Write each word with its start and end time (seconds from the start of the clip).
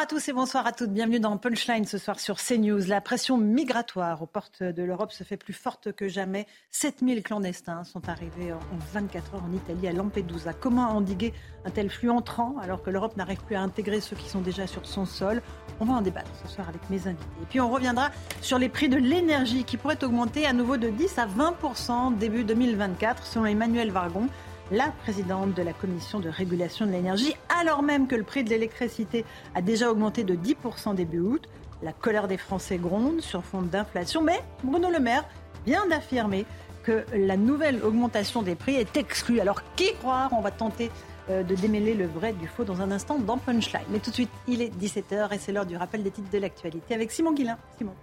à 0.00 0.06
tous 0.06 0.30
et 0.30 0.32
bonsoir 0.32 0.66
à 0.66 0.72
toutes. 0.72 0.94
Bienvenue 0.94 1.20
dans 1.20 1.36
Punchline 1.36 1.84
ce 1.84 1.98
soir 1.98 2.18
sur 2.18 2.38
CNews. 2.38 2.86
La 2.86 3.02
pression 3.02 3.36
migratoire 3.36 4.22
aux 4.22 4.26
portes 4.26 4.62
de 4.62 4.82
l'Europe 4.82 5.12
se 5.12 5.24
fait 5.24 5.36
plus 5.36 5.52
forte 5.52 5.92
que 5.92 6.08
jamais. 6.08 6.46
7000 6.70 7.22
clandestins 7.22 7.84
sont 7.84 8.08
arrivés 8.08 8.54
en 8.54 8.58
24 8.94 9.34
heures 9.34 9.44
en 9.44 9.52
Italie, 9.52 9.88
à 9.88 9.92
Lampedusa. 9.92 10.54
Comment 10.54 10.88
endiguer 10.88 11.34
un 11.66 11.70
tel 11.70 11.90
flux 11.90 12.08
entrant 12.08 12.56
alors 12.62 12.82
que 12.82 12.88
l'Europe 12.88 13.14
n'arrive 13.18 13.44
plus 13.44 13.56
à 13.56 13.60
intégrer 13.60 14.00
ceux 14.00 14.16
qui 14.16 14.30
sont 14.30 14.40
déjà 14.40 14.66
sur 14.66 14.86
son 14.86 15.04
sol? 15.04 15.42
On 15.80 15.84
va 15.84 15.92
en 15.92 16.00
débattre 16.00 16.30
ce 16.42 16.48
soir 16.50 16.66
avec 16.70 16.88
mes 16.88 17.06
invités. 17.06 17.26
Et 17.42 17.46
puis 17.50 17.60
on 17.60 17.68
reviendra 17.68 18.08
sur 18.40 18.58
les 18.58 18.70
prix 18.70 18.88
de 18.88 18.96
l'énergie 18.96 19.64
qui 19.64 19.76
pourraient 19.76 20.02
augmenter 20.02 20.46
à 20.46 20.54
nouveau 20.54 20.78
de 20.78 20.88
10 20.88 21.18
à 21.18 21.26
20% 21.26 22.16
début 22.16 22.44
2024 22.44 23.26
selon 23.26 23.44
Emmanuel 23.44 23.90
Vargon 23.90 24.28
la 24.70 24.88
présidente 25.02 25.54
de 25.54 25.62
la 25.62 25.72
commission 25.72 26.20
de 26.20 26.28
régulation 26.28 26.86
de 26.86 26.92
l'énergie, 26.92 27.34
alors 27.60 27.82
même 27.82 28.06
que 28.06 28.14
le 28.14 28.22
prix 28.22 28.44
de 28.44 28.50
l'électricité 28.50 29.24
a 29.54 29.62
déjà 29.62 29.90
augmenté 29.90 30.24
de 30.24 30.34
10% 30.34 30.94
début 30.94 31.20
août. 31.20 31.48
La 31.82 31.92
colère 31.92 32.28
des 32.28 32.36
Français 32.36 32.76
gronde 32.76 33.20
sur 33.20 33.42
fond 33.42 33.62
d'inflation, 33.62 34.22
mais 34.22 34.40
Bruno 34.62 34.90
Le 34.90 35.00
Maire 35.00 35.24
vient 35.66 35.86
d'affirmer 35.86 36.44
que 36.82 37.04
la 37.14 37.36
nouvelle 37.36 37.82
augmentation 37.82 38.42
des 38.42 38.54
prix 38.54 38.76
est 38.76 38.96
exclue. 38.96 39.40
Alors 39.40 39.62
qui 39.76 39.92
croire? 39.94 40.30
On 40.32 40.40
va 40.40 40.50
tenter 40.50 40.90
euh, 41.30 41.42
de 41.42 41.54
démêler 41.54 41.94
le 41.94 42.06
vrai 42.06 42.32
du 42.32 42.46
faux 42.46 42.64
dans 42.64 42.80
un 42.80 42.90
instant 42.90 43.18
dans 43.18 43.38
Punchline. 43.38 43.82
Mais 43.90 43.98
tout 43.98 44.10
de 44.10 44.14
suite, 44.14 44.30
il 44.46 44.62
est 44.62 44.72
17h 44.78 45.34
et 45.34 45.38
c'est 45.38 45.52
l'heure 45.52 45.66
du 45.66 45.76
rappel 45.76 46.02
des 46.02 46.10
titres 46.10 46.30
de 46.30 46.38
l'actualité 46.38 46.94
avec 46.94 47.10
Simon 47.10 47.32
Guillain. 47.32 47.58
Simon. 47.78 47.94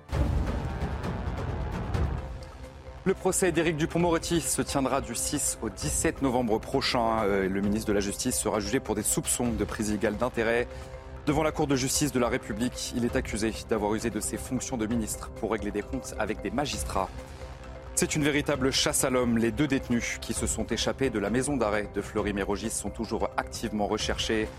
Le 3.08 3.14
procès 3.14 3.54
d'Éric 3.54 3.78
Dupont-Moretti 3.78 4.42
se 4.42 4.62
tiendra 4.62 5.00
du 5.00 5.16
6 5.16 5.60
au 5.62 5.70
17 5.70 6.22
novembre 6.22 6.60
prochain. 6.60 7.24
Euh, 7.24 7.48
le 7.48 7.62
ministre 7.62 7.88
de 7.88 7.94
la 7.94 8.02
Justice 8.02 8.38
sera 8.38 8.60
jugé 8.60 8.82
pour 8.82 8.96
des 8.96 9.02
soupçons 9.02 9.48
de 9.54 9.64
prise 9.64 9.88
illégale 9.88 10.18
d'intérêt. 10.18 10.68
Devant 11.26 11.42
la 11.42 11.54
Cour 11.54 11.68
de 11.68 11.78
justice 11.78 12.12
de 12.12 12.20
la 12.20 12.28
République, 12.28 12.92
il 12.98 13.06
est 13.06 13.16
accusé 13.16 13.54
d'avoir 13.70 13.96
usé 13.96 14.10
de 14.10 14.20
ses 14.20 14.36
fonctions 14.36 14.76
de 14.76 14.86
ministre 14.88 15.30
pour 15.40 15.54
régler 15.54 15.72
des 15.72 15.84
comptes 15.84 16.16
avec 16.20 16.42
des 16.42 16.52
magistrats. 16.52 17.08
C'est 17.96 18.14
une 18.18 18.26
véritable 18.26 18.74
chasse 18.74 19.06
à 19.06 19.10
l'homme. 19.10 19.38
Les 19.38 19.54
deux 19.54 19.68
détenus 19.68 20.18
qui 20.20 20.34
se 20.34 20.46
sont 20.46 20.66
échappés 20.66 21.10
de 21.10 21.20
la 21.20 21.30
maison 21.30 21.56
d'arrêt 21.56 21.88
de 21.96 22.02
Fleury-Mérogis 22.02 22.72
sont 22.72 22.90
toujours 22.90 23.30
activement 23.38 23.88
recherchés. 23.88 24.50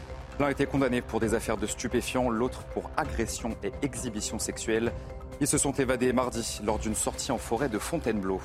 L'un 0.41 0.47
a 0.47 0.51
été 0.53 0.65
condamné 0.65 1.03
pour 1.03 1.21
des 1.21 1.35
affaires 1.35 1.59
de 1.59 1.67
stupéfiants, 1.67 2.31
l'autre 2.31 2.63
pour 2.73 2.91
agression 2.97 3.51
et 3.63 3.73
exhibition 3.83 4.39
sexuelle. 4.39 4.91
Ils 5.41 5.47
se 5.47 5.59
sont 5.59 5.73
évadés 5.73 6.13
mardi 6.13 6.61
lors 6.65 6.79
d'une 6.79 6.95
sortie 6.95 7.31
en 7.31 7.39
forêt 7.39 7.69
de 7.69 7.79
Fontainebleau. 7.79 8.41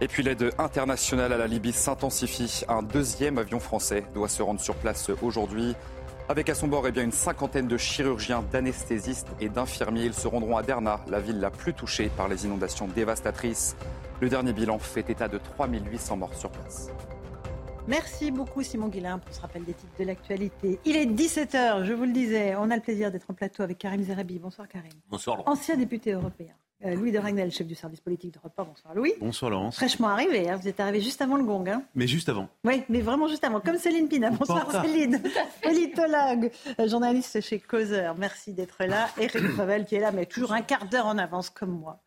Et 0.00 0.08
puis 0.08 0.22
l'aide 0.22 0.52
internationale 0.58 1.32
à 1.32 1.36
la 1.36 1.46
Libye 1.46 1.72
s'intensifie. 1.72 2.62
Un 2.68 2.82
deuxième 2.82 3.38
avion 3.38 3.58
français 3.58 4.04
doit 4.14 4.28
se 4.28 4.42
rendre 4.42 4.60
sur 4.60 4.74
place 4.76 5.10
aujourd'hui. 5.22 5.74
Avec 6.28 6.48
à 6.48 6.54
son 6.54 6.68
bord 6.68 6.86
eh 6.86 7.00
une 7.00 7.12
cinquantaine 7.12 7.68
de 7.68 7.76
chirurgiens, 7.76 8.44
d'anesthésistes 8.50 9.28
et 9.40 9.48
d'infirmiers. 9.48 10.04
Ils 10.04 10.14
se 10.14 10.26
rendront 10.26 10.56
à 10.56 10.62
Derna, 10.62 11.00
la 11.08 11.20
ville 11.20 11.40
la 11.40 11.50
plus 11.50 11.74
touchée 11.74 12.10
par 12.16 12.28
les 12.28 12.46
inondations 12.46 12.88
dévastatrices. 12.88 13.76
Le 14.20 14.28
dernier 14.28 14.52
bilan 14.52 14.78
fait 14.78 15.10
état 15.10 15.28
de 15.28 15.38
3800 15.38 16.16
morts 16.16 16.34
sur 16.34 16.50
place. 16.50 16.88
Merci 17.86 18.30
beaucoup 18.30 18.62
Simon 18.62 18.88
Guillain 18.88 19.18
pour 19.18 19.34
ce 19.34 19.42
rappel 19.42 19.62
des 19.62 19.74
titres 19.74 19.92
de 19.98 20.04
l'actualité. 20.04 20.78
Il 20.86 20.96
est 20.96 21.04
17h, 21.04 21.84
je 21.84 21.92
vous 21.92 22.04
le 22.04 22.12
disais, 22.12 22.54
on 22.56 22.70
a 22.70 22.76
le 22.76 22.80
plaisir 22.80 23.12
d'être 23.12 23.30
en 23.30 23.34
plateau 23.34 23.62
avec 23.62 23.76
Karim 23.76 24.02
Zerabi. 24.02 24.38
Bonsoir 24.38 24.66
Karim. 24.66 24.90
Bonsoir 25.10 25.36
Laurent. 25.36 25.52
Ancien 25.52 25.76
député 25.76 26.12
européen. 26.12 26.54
Euh, 26.86 26.94
Louis 26.94 27.12
de 27.12 27.18
Ragnel, 27.18 27.50
chef 27.50 27.66
du 27.66 27.74
service 27.74 28.00
politique 28.00 28.32
de 28.32 28.38
Repas. 28.38 28.64
Bonsoir 28.64 28.94
Louis. 28.94 29.12
Bonsoir 29.20 29.50
Laurence. 29.50 29.76
Fraîchement 29.76 30.08
arrivé, 30.08 30.48
hein. 30.48 30.56
vous 30.56 30.66
êtes 30.66 30.80
arrivé 30.80 31.02
juste 31.02 31.20
avant 31.20 31.36
le 31.36 31.44
gong. 31.44 31.68
Hein. 31.68 31.82
Mais 31.94 32.06
juste 32.06 32.30
avant. 32.30 32.48
Oui, 32.64 32.82
mais 32.88 33.02
vraiment 33.02 33.28
juste 33.28 33.44
avant, 33.44 33.60
comme 33.60 33.76
Céline 33.76 34.08
Pina. 34.08 34.30
Bonsoir 34.30 34.70
Céline, 34.82 35.20
politologue, 35.62 36.50
euh, 36.80 36.88
journaliste 36.88 37.42
chez 37.42 37.58
Causeur. 37.58 38.16
Merci 38.18 38.54
d'être 38.54 38.82
là. 38.84 39.08
Eric 39.18 39.42
Revel 39.58 39.84
qui 39.84 39.96
est 39.96 40.00
là, 40.00 40.10
mais 40.10 40.24
toujours 40.24 40.52
un 40.52 40.62
quart 40.62 40.86
d'heure 40.86 41.06
en 41.06 41.18
avance 41.18 41.50
comme 41.50 41.78
moi. 41.78 42.00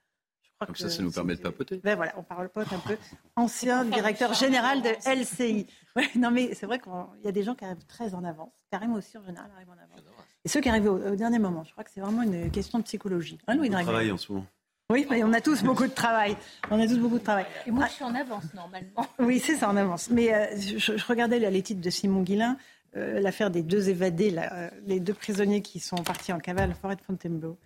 Comme 0.66 0.76
ça, 0.76 0.90
ça 0.90 1.04
nous 1.04 1.12
permet 1.12 1.36
de 1.36 1.42
papoter. 1.42 1.80
Ben 1.84 1.96
voilà, 1.96 2.14
on 2.18 2.24
parle 2.24 2.50
pote 2.50 2.72
un 2.74 2.80
peu. 2.80 2.98
Ancien 3.36 3.86
directeur 3.86 4.34
général 4.34 4.82
de 4.82 4.90
LCI. 5.06 5.68
Ouais, 5.96 6.10
non, 6.16 6.32
mais 6.32 6.54
c'est 6.56 6.66
vrai 6.66 6.80
qu'il 6.80 6.92
y 7.24 7.28
a 7.28 7.32
des 7.32 7.44
gens 7.44 7.54
qui 7.54 7.66
arrivent 7.66 7.86
très 7.88 8.16
en 8.16 8.24
avance. 8.24 8.52
Karim 8.72 8.94
aussi, 8.94 9.18
en 9.18 9.24
général, 9.24 9.50
arrive 9.56 9.70
en 9.70 9.74
avance. 9.74 10.02
Et 10.46 10.50
ceux 10.50 10.62
qui 10.62 10.70
arrivent 10.70 10.90
au, 10.90 11.16
dernier 11.16 11.40
moment. 11.40 11.64
Je 11.64 11.72
crois 11.72 11.84
que 11.84 11.92
c'est 11.94 12.02
vraiment 12.02 12.24
une 12.24 12.50
question 12.50 12.80
de 12.80 12.84
psychologie. 12.84 13.38
Hein, 13.48 13.56
Louis 13.56 13.70
travail 13.70 14.12
en 14.12 14.18
ce 14.18 14.32
moment. 14.32 14.48
Oui, 14.90 15.06
mais 15.10 15.22
on 15.24 15.34
a 15.34 15.42
tous 15.42 15.64
beaucoup 15.64 15.86
de 15.86 15.92
travail. 15.92 16.38
On 16.72 16.80
a 16.80 16.88
tous 16.88 16.98
beaucoup 16.98 17.20
de 17.20 17.24
travail. 17.24 17.46
Et 17.66 17.72
moi, 17.72 17.88
je 17.88 17.94
suis 17.94 18.06
en 18.06 18.16
avance, 18.16 18.46
normalement. 18.54 19.06
Oui, 19.20 19.40
c'est 19.40 19.58
ça, 19.58 19.70
en 19.70 19.76
avance. 19.76 20.10
Mais 20.10 20.34
euh, 20.34 20.46
je, 20.56 21.06
regardais 21.06 21.40
les 21.40 21.62
titres 21.62 21.82
de 21.82 21.90
Simon 21.90 22.22
Guillain, 22.22 22.58
euh, 22.96 23.20
l'affaire 23.20 23.52
des 23.52 23.64
deux 23.64 23.90
évadés, 23.90 24.34
euh, 24.38 24.70
les 24.86 25.02
deux 25.02 25.14
prisonniers 25.14 25.62
qui 25.62 25.82
sont 25.82 25.98
partis 25.98 26.32
en 26.32 26.40
cavale 26.40 26.64
à 26.64 26.68
la 26.68 26.74
forêt 26.74 26.96
de 26.96 27.02
Fontainebleau. 27.02 27.58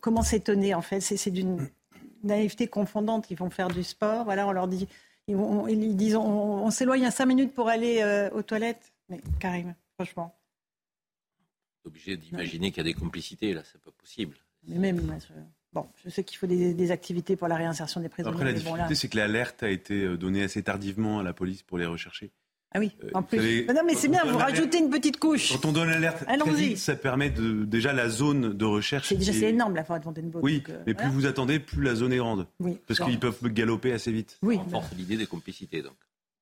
Comment 0.00 0.22
s'étonner, 0.22 0.74
en 0.74 0.82
fait? 0.82 1.00
C'est 1.00 1.30
d'une 1.30 1.68
naïveté 2.22 2.66
confondante. 2.66 3.30
Ils 3.30 3.36
vont 3.36 3.50
faire 3.50 3.68
du 3.68 3.82
sport. 3.82 4.24
Voilà, 4.24 4.46
on 4.46 4.52
leur 4.52 4.68
dit, 4.68 4.88
ils, 5.26 5.36
ils 5.68 5.96
disent, 5.96 6.16
on, 6.16 6.70
s'éloigne 6.70 7.04
à 7.04 7.10
cinq 7.10 7.26
minutes 7.26 7.54
pour 7.54 7.68
aller 7.68 8.00
euh, 8.02 8.30
aux 8.30 8.42
toilettes. 8.42 8.92
Mais 9.08 9.20
Karim, 9.38 9.74
franchement. 9.94 10.34
Obligé 11.84 12.16
d'imaginer 12.16 12.70
qu'il 12.70 12.78
y 12.78 12.88
a 12.88 12.92
des 12.92 12.98
complicités 12.98 13.54
là, 13.54 13.62
c'est 13.64 13.80
pas 13.80 13.90
possible. 13.92 14.36
Mais 14.66 14.78
même, 14.78 15.18
je, 15.20 15.32
bon, 15.72 15.88
je 16.04 16.10
sais 16.10 16.24
qu'il 16.24 16.36
faut 16.36 16.46
des, 16.46 16.90
activités 16.90 17.36
pour 17.36 17.48
la 17.48 17.56
réinsertion 17.56 18.00
des 18.00 18.08
prisonniers. 18.08 18.34
Après, 18.34 18.44
la 18.44 18.52
difficulté, 18.52 18.94
c'est 18.94 19.08
que 19.08 19.16
l'alerte 19.16 19.62
a 19.62 19.70
été 19.70 20.02
euh, 20.02 20.16
donnée 20.16 20.42
assez 20.42 20.62
tardivement 20.62 21.20
à 21.20 21.22
la 21.22 21.32
police 21.32 21.62
pour 21.62 21.78
les 21.78 21.86
rechercher. 21.86 22.30
Ah 22.72 22.80
oui, 22.80 22.92
euh, 23.02 23.10
en 23.14 23.22
plus. 23.22 23.66
non, 23.66 23.82
mais 23.86 23.94
c'est 23.94 24.08
bien, 24.08 24.24
vous 24.24 24.36
rajoutez 24.36 24.78
une 24.78 24.90
petite 24.90 25.18
couche. 25.18 25.52
Quand 25.52 25.68
on 25.68 25.72
donne 25.72 25.88
l'alerte 25.88 26.24
ça 26.76 26.96
permet 26.96 27.30
de, 27.30 27.64
déjà 27.64 27.94
la 27.94 28.10
zone 28.10 28.52
de 28.52 28.64
recherche. 28.66 29.08
C'est 29.08 29.16
déjà 29.16 29.32
c'est 29.32 29.50
énorme 29.50 29.74
la 29.74 29.84
forêt 29.84 30.00
de 30.00 30.04
Fontainebleau. 30.04 30.40
Oui, 30.42 30.62
euh, 30.68 30.82
mais 30.86 30.94
plus 30.94 31.08
vous 31.08 31.24
attendez, 31.24 31.60
plus 31.60 31.82
la 31.82 31.94
zone 31.94 32.12
est 32.12 32.18
grande. 32.18 32.46
Oui. 32.60 32.78
Parce 32.86 33.00
qu'ils 33.00 33.18
peuvent 33.18 33.42
galoper 33.48 33.92
assez 33.92 34.12
vite. 34.12 34.38
Oui. 34.42 34.60
On 34.66 34.68
force 34.68 34.88
l'idée 34.96 35.16
des 35.16 35.26
complicités 35.26 35.82
donc. 35.82 35.94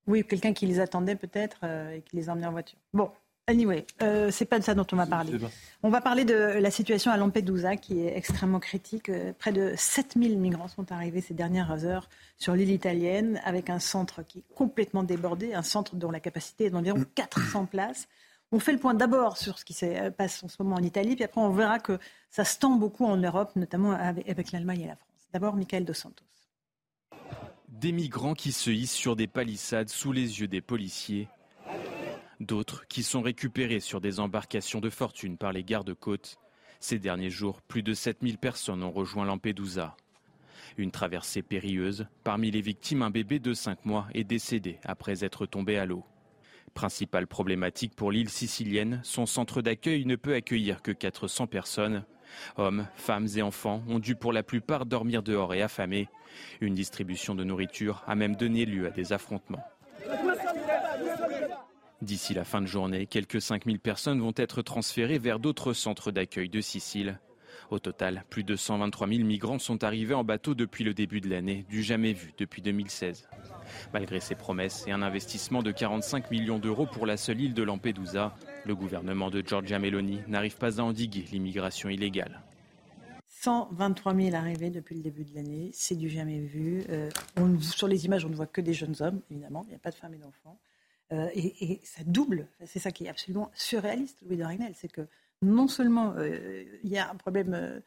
Oui, 0.07 0.23
quelqu'un 0.25 0.53
qui 0.53 0.65
les 0.65 0.79
attendait 0.79 1.15
peut-être 1.15 1.57
euh, 1.63 1.95
et 1.95 2.01
qui 2.01 2.15
les 2.15 2.29
emmenait 2.29 2.47
en 2.47 2.51
voiture. 2.51 2.79
Bon, 2.93 3.11
Anyway, 3.49 3.87
euh, 4.01 4.29
c'est 4.29 4.43
pas 4.43 4.59
de 4.59 4.63
ça 4.65 4.75
dont 4.75 4.85
on 4.91 4.97
va 4.97 5.05
parler. 5.05 5.31
On 5.81 5.87
va 5.87 6.01
parler 6.01 6.25
de 6.25 6.33
la 6.33 6.69
situation 6.69 7.11
à 7.11 7.17
Lampedusa 7.17 7.77
qui 7.77 8.01
est 8.01 8.17
extrêmement 8.17 8.59
critique. 8.59 9.07
Euh, 9.07 9.31
près 9.39 9.53
de 9.53 9.73
7000 9.77 10.37
migrants 10.37 10.67
sont 10.67 10.91
arrivés 10.91 11.21
ces 11.21 11.33
dernières 11.33 11.85
heures 11.85 12.09
sur 12.37 12.55
l'île 12.55 12.71
italienne 12.71 13.39
avec 13.45 13.69
un 13.69 13.79
centre 13.79 14.21
qui 14.21 14.39
est 14.39 14.53
complètement 14.53 15.01
débordé, 15.01 15.53
un 15.53 15.61
centre 15.61 15.95
dont 15.95 16.11
la 16.11 16.19
capacité 16.19 16.65
est 16.65 16.71
d'environ 16.71 17.05
400 17.15 17.67
places. 17.67 18.09
On 18.51 18.59
fait 18.59 18.73
le 18.73 18.79
point 18.79 18.93
d'abord 18.93 19.37
sur 19.37 19.59
ce 19.59 19.63
qui 19.63 19.73
se 19.73 19.85
euh, 19.85 20.11
passe 20.11 20.43
en 20.43 20.49
ce 20.49 20.61
moment 20.61 20.75
en 20.75 20.83
Italie, 20.83 21.15
puis 21.15 21.23
après 21.23 21.39
on 21.39 21.51
verra 21.51 21.79
que 21.79 21.99
ça 22.29 22.43
se 22.43 22.59
tend 22.59 22.75
beaucoup 22.75 23.05
en 23.05 23.15
Europe, 23.15 23.55
notamment 23.55 23.91
avec, 23.91 24.51
l'Allemagne 24.51 24.81
et 24.81 24.87
la 24.87 24.97
France. 24.97 25.27
D'abord, 25.31 25.55
Michael 25.55 25.85
Dos 25.85 25.93
Santos. 25.93 26.25
Des 27.69 27.93
migrants 27.93 28.33
qui 28.33 28.51
se 28.51 28.71
hissent 28.71 28.91
sur 28.91 29.15
des 29.15 29.27
palissades 29.27 29.87
sous 29.87 30.11
les 30.11 30.41
yeux 30.41 30.49
des 30.49 30.61
policiers 30.61 31.29
d'autres 32.39 32.85
qui 32.87 33.03
sont 33.03 33.21
récupérés 33.21 33.79
sur 33.79 34.01
des 34.01 34.19
embarcations 34.19 34.79
de 34.79 34.89
fortune 34.89 35.37
par 35.37 35.51
les 35.51 35.63
gardes-côtes. 35.63 36.37
Ces 36.79 36.99
derniers 36.99 37.29
jours, 37.29 37.61
plus 37.61 37.83
de 37.83 37.93
7000 37.93 38.37
personnes 38.37 38.83
ont 38.83 38.91
rejoint 38.91 39.25
Lampedusa. 39.25 39.95
Une 40.77 40.91
traversée 40.91 41.41
périlleuse. 41.41 42.07
Parmi 42.23 42.51
les 42.51 42.61
victimes, 42.61 43.01
un 43.01 43.09
bébé 43.09 43.39
de 43.39 43.53
5 43.53 43.85
mois 43.85 44.07
est 44.13 44.23
décédé 44.23 44.79
après 44.83 45.23
être 45.23 45.45
tombé 45.45 45.77
à 45.77 45.85
l'eau. 45.85 46.03
Principale 46.73 47.25
problématique 47.25 47.95
pour 47.95 48.11
l'île 48.11 48.29
sicilienne, 48.29 49.01
son 49.03 49.25
centre 49.25 49.61
d'accueil 49.61 50.05
ne 50.05 50.15
peut 50.15 50.35
accueillir 50.35 50.83
que 50.83 50.91
400 50.91 51.47
personnes. 51.47 52.05
Hommes, 52.57 52.87
femmes 52.95 53.27
et 53.35 53.41
enfants 53.41 53.83
ont 53.87 53.99
dû 53.99 54.15
pour 54.15 54.33
la 54.33 54.43
plupart 54.43 54.85
dormir 54.85 55.23
dehors 55.23 55.53
et 55.53 55.61
affamés. 55.61 56.09
Une 56.61 56.75
distribution 56.75 57.33
de 57.33 57.43
nourriture 57.43 58.03
a 58.05 58.15
même 58.15 58.35
donné 58.35 58.65
lieu 58.65 58.85
à 58.85 58.91
des 58.91 59.13
affrontements. 59.13 59.63
D'ici 62.01 62.35
la 62.35 62.43
fin 62.43 62.61
de 62.61 62.67
journée, 62.67 63.07
quelques 63.07 63.41
5000 63.41 63.79
personnes 63.79 64.19
vont 64.19 64.33
être 64.35 64.61
transférées 64.61 65.17
vers 65.17 65.39
d'autres 65.39 65.73
centres 65.73 66.11
d'accueil 66.11 66.47
de 66.47 66.61
Sicile. 66.61 67.19
Au 67.71 67.79
total, 67.79 68.23
plus 68.29 68.43
de 68.43 68.55
123 68.55 69.07
000 69.07 69.23
migrants 69.23 69.57
sont 69.57 69.83
arrivés 69.83 70.13
en 70.13 70.23
bateau 70.23 70.53
depuis 70.53 70.83
le 70.83 70.93
début 70.93 71.21
de 71.21 71.29
l'année, 71.29 71.65
du 71.69 71.81
jamais 71.81 72.13
vu 72.13 72.33
depuis 72.37 72.61
2016. 72.61 73.27
Malgré 73.93 74.19
ces 74.19 74.35
promesses 74.35 74.85
et 74.87 74.91
un 74.91 75.01
investissement 75.01 75.63
de 75.63 75.71
45 75.71 76.29
millions 76.29 76.59
d'euros 76.59 76.85
pour 76.85 77.07
la 77.07 77.17
seule 77.17 77.41
île 77.41 77.53
de 77.55 77.63
Lampedusa, 77.63 78.35
le 78.65 78.75
gouvernement 78.75 79.31
de 79.31 79.41
Giorgia 79.41 79.79
Meloni 79.79 80.19
n'arrive 80.27 80.57
pas 80.57 80.79
à 80.79 80.83
endiguer 80.83 81.25
l'immigration 81.31 81.89
illégale. 81.89 82.41
123 83.27 84.15
000 84.15 84.35
arrivés 84.35 84.69
depuis 84.69 84.95
le 84.95 85.01
début 85.01 85.25
de 85.25 85.33
l'année, 85.35 85.71
c'est 85.73 85.95
du 85.95 86.09
jamais 86.09 86.39
vu. 86.39 86.83
Euh, 86.89 87.09
sur 87.59 87.87
les 87.87 88.05
images, 88.05 88.23
on 88.23 88.29
ne 88.29 88.35
voit 88.35 88.47
que 88.47 88.61
des 88.61 88.73
jeunes 88.73 88.95
hommes, 88.99 89.21
évidemment, 89.29 89.63
il 89.65 89.69
n'y 89.69 89.75
a 89.75 89.79
pas 89.79 89.91
de 89.91 89.95
femmes 89.95 90.13
et 90.13 90.17
d'enfants. 90.17 90.57
Euh, 91.13 91.29
et, 91.33 91.71
et 91.71 91.81
ça 91.83 92.01
double, 92.05 92.47
c'est 92.65 92.79
ça 92.79 92.91
qui 92.91 93.05
est 93.05 93.09
absolument 93.09 93.49
surréaliste, 93.55 94.17
Louis 94.25 94.37
de 94.37 94.43
Ragnel, 94.43 94.73
c'est 94.75 94.91
que 94.91 95.07
non 95.41 95.67
seulement 95.67 96.13
euh, 96.17 96.63
il 96.83 96.89
y 96.89 96.97
a 96.97 97.09
un 97.09 97.15
problème 97.15 97.53
euh, 97.53 97.79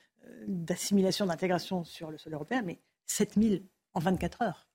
d'assimilation, 0.46 1.26
d'intégration 1.26 1.84
sur 1.84 2.10
le 2.10 2.16
sol 2.16 2.32
européen, 2.32 2.62
mais 2.64 2.78
7 3.06 3.34
000 3.36 3.56
en 3.92 4.00
24 4.00 4.42
heures. 4.42 4.66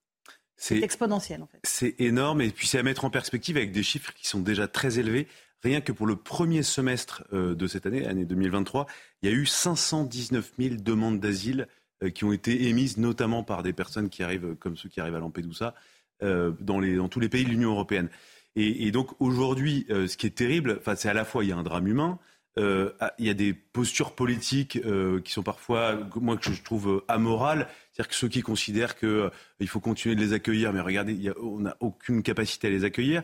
C'est 0.57 0.79
exponentiel 0.79 1.41
en 1.41 1.47
fait. 1.47 1.59
c'est 1.63 1.95
énorme 1.99 2.41
et 2.41 2.49
puis 2.49 2.65
c'est 2.65 2.77
à 2.77 2.83
mettre 2.83 3.03
en 3.03 3.09
perspective 3.09 3.57
avec 3.57 3.73
des 3.73 3.83
chiffres 3.83 4.13
qui 4.13 4.27
sont 4.27 4.39
déjà 4.39 4.67
très 4.67 4.99
élevés. 4.99 5.27
Rien 5.63 5.81
que 5.81 5.91
pour 5.91 6.05
le 6.05 6.15
premier 6.15 6.63
semestre 6.63 7.25
de 7.33 7.67
cette 7.67 7.85
année, 7.85 8.05
année 8.05 8.23
2023, 8.23 8.85
il 9.21 9.29
y 9.29 9.33
a 9.33 9.35
eu 9.35 9.45
519 9.45 10.53
000 10.57 10.75
demandes 10.75 11.19
d'asile 11.19 11.67
qui 12.13 12.23
ont 12.23 12.31
été 12.31 12.69
émises, 12.69 12.97
notamment 12.97 13.43
par 13.43 13.63
des 13.63 13.73
personnes 13.73 14.09
qui 14.09 14.23
arrivent, 14.23 14.55
comme 14.55 14.77
ceux 14.77 14.87
qui 14.87 15.01
arrivent 15.01 15.15
à 15.15 15.19
Lampedusa, 15.19 15.73
dans, 16.21 16.79
les, 16.79 16.95
dans 16.95 17.09
tous 17.09 17.19
les 17.19 17.29
pays 17.29 17.43
de 17.43 17.49
l'Union 17.49 17.71
européenne. 17.71 18.09
Et, 18.57 18.91
donc 18.91 19.09
aujourd'hui, 19.19 19.85
euh, 19.89 20.07
ce 20.07 20.15
qui 20.15 20.27
est 20.27 20.35
terrible, 20.35 20.79
c'est 20.95 21.09
à 21.09 21.13
la 21.13 21.25
fois 21.25 21.43
il 21.43 21.49
y 21.49 21.51
a 21.51 21.57
un 21.57 21.63
drame 21.63 21.87
humain, 21.87 22.19
euh, 22.57 22.91
il 23.19 23.25
y 23.25 23.29
a 23.29 23.33
des 23.33 23.53
postures 23.53 24.13
politiques 24.15 24.79
euh, 24.85 25.19
qui 25.19 25.33
sont 25.33 25.43
parfois, 25.43 25.99
moi 26.15 26.37
que 26.37 26.53
je 26.53 26.63
trouve 26.63 27.03
amorales, 27.09 27.67
c'est-à-dire 27.91 28.09
que 28.09 28.15
ceux 28.15 28.29
qui 28.29 28.41
considèrent 28.41 28.97
qu'il 28.97 29.29
il 29.59 29.67
faut 29.67 29.81
continuer 29.81 30.15
de 30.15 30.21
les 30.21 30.31
accueillir, 30.31 30.71
mais 30.71 30.79
regardez, 30.79 31.13
il 31.13 31.27
a- 31.29 31.37
on 31.41 31.59
n'a 31.59 31.75
aucune 31.81 32.23
capacité 32.23 32.67
à 32.67 32.69
les 32.69 32.85
accueillir. 32.85 33.23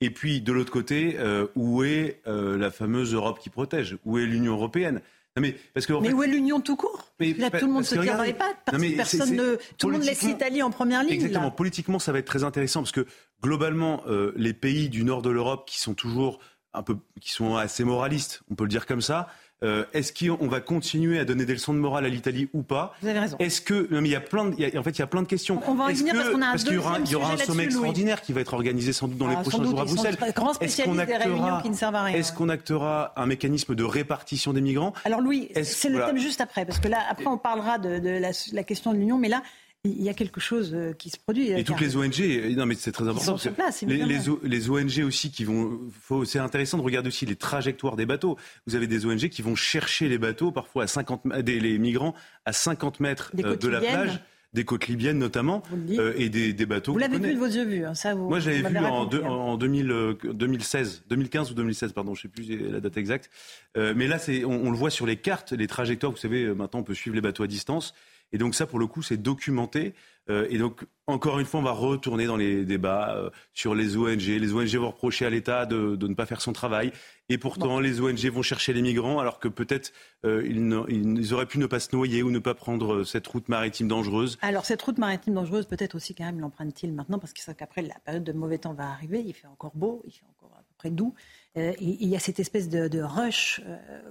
Et 0.00 0.10
puis 0.10 0.40
de 0.40 0.52
l'autre 0.52 0.72
côté, 0.72 1.16
où 1.54 1.84
est 1.84 2.20
la 2.26 2.70
fameuse 2.72 3.14
Europe 3.14 3.38
qui 3.38 3.50
protège? 3.50 3.98
Où 4.04 4.18
est 4.18 4.26
l'Union 4.26 4.54
européenne? 4.54 5.00
Non 5.36 5.40
mais 5.42 5.56
parce 5.72 5.86
que 5.86 5.92
en 5.94 6.00
Mais 6.00 6.08
fait, 6.08 6.14
où 6.14 6.22
est 6.22 6.26
l'Union 6.28 6.60
tout 6.60 6.76
court 6.76 7.10
Mais 7.18 7.32
Là, 7.32 7.50
tout 7.50 7.66
le 7.66 7.72
monde 7.72 7.82
parce 7.82 7.88
se 7.88 7.94
que 7.94 8.00
tire 8.02 8.16
dans 8.16 8.22
les 8.22 8.34
pattes. 8.34 8.70
Non, 8.72 8.78
mais 8.78 8.90
Personne 8.90 9.34
ne, 9.34 9.56
tout 9.78 9.88
le 9.88 9.94
monde 9.94 10.04
laisse 10.04 10.22
l'Italie 10.22 10.62
en 10.62 10.70
première 10.70 11.02
ligne. 11.02 11.14
Exactement. 11.14 11.44
là. 11.44 11.50
Politiquement, 11.50 11.98
ça 11.98 12.12
va 12.12 12.18
être 12.18 12.26
très 12.26 12.44
intéressant 12.44 12.80
parce 12.80 12.92
que 12.92 13.06
globalement, 13.42 14.02
euh, 14.06 14.32
les 14.36 14.52
pays 14.52 14.88
du 14.88 15.04
nord 15.04 15.22
de 15.22 15.30
l'Europe 15.30 15.66
qui 15.66 15.80
sont 15.80 15.94
toujours 15.94 16.38
un 16.74 16.82
peu, 16.82 16.96
qui 17.20 17.32
sont 17.32 17.56
assez 17.56 17.84
moralistes, 17.84 18.42
on 18.50 18.54
peut 18.54 18.64
le 18.64 18.70
dire 18.70 18.86
comme 18.86 19.02
ça. 19.02 19.28
Euh, 19.62 19.84
Est-ce 19.92 20.12
qu'on 20.12 20.48
va 20.48 20.60
continuer 20.60 21.18
à 21.18 21.24
donner 21.24 21.44
des 21.44 21.52
leçons 21.52 21.74
de 21.74 21.78
morale 21.78 22.04
à 22.04 22.08
l'Italie 22.08 22.48
ou 22.52 22.62
pas? 22.62 22.94
Vous 23.02 23.08
avez 23.08 23.18
raison. 23.20 23.36
Est-ce 23.38 23.60
que 23.60 23.88
non 23.92 24.00
mais 24.00 24.08
il 24.08 24.12
y 24.12 24.16
a 24.16 24.20
plein 24.20 24.46
de, 24.46 24.54
il 24.58 24.60
y 24.68 24.76
a- 24.76 24.80
en 24.80 24.82
fait 24.82 24.90
il 24.90 24.98
y 24.98 25.02
a 25.02 25.06
plein 25.06 25.22
de 25.22 25.26
questions. 25.28 25.60
On 25.66 25.74
va 25.74 25.84
en 25.84 25.88
Est-ce 25.88 26.00
venir 26.00 26.12
que- 26.14 26.18
parce 26.18 26.30
qu'on 26.30 26.42
a 26.42 26.46
un 26.46 26.56
qu'il 26.56 26.72
y 26.72 26.76
aura, 26.78 26.98
il 27.04 27.10
y 27.10 27.14
aura 27.14 27.32
un 27.32 27.36
sommet 27.36 27.62
Louis. 27.64 27.66
extraordinaire 27.72 28.22
qui 28.22 28.32
va 28.32 28.40
être 28.40 28.54
organisé 28.54 28.92
sans 28.92 29.08
doute 29.08 29.18
dans 29.18 29.28
les 29.28 29.36
Ah, 29.38 29.42
prochains 29.42 29.64
jours 29.64 29.80
à 29.80 29.84
Bruxelles. 29.84 30.16
Est-ce 30.20 30.32
qu'on 30.34 30.52
spécialistes 30.54 31.06
des 31.06 31.16
réunions 31.16 31.44
actera, 31.44 31.62
qui 31.62 31.70
ne 31.70 31.74
servent 31.76 31.94
à 31.94 32.02
rien. 32.04 32.16
est-ce 32.16 32.32
qu'on 32.32 32.48
actera 32.48 33.12
un 33.16 33.26
mécanisme 33.26 33.74
de 33.74 33.84
répartition 33.84 34.52
des 34.52 34.60
migrants? 34.60 34.92
Alors 35.04 35.20
Louis, 35.20 35.50
c'est 35.62 35.88
le 35.88 35.94
voilà. 35.94 36.06
thème 36.08 36.18
juste 36.18 36.40
après, 36.40 36.64
parce 36.64 36.78
que 36.80 36.88
là, 36.88 36.98
après, 37.08 37.26
on 37.26 37.38
parlera 37.38 37.78
de, 37.78 37.98
de 37.98 38.10
la, 38.10 38.30
la 38.52 38.62
question 38.64 38.92
de 38.92 38.98
l'Union, 38.98 39.18
mais 39.18 39.28
là, 39.28 39.42
il 39.84 40.00
y 40.02 40.08
a 40.08 40.14
quelque 40.14 40.40
chose 40.40 40.72
euh, 40.74 40.92
qui 40.92 41.10
se 41.10 41.18
produit. 41.18 41.48
Et 41.48 41.54
euh, 41.56 41.62
toutes 41.64 41.80
les 41.80 41.96
ONG, 41.96 42.20
et 42.20 42.54
non 42.54 42.66
mais 42.66 42.76
c'est 42.76 42.92
très 42.92 43.04
important. 43.08 43.24
sont 43.32 43.36
sur 43.36 43.52
place, 43.52 43.82
les, 43.82 44.04
les 44.44 44.70
ONG 44.70 45.00
aussi 45.04 45.32
qui 45.32 45.44
vont, 45.44 45.80
c'est 46.24 46.38
intéressant 46.38 46.78
de 46.78 46.82
regarder 46.84 47.08
aussi 47.08 47.26
les 47.26 47.34
trajectoires 47.34 47.96
des 47.96 48.06
bateaux. 48.06 48.36
Vous 48.68 48.76
avez 48.76 48.86
des 48.86 49.06
ONG 49.06 49.28
qui 49.28 49.42
vont 49.42 49.56
chercher 49.56 50.08
les 50.08 50.18
bateaux, 50.18 50.52
parfois 50.52 50.84
à 50.84 50.86
50, 50.86 51.22
m- 51.26 51.42
des, 51.42 51.58
les 51.58 51.78
migrants 51.78 52.14
à 52.44 52.52
50 52.52 53.00
mètres 53.00 53.32
euh, 53.44 53.56
de 53.56 53.68
la 53.68 53.80
plage, 53.80 54.20
des 54.52 54.64
côtes 54.64 54.86
libyennes 54.86 55.18
notamment, 55.18 55.64
euh, 55.98 56.12
et 56.16 56.28
des, 56.28 56.52
des 56.52 56.66
bateaux. 56.66 56.92
Vous 56.92 56.98
l'avez 56.98 57.18
vu 57.18 57.34
de 57.34 57.38
vos 57.38 57.46
yeux 57.46 57.64
vus, 57.64 57.84
hein, 57.84 57.94
ça 57.94 58.14
vous. 58.14 58.28
Moi, 58.28 58.38
vous 58.38 58.50
vu 58.50 58.64
en, 58.64 58.82
raconté, 58.82 59.16
deux- 59.16 59.24
hein. 59.24 59.28
en 59.30 59.56
2000, 59.56 59.90
euh, 59.90 60.14
2016, 60.32 61.02
2015 61.08 61.50
ou 61.50 61.54
2016, 61.54 61.92
pardon, 61.92 62.14
je 62.14 62.22
sais 62.22 62.28
plus 62.28 62.44
la 62.70 62.78
date 62.78 62.96
exacte. 62.98 63.30
Euh, 63.76 63.94
mais 63.96 64.06
là, 64.06 64.18
on, 64.46 64.68
on 64.68 64.70
le 64.70 64.76
voit 64.76 64.90
sur 64.90 65.06
les 65.06 65.16
cartes, 65.16 65.50
les 65.52 65.66
trajectoires. 65.66 66.12
Vous 66.12 66.18
savez, 66.18 66.44
euh, 66.44 66.54
maintenant, 66.54 66.80
on 66.80 66.84
peut 66.84 66.94
suivre 66.94 67.16
les 67.16 67.22
bateaux 67.22 67.42
à 67.42 67.48
distance. 67.48 67.94
Et 68.32 68.38
donc 68.38 68.54
ça, 68.54 68.66
pour 68.66 68.78
le 68.78 68.86
coup, 68.86 69.02
c'est 69.02 69.16
documenté. 69.16 69.94
Euh, 70.30 70.46
et 70.50 70.56
donc, 70.58 70.86
encore 71.08 71.40
une 71.40 71.46
fois, 71.46 71.58
on 71.58 71.64
va 71.64 71.72
retourner 71.72 72.26
dans 72.26 72.36
les 72.36 72.64
débats 72.64 73.14
euh, 73.16 73.28
sur 73.52 73.74
les 73.74 73.96
ONG. 73.96 74.20
Les 74.22 74.52
ONG 74.54 74.68
vont 74.76 74.90
reprocher 74.90 75.26
à 75.26 75.30
l'État 75.30 75.66
de, 75.66 75.96
de 75.96 76.06
ne 76.06 76.14
pas 76.14 76.26
faire 76.26 76.40
son 76.40 76.52
travail. 76.52 76.92
Et 77.28 77.38
pourtant, 77.38 77.80
les 77.80 78.00
ONG 78.00 78.24
vont 78.26 78.42
chercher 78.42 78.72
les 78.72 78.82
migrants, 78.82 79.18
alors 79.18 79.40
que 79.40 79.48
peut-être 79.48 79.92
euh, 80.24 80.44
ils, 80.46 80.66
ne- 80.66 80.84
ils 80.88 81.34
auraient 81.34 81.46
pu 81.46 81.58
ne 81.58 81.66
pas 81.66 81.80
se 81.80 81.94
noyer 81.94 82.22
ou 82.22 82.30
ne 82.30 82.38
pas 82.38 82.54
prendre 82.54 83.02
cette 83.02 83.26
route 83.26 83.48
maritime 83.48 83.88
dangereuse. 83.88 84.38
Alors, 84.42 84.64
cette 84.64 84.80
route 84.82 84.98
maritime 84.98 85.34
dangereuse, 85.34 85.66
peut-être 85.66 85.96
aussi 85.96 86.14
quand 86.14 86.24
même 86.24 86.38
l'emprunte-t-il 86.40 86.92
maintenant, 86.92 87.18
parce 87.18 87.32
qu'ils 87.32 87.42
savent 87.42 87.56
qu'après, 87.56 87.82
la 87.82 87.98
période 88.04 88.22
de 88.24 88.32
mauvais 88.32 88.58
temps 88.58 88.74
va 88.74 88.90
arriver, 88.90 89.22
il 89.26 89.32
fait 89.34 89.48
encore 89.48 89.72
beau, 89.74 90.02
il 90.06 90.12
fait 90.12 90.24
encore 90.38 90.52
à 90.56 90.60
peu 90.62 90.74
près 90.78 90.90
doux. 90.90 91.14
Et 91.56 91.74
il 91.80 92.08
y 92.08 92.14
a 92.16 92.18
cette 92.20 92.38
espèce 92.40 92.68
de, 92.68 92.86
de 92.88 93.00
rush 93.02 93.60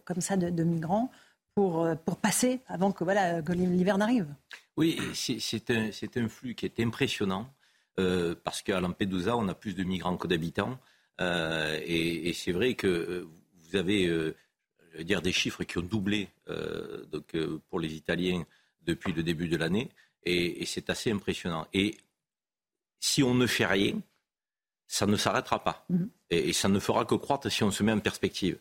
comme 0.05 0.21
ça 0.21 0.35
de, 0.37 0.49
de 0.49 0.63
migrants 0.63 1.09
pour, 1.55 1.83
euh, 1.83 1.95
pour 1.95 2.17
passer 2.17 2.61
avant 2.67 2.91
que, 2.91 3.03
voilà, 3.03 3.41
que 3.41 3.51
l'hiver 3.51 3.97
n'arrive. 3.97 4.27
Oui, 4.77 4.97
c'est 5.13 5.69
un, 5.71 5.89
un 6.15 6.29
flux 6.29 6.55
qui 6.55 6.65
est 6.65 6.79
impressionnant 6.79 7.53
euh, 7.99 8.35
parce 8.43 8.61
qu'à 8.61 8.79
Lampedusa, 8.79 9.35
on 9.37 9.47
a 9.47 9.53
plus 9.53 9.75
de 9.75 9.83
migrants 9.83 10.17
que 10.17 10.27
d'habitants. 10.27 10.79
Euh, 11.19 11.79
et 11.83 12.29
et 12.29 12.33
c'est 12.33 12.51
vrai 12.51 12.73
que 12.75 13.27
vous 13.53 13.75
avez 13.75 14.07
euh, 14.07 14.35
je 14.93 14.99
veux 14.99 15.03
dire, 15.03 15.21
des 15.21 15.31
chiffres 15.31 15.63
qui 15.63 15.77
ont 15.77 15.83
doublé 15.83 16.29
donc, 17.11 17.37
pour 17.69 17.79
les 17.79 17.93
Italiens 17.93 18.43
depuis 18.81 19.13
le 19.13 19.23
début 19.23 19.47
de 19.47 19.55
l'année. 19.55 19.89
Et, 20.23 20.61
et 20.61 20.65
c'est 20.65 20.89
assez 20.89 21.11
impressionnant. 21.11 21.65
Et 21.73 21.95
si 22.99 23.23
on 23.23 23.33
ne 23.33 23.47
fait 23.47 23.65
rien, 23.65 24.01
ça 24.87 25.05
ne 25.05 25.15
s'arrêtera 25.15 25.63
pas. 25.63 25.85
Mhm. 25.89 26.09
Et, 26.29 26.49
et 26.49 26.53
ça 26.53 26.67
ne 26.67 26.79
fera 26.79 27.05
que 27.05 27.15
croître 27.15 27.49
si 27.49 27.63
on 27.63 27.71
se 27.71 27.83
met 27.83 27.93
en 27.93 27.99
perspective. 27.99 28.59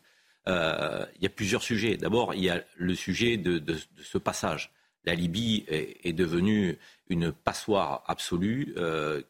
Euh, 0.49 1.05
il 1.17 1.23
y 1.23 1.27
a 1.27 1.31
plusieurs 1.31 1.63
sujets. 1.63 1.97
D'abord, 1.97 2.35
il 2.35 2.43
y 2.43 2.51
a 2.51 2.65
le 2.77 2.95
sujet 2.95 3.37
de, 3.37 3.77
ce 4.03 4.19
passage. 4.19 4.73
La 5.05 5.15
Libye 5.15 5.65
est, 5.69 6.13
devenue 6.13 6.79
une 7.09 7.33
passoire 7.33 8.05
absolue. 8.07 8.75
Euh, 8.77 9.23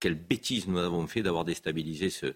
quelle 0.00 0.14
bêtise 0.14 0.66
nous 0.68 0.78
avons 0.78 1.06
fait 1.06 1.22
d'avoir 1.22 1.44
déstabilisé 1.44 2.10
ce- 2.10 2.34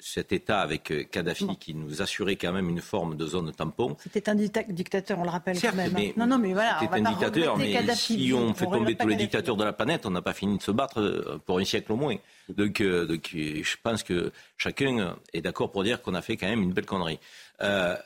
cet 0.00 0.32
État 0.32 0.60
avec 0.62 0.90
euh, 0.90 1.04
Kadhafi 1.04 1.44
Bon. 1.44 1.54
qui 1.54 1.74
nous 1.74 2.00
assurait 2.02 2.36
quand 2.36 2.52
même 2.52 2.68
une 2.70 2.80
forme 2.80 3.16
de 3.16 3.26
zone 3.26 3.52
tampon. 3.52 3.96
C'était 4.00 4.28
un 4.30 4.34
dicta- 4.34 4.64
dictateur, 4.70 5.18
on 5.18 5.24
le 5.24 5.28
rappelle 5.30 5.56
Certes, 5.58 5.76
quand 5.76 5.82
même. 5.82 5.90
hein. 5.94 5.98
mais 5.98 6.14
non, 6.16 6.26
non, 6.26 6.38
mais 6.38 6.52
voilà. 6.54 6.78
on 6.78 6.80
C'était 6.84 7.00
un 7.00 7.02
pas 7.04 7.10
dictateur, 7.10 7.56
mais 7.58 7.72
Kadhafi. 7.72 8.26
si 8.26 8.32
on 8.32 8.38
On 8.48 8.54
fait 8.54 8.64
tomber 8.64 8.94
tous 8.96 9.06
les 9.08 9.16
dictateurs 9.16 9.56
de 9.56 9.64
la 9.64 9.72
planète, 9.72 10.06
on 10.06 10.10
n'a 10.10 10.22
pas 10.22 10.32
fini 10.32 10.56
de 10.58 10.62
se 10.62 10.70
battre 10.70 11.00
euh, 11.00 11.38
pour 11.44 11.58
un 11.58 11.64
siècle 11.64 11.92
au 11.92 11.96
moins. 11.96 12.16
Donc, 12.48 12.80
euh, 12.80 13.06
donc, 13.06 13.28
je 13.32 13.76
pense 13.82 14.02
que 14.02 14.32
chacun 14.56 15.16
est 15.32 15.42
d'accord 15.42 15.70
pour 15.70 15.84
dire 15.84 16.00
qu'on 16.02 16.14
a 16.14 16.22
fait 16.22 16.36
quand 16.36 16.48
même 16.48 16.62
une 16.62 16.72
belle 16.72 16.86
connerie. 16.86 17.18
Euh, 17.62 17.96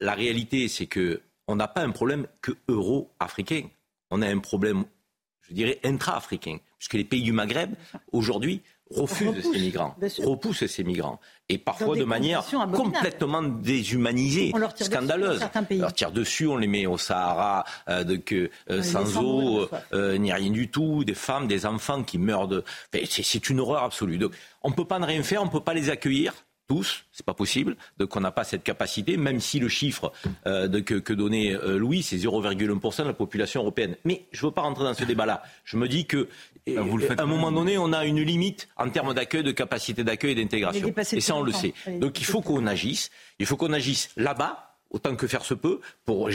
la 0.00 0.14
réalité, 0.14 0.68
c'est 0.68 0.86
que 0.86 1.20
on 1.46 1.56
n'a 1.56 1.68
pas 1.68 1.82
un 1.82 1.90
problème 1.90 2.26
que 2.42 2.52
euro-africain. 2.68 3.68
On 4.10 4.22
a 4.22 4.28
un 4.28 4.38
problème, 4.38 4.84
je 5.48 5.54
dirais, 5.54 5.78
intra-africain, 5.84 6.58
puisque 6.78 6.94
les 6.94 7.04
pays 7.04 7.22
du 7.22 7.32
Maghreb, 7.32 7.74
aujourd'hui, 8.12 8.62
Repoussent, 8.90 9.42
ces 9.42 9.58
migrants, 9.58 9.94
repoussent 10.24 10.66
ces 10.66 10.82
migrants, 10.82 11.20
et 11.50 11.58
parfois 11.58 11.94
de 11.94 12.04
manière 12.04 12.42
complètement 12.74 13.42
déshumanisée, 13.42 14.50
On 14.54 14.58
leur 14.58 14.72
tire 14.72 14.86
scandaleuse. 14.86 15.40
On 15.70 15.76
leur 15.76 15.92
tire 15.92 16.10
dessus, 16.10 16.46
on 16.46 16.56
les 16.56 16.66
met 16.66 16.86
au 16.86 16.96
Sahara, 16.96 17.64
euh, 17.88 18.02
de 18.04 18.16
que, 18.16 18.50
euh, 18.70 18.82
sans 18.82 19.18
eau, 19.18 19.68
euh, 19.92 20.16
ni 20.16 20.32
rien 20.32 20.50
du 20.50 20.70
tout, 20.70 21.04
des 21.04 21.14
femmes, 21.14 21.46
des 21.46 21.66
enfants 21.66 22.02
qui 22.02 22.18
meurent 22.18 22.48
de. 22.48 22.64
Enfin, 22.94 23.04
c'est, 23.10 23.22
c'est 23.22 23.50
une 23.50 23.60
horreur 23.60 23.84
absolue. 23.84 24.16
Donc, 24.16 24.32
on 24.62 24.70
ne 24.70 24.74
peut 24.74 24.86
pas 24.86 24.98
ne 24.98 25.06
rien 25.06 25.22
faire, 25.22 25.42
on 25.42 25.46
ne 25.46 25.50
peut 25.50 25.60
pas 25.60 25.74
les 25.74 25.90
accueillir. 25.90 26.32
Tous, 26.68 27.04
c'est 27.12 27.24
pas 27.24 27.32
possible. 27.32 27.76
Donc 27.96 28.14
on 28.14 28.20
n'a 28.20 28.30
pas 28.30 28.44
cette 28.44 28.62
capacité, 28.62 29.16
même 29.16 29.40
si 29.40 29.58
le 29.58 29.68
chiffre 29.68 30.12
euh, 30.46 30.68
de, 30.68 30.80
que, 30.80 30.94
que 30.94 31.14
donnait 31.14 31.54
euh, 31.54 31.78
Louis, 31.78 32.02
c'est 32.02 32.16
0,1% 32.18 33.02
de 33.02 33.06
la 33.08 33.14
population 33.14 33.62
européenne. 33.62 33.96
Mais 34.04 34.26
je 34.32 34.44
ne 34.44 34.48
veux 34.50 34.54
pas 34.54 34.60
rentrer 34.60 34.84
dans 34.84 34.92
ce 34.92 35.04
débat-là. 35.04 35.42
Je 35.64 35.78
me 35.78 35.88
dis 35.88 36.04
que 36.04 36.28
Ah, 36.76 36.82
vous 36.82 36.98
le 36.98 37.06
faites 37.06 37.20
à 37.20 37.22
un 37.22 37.26
moment 37.26 37.50
donné, 37.50 37.78
on 37.78 37.92
a 37.94 38.04
une 38.04 38.20
limite 38.20 38.68
en 38.76 38.90
termes 38.90 39.14
d'accueil, 39.14 39.42
de 39.42 39.52
capacité 39.52 40.04
d'accueil 40.04 40.32
et 40.32 40.34
d'intégration. 40.34 40.92
Et 41.12 41.20
ça, 41.22 41.34
on 41.36 41.42
le 41.42 41.52
sait. 41.52 41.72
Donc 42.00 42.20
il 42.20 42.26
faut 42.26 42.42
qu'on 42.42 42.66
agisse. 42.66 43.10
Il 43.38 43.46
faut 43.46 43.56
qu'on 43.56 43.72
agisse 43.72 44.10
là-bas, 44.18 44.76
autant 44.90 45.16
que 45.16 45.26
faire 45.26 45.46
se 45.46 45.54
peut, 45.54 45.80
pour 46.04 46.28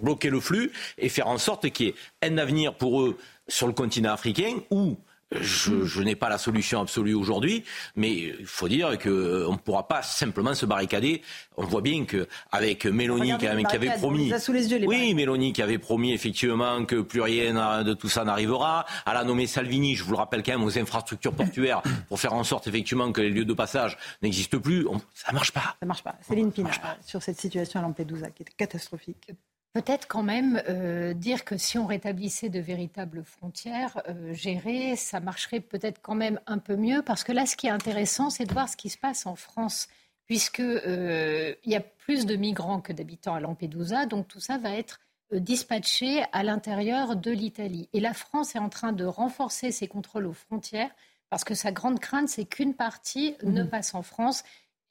bloquer 0.00 0.30
le 0.30 0.38
flux 0.38 0.70
et 0.96 1.08
faire 1.08 1.26
en 1.26 1.38
sorte 1.38 1.70
qu'il 1.70 1.86
y 1.86 1.88
ait 1.88 1.94
un 2.22 2.38
avenir 2.38 2.74
pour 2.76 3.02
eux 3.02 3.18
sur 3.48 3.66
le 3.66 3.72
continent 3.72 4.12
africain 4.12 4.54
où 4.70 4.96
je, 5.32 5.84
je 5.84 6.02
n'ai 6.02 6.14
pas 6.14 6.28
la 6.28 6.38
solution 6.38 6.80
absolue 6.80 7.14
aujourd'hui, 7.14 7.64
mais 7.96 8.12
il 8.12 8.46
faut 8.46 8.68
dire 8.68 8.96
qu'on 8.98 9.08
ne 9.52 9.56
pourra 9.56 9.88
pas 9.88 10.02
simplement 10.02 10.54
se 10.54 10.66
barricader. 10.66 11.20
On 11.56 11.64
voit 11.64 11.80
bien 11.80 12.04
qu'avec 12.04 12.86
Mélanie 12.86 13.32
Regardez 13.32 13.64
qui, 13.64 13.76
avait- 13.76 13.92
qui 13.92 13.98
promis... 13.98 14.30
les 14.30 14.70
yeux, 14.70 14.78
les 14.78 14.86
oui. 14.86 15.14
Mélanie 15.14 15.52
qui 15.52 15.62
avait 15.62 15.78
promis 15.78 16.12
effectivement 16.12 16.84
que 16.84 17.00
plus 17.00 17.20
rien 17.22 17.82
de 17.82 17.94
tout 17.94 18.08
ça 18.08 18.24
n'arrivera. 18.24 18.86
Elle 19.06 19.16
a 19.16 19.24
nommé 19.24 19.46
Salvini, 19.48 19.96
je 19.96 20.04
vous 20.04 20.12
le 20.12 20.18
rappelle 20.18 20.42
quand 20.44 20.52
même, 20.52 20.62
aux 20.64 20.78
infrastructures 20.78 21.32
portuaires 21.34 21.82
pour 22.08 22.20
faire 22.20 22.32
en 22.34 22.44
sorte 22.44 22.66
effectivement 22.68 23.10
que 23.10 23.20
les 23.20 23.30
lieux 23.30 23.44
de 23.44 23.54
passage 23.54 23.98
n'existent 24.22 24.60
plus. 24.60 24.86
On- 24.86 25.00
ça 25.12 25.32
marche 25.32 25.50
pas. 25.52 25.74
Ça 25.80 25.86
marche 25.86 26.02
pas. 26.04 26.14
Céline 26.22 26.52
Pina, 26.52 26.70
sur 27.04 27.20
cette 27.22 27.40
situation 27.40 27.80
à 27.80 27.82
Lampedusa 27.82 28.30
qui 28.30 28.44
est 28.44 28.56
catastrophique. 28.56 29.32
Peut-être 29.76 30.08
quand 30.08 30.22
même 30.22 30.62
euh, 30.70 31.12
dire 31.12 31.44
que 31.44 31.58
si 31.58 31.76
on 31.76 31.84
rétablissait 31.84 32.48
de 32.48 32.60
véritables 32.60 33.22
frontières 33.24 34.00
euh, 34.08 34.32
gérées, 34.32 34.96
ça 34.96 35.20
marcherait 35.20 35.60
peut-être 35.60 36.00
quand 36.00 36.14
même 36.14 36.40
un 36.46 36.56
peu 36.56 36.76
mieux. 36.76 37.02
Parce 37.02 37.24
que 37.24 37.32
là, 37.32 37.44
ce 37.44 37.56
qui 37.56 37.66
est 37.66 37.70
intéressant, 37.70 38.30
c'est 38.30 38.46
de 38.46 38.54
voir 38.54 38.70
ce 38.70 38.76
qui 38.78 38.88
se 38.88 38.96
passe 38.96 39.26
en 39.26 39.36
France, 39.36 39.88
puisqu'il 40.24 40.80
euh, 40.86 41.54
y 41.66 41.74
a 41.76 41.82
plus 41.82 42.24
de 42.24 42.36
migrants 42.36 42.80
que 42.80 42.94
d'habitants 42.94 43.34
à 43.34 43.40
Lampedusa. 43.40 44.06
Donc 44.06 44.28
tout 44.28 44.40
ça 44.40 44.56
va 44.56 44.70
être 44.70 44.98
dispatché 45.30 46.24
à 46.32 46.42
l'intérieur 46.42 47.14
de 47.14 47.30
l'Italie. 47.30 47.90
Et 47.92 48.00
la 48.00 48.14
France 48.14 48.56
est 48.56 48.60
en 48.60 48.70
train 48.70 48.94
de 48.94 49.04
renforcer 49.04 49.72
ses 49.72 49.88
contrôles 49.88 50.24
aux 50.24 50.32
frontières, 50.32 50.90
parce 51.28 51.44
que 51.44 51.52
sa 51.54 51.70
grande 51.70 52.00
crainte, 52.00 52.30
c'est 52.30 52.46
qu'une 52.46 52.72
partie 52.72 53.36
ne 53.42 53.62
Mhm. 53.62 53.68
passe 53.68 53.94
en 53.94 54.00
France. 54.00 54.42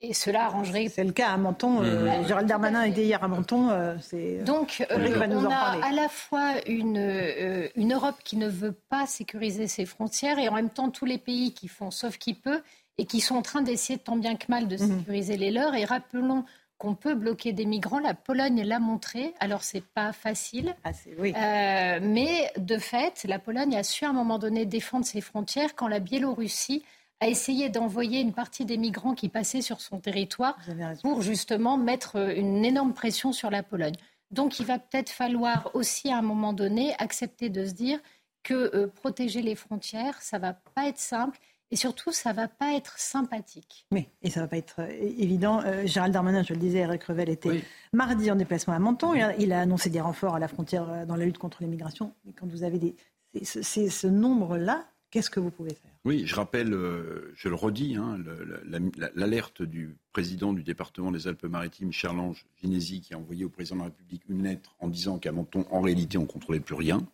Et 0.09 0.13
cela 0.13 0.45
arrangerait 0.45 0.87
C'est 0.89 1.03
le 1.03 1.11
cas 1.11 1.29
à 1.29 1.37
Menton. 1.37 1.81
euh, 1.83 2.25
Gérald 2.27 2.47
Darmanin 2.47 2.83
était 2.83 3.03
hier 3.03 3.23
à 3.23 3.27
Menton. 3.27 3.69
euh, 3.69 3.95
c'est... 4.01 4.43
Donc, 4.43 4.85
euh, 4.91 4.97
Eric 4.97 5.13
va 5.15 5.27
nous 5.27 5.39
on 5.39 5.45
en 5.47 5.51
a 5.51 5.55
parler. 5.55 5.81
à 5.83 5.91
la 5.91 6.09
fois 6.09 6.53
une, 6.67 6.97
euh, 6.97 7.67
une 7.75 7.93
Europe 7.93 8.17
qui 8.23 8.37
ne 8.37 8.47
veut 8.47 8.75
pas 8.89 9.05
sécuriser 9.07 9.67
ses 9.67 9.85
frontières 9.85 10.37
et 10.39 10.47
en 10.49 10.53
même 10.53 10.69
temps 10.69 10.89
tous 10.89 11.05
les 11.05 11.17
pays 11.17 11.53
qui 11.53 11.67
font 11.67 11.91
sauf 11.91 12.17
qui 12.17 12.33
peut 12.33 12.61
et 12.97 13.05
qui 13.05 13.19
sont 13.19 13.35
en 13.35 13.41
train 13.41 13.61
d'essayer 13.61 13.99
tant 13.99 14.15
bien 14.15 14.35
que 14.35 14.45
mal 14.49 14.67
de 14.67 14.77
Mhm. 14.77 14.99
sécuriser 14.99 15.37
les 15.37 15.51
leurs. 15.51 15.75
Et 15.75 15.85
rappelons 15.85 16.45
qu'on 16.77 16.93
peut 16.93 17.15
bloquer 17.15 17.53
des 17.53 17.65
migrants. 17.65 17.99
La 17.99 18.13
Pologne 18.13 18.61
l'a 18.63 18.79
montré. 18.79 19.33
Alors, 19.39 19.63
c'est 19.63 19.83
pas 19.83 20.11
facile. 20.11 20.75
Ah, 20.83 20.91
c'est- 20.93 21.15
oui. 21.17 21.33
Euh, 21.35 21.99
mais 22.01 22.51
de 22.57 22.77
fait, 22.77 23.25
la 23.27 23.39
Pologne 23.39 23.75
a 23.77 23.83
su 23.83 24.03
à 24.05 24.09
un 24.09 24.13
moment 24.13 24.39
donné 24.39 24.65
défendre 24.65 25.05
ses 25.05 25.21
frontières 25.21 25.73
quand 25.75 25.87
la 25.87 25.99
Biélorussie 25.99 26.83
a 27.19 27.27
essayé 27.27 27.69
d'envoyer 27.69 28.19
une 28.19 28.33
partie 28.33 28.65
des 28.65 28.77
migrants 28.77 29.15
qui 29.15 29.29
passaient 29.29 29.61
sur 29.61 29.81
son 29.81 29.99
territoire 29.99 30.57
pour 31.01 31.21
justement 31.21 31.77
mettre 31.77 32.17
euh, 32.17 32.35
une 32.35 32.65
énorme 32.65 32.93
pression 32.93 33.31
sur 33.31 33.49
la 33.49 33.63
Pologne. 33.63 33.95
Donc 34.31 34.59
il 34.59 34.65
va 34.65 34.79
peut-être 34.79 35.09
falloir 35.09 35.69
aussi 35.73 36.09
à 36.09 36.17
un 36.17 36.21
moment 36.21 36.53
donné 36.53 36.93
accepter 36.99 37.49
de 37.49 37.65
se 37.65 37.73
dire 37.73 37.99
que 38.43 38.53
euh, 38.75 38.87
protéger 38.87 39.41
les 39.41 39.55
frontières, 39.55 40.21
ça 40.21 40.37
va 40.37 40.53
pas 40.53 40.87
être 40.87 40.99
simple 40.99 41.39
et 41.71 41.75
surtout 41.75 42.11
ça 42.11 42.31
va 42.31 42.47
pas 42.47 42.75
être 42.75 42.97
sympathique. 42.99 43.87
Oui, 43.91 44.07
et 44.21 44.29
ça 44.29 44.39
ne 44.39 44.45
va 44.45 44.49
pas 44.49 44.57
être 44.57 44.79
euh, 44.79 44.87
évident. 45.17 45.61
Euh, 45.65 45.85
Gérald 45.85 46.13
Darmanin, 46.13 46.43
je 46.43 46.53
le 46.53 46.59
disais, 46.59 46.79
Eric 46.79 47.03
Revel 47.05 47.29
était 47.29 47.63
mardi 47.91 48.29
en 48.29 48.35
déplacement 48.35 48.73
à 48.73 48.79
Menton. 48.79 49.13
Il 49.13 49.21
a, 49.21 49.35
il 49.37 49.51
a 49.51 49.61
annoncé 49.61 49.89
des 49.89 50.01
renforts 50.01 50.35
à 50.35 50.39
la 50.39 50.47
frontière 50.47 51.05
dans 51.07 51.15
la 51.15 51.25
lutte 51.25 51.39
contre 51.39 51.63
l'immigration. 51.63 52.13
Mais 52.25 52.33
quand 52.33 52.47
vous 52.47 52.63
avez 52.63 52.77
des, 52.77 52.95
ce 53.43 54.07
nombre-là, 54.07 54.85
qu'est-ce 55.15 55.29
que 55.29 55.39
vous 55.39 55.49
pouvez 55.49 55.69
faire? 55.73 55.91
Oui, 56.03 56.23
je 56.27 56.35
rappelle, 56.35 56.73
euh, 56.73 57.31
je 57.37 57.47
le 57.47 57.55
redis, 57.55 57.95
hein, 57.95 58.17
le- 58.17 58.43
la- 58.43 58.79
la- 58.97 59.11
l'alerte 59.15 59.61
du 59.61 59.95
président 60.11 60.51
du 60.51 60.61
département 60.61 61.09
des 61.09 61.25
Alpes-Maritimes, 61.29 61.93
Charles-Ange 61.93 62.45
Ginési, 62.61 62.99
qui 62.99 63.13
a 63.13 63.17
envoyé 63.17 63.45
au 63.45 63.49
président 63.49 63.77
de 63.77 63.79
la 63.79 63.85
République 63.85 64.23
une 64.27 64.43
lettre 64.43 64.75
en 64.79 64.89
disant 64.89 65.17
qu'à 65.17 65.31
Menton, 65.31 65.65
en 65.71 65.79
réalité, 65.79 66.17
on 66.17 66.23
ne 66.23 66.27
contrôlait 66.27 66.59
plus 66.59 66.75
rien. 66.75 67.07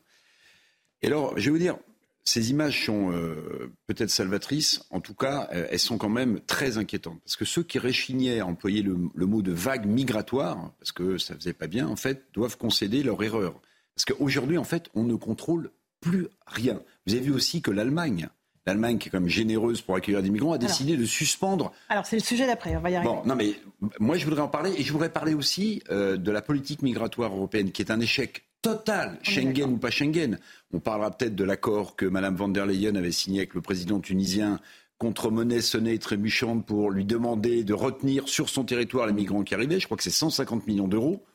Et 1.04 1.08
alors, 1.08 1.38
je 1.38 1.46
vais 1.46 1.52
vous 1.52 1.58
dire, 1.60 1.78
ces 2.24 2.50
images 2.50 2.86
sont 2.88 3.12
euh, 3.12 3.72
peut-être 3.86 4.10
salvatrices, 4.10 4.84
en 4.90 5.00
tout 5.00 5.14
cas, 5.14 5.48
euh, 5.54 5.68
elles 5.70 5.78
sont 5.78 6.00
quand 6.00 6.10
même 6.10 6.40
très 6.42 6.80
inquiétantes. 6.80 7.22
Parce 7.24 7.36
que 7.36 7.46
ceux 7.46 7.62
qui 7.62 7.78
réchignaient 7.78 8.40
à 8.40 8.48
employer 8.48 8.82
le, 8.82 8.98
le 9.14 9.26
mot 9.28 9.44
de 9.44 9.52
vague 9.52 9.86
migratoire, 9.86 10.74
parce 10.80 10.92
que 10.92 11.20
ça 11.20 11.36
faisait 11.36 11.54
pas 11.54 11.68
bien, 11.68 11.88
en 11.88 11.96
fait, 11.96 12.26
doivent 12.34 12.58
concéder 12.58 13.04
leur 13.04 13.22
erreur. 13.22 13.62
Parce 13.94 14.06
qu'aujourd'hui, 14.06 14.58
en 14.58 14.64
fait, 14.64 14.90
on 14.96 15.04
ne 15.04 15.14
contrôle 15.16 15.70
plus 16.00 16.28
rien. 16.48 16.82
Vous 17.08 17.14
avez 17.14 17.22
vu 17.22 17.32
aussi 17.32 17.62
que 17.62 17.72
l'Allemagne, 17.72 18.30
l'Allemagne 18.66 18.98
qui 18.98 19.08
est 19.08 19.12
quand 19.12 19.20
même 19.20 19.30
généreuse 19.30 19.82
pour 19.82 19.96
accueillir 19.96 20.22
des 20.22 20.30
migrants, 20.30 20.54
a 20.54 20.58
décidé 20.58 20.98
de 20.98 21.06
suspendre 21.06 21.72
Alors, 21.90 22.06
c'est 22.06 22.16
le 22.16 22.22
sujet 22.22 22.46
d'après, 22.46 22.76
on 22.76 22.82
va 22.82 22.92
y 22.92 22.96
arriver. 22.96 23.12
Bon, 23.12 23.22
non, 23.26 23.36
mais 23.36 23.56
moi, 24.00 24.18
je 24.18 24.26
voudrais 24.26 24.42
en 24.42 24.48
parler 24.48 24.72
et 24.78 24.84
je 24.84 24.92
voudrais 24.92 25.12
parler 25.12 25.34
aussi 25.34 25.82
euh, 25.90 26.18
de 26.18 26.32
la 26.32 26.42
politique 26.42 26.82
migratoire 26.82 27.34
européenne 27.34 27.72
qui 27.72 27.82
est 27.82 27.92
un 27.92 28.00
échec 28.00 28.44
total, 28.62 29.18
Schengen 29.24 29.74
ou 29.74 29.78
pas 29.78 29.90
Schengen. 29.90 30.38
On 30.74 30.80
parlera 30.80 31.12
peut-être 31.12 31.36
de 31.36 31.44
l'accord 31.44 31.96
que 31.96 32.06
Mme 32.06 32.36
van 32.36 32.48
der 32.48 32.66
Leyen 32.68 32.96
avait 32.96 33.12
signé 33.12 33.40
avec 33.40 33.56
le 33.56 33.62
président 33.62 34.00
tunisien 34.00 34.60
contre 35.00 35.32
monnaie 35.32 35.62
sonnée 35.62 35.94
et 35.94 36.00
trébuchante 36.00 36.64
pour 36.64 36.92
lui 36.92 37.06
demander 37.06 37.64
de 37.64 37.74
retenir 37.74 38.30
sur 38.30 38.50
son 38.50 38.64
territoire 38.64 39.08
les 39.08 39.14
migrants 39.14 39.44
qui 39.44 39.56
arrivaient. 39.56 39.80
Je 39.80 39.86
crois 39.86 39.98
que 39.98 40.04
c'est 40.04 40.12
150 40.12 40.68
millions 40.68 40.88
d'euros. 40.88 41.26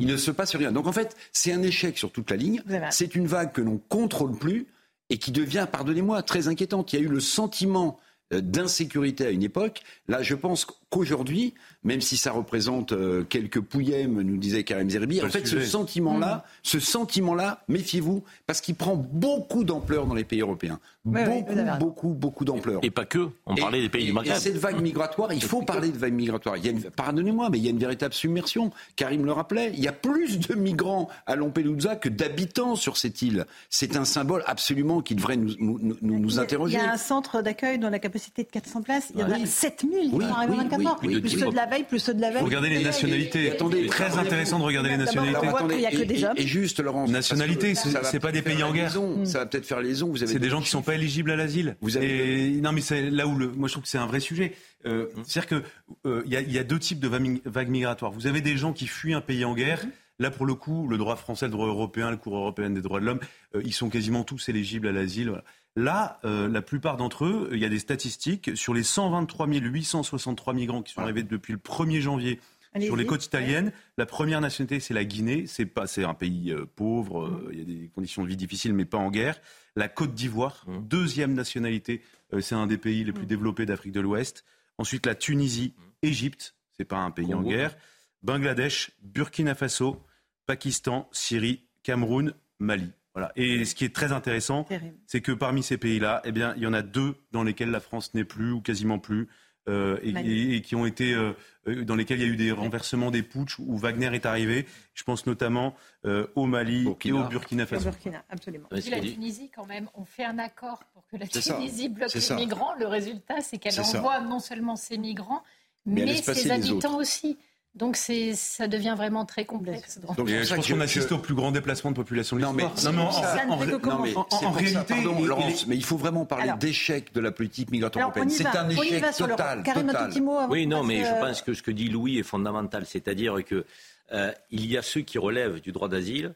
Il 0.00 0.06
ne 0.06 0.16
se 0.16 0.30
passe 0.30 0.54
rien. 0.56 0.72
Donc 0.72 0.86
en 0.86 0.92
fait, 0.92 1.16
c'est 1.32 1.52
un 1.52 1.62
échec 1.62 1.96
sur 1.98 2.12
toute 2.12 2.30
la 2.30 2.36
ligne. 2.36 2.62
C'est 2.90 3.14
une 3.14 3.26
vague 3.26 3.52
que 3.52 3.60
l'on 3.60 3.78
contrôle 3.88 4.36
plus 4.36 4.66
et 5.10 5.18
qui 5.18 5.32
devient, 5.32 5.66
pardonnez-moi, 5.70 6.22
très 6.22 6.48
inquiétante. 6.48 6.92
Il 6.92 6.98
y 6.98 7.02
a 7.02 7.04
eu 7.04 7.08
le 7.08 7.20
sentiment 7.20 7.98
euh, 8.32 8.40
d'insécurité 8.40 9.26
à 9.26 9.30
une 9.30 9.42
époque. 9.42 9.82
Là, 10.08 10.22
je 10.22 10.34
pense 10.34 10.66
qu'aujourd'hui, 10.94 11.54
même 11.82 12.00
si 12.00 12.16
ça 12.16 12.30
représente 12.30 12.92
euh, 12.92 13.24
quelques 13.24 13.60
pouillèmes, 13.60 14.22
nous 14.22 14.36
disait 14.36 14.62
Karim 14.62 14.88
Zerbi, 14.88 15.20
en 15.20 15.28
fait, 15.28 15.44
ce 15.44 15.60
sentiment-là, 15.60 16.36
mm. 16.36 16.50
ce 16.62 16.78
sentiment-là, 16.78 17.64
méfiez-vous, 17.68 18.22
parce 18.46 18.60
qu'il 18.60 18.76
prend 18.76 18.94
beaucoup 18.94 19.64
d'ampleur 19.64 20.06
dans 20.06 20.14
les 20.14 20.22
pays 20.22 20.40
européens. 20.40 20.78
Beaucoup, 21.04 21.44
beaucoup, 21.78 22.08
beaucoup 22.08 22.44
d'ampleur. 22.46 22.80
Et, 22.82 22.90
pas 22.90 23.04
que. 23.04 23.28
On 23.44 23.54
parlait 23.54 23.82
des 23.82 23.90
pays 23.90 24.04
et, 24.04 24.06
du 24.06 24.12
Maghreb. 24.12 24.36
Et 24.36 24.40
cette 24.40 24.56
vague 24.56 24.80
migratoire, 24.80 25.32
il 25.34 25.42
faut 25.42 25.60
parler 25.60 25.90
de 25.90 25.98
vague 25.98 26.14
migratoire. 26.14 26.56
Pardonnez-moi, 26.96 27.50
mais 27.50 27.58
il 27.58 27.64
y 27.64 27.66
a 27.66 27.70
une 27.70 27.78
véritable 27.78 28.14
submersion. 28.14 28.70
Karim 28.96 29.26
le 29.26 29.32
rappelait, 29.32 29.72
il 29.74 29.80
y 29.80 29.88
a 29.88 29.92
plus 29.92 30.38
de 30.38 30.54
migrants 30.54 31.08
à 31.26 31.36
Lampedusa 31.36 31.96
que 31.96 32.08
d'habitants 32.08 32.74
sur 32.74 32.96
cette 32.96 33.20
île. 33.20 33.44
C'est 33.68 33.96
un 33.96 34.06
symbole 34.06 34.44
absolument 34.46 35.02
qui 35.02 35.14
devrait 35.14 35.36
nous, 35.36 35.54
nous, 35.58 35.98
nous, 36.00 36.38
interroger. 36.38 36.78
Il 36.78 36.80
y 36.82 36.86
a 36.86 36.92
un 36.92 36.96
centre 36.96 37.42
d'accueil 37.42 37.78
dont 37.78 37.90
la 37.90 37.98
capacité 37.98 38.44
de 38.44 38.48
400 38.48 38.82
places. 38.82 39.12
Il 39.14 39.20
y 39.20 39.24
en 39.24 39.30
a 39.30 39.44
7000 39.44 40.10
qui 40.10 40.10
sont 40.10 40.22
arrivés 40.22 40.56
24 40.56 40.83
important. 40.86 41.06
Oui, 41.06 41.14
oui, 41.16 41.20
plus 41.20 41.38
ceux 41.38 41.50
de 41.50 41.56
la 41.56 41.66
veille, 41.66 41.84
plus 41.84 41.98
ceux 41.98 42.14
de 42.14 42.20
la 42.20 42.30
veille. 42.30 42.42
Regardez 42.42 42.70
les 42.70 42.82
nationalités. 42.82 43.52
Attendez, 43.52 43.86
très 43.86 44.18
intéressant 44.18 44.58
de 44.58 44.64
regarder 44.64 44.90
les 44.90 44.96
nationalités. 44.96 45.46
Il 45.70 45.76
n'y 45.76 45.86
a 45.86 45.90
que 45.90 46.04
des 46.04 46.24
hommes. 46.24 46.34
Et 46.36 46.46
juste, 46.46 46.80
Laurence. 46.80 47.10
Nationalité, 47.10 47.74
c'est 47.74 48.20
pas 48.20 48.32
des 48.32 48.42
pays 48.42 48.62
en 48.62 48.72
guerre. 48.72 48.92
Ça 49.24 49.40
va 49.40 49.46
peut-être 49.46 49.66
faire 49.66 49.80
liaison. 49.80 50.12
C'est 50.16 50.38
des 50.38 50.50
gens 50.50 50.58
qui 50.58 50.66
ne 50.66 50.70
sont 50.70 50.82
pas 50.82 50.94
éligibles 50.94 51.30
à 51.30 51.36
l'asile. 51.36 51.76
Non, 51.82 52.72
mais 52.72 52.80
c'est 52.80 53.10
là 53.10 53.26
où. 53.26 53.34
Moi, 53.34 53.68
je 53.68 53.72
trouve 53.72 53.82
que 53.82 53.88
c'est 53.88 53.98
un 53.98 54.06
vrai 54.06 54.20
sujet. 54.20 54.54
Euh, 54.86 55.06
c'est-à-dire 55.26 55.48
qu'il 55.48 56.10
euh, 56.10 56.22
y, 56.26 56.58
a 56.58 56.64
deux 56.64 56.78
types 56.78 57.00
de 57.00 57.08
vagues 57.08 57.68
migratoires. 57.68 58.12
Vous 58.12 58.26
avez 58.26 58.40
des 58.40 58.56
gens 58.56 58.72
qui 58.72 58.86
fuient 58.86 59.14
un 59.14 59.20
pays 59.20 59.44
en 59.44 59.54
guerre. 59.54 59.84
Mm-hmm. 59.84 59.90
Là, 60.20 60.30
pour 60.30 60.46
le 60.46 60.54
coup, 60.54 60.86
le 60.88 60.96
droit 60.96 61.16
français, 61.16 61.46
le 61.46 61.52
droit 61.52 61.66
européen, 61.66 62.10
le 62.10 62.16
Cour 62.16 62.36
européenne 62.36 62.74
des 62.74 62.82
droits 62.82 63.00
de 63.00 63.06
l'homme, 63.06 63.20
euh, 63.56 63.62
ils 63.64 63.72
sont 63.72 63.88
quasiment 63.88 64.22
tous 64.22 64.48
éligibles 64.48 64.86
à 64.86 64.92
l'asile. 64.92 65.28
Voilà. 65.28 65.44
Là, 65.76 66.20
euh, 66.24 66.48
la 66.48 66.62
plupart 66.62 66.96
d'entre 66.96 67.24
eux, 67.24 67.48
il 67.52 67.58
y 67.58 67.64
a 67.64 67.68
des 67.68 67.78
statistiques 67.80 68.56
sur 68.56 68.74
les 68.74 68.84
123 68.84 69.46
863 69.48 70.54
migrants 70.54 70.82
qui 70.82 70.92
sont 70.92 71.00
arrivés 71.00 71.22
depuis 71.24 71.52
le 71.52 71.58
1er 71.58 72.00
janvier 72.00 72.40
sur 72.80 72.96
les 72.96 73.06
côtes 73.06 73.24
italiennes, 73.24 73.70
la 73.98 74.04
première 74.06 74.40
nationalité, 74.40 74.80
c'est 74.80 74.94
la 74.94 75.04
Guinée. 75.04 75.46
C'est 75.46 75.64
pas, 75.66 75.86
c'est 75.86 76.02
un 76.02 76.14
pays 76.14 76.50
euh, 76.50 76.66
pauvre. 76.74 77.24
euh, 77.24 77.48
Il 77.52 77.58
y 77.58 77.62
a 77.62 77.64
des 77.64 77.88
conditions 77.94 78.24
de 78.24 78.28
vie 78.28 78.36
difficiles, 78.36 78.74
mais 78.74 78.84
pas 78.84 78.98
en 78.98 79.10
guerre. 79.12 79.40
La 79.76 79.88
Côte 79.88 80.12
d'Ivoire, 80.14 80.64
Mmh. 80.66 80.78
deuxième 80.88 81.34
nationalité, 81.34 82.02
euh, 82.32 82.40
c'est 82.40 82.56
un 82.56 82.66
des 82.66 82.76
pays 82.78 83.04
les 83.04 83.12
plus 83.12 83.26
développés 83.26 83.64
d'Afrique 83.64 83.92
de 83.92 84.00
l'Ouest. 84.00 84.44
Ensuite, 84.78 85.06
la 85.06 85.14
Tunisie, 85.14 85.72
Égypte, 86.02 86.56
c'est 86.76 86.84
pas 86.84 86.98
un 86.98 87.12
pays 87.12 87.32
en 87.32 87.42
guerre. 87.42 87.76
Bangladesh, 88.24 88.90
Burkina 89.02 89.54
Faso, 89.54 90.02
Pakistan, 90.46 91.08
Syrie, 91.12 91.62
Cameroun, 91.84 92.34
Mali. 92.58 92.90
Voilà. 93.14 93.30
Et 93.36 93.64
ce 93.64 93.74
qui 93.74 93.84
est 93.84 93.94
très 93.94 94.10
intéressant, 94.12 94.66
c'est 95.06 95.20
que 95.20 95.32
parmi 95.32 95.62
ces 95.62 95.78
pays-là, 95.78 96.20
eh 96.24 96.32
bien, 96.32 96.52
il 96.56 96.62
y 96.62 96.66
en 96.66 96.72
a 96.72 96.82
deux 96.82 97.14
dans 97.32 97.44
lesquels 97.44 97.70
la 97.70 97.80
France 97.80 98.12
n'est 98.14 98.24
plus 98.24 98.50
ou 98.52 98.60
quasiment 98.60 98.98
plus, 98.98 99.28
euh, 99.68 99.98
et, 100.02 100.10
et- 100.10 100.56
et 100.56 100.60
qui 100.62 100.74
ont 100.74 100.84
été 100.84 101.14
euh, 101.14 101.32
euh, 101.68 101.84
dans 101.84 101.94
lesquels 101.94 102.18
il 102.20 102.26
y 102.26 102.28
a 102.28 102.32
eu 102.32 102.36
des 102.36 102.50
renversements, 102.52 103.10
des 103.10 103.22
putschs 103.22 103.58
où 103.60 103.78
Wagner 103.78 104.10
est 104.12 104.26
arrivé. 104.26 104.66
Je 104.94 105.04
pense 105.04 105.24
notamment 105.26 105.74
euh, 106.04 106.26
au 106.34 106.44
Mali 106.46 106.82
Burkina. 106.84 107.16
et 107.16 107.22
au 107.22 107.28
Burkina 107.28 107.62
Au 107.62 107.66
Faso. 107.66 107.84
Burkina, 107.84 108.24
absolument. 108.28 108.68
Ce 108.78 108.90
la 108.90 109.00
Tunisie, 109.00 109.50
quand 109.54 109.64
même, 109.64 109.88
on 109.94 110.04
fait 110.04 110.24
un 110.24 110.38
accord 110.38 110.82
pour 110.92 111.06
que 111.06 111.16
la 111.16 111.24
ça. 111.26 111.54
Tunisie 111.54 111.88
bloque 111.88 112.12
les 112.12 112.20
ça. 112.20 112.34
migrants. 112.34 112.74
Le 112.78 112.86
résultat, 112.88 113.40
c'est 113.40 113.56
qu'elle 113.58 113.72
ça. 113.72 113.82
envoie 113.98 114.20
non 114.20 114.40
seulement 114.40 114.76
ses 114.76 114.98
migrants, 114.98 115.42
Mais 115.86 116.16
ses 116.16 116.50
habitants 116.50 116.98
aussi. 116.98 117.38
Donc 117.74 117.96
c'est, 117.96 118.34
ça 118.34 118.68
devient 118.68 118.94
vraiment 118.96 119.24
très 119.24 119.44
complexe. 119.44 119.98
Donc, 120.16 120.28
je 120.28 120.36
pense 120.54 120.66
qu'on 120.68 120.76
je- 120.76 120.80
assiste 120.80 121.10
au 121.10 121.18
plus 121.18 121.34
grand 121.34 121.50
déplacement 121.50 121.90
de 121.90 121.96
population 121.96 122.36
de 122.36 122.42
Non, 122.42 122.52
mais 122.52 122.62
en- 122.62 122.68
Non, 122.68 122.74
mais 122.92 123.10
ça, 123.12 124.50
réalité, 124.52 124.94
pardon, 124.94 125.16
il- 125.18 125.26
Laurence, 125.26 125.62
il 125.62 125.68
mais 125.68 125.76
il 125.76 125.84
faut 125.84 125.96
vraiment 125.96 126.24
parler 126.24 126.52
d'échec 126.60 127.12
de 127.12 127.20
la 127.20 127.32
politique 127.32 127.70
migratoire 127.72 128.04
européenne. 128.04 128.30
C'est 128.30 128.46
un 128.46 128.68
on 128.68 128.70
y 128.82 128.86
échec 128.86 129.02
va 129.02 129.12
sur 129.12 129.26
l'Europe. 129.26 129.40
total. 129.64 129.84
Total. 129.86 130.08
petit 130.08 130.20
mot 130.20 130.38
avant 130.38 130.52
Oui, 130.52 130.66
non, 130.68 130.84
mais 130.84 131.00
je 131.04 131.10
euh, 131.10 131.20
pense 131.20 131.42
que 131.42 131.52
ce 131.52 131.62
que 131.62 131.72
dit 131.72 131.88
Louis 131.88 132.18
est 132.18 132.22
fondamental. 132.22 132.86
C'est-à-dire 132.86 133.44
que 133.44 133.64
euh, 134.12 134.30
il 134.52 134.66
y 134.66 134.76
a 134.78 134.82
ceux 134.82 135.00
qui 135.00 135.18
relèvent 135.18 135.60
du 135.60 135.72
droit 135.72 135.88
d'asile 135.88 136.34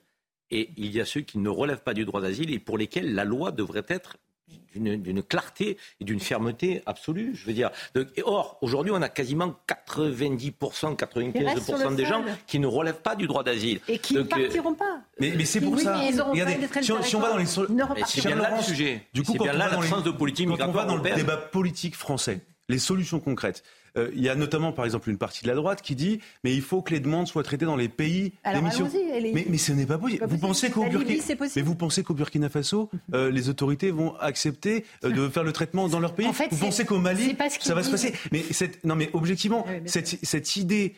et 0.50 0.70
il 0.76 0.90
y 0.90 1.00
a 1.00 1.04
ceux 1.04 1.20
qui 1.20 1.38
ne 1.38 1.48
relèvent 1.48 1.82
pas 1.82 1.94
du 1.94 2.04
droit 2.04 2.20
d'asile 2.20 2.52
et 2.52 2.58
pour 2.58 2.78
lesquels 2.78 3.14
la 3.14 3.24
loi 3.24 3.52
devrait 3.52 3.84
être 3.88 4.16
d'une 4.74 4.96
d'une 5.00 5.22
clarté 5.22 5.76
et 6.00 6.04
d'une 6.04 6.20
fermeté 6.20 6.82
absolue. 6.86 7.32
Je 7.34 7.46
veux 7.46 7.52
dire. 7.52 7.70
Donc, 7.94 8.06
et 8.16 8.22
or, 8.24 8.58
aujourd'hui, 8.60 8.92
on 8.94 9.00
a 9.02 9.08
quasiment 9.08 9.54
90%, 9.68 10.96
95% 10.96 11.94
des 11.94 12.04
gens 12.04 12.22
qui 12.46 12.58
ne 12.58 12.66
relèvent 12.66 13.00
pas 13.00 13.16
du 13.16 13.26
droit 13.26 13.42
d'asile. 13.42 13.80
Et 13.88 13.98
qui 13.98 14.14
ne 14.14 14.20
Donc, 14.22 14.32
euh, 14.36 14.42
partiront 14.42 14.74
pas. 14.74 15.00
Mais, 15.20 15.32
mais 15.36 15.44
c'est 15.44 15.60
pour 15.60 15.72
Oui, 15.72 15.82
ça. 15.82 15.96
Regardez, 15.96 16.56
si 16.82 16.92
on, 16.92 17.02
si 17.02 17.16
on 17.16 17.20
va 17.20 17.30
dans 17.30 17.38
les 17.38 17.44
repartiront 17.44 18.06
c'est 18.06 18.26
bien 18.26 18.36
là 18.36 18.56
le 18.56 18.62
sujet. 18.62 19.02
Du 19.12 19.22
coup, 19.22 19.32
c'est 19.32 19.38
quand 19.38 19.44
bien 19.44 19.54
on 19.54 19.58
là 19.58 19.68
va 19.68 19.74
dans 19.76 19.80
l'absence 19.80 20.04
les- 20.04 20.12
de 20.12 20.16
politique 20.16 20.46
quand 20.48 20.52
on 20.54 20.56
migratoire 20.56 20.86
va 20.86 20.92
dans 20.92 21.02
le 21.02 21.14
débat 21.14 21.36
politique 21.36 21.96
français, 21.96 22.40
les 22.68 22.78
solutions 22.78 23.20
concrètes. 23.20 23.62
Euh, 23.96 24.10
il 24.14 24.22
y 24.22 24.28
a 24.28 24.34
notamment, 24.34 24.72
par 24.72 24.84
exemple, 24.84 25.10
une 25.10 25.18
partie 25.18 25.42
de 25.42 25.48
la 25.48 25.54
droite 25.54 25.82
qui 25.82 25.94
dit 25.94 26.20
mais 26.44 26.54
il 26.54 26.62
faut 26.62 26.82
que 26.82 26.92
les 26.92 27.00
demandes 27.00 27.26
soient 27.26 27.42
traitées 27.42 27.64
dans 27.64 27.76
les 27.76 27.88
pays 27.88 28.32
d'émission. 28.52 28.88
Mais, 29.34 29.46
mais, 29.48 29.58
ce 29.58 29.72
n'est 29.72 29.86
pas 29.86 29.98
possible. 29.98 30.26
Vous 30.26 30.38
pensez 30.38 30.70
qu'au 30.70 30.84
Burkina... 30.84 31.22
mais 31.56 31.62
vous 31.62 31.74
pensez 31.74 32.02
qu'au 32.02 32.14
Burkina 32.14 32.48
Faso, 32.48 32.90
euh, 33.14 33.30
les 33.30 33.48
autorités 33.48 33.90
vont 33.90 34.16
accepter 34.16 34.84
euh, 35.04 35.10
de 35.10 35.28
faire 35.28 35.44
le 35.44 35.52
traitement 35.52 35.88
dans 35.88 36.00
leur 36.00 36.14
pays 36.14 36.28
Vous 36.50 36.56
pensez 36.56 36.84
qu'au 36.84 36.98
Mali, 36.98 37.36
ça 37.60 37.74
va 37.74 37.82
se 37.82 37.90
passer 37.90 38.12
Mais 38.32 38.42
cette... 38.50 38.84
non, 38.84 38.94
mais 38.94 39.10
objectivement, 39.12 39.64
cette, 39.86 40.18
cette, 40.22 40.56
idée 40.56 40.94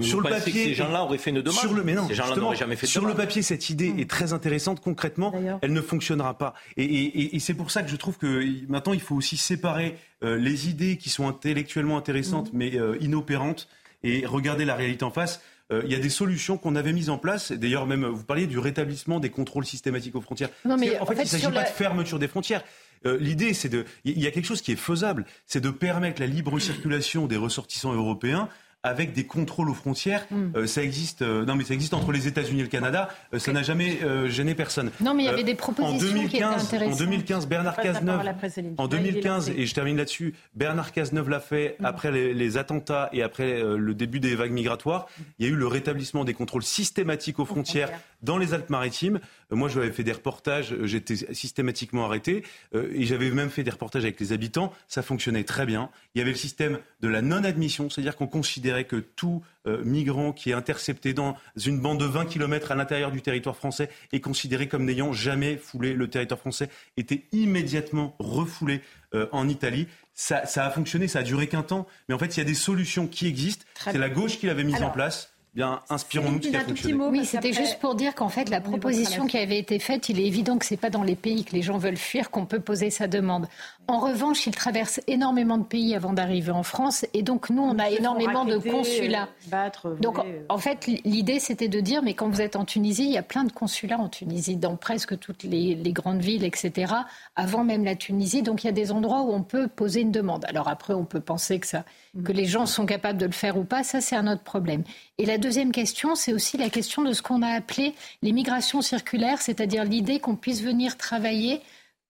sur 0.00 0.20
le 0.20 0.28
papier, 0.28 0.52
que 0.52 0.58
ces 0.70 0.74
gens-là 0.74 1.04
auraient 1.04 1.18
fait 1.18 1.30
une 1.30 1.42
demande. 1.42 1.60
Sur 1.60 1.74
le, 1.74 1.82
mais 1.82 1.94
non, 1.94 2.08
ces 2.08 2.14
gens-là 2.14 2.36
n'auraient 2.36 2.56
jamais 2.56 2.76
fait 2.76 2.86
Sur 2.86 3.06
le 3.06 3.14
papier, 3.14 3.42
cette 3.42 3.70
idée 3.70 3.94
est 3.98 4.08
très 4.08 4.32
intéressante. 4.32 4.80
Concrètement, 4.80 5.32
elle 5.62 5.72
ne 5.72 5.80
fonctionnera 5.80 6.36
pas. 6.36 6.54
Et, 6.76 6.84
et, 6.84 7.36
et 7.36 7.38
c'est 7.38 7.54
pour 7.54 7.70
ça 7.70 7.82
que 7.82 7.90
je 7.90 7.96
trouve 7.96 8.18
que 8.18 8.44
maintenant, 8.68 8.92
il 8.92 9.00
faut 9.00 9.14
aussi 9.14 9.36
séparer 9.36 9.96
les 10.22 10.68
idées 10.68 10.96
qui 10.96 11.08
sont 11.10 11.28
intellectuellement 11.28 11.96
intéressantes 11.96 12.52
mhm. 12.52 12.58
mais 12.58 12.76
euh, 12.76 12.96
inopérantes 13.00 13.68
et 14.02 14.24
regarder 14.26 14.64
la 14.64 14.74
réalité 14.74 15.04
en 15.04 15.10
face. 15.10 15.40
Euh, 15.72 15.82
il 15.84 15.92
y 15.92 15.94
a 15.94 15.98
des 15.98 16.10
solutions 16.10 16.58
qu'on 16.58 16.74
avait 16.74 16.92
mises 16.92 17.10
en 17.10 17.18
place. 17.18 17.52
D'ailleurs, 17.52 17.86
même 17.86 18.04
vous 18.06 18.24
parliez 18.24 18.46
du 18.46 18.58
rétablissement 18.58 19.20
des 19.20 19.30
contrôles 19.30 19.66
systématiques 19.66 20.16
aux 20.16 20.20
frontières. 20.20 20.50
en, 20.64 20.76
fait, 20.78 21.14
il 21.14 21.20
ne 21.20 21.24
s'agit 21.24 21.46
pas 21.46 21.62
de 21.62 21.68
fermeture 21.68 22.18
des 22.18 22.28
frontières. 22.28 22.64
L'idée, 23.04 23.54
c'est 23.54 23.70
de. 23.70 23.86
Il 24.04 24.20
y 24.20 24.26
a 24.26 24.30
quelque 24.30 24.46
chose 24.46 24.60
qui 24.60 24.72
est 24.72 24.76
faisable, 24.76 25.24
c'est 25.46 25.60
de 25.60 25.70
permettre 25.70 26.20
la 26.20 26.26
libre 26.26 26.58
circulation 26.58 27.26
des 27.26 27.38
ressortissants 27.38 27.94
européens 27.94 28.48
avec 28.82 29.12
des 29.12 29.24
contrôles 29.24 29.68
aux 29.68 29.74
frontières. 29.74 30.26
Hmm. 30.30 30.50
Euh, 30.56 30.66
ça 30.66 30.82
existe. 30.82 31.22
Euh, 31.22 31.44
non, 31.44 31.54
mais 31.54 31.64
ça 31.64 31.74
existe 31.74 31.94
entre 31.94 32.12
les 32.12 32.26
États-Unis 32.26 32.60
et 32.60 32.64
le 32.64 32.68
Canada. 32.68 33.08
Euh, 33.34 33.38
ça 33.38 33.52
n'a 33.52 33.62
jamais 33.62 33.98
gêné 34.26 34.54
personne. 34.54 34.90
Non, 35.00 35.14
mais 35.14 35.24
il 35.24 35.26
y 35.26 35.28
avait 35.28 35.44
des 35.44 35.54
propositions 35.54 35.96
en 35.96 35.98
2015, 35.98 36.30
qui 36.30 36.36
étaient 36.36 36.44
intéressantes. 36.44 36.94
En 36.94 37.04
2015, 37.04 37.46
Bernard 37.46 37.76
Cazeneuve. 37.76 38.34
En 38.78 38.88
2015, 38.88 39.50
et 39.50 39.66
je 39.66 39.74
termine 39.74 39.96
là-dessus, 39.96 40.34
Bernard 40.54 40.92
Cazeneuve 40.92 41.28
l'a 41.28 41.40
fait 41.40 41.76
hmm. 41.78 41.84
après 41.84 42.10
les, 42.10 42.56
attentats 42.56 43.08
et 43.12 43.22
après 43.22 43.62
le 43.62 43.94
début 43.94 44.18
des 44.18 44.34
vagues 44.34 44.50
migratoires. 44.50 45.06
Il 45.38 45.46
y 45.46 45.48
a 45.48 45.52
eu 45.52 45.56
le 45.56 45.66
rétablissement 45.66 46.24
des 46.24 46.34
contrôles 46.34 46.62
systématiques 46.62 47.38
aux 47.38 47.44
frontières 47.44 47.90
dans 48.22 48.38
les 48.38 48.54
Alpes-Maritimes. 48.54 49.20
Moi, 49.50 49.68
j'avais 49.68 49.92
fait 49.92 50.04
des 50.04 50.12
reportages. 50.12 50.74
J'étais 50.82 51.16
systématiquement 51.34 52.04
arrêté 52.04 52.44
et 52.72 53.04
j'avais 53.04 53.30
même 53.30 53.50
fait 53.50 53.62
des 53.62 53.70
reportages 53.70 54.04
avec 54.04 54.20
les 54.20 54.32
habitants. 54.32 54.72
Ça 54.88 55.02
fonctionnait 55.02 55.44
très 55.44 55.66
bien. 55.66 55.90
Il 56.14 56.18
y 56.18 56.22
avait 56.22 56.30
le 56.30 56.36
système 56.36 56.78
de 57.00 57.08
la 57.08 57.22
non-admission, 57.22 57.90
c'est-à-dire 57.90 58.16
qu'on 58.16 58.26
considère 58.26 58.86
que 58.86 58.96
tout 58.96 59.42
euh, 59.66 59.82
migrant 59.84 60.32
qui 60.32 60.50
est 60.50 60.54
intercepté 60.54 61.12
dans 61.12 61.36
une 61.66 61.80
bande 61.80 62.00
de 62.00 62.06
20 62.06 62.24
km 62.24 62.72
à 62.72 62.74
l'intérieur 62.74 63.10
du 63.10 63.20
territoire 63.20 63.56
français 63.56 63.90
est 64.10 64.20
considéré 64.20 64.68
comme 64.68 64.84
n'ayant 64.84 65.12
jamais 65.12 65.58
foulé 65.58 65.92
le 65.92 66.08
territoire 66.08 66.40
français, 66.40 66.70
était 66.96 67.24
immédiatement 67.32 68.16
refoulé 68.18 68.80
euh, 69.14 69.26
en 69.32 69.48
Italie. 69.48 69.86
Ça, 70.14 70.44
a 70.56 70.70
fonctionné, 70.70 71.08
ça 71.08 71.20
a 71.20 71.22
duré 71.22 71.46
qu'un 71.46 71.62
temps, 71.62 71.86
mais 72.08 72.14
en 72.14 72.18
fait, 72.18 72.36
il 72.36 72.38
y 72.38 72.42
a 72.42 72.44
des 72.44 72.54
solutions 72.54 73.06
qui 73.06 73.26
existent. 73.26 73.64
C'est 73.78 73.98
la 73.98 74.08
gauche 74.08 74.38
qui 74.38 74.46
l'avait 74.46 74.64
mise 74.64 74.82
en 74.82 74.90
place 74.90 75.32
bien 75.54 75.80
inspirons-nous 75.88 76.38
de 76.38 76.44
ce 76.44 76.48
qui 76.50 76.56
a 76.56 76.60
fonctionné. 76.60 77.04
Oui, 77.04 77.24
c'était 77.24 77.52
juste 77.52 77.78
pour 77.78 77.94
dire 77.94 78.14
qu'en 78.14 78.28
fait, 78.28 78.48
la 78.50 78.60
proposition 78.60 79.26
qui 79.26 79.38
avait 79.38 79.58
été 79.58 79.78
faite, 79.78 80.08
il 80.08 80.20
est 80.20 80.26
évident 80.26 80.58
que 80.58 80.66
ce 80.66 80.74
n'est 80.74 80.78
pas 80.78 80.90
dans 80.90 81.02
les 81.02 81.16
pays 81.16 81.44
que 81.44 81.52
les 81.52 81.62
gens 81.62 81.78
veulent 81.78 81.96
fuir 81.96 82.30
qu'on 82.30 82.46
peut 82.46 82.60
poser 82.60 82.90
sa 82.90 83.08
demande. 83.08 83.48
En 83.90 83.98
revanche, 83.98 84.46
ils 84.46 84.54
traversent 84.54 85.00
énormément 85.08 85.58
de 85.58 85.64
pays 85.64 85.96
avant 85.96 86.12
d'arriver 86.12 86.52
en 86.52 86.62
France, 86.62 87.04
et 87.12 87.22
donc 87.22 87.50
nous, 87.50 87.62
on 87.62 87.76
a 87.80 87.90
énormément 87.90 88.44
de 88.44 88.56
consulats. 88.56 89.28
Battre, 89.48 89.96
donc, 90.00 90.18
en 90.48 90.58
fait, 90.58 90.86
l'idée, 91.04 91.40
c'était 91.40 91.66
de 91.66 91.80
dire, 91.80 92.00
mais 92.04 92.14
quand 92.14 92.28
vous 92.28 92.40
êtes 92.40 92.54
en 92.54 92.64
Tunisie, 92.64 93.06
il 93.06 93.10
y 93.10 93.18
a 93.18 93.24
plein 93.24 93.42
de 93.42 93.50
consulats 93.50 93.98
en 93.98 94.08
Tunisie, 94.08 94.56
dans 94.56 94.76
presque 94.76 95.18
toutes 95.18 95.42
les, 95.42 95.74
les 95.74 95.92
grandes 95.92 96.20
villes, 96.20 96.44
etc., 96.44 96.92
avant 97.34 97.64
même 97.64 97.84
la 97.84 97.96
Tunisie. 97.96 98.42
Donc, 98.42 98.62
il 98.62 98.68
y 98.68 98.70
a 98.70 98.72
des 98.72 98.92
endroits 98.92 99.22
où 99.22 99.32
on 99.32 99.42
peut 99.42 99.66
poser 99.66 100.02
une 100.02 100.12
demande. 100.12 100.44
Alors 100.44 100.68
après, 100.68 100.94
on 100.94 101.04
peut 101.04 101.20
penser 101.20 101.58
que 101.58 101.66
ça 101.66 101.84
que 102.24 102.32
les 102.32 102.44
gens 102.44 102.66
sont 102.66 102.86
capables 102.86 103.18
de 103.18 103.26
le 103.26 103.32
faire 103.32 103.56
ou 103.56 103.64
pas, 103.64 103.84
ça 103.84 104.00
c'est 104.00 104.16
un 104.16 104.26
autre 104.26 104.42
problème. 104.42 104.82
Et 105.18 105.26
la 105.26 105.38
deuxième 105.38 105.70
question, 105.70 106.14
c'est 106.14 106.32
aussi 106.32 106.56
la 106.56 106.68
question 106.68 107.02
de 107.02 107.12
ce 107.12 107.22
qu'on 107.22 107.42
a 107.42 107.48
appelé 107.48 107.94
les 108.22 108.32
migrations 108.32 108.82
circulaires, 108.82 109.40
c'est-à-dire 109.40 109.84
l'idée 109.84 110.18
qu'on 110.18 110.36
puisse 110.36 110.62
venir 110.62 110.96
travailler 110.96 111.60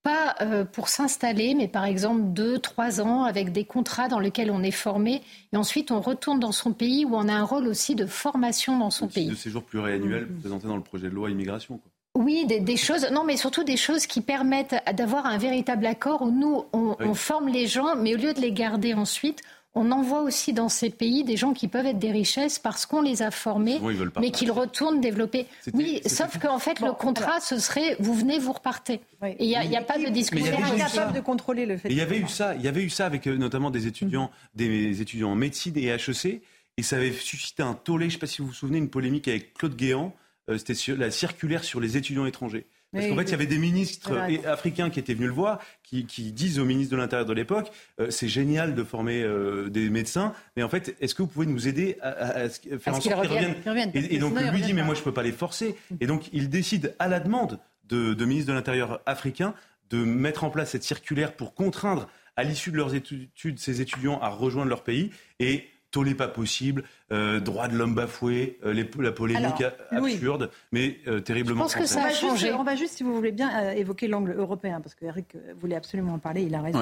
pas 0.03 0.35
euh, 0.41 0.65
pour 0.65 0.89
s'installer, 0.89 1.55
mais 1.55 1.69
par 1.69 1.85
exemple 1.85 2.23
deux, 2.33 2.59
trois 2.59 3.01
ans 3.01 3.25
avec 3.25 3.53
des 3.53 3.65
contrats 3.65 4.09
dans 4.09 4.19
lesquels 4.19 4.51
on 4.51 4.63
est 4.63 4.71
formé, 4.71 5.23
et 5.53 5.57
ensuite 5.57 5.91
on 5.91 6.01
retourne 6.01 6.41
dans 6.41 6.53
son 6.53 6.73
pays 6.73 7.05
où 7.05 7.15
on 7.15 7.29
a 7.29 7.35
un 7.35 7.45
rôle 7.45 7.67
aussi 7.67 7.95
de 7.95 8.07
formation 8.07 8.79
dans 8.79 8.91
son 8.91 9.09
pays. 9.09 9.29
De 9.29 9.35
séjour 9.35 9.63
pluriannuel 9.63 10.27
mmh. 10.27 10.41
présenté 10.41 10.69
dans 10.69 10.77
le 10.77 10.83
projet 10.83 11.09
de 11.09 11.15
loi 11.15 11.31
immigration. 11.31 11.81
Oui, 12.17 12.45
des, 12.45 12.77
choses, 12.77 13.09
non, 13.13 13.23
mais 13.23 13.37
surtout 13.37 13.63
des 13.63 13.77
choses 13.77 14.07
qui 14.07 14.21
permettent 14.21 14.75
d'avoir 14.95 15.27
un 15.27 15.39
véritable 15.39 15.87
accord 15.87 16.23
où 16.23 16.31
nous, 16.33 16.65
on, 16.73 16.97
on 16.99 17.15
forme 17.15 17.49
les 17.49 17.69
gens, 17.69 17.95
mais 17.95 18.15
au 18.15 18.19
lieu 18.19 18.35
de 18.35 18.41
les 18.41 18.51
garder 18.51 18.95
ensuite, 18.95 19.43
on 19.75 19.93
envoie 19.93 20.23
aussi 20.23 20.53
dans 20.53 20.69
ces 20.69 20.91
pays 20.91 21.23
des 21.23 21.37
gens 21.37 21.53
qui 21.53 21.69
peuvent 21.69 21.87
être 21.87 21.99
des 21.99 22.11
richesses 22.11 22.59
parce 22.59 22.87
qu'on 22.87 23.03
les 23.03 23.23
a 23.23 23.31
formés, 23.31 23.79
mais 24.19 24.31
qu'ils 24.33 24.51
retournent 24.51 25.01
développer. 25.01 25.47
Oui, 25.75 26.01
sauf 26.07 26.39
qu'en 26.39 26.59
fait, 26.59 26.81
le 26.81 26.93
contrat, 26.93 27.41
ce 27.41 27.59
serait 27.59 27.97
vous 28.01 28.15
venez, 28.15 28.39
vous 28.39 28.53
repartez. 28.53 29.01
Et 29.25 29.45
il 29.45 29.69
n'y 29.69 29.77
a, 29.77 29.83
pas 29.83 29.99
de 29.99 30.09
discussion. 30.09 30.57
Il 30.73 30.75
y 30.75 30.79
capable 30.79 31.13
de 31.13 31.21
contrôler 31.21 31.67
le 31.67 31.77
fait. 31.77 31.89
Il 31.89 31.97
y 31.97 32.01
avait 32.01 32.19
eu 32.19 32.29
ça, 32.29 32.55
il 32.57 32.63
y 32.63 32.69
avait 32.69 32.83
eu 32.83 32.91
ça 32.91 33.07
avec 33.07 33.27
euh, 33.27 33.37
notamment 33.37 33.71
des 33.71 33.87
étudiants, 33.87 34.31
des 34.55 35.01
étudiants 35.01 35.31
en 35.31 35.37
médecine 35.37 35.77
et 35.77 35.87
HEC, 35.87 36.43
et 36.77 36.83
ça 36.83 36.97
avait 36.97 37.13
suscité 37.13 37.63
un 37.63 37.75
tollé. 37.75 38.05
Je 38.05 38.07
ne 38.07 38.13
sais 38.13 38.19
pas 38.19 38.27
si 38.27 38.43
vous 38.43 38.49
vous 38.49 38.55
souvenez, 38.55 38.79
une 38.79 38.91
polémique 38.91 39.29
avec 39.29 39.55
Claude 39.55 39.77
Guéant. 39.77 40.15
Euh, 40.49 40.59
c'était 40.59 40.97
la 40.97 41.11
circulaire 41.11 41.63
sur 41.63 41.81
les 41.81 41.97
étudiants 41.97 42.27
étrangers. 42.27 42.67
Parce 42.93 43.07
qu'en 43.07 43.17
fait, 43.17 43.23
il 43.23 43.31
y 43.31 43.35
avait 43.35 43.47
des 43.47 43.59
ministres 43.59 44.13
africains 44.47 44.91
qui 44.91 44.99
étaient 44.99 45.15
venus 45.15 45.29
le 45.29 45.35
voir, 45.35 45.61
qui, 45.83 46.05
disent 46.33 46.59
au 46.59 46.65
ministre 46.65 46.93
de 46.93 47.01
l'Intérieur 47.01 47.27
de 47.27 47.33
l'époque 47.33 47.71
euh, 48.01 48.11
c'est 48.11 48.29
génial 48.29 48.75
de 48.75 48.83
former 48.85 49.23
euh, 49.23 49.69
des 49.69 49.91
médecins, 49.91 50.33
mais 50.57 50.63
en 50.63 50.69
fait, 50.69 50.97
est-ce 51.01 51.15
que 51.15 51.23
vous 51.23 51.29
pouvez 51.29 51.47
nous 51.47 51.69
aider 51.69 51.97
à, 52.01 52.49
faire 52.49 52.95
en 52.95 53.01
sorte 53.01 53.03
qu'ils 53.03 53.15
reviennent, 53.15 53.93
Et, 53.95 54.19
donc, 54.19 54.39
lui 54.41 54.63
dit 54.63 54.73
mais 54.73 54.83
moi, 54.83 54.95
je 54.95 55.01
ne 55.01 55.05
peux 55.05 55.15
pas 55.15 55.23
les 55.23 55.33
forcer. 55.33 55.77
Et 56.01 56.07
donc, 56.07 56.29
il 56.33 56.49
décide 56.49 56.95
à 56.99 57.09
la 57.09 57.21
demande 57.21 57.61
de, 57.89 58.15
de 58.15 58.25
ministres 58.25 58.51
de 58.51 58.57
l'Intérieur 58.57 59.01
africains 59.07 59.55
de 59.91 59.99
mettre 59.99 60.45
en 60.45 60.51
place 60.51 60.71
cette 60.71 60.85
circulaire 60.85 61.33
pour 61.35 61.55
contraindre 61.55 62.09
à 62.37 62.45
l'issue 62.45 62.71
de 62.71 62.77
leurs 62.77 62.95
études 62.95 63.59
ces 63.59 63.81
étudiants 63.81 64.19
à 64.21 64.29
rejoindre 64.29 64.69
leur 64.69 64.83
pays. 64.83 65.11
Et 65.41 65.69
tollé 65.91 66.15
pas 66.15 66.29
possible, 66.29 66.85
euh, 67.13 67.41
droit 67.41 67.69
de 67.69 67.77
l'homme 67.77 67.95
bafoué, 67.95 68.59
euh, 68.65 68.85
la 68.99 69.13
polémique 69.13 69.65
absurde, 69.91 70.51
mais 70.73 70.99
euh, 71.07 71.21
terriblement 71.21 71.69
Je 71.69 71.75
pense 71.75 71.83
que 71.83 71.87
ça 71.87 72.05
a 72.05 72.11
changé. 72.11 72.53
on 72.53 72.65
va 72.65 72.77
juste, 72.77 72.97
si 72.97 73.03
vous 73.03 73.15
voulez 73.15 73.33
bien, 73.33 73.71
évoquer 73.73 74.09
l'angle 74.09 74.33
européen, 74.33 74.81
parce 74.81 74.95
que 74.95 75.05
Eric 75.05 75.37
voulait 75.59 75.77
absolument 75.77 76.15
en 76.15 76.19
parler, 76.19 76.43
il 76.43 76.55
a 76.55 76.63
raison. 76.63 76.81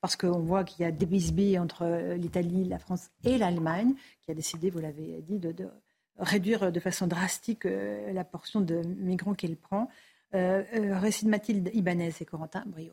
Parce 0.00 0.14
qu'on 0.14 0.38
voit 0.38 0.62
qu'il 0.62 0.84
y 0.84 0.88
a 0.88 0.92
des 0.92 1.06
bisbilles 1.06 1.58
entre 1.58 2.14
l'Italie, 2.14 2.64
la 2.64 2.78
France 2.78 3.10
et 3.24 3.36
l'Allemagne, 3.36 3.94
qui 4.22 4.30
a 4.30 4.34
décidé, 4.34 4.70
vous 4.70 4.78
l'avez 4.78 5.24
dit, 5.26 5.38
de, 5.38 5.52
réduire 6.18 6.70
de 6.70 6.80
façon 6.80 7.08
drastique 7.08 7.64
la 7.64 8.24
portion 8.24 8.60
de 8.60 8.76
migrants 9.00 9.34
qu'elle 9.34 9.56
prend. 9.56 9.90
récit 10.32 11.24
de 11.24 11.30
Mathilde 11.30 11.70
Ibanez 11.74 12.12
et 12.20 12.24
Corentin 12.24 12.62
Brio. 12.66 12.92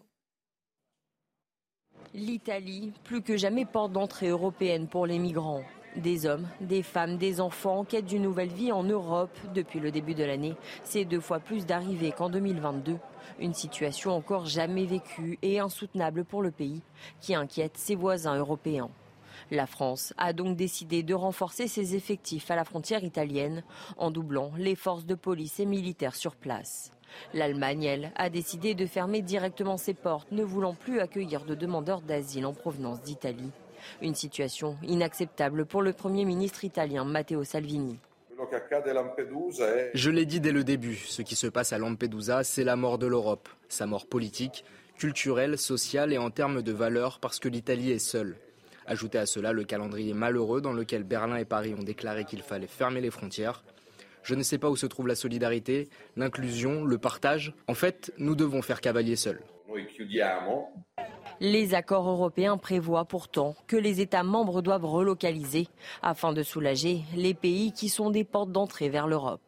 L'Italie, 2.18 2.94
plus 3.04 3.22
que 3.22 3.36
jamais 3.36 3.66
porte 3.66 3.92
d'entrée 3.92 4.30
européenne 4.30 4.88
pour 4.88 5.06
les 5.06 5.20
migrants. 5.20 5.64
Des 5.98 6.26
hommes, 6.26 6.48
des 6.62 6.82
femmes, 6.82 7.18
des 7.18 7.42
enfants 7.42 7.80
en 7.80 7.84
quête 7.84 8.06
d'une 8.06 8.22
nouvelle 8.22 8.54
vie 8.54 8.72
en 8.72 8.84
Europe 8.84 9.38
depuis 9.54 9.82
le 9.82 9.92
début 9.92 10.14
de 10.14 10.24
l'année. 10.24 10.56
C'est 10.86 11.04
deux 11.04 11.20
fois 11.20 11.40
plus 11.40 11.66
d'arrivées 11.66 12.14
qu'en 12.14 12.30
2022. 12.30 13.00
Une 13.40 13.54
situation 13.54 14.12
encore 14.12 14.46
jamais 14.46 14.86
vécue 14.86 15.38
et 15.42 15.60
insoutenable 15.60 16.24
pour 16.24 16.42
le 16.42 16.52
pays 16.52 16.82
qui 17.20 17.36
inquiète 17.36 17.76
ses 17.76 17.96
voisins 17.96 18.38
européens. 18.38 18.90
La 19.52 19.68
France 19.68 20.14
a 20.18 20.34
donc 20.34 20.58
décidé 20.58 21.04
de 21.04 21.14
renforcer 21.14 21.68
ses 21.68 21.96
effectifs 21.96 22.50
à 22.50 22.56
la 22.56 22.66
frontière 22.66 23.04
italienne 23.04 23.64
en 23.98 24.10
doublant 24.10 24.52
les 24.58 24.76
forces 24.76 25.06
de 25.06 25.16
police 25.16 25.60
et 25.60 25.66
militaires 25.66 26.16
sur 26.16 26.36
place. 26.36 26.92
L'Allemagne, 27.34 27.84
elle, 27.84 28.12
a 28.16 28.30
décidé 28.30 28.74
de 28.74 28.86
fermer 28.86 29.22
directement 29.22 29.78
ses 29.78 29.94
portes, 29.94 30.32
ne 30.32 30.44
voulant 30.44 30.74
plus 30.74 31.00
accueillir 31.00 31.46
de 31.46 31.56
demandeurs 31.56 32.02
d'asile 32.02 32.46
en 32.46 32.54
provenance 32.54 33.02
d'Italie. 33.02 33.52
Une 34.02 34.16
situation 34.16 34.78
inacceptable 34.84 35.66
pour 35.66 35.82
le 35.82 35.94
Premier 35.94 36.26
ministre 36.26 36.64
italien 36.64 37.06
Matteo 37.06 37.44
Salvini. 37.44 38.00
Je 39.94 40.10
l'ai 40.10 40.26
dit 40.26 40.40
dès 40.40 40.52
le 40.52 40.64
début, 40.64 40.96
ce 40.96 41.22
qui 41.22 41.36
se 41.36 41.48
passe 41.48 41.72
à 41.72 41.78
Lampedusa, 41.78 42.44
c'est 42.44 42.64
la 42.64 42.76
mort 42.76 42.98
de 42.98 43.08
l'Europe. 43.08 43.48
Sa 43.70 43.86
mort 43.86 44.08
politique, 44.08 44.66
culturelle, 44.98 45.58
sociale 45.58 46.12
et 46.12 46.18
en 46.18 46.32
termes 46.32 46.62
de 46.62 46.72
valeurs 46.72 47.20
parce 47.20 47.40
que 47.40 47.48
l'Italie 47.48 47.92
est 47.92 48.00
seule. 48.00 48.38
Ajoutez 48.88 49.18
à 49.18 49.26
cela 49.26 49.52
le 49.52 49.64
calendrier 49.64 50.14
malheureux 50.14 50.62
dans 50.62 50.74
lequel 50.74 51.04
Berlin 51.04 51.38
et 51.38 51.46
Paris 51.46 51.74
ont 51.78 51.84
déclaré 51.84 52.26
qu'il 52.26 52.42
fallait 52.42 52.68
fermer 52.68 53.02
les 53.02 53.10
frontières. 53.10 53.64
Je 54.24 54.36
ne 54.36 54.44
sais 54.44 54.58
pas 54.58 54.70
où 54.70 54.76
se 54.76 54.86
trouve 54.86 55.08
la 55.08 55.16
solidarité, 55.16 55.90
l'inclusion, 56.16 56.84
le 56.84 56.98
partage. 56.98 57.54
En 57.68 57.74
fait, 57.74 58.12
nous 58.18 58.36
devons 58.36 58.62
faire 58.62 58.82
cavalier 58.82 59.16
seul. 59.16 59.42
Les 61.40 61.74
accords 61.74 62.10
européens 62.10 62.58
prévoient 62.58 63.06
pourtant 63.06 63.56
que 63.68 63.76
les 63.76 64.02
États 64.02 64.24
membres 64.24 64.62
doivent 64.62 64.86
relocaliser 64.86 65.68
afin 66.02 66.34
de 66.34 66.44
soulager 66.44 67.02
les 67.16 67.34
pays 67.34 67.72
qui 67.72 67.90
sont 67.90 68.10
des 68.10 68.24
portes 68.24 68.52
d'entrée 68.52 68.90
vers 68.90 69.08
l'Europe. 69.08 69.42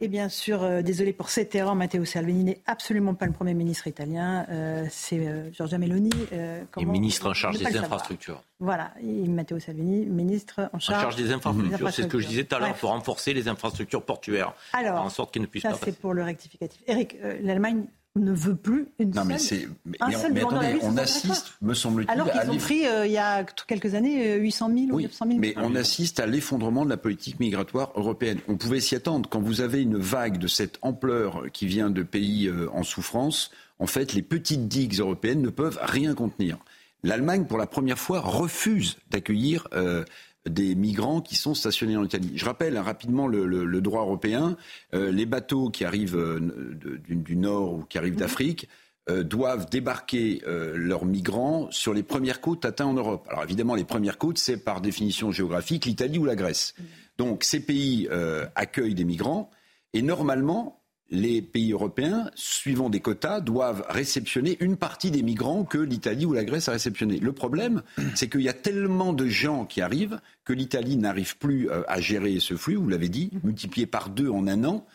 Et 0.00 0.08
bien 0.08 0.28
sûr, 0.28 0.62
euh, 0.62 0.82
désolé 0.82 1.12
pour 1.12 1.30
cette 1.30 1.54
erreur, 1.54 1.74
Matteo 1.74 2.04
Salvini 2.04 2.44
n'est 2.44 2.60
absolument 2.66 3.14
pas 3.14 3.26
le 3.26 3.32
Premier 3.32 3.54
ministre 3.54 3.86
italien. 3.86 4.46
Euh, 4.48 4.86
c'est 4.90 5.26
euh, 5.26 5.52
Giorgia 5.52 5.78
Meloni. 5.78 6.10
et 6.32 6.84
ministre 6.84 7.28
en 7.28 7.34
charge 7.34 7.58
des 7.58 7.76
infrastructures. 7.76 8.42
Voilà, 8.60 8.92
et 9.02 9.28
Matteo 9.28 9.58
Salvini, 9.58 10.06
ministre 10.06 10.70
en 10.72 10.78
charge, 10.78 10.98
en 10.98 11.02
charge 11.02 11.16
des 11.16 11.32
infrastructures. 11.32 11.92
C'est 11.92 12.02
ce 12.02 12.06
que 12.06 12.18
je 12.18 12.26
disais 12.26 12.44
tout 12.44 12.56
à 12.56 12.58
l'heure. 12.58 12.68
Il 12.68 12.74
faut 12.74 12.88
renforcer 12.88 13.34
les 13.34 13.48
infrastructures 13.48 14.02
portuaires. 14.04 14.54
Alors, 14.72 15.00
en 15.00 15.10
sorte 15.10 15.32
qu'elles 15.32 15.42
ne 15.42 15.46
puissent 15.46 15.62
pas. 15.62 15.74
Ça, 15.74 15.80
c'est 15.84 15.98
pour 15.98 16.14
le 16.14 16.22
rectificatif. 16.22 16.82
Eric, 16.86 17.16
l'Allemagne 17.42 17.86
ne 18.16 18.32
veut 18.32 18.54
plus 18.54 18.86
une 18.98 19.10
non, 19.10 19.24
mais 19.24 19.38
c'est. 19.38 19.68
Mais, 19.84 19.96
attendez, 20.00 20.44
on 20.82 20.96
assiste, 20.96 21.54
me 21.60 21.74
semble-t-il. 21.74 22.10
Alors 22.10 22.30
qu'ils 22.30 22.50
ont 22.50 22.58
pris, 22.58 22.86
euh, 22.86 23.06
il 23.06 23.12
y 23.12 23.18
a 23.18 23.44
quelques 23.44 23.94
années, 23.94 24.36
800 24.36 24.70
000 24.72 24.96
ou 24.96 25.00
900 25.00 25.26
000. 25.26 25.38
Mais 25.40 25.54
on 25.56 25.74
assiste 25.74 26.20
à 26.20 26.26
l'effondrement 26.26 26.84
de 26.84 26.90
la 26.90 26.96
politique 26.96 27.40
migratoire 27.40 27.92
européenne. 27.96 28.38
On 28.46 28.56
pouvait 28.56 28.80
s'y 28.80 28.94
attendre. 28.94 29.28
Quand 29.28 29.40
vous 29.40 29.60
avez 29.60 29.82
une 29.82 29.96
vague 29.96 30.38
de 30.38 30.46
cette 30.46 30.78
ampleur 30.82 31.44
qui 31.52 31.66
vient 31.66 31.90
de 31.90 32.02
pays 32.02 32.46
euh, 32.46 32.68
en 32.72 32.84
souffrance, 32.84 33.50
en 33.80 33.86
fait, 33.86 34.12
les 34.12 34.22
petites 34.22 34.68
digues 34.68 35.00
européennes 35.00 35.42
ne 35.42 35.50
peuvent 35.50 35.80
rien 35.82 36.14
contenir. 36.14 36.58
L'Allemagne, 37.02 37.44
pour 37.44 37.58
la 37.58 37.66
première 37.66 37.98
fois, 37.98 38.20
refuse 38.20 38.96
d'accueillir 39.10 39.68
euh, 39.74 40.04
des 40.48 40.74
migrants 40.74 41.20
qui 41.20 41.36
sont 41.36 41.54
stationnés 41.54 41.96
en 41.96 42.04
Italie. 42.04 42.32
Je 42.34 42.44
rappelle 42.44 42.76
hein, 42.76 42.82
rapidement 42.82 43.26
le, 43.26 43.80
droit 43.80 44.02
européen. 44.02 44.56
Euh, 44.94 45.10
les 45.10 45.26
bateaux 45.26 45.70
qui 45.70 45.84
arrivent 45.84 46.16
euh, 46.16 46.76
du, 47.08 47.36
nord 47.36 47.74
ou 47.74 47.84
qui 47.84 47.98
arrivent 47.98 48.16
d'Afrique 48.16 48.68
euh, 49.08 49.22
doivent 49.22 49.68
débarquer 49.68 50.42
leurs 50.46 51.04
migrants 51.04 51.68
sur 51.70 51.94
les 51.94 52.02
premières 52.02 52.40
côtes 52.40 52.64
atteintes 52.64 52.88
en 52.88 52.94
Europe. 52.94 53.26
Alors 53.30 53.44
évidemment, 53.44 53.74
les 53.74 53.84
premières 53.84 54.18
côtes, 54.18 54.38
c'est 54.38 54.62
par 54.62 54.80
définition 54.80 55.32
géographique 55.32 55.86
l'Italie 55.86 56.18
ou 56.18 56.24
la 56.24 56.36
Grèce. 56.36 56.74
Donc 57.16 57.44
ces 57.44 57.60
pays 57.60 58.08
accueillent 58.54 58.94
des 58.94 59.04
migrants 59.04 59.50
et 59.92 60.02
normalement, 60.02 60.83
les 61.10 61.42
pays 61.42 61.72
européens, 61.72 62.30
suivant 62.34 62.88
des 62.90 63.00
quotas, 63.00 63.40
doivent 63.40 63.84
réceptionner 63.88 64.56
une 64.60 64.76
partie 64.76 65.10
des 65.10 65.22
migrants 65.22 65.64
que 65.64 65.78
l'Italie 65.78 66.26
ou 66.26 66.32
la 66.32 66.44
Grèce 66.44 66.68
a 66.68 66.72
réceptionnés. 66.72 67.18
Le 67.18 67.32
problème, 67.32 67.82
c'est 68.14 68.28
qu'il 68.28 68.42
y 68.42 68.48
a 68.48 68.54
tellement 68.54 69.12
de 69.12 69.26
gens 69.26 69.64
qui 69.64 69.80
arrivent 69.80 70.18
que 70.44 70.52
l'Italie 70.52 70.96
n'arrive 70.96 71.36
plus 71.36 71.70
euh, 71.70 71.82
à 71.88 72.00
gérer 72.00 72.40
ce 72.40 72.56
flux, 72.56 72.76
vous 72.76 72.88
l'avez 72.88 73.08
dit, 73.08 73.30
multiplié 73.42 73.86
par 73.86 74.10
deux 74.10 74.28
en 74.28 74.46
un 74.46 74.64
an. 74.64 74.86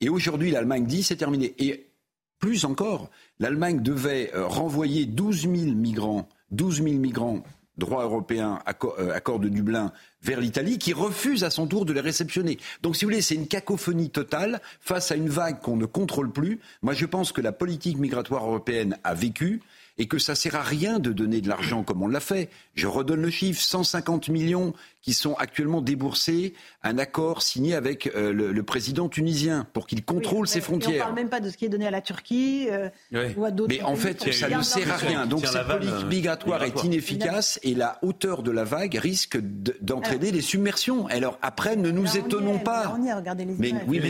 Et 0.00 0.08
aujourd'hui, 0.08 0.50
l'Allemagne 0.50 0.86
dit 0.86 1.02
c'est 1.02 1.16
terminé. 1.16 1.54
Et 1.58 1.90
plus 2.38 2.64
encore, 2.64 3.10
l'Allemagne 3.38 3.82
devait 3.82 4.30
euh, 4.34 4.46
renvoyer 4.46 5.06
12 5.06 5.42
000 5.42 5.54
migrants, 5.74 6.28
12 6.50 6.82
000 6.82 6.94
migrants 6.96 7.42
droit 7.78 8.02
européen, 8.02 8.58
euh, 8.98 9.12
accord, 9.12 9.38
de 9.38 9.48
Dublin, 9.48 9.92
vers 10.22 10.40
l'Italie, 10.40 10.78
qui 10.78 10.92
refuse 10.92 11.44
à 11.44 11.50
son 11.50 11.66
tour 11.66 11.84
de 11.84 11.92
les 11.92 12.00
réceptionner. 12.00 12.58
Donc, 12.82 12.96
si 12.96 13.04
vous 13.04 13.10
voulez, 13.10 13.22
c'est 13.22 13.36
une 13.36 13.46
cacophonie 13.46 14.10
totale 14.10 14.60
face 14.80 15.12
à 15.12 15.14
une 15.14 15.28
vague 15.28 15.60
qu'on 15.60 15.76
ne 15.76 15.86
contrôle 15.86 16.30
plus. 16.30 16.60
Moi, 16.82 16.92
je 16.94 17.06
pense 17.06 17.32
que 17.32 17.40
la 17.40 17.52
politique 17.52 17.98
migratoire 17.98 18.44
européenne 18.44 18.98
a 19.04 19.14
vécu 19.14 19.62
et 19.98 20.06
que 20.06 20.18
ça 20.18 20.34
sert 20.34 20.54
à 20.54 20.62
rien 20.62 20.98
de 20.98 21.12
donner 21.12 21.40
de 21.40 21.48
l'argent 21.48 21.82
comme 21.82 22.02
on 22.02 22.08
l'a 22.08 22.20
fait. 22.20 22.48
Je 22.74 22.86
redonne 22.86 23.20
le 23.20 23.30
chiffre 23.30 23.60
150 23.60 24.28
millions 24.28 24.72
qui 25.02 25.14
sont 25.14 25.34
actuellement 25.34 25.80
déboursés, 25.80 26.54
un 26.82 26.98
accord 26.98 27.42
signé 27.42 27.74
avec 27.74 28.08
euh, 28.14 28.32
le, 28.32 28.62
président 28.62 29.08
tunisien 29.08 29.66
pour 29.72 29.86
qu'il 29.86 30.04
contrôle 30.04 30.46
ses 30.46 30.60
frontières. 30.60 30.90
on 30.90 30.94
ne 30.94 30.98
parle 30.98 31.14
même 31.14 31.28
pas 31.28 31.40
de 31.40 31.48
ce 31.50 31.56
qui 31.56 31.64
est 31.64 31.68
donné 31.68 31.86
à 31.86 31.90
la 31.90 32.02
Turquie 32.02 32.68
euh, 32.70 32.90
ou 33.36 33.44
à 33.44 33.50
d'autres 33.50 33.72
Mais 33.74 33.82
en 33.82 33.96
fait, 33.96 34.32
ça 34.32 34.48
ne 34.50 34.62
sert 34.62 34.92
à 34.92 34.96
rien. 34.96 35.26
Donc 35.26 35.46
cette 35.46 35.66
politique 35.66 35.94
euh, 35.94 36.08
migratoire 36.08 36.62
est 36.62 36.84
inefficace 36.84 37.58
et 37.62 37.74
la 37.74 37.98
hauteur 38.02 38.42
de 38.42 38.50
la 38.50 38.64
vague 38.64 38.96
risque 38.96 39.38
d'entraîner 39.80 40.30
des 40.30 40.42
submersions. 40.42 41.06
Alors 41.06 41.38
après, 41.42 41.76
ne 41.76 41.90
nous 41.90 42.18
étonnons 42.18 42.58
pas. 42.58 42.96
mais 43.58 43.72
oui, 43.86 44.00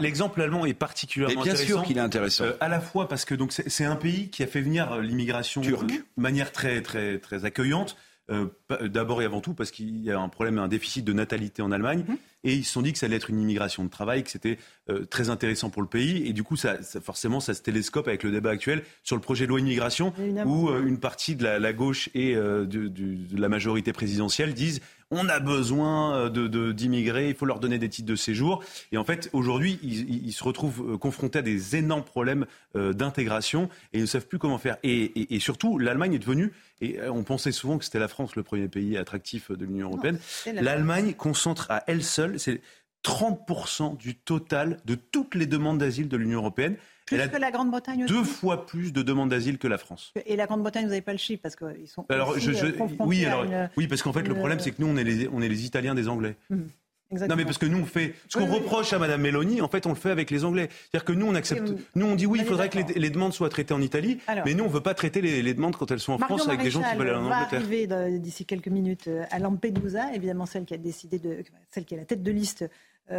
l'exemple 0.00 0.42
allemand, 0.42 0.66
est 0.66 0.74
particulièrement 0.74 1.42
bien 1.42 1.52
intéressant. 1.52 1.74
sûr 1.74 1.82
qu'il 1.84 1.98
est 1.98 2.00
intéressant. 2.00 2.44
à 2.60 2.68
la 2.68 2.80
fois 2.80 3.08
parce 3.08 3.24
que 3.24 3.34
donc 3.34 3.52
c'est 3.52 3.84
un 3.84 3.96
pays 3.96 4.30
qui 4.30 4.42
a 4.42 4.46
fait 4.46 4.62
venir 4.66 5.00
l'immigration 5.00 5.62
de 5.62 5.76
manière 6.16 6.52
très 6.52 6.82
très 6.82 7.18
très 7.18 7.44
accueillante. 7.44 7.96
Euh, 8.28 8.48
d'abord 8.88 9.22
et 9.22 9.24
avant 9.24 9.40
tout 9.40 9.54
parce 9.54 9.70
qu'il 9.70 10.02
y 10.02 10.10
a 10.10 10.18
un 10.18 10.28
problème, 10.28 10.58
un 10.58 10.66
déficit 10.66 11.04
de 11.04 11.12
natalité 11.12 11.62
en 11.62 11.70
Allemagne. 11.70 12.04
Mhm. 12.08 12.16
Et 12.42 12.54
ils 12.54 12.64
se 12.64 12.72
sont 12.72 12.82
dit 12.82 12.92
que 12.92 12.98
ça 12.98 13.06
allait 13.06 13.16
être 13.16 13.30
une 13.30 13.40
immigration 13.40 13.84
de 13.84 13.88
travail, 13.88 14.24
que 14.24 14.30
c'était 14.30 14.58
euh, 14.90 15.04
très 15.04 15.30
intéressant 15.30 15.70
pour 15.70 15.80
le 15.80 15.86
pays. 15.86 16.26
Et 16.26 16.32
du 16.32 16.42
coup, 16.42 16.56
ça, 16.56 16.76
forcément, 17.00 17.38
ça 17.38 17.54
se 17.54 17.62
télescope 17.62 18.08
avec 18.08 18.24
le 18.24 18.32
débat 18.32 18.50
actuel 18.50 18.82
sur 19.04 19.14
le 19.14 19.22
projet 19.22 19.44
de 19.44 19.50
loi 19.50 19.60
immigration, 19.60 20.12
où 20.44 20.68
euh, 20.68 20.84
une 20.84 20.98
partie 20.98 21.36
de 21.36 21.44
la, 21.44 21.72
gauche 21.72 22.08
et 22.14 22.34
de, 22.34 23.36
la 23.36 23.48
majorité 23.48 23.92
présidentielle 23.92 24.54
disent 24.54 24.80
on 25.10 25.28
a 25.28 25.38
besoin 25.38 26.28
d'immigrés, 26.30 27.28
il 27.28 27.34
faut 27.34 27.46
leur 27.46 27.60
donner 27.60 27.78
des 27.78 27.88
titres 27.88 28.08
de 28.08 28.16
séjour. 28.16 28.62
Et 28.90 28.98
en 28.98 29.04
fait, 29.04 29.30
aujourd'hui, 29.32 29.78
ils, 29.82 30.32
se 30.32 30.42
retrouvent 30.42 30.98
confrontés 30.98 31.38
à 31.38 31.42
des 31.42 31.76
énormes 31.76 32.04
problèmes 32.04 32.44
d'intégration 32.74 33.68
et 33.92 33.98
ils 33.98 34.02
ne 34.02 34.06
savent 34.06 34.26
plus 34.26 34.38
comment 34.38 34.58
faire. 34.58 34.78
et 34.82 35.38
surtout, 35.40 35.78
l'Allemagne 35.78 36.14
est 36.14 36.18
devenue 36.18 36.52
et 36.80 36.98
euh, 37.00 37.10
on 37.10 37.22
pensait 37.22 37.52
souvent 37.52 37.78
que 37.78 37.84
c'était 37.84 37.98
la 37.98 38.08
France 38.08 38.36
le 38.36 38.42
premier 38.42 38.68
pays 38.68 38.96
attractif 38.96 39.50
de 39.50 39.64
l'Union 39.64 39.88
européenne. 39.88 40.18
L'Allemagne 40.46 41.14
concentre 41.14 41.70
à 41.70 41.84
elle 41.86 42.04
seule, 42.04 42.38
c'est 42.38 42.60
30% 43.04 43.96
du 43.96 44.16
total 44.16 44.80
de 44.84 44.94
toutes 44.94 45.34
les 45.34 45.46
demandes 45.46 45.78
d'asile 45.78 46.08
de 46.08 46.16
l'Union 46.16 46.40
européenne. 46.40 46.76
Plus 47.06 47.28
que 47.28 47.36
la 47.36 47.50
Grande-Bretagne 47.52 48.04
Deux 48.06 48.24
fois 48.24 48.66
plus 48.66 48.92
de 48.92 49.02
demandes 49.02 49.30
d'asile 49.30 49.58
que 49.58 49.68
la 49.68 49.78
France. 49.78 50.12
Et 50.26 50.34
la 50.34 50.46
Grande-Bretagne, 50.46 50.84
vous 50.84 50.90
n'avez 50.90 51.02
pas 51.02 51.12
le 51.12 51.18
chiffre 51.18 51.40
parce 51.42 51.54
qu'ils 51.54 51.86
sont. 51.86 52.04
Alors, 52.08 52.38
je, 52.38 52.50
euh, 52.50 52.72
oui, 53.00 53.24
alors, 53.24 53.46
oui, 53.76 53.86
parce 53.86 54.02
qu'en 54.02 54.12
fait, 54.12 54.22
le 54.22 54.34
problème, 54.34 54.58
c'est 54.58 54.72
que 54.72 54.82
nous, 54.82 54.88
on 54.88 54.96
est 54.96 55.04
les, 55.04 55.28
on 55.28 55.40
est 55.40 55.48
les 55.48 55.64
Italiens 55.64 55.94
des 55.94 56.08
Anglais. 56.08 56.34
Hum. 56.50 56.68
Non, 57.12 57.36
mais 57.36 57.44
parce 57.44 57.58
que 57.58 57.66
nous, 57.66 57.78
on 57.78 57.84
fait. 57.84 58.14
Ce 58.28 58.36
qu'on 58.36 58.46
reproche 58.46 58.92
à 58.92 58.98
Mme 58.98 59.20
Meloni, 59.20 59.60
en 59.60 59.68
fait, 59.68 59.86
on 59.86 59.90
le 59.90 59.94
fait 59.94 60.10
avec 60.10 60.30
les 60.32 60.44
Anglais. 60.44 60.68
C'est-à-dire 60.70 61.04
que 61.04 61.12
nous, 61.12 61.26
on 61.26 61.36
accepte. 61.36 61.72
Nous, 61.94 62.06
on 62.06 62.16
dit 62.16 62.26
oui, 62.26 62.40
il 62.42 62.46
faudrait 62.46 62.68
que 62.68 62.78
les, 62.98 63.10
demandes 63.10 63.32
soient 63.32 63.48
traitées 63.48 63.74
en 63.74 63.80
Italie, 63.80 64.18
mais 64.44 64.54
nous, 64.54 64.64
on 64.64 64.68
ne 64.68 64.72
veut 64.72 64.80
pas 64.80 64.94
traiter 64.94 65.20
les, 65.20 65.54
demandes 65.54 65.76
quand 65.76 65.90
elles 65.92 66.00
sont 66.00 66.14
en 66.14 66.18
France 66.18 66.48
avec 66.48 66.62
des 66.62 66.70
gens 66.70 66.82
qui 66.82 66.96
veulent 66.96 67.08
aller 67.08 67.18
en 67.18 67.30
Angleterre. 67.30 67.60
va 67.60 67.66
arriver 67.66 68.18
d'ici 68.18 68.44
quelques 68.44 68.68
minutes 68.68 69.06
euh, 69.06 69.24
à 69.30 69.38
Lampedusa, 69.38 70.12
évidemment, 70.14 70.46
celle 70.46 70.64
qui 70.64 70.74
a 70.74 70.78
décidé 70.78 71.20
de. 71.20 71.44
celle 71.70 71.84
qui 71.84 71.94
est 71.94 71.98
la 71.98 72.04
tête 72.04 72.24
de 72.24 72.30
liste 72.32 72.64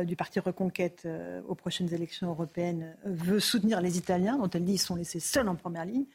du 0.05 0.15
parti 0.15 0.39
Reconquête 0.39 1.03
euh, 1.05 1.41
aux 1.47 1.55
prochaines 1.55 1.93
élections 1.93 2.29
européennes 2.29 2.97
veut 3.05 3.39
soutenir 3.39 3.81
les 3.81 3.97
Italiens, 3.97 4.37
dont 4.37 4.49
elle 4.49 4.65
dit 4.65 4.73
qu'ils 4.73 4.81
sont 4.81 4.95
laissés 4.95 5.19
seuls 5.19 5.47
en 5.47 5.55
première 5.55 5.85
ligne. 5.85 6.05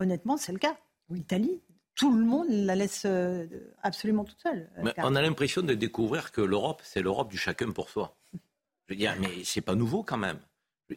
Honnêtement, 0.00 0.36
c'est 0.36 0.52
le 0.52 0.58
cas. 0.58 0.76
L'Italie 1.10 1.60
tout 1.94 2.16
le 2.16 2.24
monde 2.24 2.46
la 2.48 2.74
laisse 2.74 3.02
euh, 3.04 3.46
absolument 3.82 4.24
toute 4.24 4.40
seule. 4.40 4.70
Euh, 4.78 4.92
on 4.98 5.14
a 5.14 5.22
l'impression 5.22 5.62
de 5.62 5.74
découvrir 5.74 6.32
que 6.32 6.40
l'Europe, 6.40 6.80
c'est 6.84 7.02
l'Europe 7.02 7.30
du 7.30 7.38
chacun 7.38 7.70
pour 7.70 7.90
soi. 7.90 8.16
Je 8.32 8.94
veux 8.94 8.96
dire, 8.96 9.14
mais 9.20 9.44
c'est 9.44 9.60
pas 9.60 9.74
nouveau 9.74 10.02
quand 10.02 10.16
même. 10.16 10.38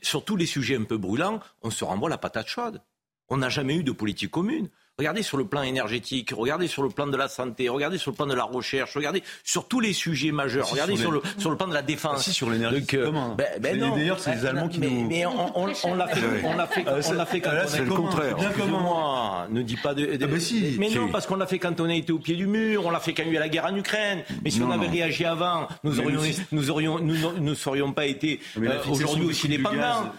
Sur 0.02 0.26
tous 0.26 0.36
les 0.36 0.46
sujets 0.46 0.76
un 0.76 0.84
peu 0.84 0.98
brûlants, 0.98 1.40
on 1.62 1.70
se 1.70 1.84
renvoie 1.84 2.10
la 2.10 2.18
patate 2.18 2.48
chaude. 2.48 2.82
On 3.30 3.38
n'a 3.38 3.50
jamais 3.50 3.76
eu 3.76 3.84
de 3.84 3.92
politique 3.92 4.32
commune. 4.32 4.70
Regardez 4.98 5.24
sur 5.24 5.36
le 5.36 5.44
plan 5.44 5.62
énergétique, 5.62 6.32
regardez 6.34 6.68
sur 6.70 6.82
le 6.82 6.88
plan 6.88 7.06
de 7.06 7.18
la 7.18 7.28
santé, 7.28 7.68
regardez 7.68 7.98
sur 7.98 8.12
le 8.12 8.16
plan 8.16 8.28
de 8.28 8.34
la 8.34 8.46
recherche, 8.46 8.96
regardez 8.96 9.24
sur 9.44 9.68
tous 9.68 9.82
les 9.82 9.92
sujets 9.92 10.32
majeurs, 10.32 10.70
regardez 10.70 10.96
sur, 10.96 11.12
le, 11.12 11.22
sur 11.38 11.52
le 11.52 11.58
plan 11.58 11.68
de 11.68 11.74
la 11.74 11.82
défense. 11.82 12.24
Si, 12.24 12.32
sur 12.32 12.50
l'énergie, 12.50 12.86
c'est 12.90 13.04
commun. 13.04 13.36
Ben, 13.38 13.46
ben 13.60 13.78
D'ailleurs, 13.78 14.22
c'est 14.22 14.36
les 14.36 14.46
Allemands 14.46 14.70
qui 14.70 14.80
mais, 14.80 14.90
nous... 14.90 15.10
Mais 15.10 15.26
on, 15.26 15.58
on, 15.60 15.74
on 15.84 15.96
l'a 15.96 16.08
fait, 16.08 16.22
on 16.46 16.56
l'a 16.56 16.66
fait, 16.66 16.86
on 16.88 17.12
l'a 17.12 17.26
fait 17.26 17.42
quand 17.42 17.52
on 17.52 17.68
C'est 17.68 17.84
le 17.84 17.94
contraire. 17.94 18.38
Bien 18.38 18.52
comme 18.52 18.70
moi, 18.70 19.48
ne 19.50 19.62
dis 19.64 19.76
pas 19.76 19.94
de... 19.94 20.10
Ah 20.14 20.28
bah 20.28 20.40
si, 20.40 20.78
mais 20.80 20.90
non, 20.90 21.10
parce 21.10 21.28
qu'on 21.28 21.36
l'a 21.36 21.48
fait 21.48 21.60
quand 21.60 21.78
on 21.82 21.90
a 21.90 21.94
été 21.94 22.14
au 22.14 22.20
pied 22.20 22.38
du 22.38 22.48
mur, 22.48 22.86
on 22.86 22.90
l'a 22.90 23.02
fait 23.02 23.14
quand 23.14 23.24
il 23.24 23.34
y 23.34 23.36
a 23.36 23.40
eu 23.40 23.40
la 23.40 23.50
guerre 23.50 23.66
en 23.66 23.76
Ukraine. 23.76 24.24
Mais 24.46 24.50
si 24.50 24.62
on 24.62 24.72
avait 24.72 24.88
réagi 24.88 25.26
avant, 25.26 25.68
nous 25.84 26.00
aurions, 26.00 26.22
nous 26.54 26.70
aurions, 26.72 27.00
nous 27.00 27.42
ne 27.42 27.54
serions 27.54 27.92
pas 27.92 28.06
été 28.06 28.40
euh, 28.58 28.78
aujourd'hui 28.90 29.26
aussi 29.26 29.50
dépendants. 29.50 30.14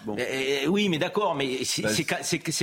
Oui, 0.69 0.91
mais 0.91 0.99
d'accord, 0.99 1.35
mais 1.35 1.61
c'est 1.65 1.81
bah, 1.81 2.21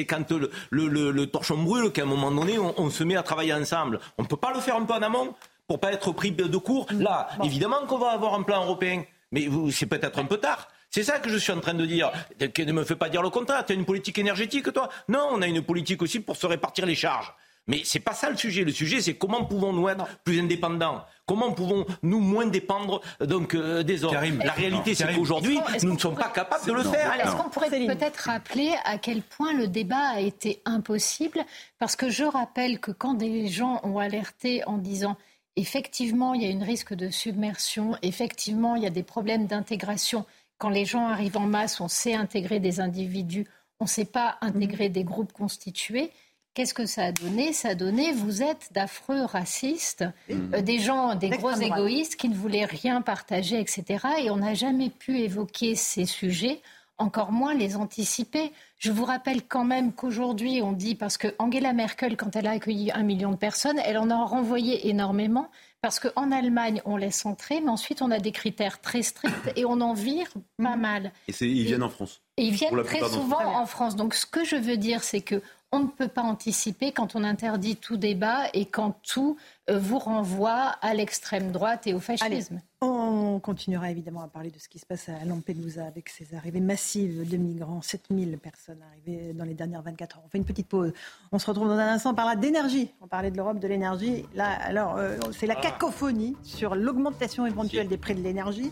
quand 0.07 0.31
le 0.69 1.25
torchon 1.25 1.57
brûle 1.57 1.91
qu'à 2.03 2.09
un 2.09 2.15
moment 2.15 2.31
donné, 2.31 2.59
on 2.59 2.73
on 2.77 2.89
se 2.89 3.03
met 3.03 3.15
à 3.15 3.23
travailler 3.23 3.53
ensemble. 3.53 3.99
On 4.17 4.23
ne 4.23 4.27
peut 4.27 4.37
pas 4.37 4.53
le 4.53 4.59
faire 4.59 4.75
un 4.75 4.83
peu 4.83 4.93
en 4.93 5.01
amont 5.01 5.33
pour 5.67 5.79
pas 5.79 5.93
être 5.93 6.11
pris 6.11 6.31
de 6.31 6.57
court. 6.57 6.87
Là, 6.91 7.29
évidemment 7.43 7.85
qu'on 7.87 7.97
va 7.97 8.11
avoir 8.11 8.33
un 8.33 8.43
plan 8.43 8.63
européen, 8.63 9.03
mais 9.31 9.47
c'est 9.71 9.85
peut-être 9.85 10.19
un 10.19 10.25
peu 10.25 10.37
tard. 10.37 10.67
C'est 10.89 11.03
ça 11.03 11.17
que 11.19 11.29
je 11.29 11.37
suis 11.37 11.51
en 11.51 11.59
train 11.59 11.73
de 11.73 11.85
dire. 11.85 12.11
Ne 12.39 12.71
me 12.71 12.83
fais 12.83 12.95
pas 12.95 13.09
dire 13.09 13.23
le 13.23 13.29
contraire. 13.29 13.65
Tu 13.65 13.73
as 13.73 13.75
une 13.75 13.85
politique 13.85 14.19
énergétique, 14.19 14.71
toi? 14.73 14.89
Non, 15.07 15.27
on 15.31 15.41
a 15.41 15.47
une 15.47 15.63
politique 15.63 16.01
aussi 16.01 16.19
pour 16.19 16.35
se 16.35 16.45
répartir 16.45 16.85
les 16.85 16.95
charges. 16.95 17.33
Mais 17.67 17.81
c'est 17.85 17.99
pas 17.99 18.13
ça 18.13 18.29
le 18.29 18.35
sujet. 18.35 18.63
Le 18.63 18.71
sujet, 18.71 19.01
c'est 19.01 19.13
comment 19.13 19.45
pouvons-nous 19.45 19.87
être 19.87 20.05
plus 20.23 20.39
indépendants? 20.39 21.05
Comment 21.25 21.53
pouvons-nous 21.53 22.19
moins 22.19 22.45
dépendre 22.45 23.01
donc 23.21 23.55
euh, 23.55 23.83
des 23.83 24.03
autres? 24.03 24.15
La 24.43 24.51
réalité, 24.51 24.95
c'est 24.95 25.13
qu'aujourd'hui, 25.13 25.59
nous 25.81 25.93
ne 25.93 25.99
sommes 25.99 26.15
pas 26.15 26.29
capables 26.29 26.65
de 26.65 26.73
le 26.73 26.83
faire. 26.83 27.13
Est-ce 27.19 27.35
qu'on 27.35 27.49
pourrait 27.49 27.69
peut-être 27.69 28.17
rappeler 28.17 28.73
à 28.83 28.97
quel 28.97 29.21
point 29.21 29.53
le 29.53 29.67
débat 29.67 30.09
a 30.15 30.19
été 30.19 30.61
impossible? 30.65 31.45
Parce 31.79 31.95
que 31.95 32.09
je 32.09 32.25
rappelle 32.25 32.79
que 32.79 32.91
quand 32.91 33.13
des 33.13 33.47
gens 33.47 33.79
ont 33.83 33.97
alerté 33.97 34.63
en 34.65 34.77
disant 34.77 35.15
effectivement, 35.55 36.33
il 36.33 36.43
y 36.43 36.51
a 36.51 36.55
un 36.55 36.65
risque 36.65 36.93
de 36.93 37.09
submersion, 37.09 37.95
effectivement, 38.01 38.75
il 38.75 38.83
y 38.83 38.87
a 38.87 38.89
des 38.89 39.03
problèmes 39.03 39.45
d'intégration. 39.45 40.25
Quand 40.57 40.69
les 40.69 40.85
gens 40.85 41.07
arrivent 41.07 41.37
en 41.37 41.47
masse, 41.47 41.79
on 41.79 41.87
sait 41.87 42.13
intégrer 42.13 42.59
des 42.59 42.79
individus, 42.79 43.45
on 43.79 43.85
ne 43.85 43.89
sait 43.89 44.05
pas 44.05 44.37
intégrer 44.41 44.89
des 44.89 45.03
groupes 45.03 45.31
constitués 45.31 46.11
Qu'est-ce 46.53 46.75
que 46.75 46.85
ça 46.85 47.05
a 47.05 47.11
donné? 47.11 47.51
Ça 47.51 47.69
a 47.69 47.75
donné, 47.75 48.11
vous 48.11 48.43
êtes 48.43 48.69
d'affreux 48.73 49.23
racistes, 49.25 50.05
euh, 50.29 50.61
des 50.61 50.77
gens, 50.77 51.15
des 51.15 51.29
gros 51.29 51.51
égoïstes 51.51 52.15
qui 52.15 52.29
ne 52.29 52.35
voulaient 52.35 52.65
rien 52.65 53.01
partager, 53.01 53.59
etc. 53.59 54.05
Et 54.21 54.29
on 54.29 54.37
n'a 54.37 54.53
jamais 54.53 54.91
pu 54.91 55.19
évoquer 55.19 55.73
ces 55.73 56.05
sujets, 56.05 56.61
encore 56.99 57.31
moins 57.31 57.55
les 57.55 57.75
anticiper. 57.75 58.51
Je 58.77 58.91
vous 58.91 59.03
rappelle 59.03 59.41
quand 59.47 59.65
même 59.65 59.93
qu'aujourd'hui, 59.93 60.61
on 60.61 60.73
dit, 60.73 60.93
parce 60.93 61.17
que 61.17 61.33
Angela 61.39 61.73
Merkel, 61.73 62.17
quand 62.17 62.35
elle 62.35 62.45
a 62.45 62.51
accueilli 62.51 62.91
un 62.91 63.01
million 63.01 63.31
de 63.31 63.37
personnes, 63.37 63.79
elle 63.83 63.97
en 63.97 64.11
a 64.11 64.23
renvoyé 64.23 64.89
énormément, 64.89 65.49
parce 65.81 65.99
qu'en 65.99 66.31
Allemagne, 66.31 66.81
on 66.85 66.97
laisse 66.97 67.25
entrer, 67.25 67.61
mais 67.61 67.69
ensuite, 67.69 68.03
on 68.03 68.11
a 68.11 68.19
des 68.19 68.31
critères 68.31 68.79
très 68.79 69.01
stricts 69.01 69.51
et 69.55 69.65
on 69.65 69.81
en 69.81 69.93
vire 69.93 70.27
pas 70.61 70.75
mal. 70.75 71.11
Et 71.27 71.33
ils 71.41 71.65
viennent 71.65 71.83
en 71.83 71.89
France. 71.89 72.21
Et 72.37 72.43
ils 72.43 72.53
viennent 72.53 72.83
très 72.83 72.99
souvent 73.09 73.57
en 73.57 73.65
France. 73.65 73.95
Donc, 73.95 74.13
ce 74.13 74.27
que 74.27 74.45
je 74.45 74.55
veux 74.55 74.77
dire, 74.77 75.03
c'est 75.03 75.21
que 75.21 75.41
on 75.73 75.79
ne 75.79 75.87
peut 75.87 76.07
pas 76.07 76.21
anticiper 76.21 76.91
quand 76.91 77.15
on 77.15 77.23
interdit 77.23 77.75
tout 77.75 77.97
débat 77.97 78.43
et 78.53 78.65
quand 78.65 78.95
tout 79.01 79.37
euh, 79.71 79.79
vous 79.79 79.97
renvoie 79.97 80.75
à 80.81 80.93
l'extrême 80.93 81.51
droite 81.51 81.87
et 81.87 81.95
au 81.95 81.99
fascisme. 81.99 82.61
on 82.81 83.39
continuera 83.39 83.89
évidemment 83.89 84.21
à 84.21 84.27
parler 84.27 84.51
de 84.51 84.59
ce 84.59 84.69
qui 84.69 84.77
se 84.77 84.85
passe 84.85 85.09
à 85.09 85.25
Lampedusa 85.25 85.83
avec 85.83 86.09
ces 86.09 86.35
arrivées 86.35 86.59
massives 86.59 87.27
de 87.27 87.37
migrants, 87.37 87.81
7000 87.81 88.37
personnes 88.37 88.83
arrivées 88.83 89.33
dans 89.33 89.45
les 89.45 89.55
dernières 89.55 89.81
24 89.81 90.17
heures. 90.17 90.23
On 90.27 90.29
fait 90.29 90.37
une 90.37 90.45
petite 90.45 90.67
pause. 90.67 90.93
On 91.31 91.39
se 91.39 91.47
retrouve 91.47 91.67
dans 91.67 91.77
un 91.77 91.93
instant, 91.93 92.11
on 92.11 92.15
parlera 92.15 92.35
d'énergie. 92.35 92.93
On 93.01 93.07
parlait 93.07 93.31
de 93.31 93.37
l'Europe, 93.37 93.57
de 93.57 93.67
l'énergie. 93.67 94.25
Là, 94.35 94.51
alors, 94.61 94.97
euh, 94.97 95.17
c'est 95.31 95.47
la 95.47 95.55
cacophonie 95.55 96.37
sur 96.43 96.75
l'augmentation 96.75 97.47
éventuelle 97.47 97.87
des 97.87 97.97
prix 97.97 98.13
de 98.13 98.21
l'énergie. 98.21 98.71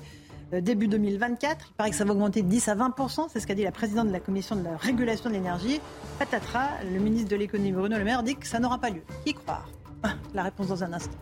Euh, 0.54 0.62
début 0.62 0.88
2024. 0.88 1.68
Il 1.70 1.74
paraît 1.76 1.90
que 1.90 1.96
ça 1.96 2.06
va 2.06 2.12
augmenter 2.12 2.42
de 2.42 2.48
10 2.48 2.68
à 2.68 2.76
20% 2.76 3.28
C'est 3.32 3.40
ce 3.40 3.48
qu'a 3.48 3.56
dit 3.56 3.64
la 3.64 3.72
présidente 3.72 4.08
de 4.08 4.12
la 4.14 4.20
commission 4.20 4.56
de 4.56 4.64
la 4.64 4.78
régulation 4.78 5.30
de 5.30 5.36
l'énergie. 5.36 5.80
Patatras, 6.20 6.84
le 6.84 7.00
ministre 7.00 7.30
de 7.30 7.36
l'économie 7.36 7.72
Bruno 7.72 7.98
Le 7.98 8.04
Maire 8.04 8.24
dit 8.24 8.36
que 8.36 8.48
ça 8.48 8.60
n'aura 8.60 8.80
pas 8.80 8.90
lieu. 8.90 9.04
Qui 9.26 9.34
croire? 9.34 9.70
Ah, 10.04 10.14
La 10.34 10.44
réponse 10.44 10.68
dans 10.68 10.84
un 10.84 10.94
instant. 10.94 11.18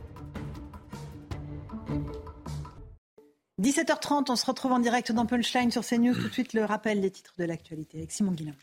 17h30, 3.61 4.31
on 4.31 4.35
se 4.37 4.45
retrouve 4.45 4.71
en 4.71 4.79
direct 4.79 5.11
dans 5.11 5.25
Punchline 5.25 5.69
sur 5.69 5.85
CNews. 5.85 6.13
Tout 6.13 6.29
de 6.29 6.33
suite, 6.33 6.53
le 6.53 6.63
rappel 6.63 7.01
des 7.01 7.11
titres 7.11 7.33
de 7.37 7.43
l'actualité 7.43 7.97
avec 7.97 8.11
Simon 8.11 8.31
Guillain. 8.31 8.53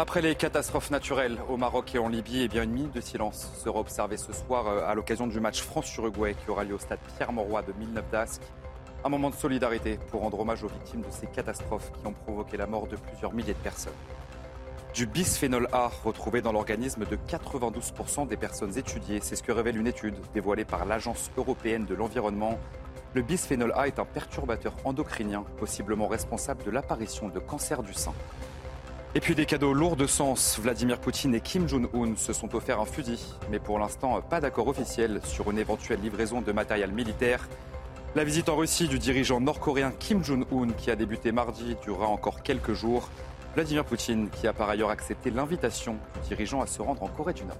Après 0.00 0.22
les 0.22 0.34
catastrophes 0.34 0.90
naturelles 0.90 1.36
au 1.50 1.58
Maroc 1.58 1.94
et 1.94 1.98
en 1.98 2.08
Libye, 2.08 2.44
eh 2.44 2.48
bien 2.48 2.62
une 2.62 2.70
minute 2.70 2.94
de 2.94 3.02
silence 3.02 3.52
sera 3.62 3.80
observée 3.80 4.16
ce 4.16 4.32
soir 4.32 4.66
euh, 4.66 4.88
à 4.88 4.94
l'occasion 4.94 5.26
du 5.26 5.40
match 5.40 5.60
France-Uruguay 5.60 6.34
qui 6.42 6.50
aura 6.50 6.64
lieu 6.64 6.72
au 6.72 6.78
stade 6.78 7.00
Pierre-Mauroy 7.18 7.60
de 7.64 7.74
Milneuf-d'Ascq. 7.78 8.40
Un 9.04 9.10
moment 9.10 9.28
de 9.28 9.34
solidarité 9.34 9.98
pour 10.10 10.22
rendre 10.22 10.40
hommage 10.40 10.64
aux 10.64 10.68
victimes 10.68 11.02
de 11.02 11.10
ces 11.10 11.26
catastrophes 11.26 11.92
qui 11.92 12.06
ont 12.06 12.14
provoqué 12.14 12.56
la 12.56 12.66
mort 12.66 12.86
de 12.86 12.96
plusieurs 12.96 13.34
milliers 13.34 13.52
de 13.52 13.58
personnes. 13.58 13.92
Du 14.94 15.04
bisphénol 15.04 15.68
A 15.70 15.90
retrouvé 16.02 16.40
dans 16.40 16.52
l'organisme 16.52 17.04
de 17.04 17.16
92% 17.16 18.26
des 18.26 18.38
personnes 18.38 18.78
étudiées, 18.78 19.20
c'est 19.20 19.36
ce 19.36 19.42
que 19.42 19.52
révèle 19.52 19.76
une 19.76 19.86
étude 19.86 20.16
dévoilée 20.32 20.64
par 20.64 20.86
l'Agence 20.86 21.30
européenne 21.36 21.84
de 21.84 21.94
l'environnement. 21.94 22.58
Le 23.12 23.20
bisphénol 23.20 23.74
A 23.76 23.86
est 23.86 23.98
un 23.98 24.06
perturbateur 24.06 24.72
endocrinien 24.84 25.44
possiblement 25.58 26.08
responsable 26.08 26.64
de 26.64 26.70
l'apparition 26.70 27.28
de 27.28 27.38
cancer 27.38 27.82
du 27.82 27.92
sein. 27.92 28.14
Et 29.16 29.20
puis 29.20 29.34
des 29.34 29.44
cadeaux 29.44 29.72
lourds 29.72 29.96
de 29.96 30.06
sens. 30.06 30.60
Vladimir 30.60 31.00
Poutine 31.00 31.34
et 31.34 31.40
Kim 31.40 31.68
Jong-un 31.68 32.14
se 32.14 32.32
sont 32.32 32.54
offerts 32.54 32.78
un 32.78 32.84
fusil, 32.84 33.18
mais 33.50 33.58
pour 33.58 33.80
l'instant 33.80 34.20
pas 34.22 34.40
d'accord 34.40 34.68
officiel 34.68 35.20
sur 35.24 35.50
une 35.50 35.58
éventuelle 35.58 36.00
livraison 36.00 36.42
de 36.42 36.52
matériel 36.52 36.92
militaire. 36.92 37.48
La 38.14 38.22
visite 38.22 38.48
en 38.48 38.56
Russie 38.56 38.86
du 38.86 39.00
dirigeant 39.00 39.40
nord-coréen 39.40 39.92
Kim 39.98 40.22
Jong-un, 40.22 40.68
qui 40.78 40.92
a 40.92 40.96
débuté 40.96 41.32
mardi, 41.32 41.76
durera 41.82 42.06
encore 42.06 42.44
quelques 42.44 42.72
jours. 42.72 43.08
Vladimir 43.54 43.84
Poutine, 43.84 44.30
qui 44.30 44.46
a 44.46 44.52
par 44.52 44.70
ailleurs 44.70 44.90
accepté 44.90 45.32
l'invitation 45.32 45.96
du 46.22 46.28
dirigeant 46.28 46.60
à 46.60 46.68
se 46.68 46.80
rendre 46.80 47.02
en 47.02 47.08
Corée 47.08 47.34
du 47.34 47.44
Nord. 47.44 47.58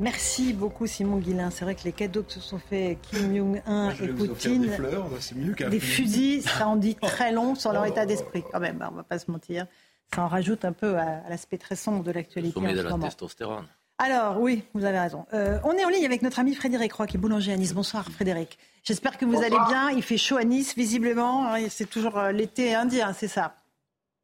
Merci 0.00 0.52
beaucoup 0.52 0.86
Simon 0.86 1.16
Guillain. 1.16 1.48
C'est 1.48 1.64
vrai 1.64 1.74
que 1.74 1.84
les 1.84 1.92
cadeaux 1.92 2.22
que 2.22 2.32
se 2.32 2.40
sont 2.40 2.58
faits 2.58 2.98
Kim 3.10 3.34
Jong-un 3.34 3.90
et 3.90 4.08
Poutine, 4.08 4.62
des, 4.62 4.68
fleurs, 4.68 5.08
mieux 5.34 5.54
des 5.54 5.80
fusils, 5.80 6.42
ça 6.42 6.68
en 6.68 6.76
dit 6.76 6.94
très 6.94 7.32
long 7.32 7.54
sur 7.54 7.72
leur 7.72 7.86
état 7.86 8.04
d'esprit. 8.04 8.44
Quand 8.52 8.60
même, 8.60 8.86
on 8.92 8.96
va 8.96 9.02
pas 9.02 9.18
se 9.18 9.30
mentir 9.30 9.66
ça 10.14 10.22
en 10.22 10.28
rajoute 10.28 10.64
un 10.64 10.72
peu 10.72 10.96
à, 10.98 11.28
l'aspect 11.28 11.58
très 11.58 11.76
sombre 11.76 12.02
de 12.02 12.10
l'actualité. 12.10 12.60
de 12.60 12.80
la 12.82 12.98
testostérone. 12.98 13.66
Alors 13.98 14.40
oui, 14.40 14.62
vous 14.74 14.84
avez 14.84 14.98
raison. 14.98 15.24
Euh, 15.32 15.58
on 15.64 15.72
est 15.72 15.84
en 15.84 15.88
ligne 15.88 16.04
avec 16.04 16.20
notre 16.20 16.38
ami 16.38 16.54
Frédéric 16.54 16.92
Roy, 16.92 17.06
qui 17.06 17.16
est 17.16 17.20
boulanger 17.20 17.52
à 17.52 17.56
Nice. 17.56 17.72
Bonsoir 17.72 18.04
Frédéric. 18.10 18.58
J'espère 18.82 19.16
que 19.16 19.24
vous 19.24 19.38
allez 19.38 19.56
bien. 19.68 19.90
Il 19.90 20.02
fait 20.02 20.18
chaud 20.18 20.36
à 20.36 20.44
Nice, 20.44 20.74
visiblement. 20.76 21.54
C'est 21.70 21.88
toujours 21.88 22.18
euh, 22.18 22.30
l'été 22.30 22.74
indien, 22.74 23.14
c'est 23.14 23.28
ça? 23.28 23.56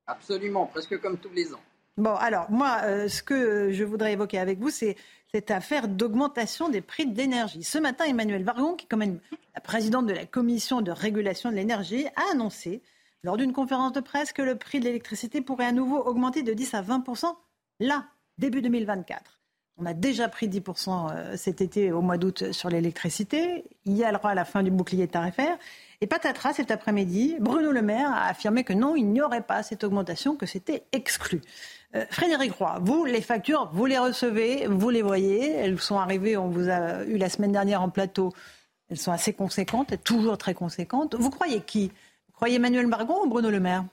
Absolument, 0.07 0.67
presque 0.67 1.01
comme 1.01 1.17
tous 1.17 1.33
les 1.35 1.55
ans. 1.55 1.61
Bon, 1.97 2.15
alors 2.15 2.51
moi, 2.51 2.81
euh, 2.85 3.09
ce 3.09 3.23
que 3.23 3.73
je 3.73 3.85
voudrais 3.85 4.13
évoquer 4.13 4.39
avec 4.39 4.59
vous, 4.59 4.71
c'est 4.71 4.97
cette 5.33 5.51
affaire 5.51 5.89
d'augmentation 5.89 6.69
des 6.69 6.83
prix 6.83 7.07
de 7.07 7.17
l'énergie. 7.17 7.65
Ce 7.65 7.79
matin, 7.79 8.05
Emmanuel 8.05 8.45
Vargon, 8.45 8.75
qui 8.75 8.85
est 8.85 8.89
quand 8.89 8.99
même 8.99 9.19
la 9.55 9.61
présidente 9.63 10.07
de 10.07 10.13
la 10.13 10.27
commission 10.27 10.83
de 10.83 10.91
régulation 10.91 11.51
de 11.51 11.57
l'énergie, 11.57 12.07
a 12.17 12.33
annoncé 12.33 12.83
lors 13.25 13.37
d'une 13.37 13.53
conférence 13.53 13.93
de 13.93 14.01
presse 14.01 14.33
que 14.33 14.43
le 14.43 14.57
prix 14.57 14.81
de 14.81 14.85
l'électricité 14.85 15.41
pourrait 15.41 15.67
à 15.67 15.73
nouveau 15.73 15.99
augmenter 15.99 16.43
de 16.43 16.53
10 16.53 16.75
à 16.75 16.83
20% 16.83 17.27
là, 17.81 18.07
début 18.39 18.63
2024. 18.63 19.39
On 19.79 19.87
a 19.87 19.95
déjà 19.95 20.29
pris 20.29 20.49
10% 20.49 21.13
euh, 21.13 21.37
cet 21.37 21.61
été 21.61 21.93
au 21.93 22.03
mois 22.03 22.19
d'août 22.19 22.53
sur 22.53 22.69
l'électricité. 22.69 23.65
Il 23.87 23.97
y 23.97 24.05
a 24.05 24.13
le 24.13 24.19
droit 24.19 24.31
à 24.31 24.35
la 24.35 24.45
fin 24.45 24.63
du 24.63 24.71
bouclier 24.71 25.09
tarifaire. 25.09 25.57
Et 26.01 26.07
patatras, 26.07 26.53
cet 26.53 26.71
après-midi, 26.71 27.37
Bruno 27.41 27.73
Le 27.73 27.81
Maire 27.81 28.11
a 28.13 28.27
affirmé 28.27 28.65
que 28.65 28.75
non, 28.75 28.97
il 28.97 29.09
n'y 29.09 29.23
aurait 29.23 29.43
pas 29.43 29.63
cette 29.63 29.83
augmentation, 29.83 30.37
que 30.37 30.47
c'était 30.47 30.85
exclu. 30.93 31.41
Euh, 31.95 32.05
Frédéric 32.11 32.53
Roy, 32.53 32.81
vous, 32.83 33.05
les 33.07 33.23
factures, 33.23 33.71
vous 33.73 33.87
les 33.87 33.99
recevez, 33.99 34.67
vous 34.67 34.91
les 34.91 35.03
voyez. 35.03 35.53
Elles 35.53 35.81
sont 35.81 35.99
arrivées, 35.99 36.37
on 36.37 36.49
vous 36.49 36.69
a 36.69 37.05
eu 37.05 37.17
la 37.17 37.31
semaine 37.31 37.53
dernière 37.53 37.83
en 37.83 37.89
plateau. 37.89 38.33
Elles 38.91 38.99
sont 38.99 39.13
assez 39.13 39.33
conséquentes, 39.33 39.95
toujours 40.05 40.37
très 40.37 40.55
conséquentes. 40.55 41.15
Vous 41.15 41.31
croyez 41.31 41.61
qui? 41.63 41.93
Croyez 42.43 42.57
Emmanuel 42.57 42.89
Bargon 42.89 43.23
ou 43.23 43.29
Bruno 43.29 43.51
Le 43.51 43.61
Maire? 43.61 43.85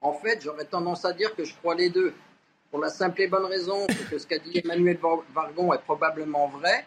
En 0.00 0.12
fait, 0.12 0.40
j'aurais 0.44 0.66
tendance 0.66 1.04
à 1.04 1.12
dire 1.12 1.34
que 1.34 1.42
je 1.42 1.56
crois 1.56 1.74
les 1.74 1.90
deux. 1.90 2.14
Pour 2.70 2.78
la 2.78 2.88
simple 2.88 3.20
et 3.22 3.26
bonne 3.26 3.46
raison 3.46 3.84
que 4.08 4.16
ce 4.16 4.28
qu'a 4.28 4.38
dit 4.38 4.60
Emmanuel 4.62 4.96
Vargon 5.34 5.72
est 5.72 5.82
probablement 5.82 6.46
vrai, 6.46 6.86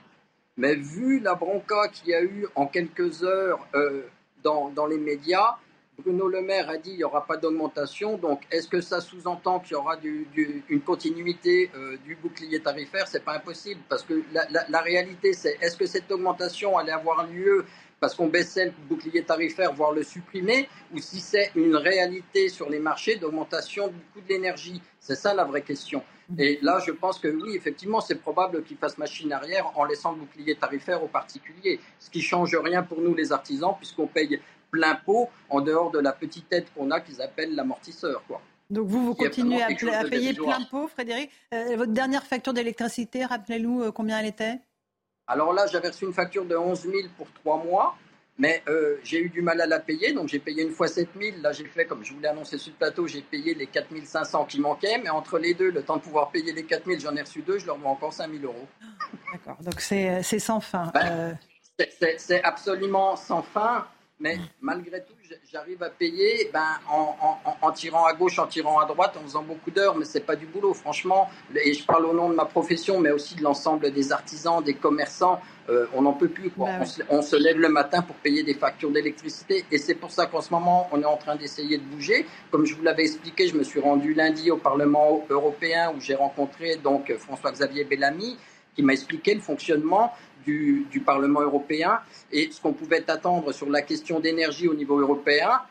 mais 0.56 0.76
vu 0.76 1.20
la 1.20 1.36
bronca 1.36 1.90
qu'il 1.90 2.08
y 2.08 2.14
a 2.14 2.24
eu 2.24 2.48
en 2.56 2.68
quelques 2.68 3.22
heures 3.22 3.68
euh, 3.76 4.04
dans, 4.44 4.70
dans, 4.70 4.86
les 4.86 4.98
médias, 4.98 5.58
Bruno 6.00 6.30
Le 6.30 6.40
Maire 6.40 6.70
a 6.70 6.78
dit 6.78 6.92
qu'il 6.92 7.00
n'y 7.00 7.04
aura 7.04 7.26
pas 7.26 7.36
d'augmentation. 7.36 8.18
Donc, 8.18 8.44
est-ce 8.50 8.70
que 8.70 8.80
ça 8.80 9.02
sous-entend 9.02 9.60
qu'il 9.60 9.74
y 9.74 9.76
aura 9.76 9.98
une 10.02 10.82
continuité 10.82 11.70
euh, 11.76 11.98
du 12.06 12.16
bouclier 12.16 12.62
tarifaire? 12.62 13.10
C'est 13.10 13.26
pas 13.26 13.36
impossible 13.36 13.82
parce 13.90 14.04
que 14.04 14.24
la, 14.32 14.48
la 14.70 14.80
réalité, 14.80 15.34
c'est 15.34 15.58
est-ce 15.60 15.76
que 15.76 15.86
cette 15.86 16.10
augmentation 16.10 16.78
allait 16.78 16.94
avoir 16.94 17.28
lieu 17.28 17.66
parce 18.02 18.16
qu'on 18.16 18.28
baissait 18.28 18.66
le 18.66 18.74
bouclier 18.90 19.24
tarifaire, 19.24 19.74
voire 19.74 19.92
le 19.92 20.02
supprimer, 20.02 20.68
ou 20.92 20.98
si 20.98 21.20
c'est 21.20 21.52
une 21.56 21.76
réalité 21.76 22.50
sur 22.50 22.68
les 22.68 22.80
marchés 22.80 23.16
d'augmentation 23.16 23.90
du 23.90 24.00
coût 24.12 24.22
de 24.22 24.28
l'énergie? 24.28 24.82
C'est 25.00 25.16
ça 25.16 25.36
la 25.36 25.46
vraie 25.46 25.62
question. 25.62 26.04
Et 26.40 26.58
là, 26.64 26.80
je 26.86 26.92
pense 26.92 27.20
que 27.20 27.28
oui, 27.28 27.56
effectivement, 27.56 28.02
c'est 28.02 28.16
probable 28.16 28.64
qu'ils 28.64 28.78
fassent 28.78 28.98
machine 28.98 29.32
arrière 29.32 29.72
en 29.76 29.86
laissant 29.86 30.14
le 30.14 30.18
bouclier 30.18 30.56
tarifaire 30.56 31.04
aux 31.04 31.08
particuliers, 31.08 31.80
ce 32.00 32.10
qui 32.10 32.22
change 32.22 32.56
rien 32.56 32.82
pour 32.82 33.00
nous 33.00 33.14
les 33.14 33.32
artisans, 33.32 33.76
puisqu'on 33.78 34.08
paye 34.08 34.42
plein 34.72 34.96
pot 34.96 35.30
en 35.50 35.62
dehors 35.62 35.92
de 35.92 36.00
la 36.00 36.12
petite 36.12 36.52
aide 36.52 36.66
qu'on 36.76 36.90
a 36.90 37.02
qu'ils 37.02 37.22
appellent 37.22 37.54
l'amortisseur. 37.54 38.24
Quoi. 38.28 38.42
Donc 38.72 38.88
vous, 38.88 39.06
vous 39.06 39.14
continuez 39.14 39.62
à, 39.62 39.68
payer 40.06 40.34
plein 40.34 40.62
pot, 40.72 40.88
Frédéric? 40.88 41.30
Euh, 41.54 41.76
votre 41.76 41.92
dernière 41.92 42.26
facture 42.26 42.54
d'électricité, 42.54 43.26
rappelez-nous 43.26 43.84
euh, 43.84 43.92
combien 43.92 44.18
elle 44.18 44.28
était? 44.28 44.60
Alors 45.32 45.54
là, 45.54 45.66
j'avais 45.66 45.88
reçu 45.88 46.06
une 46.06 46.14
facture 46.14 46.46
de 46.46 46.56
11 46.56 46.82
000 46.82 46.94
pour 47.18 47.28
trois 47.32 47.58
mois, 47.58 47.96
mais 48.38 48.62
euh, 48.68 48.98
j'ai 49.04 49.20
eu 49.20 49.30
du 49.30 49.42
mal 49.42 49.62
à 49.62 49.66
la 49.66 49.80
payer, 49.80 50.14
donc 50.14 50.28
j'ai 50.28 50.40
payé 50.40 50.64
une 50.64 50.72
fois 50.72 50.88
7 50.88 51.10
000. 51.18 51.38
Là, 51.42 51.54
j'ai 51.54 51.66
fait, 51.66 51.86
comme 51.86 52.04
je 52.04 52.14
voulais 52.14 52.28
annoncer 52.28 52.58
sur 52.58 52.74
le 52.74 52.78
plateau, 52.78 53.08
j'ai 53.08 53.22
payé 53.22 53.54
les 53.54 53.68
4 53.68 53.88
500 54.04 54.46
qui 54.46 54.60
manquaient, 54.60 54.98
mais 54.98 55.10
entre 55.10 55.40
les 55.40 55.54
deux, 55.54 55.72
le 55.72 55.84
temps 55.84 55.98
de 55.98 56.02
pouvoir 56.02 56.32
payer 56.32 56.52
les 56.52 56.64
4 56.64 56.86
000, 56.86 57.00
j'en 57.00 57.16
ai 57.16 57.22
reçu 57.22 57.42
deux, 57.44 57.60
je 57.60 57.66
leur 57.66 57.78
dois 57.78 57.92
encore 57.92 58.12
5 58.12 58.30
000 58.30 58.44
euros. 58.44 58.68
D'accord, 59.32 59.58
donc 59.62 59.80
c'est 59.80 60.22
sans 60.22 60.60
fin. 60.60 60.92
Ben, 60.94 61.38
euh. 61.80 61.86
C'est 62.18 62.44
absolument 62.44 63.16
sans 63.16 63.42
fin. 63.42 63.88
Mais 64.22 64.38
malgré 64.62 65.04
tout, 65.04 65.14
j'arrive 65.52 65.82
à 65.82 65.90
payer 65.90 66.52
ben, 66.54 66.80
en, 66.88 67.72
tirant 67.72 68.06
à 68.06 68.14
gauche, 68.14 68.38
en 68.38 68.46
tirant 68.46 68.80
à 68.80 68.86
droite, 68.86 69.18
en 69.18 69.24
faisant 69.24 69.42
beaucoup 69.42 69.72
d'heures, 69.72 69.98
mais 69.98 70.06
ce 70.06 70.20
n'est 70.20 70.24
pas 70.24 70.36
du 70.36 70.46
boulot, 70.46 70.76
franchement. 70.76 71.28
Et 71.56 71.74
je 71.74 71.84
parle 71.84 72.06
au 72.06 72.14
nom 72.14 72.30
de 72.30 72.36
ma 72.36 72.46
profession, 72.46 73.00
mais 73.00 73.10
aussi 73.10 73.36
de 73.36 73.42
l'ensemble 73.42 73.92
des 73.92 74.12
artisans, 74.12 74.64
des 74.64 74.76
commerçants. 74.76 75.42
Euh, 75.70 75.88
on 75.96 76.04
n'en 76.04 76.14
peut 76.14 76.28
plus. 76.28 76.52
Quoi. 76.52 76.68
Bah 76.68 76.86
on, 77.10 77.22
se, 77.24 77.36
lève 77.36 77.58
le 77.58 77.70
matin 77.70 78.04
pour 78.04 78.16
payer 78.18 78.44
des 78.44 78.54
factures 78.54 78.92
d'électricité. 78.92 79.66
Et 79.72 79.80
c'est 79.80 79.96
pour 79.96 80.12
ça 80.12 80.28
qu'en 80.28 80.42
ce 80.42 80.52
moment, 80.52 80.88
on 80.92 81.02
est 81.02 81.06
en 81.06 81.18
train 81.18 81.36
d'essayer 81.36 81.80
de 81.80 81.84
bouger. 81.84 82.28
Comme 82.52 82.66
je 82.66 82.76
vous 82.76 82.84
l'avais 82.84 83.04
expliqué, 83.04 83.48
je 83.48 83.58
me 83.58 83.64
suis 83.64 83.80
rendu 83.80 84.14
lundi 84.14 84.52
au 84.52 84.58
Parlement 84.58 85.26
européen 85.30 85.92
où 85.96 86.00
j'ai 86.00 86.16
rencontré 86.16 86.76
donc 86.76 87.12
François-Xavier 87.18 87.86
Bellamy 87.86 88.38
qui 88.76 88.84
m'a 88.84 88.94
expliqué 88.94 89.34
le 89.34 89.42
fonctionnement 89.42 90.14
du, 90.46 91.02
Parlement 91.06 91.42
européen 91.42 92.00
et 92.32 92.50
ce 92.52 92.62
qu'on 92.62 92.74
pouvait 92.74 93.10
attendre 93.10 93.52
sur 93.52 93.70
la 93.70 93.82
question 93.82 94.20
d'énergie 94.20 94.68
au 94.68 94.74
niveau 94.74 95.00
européen. 95.00 95.62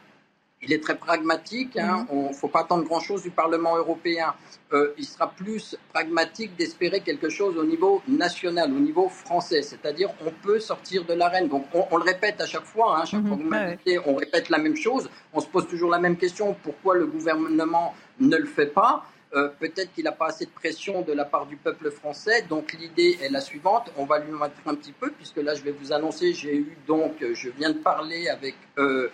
il 0.63 0.73
est 0.73 0.83
très 0.83 0.97
pragmatique. 0.97 1.73
Il 1.77 1.81
hein. 1.81 2.07
ne 2.13 2.29
mhm. 2.29 2.35
faut 2.35 2.49
pas 2.49 2.61
attendre 2.61 2.85
grand-chose 2.85 3.23
du 3.23 3.31
Parlement 3.31 3.77
européen. 3.77 4.35
Euh, 4.73 4.93
il 4.99 5.05
sera 5.05 5.31
plus 5.31 5.77
pragmatique 5.93 6.57
d'espérer 6.57 7.01
quelque 7.01 7.29
chose 7.29 7.57
au 7.57 7.65
niveau 7.65 8.03
national, 8.07 8.71
au 8.73 8.79
niveau 8.79 9.09
français. 9.09 9.63
C'est-à-dire, 9.63 10.11
on 10.27 10.31
peut 10.31 10.61
sortir 10.61 11.05
de 11.05 11.15
l'arène. 11.15 11.49
Donc, 11.49 11.65
on, 11.73 11.97
le 11.97 12.05
répète 12.05 12.41
à 12.41 12.47
chaque 12.47 12.65
fois. 12.65 12.99
Hein, 12.99 13.05
chaque 13.07 13.27
fois 13.27 13.37
mhm. 13.37 13.77
que 13.85 13.99
vous 13.99 14.03
on 14.07 14.17
répète 14.17 14.49
la 14.51 14.59
même 14.59 14.77
chose. 14.77 15.09
On 15.33 15.41
se 15.41 15.47
pose 15.47 15.67
toujours 15.69 15.91
la 15.91 15.99
même 15.99 16.17
question. 16.17 16.55
Pourquoi 16.63 16.97
le 16.97 17.07
gouvernement 17.07 17.95
ne 18.19 18.37
le 18.37 18.47
fait 18.47 18.67
pas? 18.67 19.07
Euh, 19.33 19.49
peut-être 19.61 19.93
qu'il 19.93 20.05
n'a 20.05 20.12
pas 20.12 20.27
assez 20.27 20.45
de 20.45 20.51
pression 20.51 21.03
de 21.03 21.12
la 21.12 21.25
part 21.25 21.47
du 21.47 21.57
peuple 21.57 21.90
français. 21.90 22.43
Donc 22.49 22.73
l'idée 22.73 23.19
est 23.23 23.29
la 23.29 23.40
suivante. 23.40 23.93
On 23.97 24.05
va 24.05 24.19
lui 24.19 24.33
mettre 24.33 24.55
un 24.66 24.75
petit 24.75 24.93
peu, 24.93 25.11
puisque 25.11 25.37
là 25.37 25.55
je 25.55 25.62
vais 25.62 25.71
vous 25.71 25.93
annoncer, 25.93 26.33
j'ai 26.33 26.57
eu 26.57 26.77
donc, 26.87 27.14
je 27.21 27.49
viens 27.51 27.71
de 27.71 27.79
parler 27.79 28.29
avec 28.29 28.57
euh, 28.79 29.09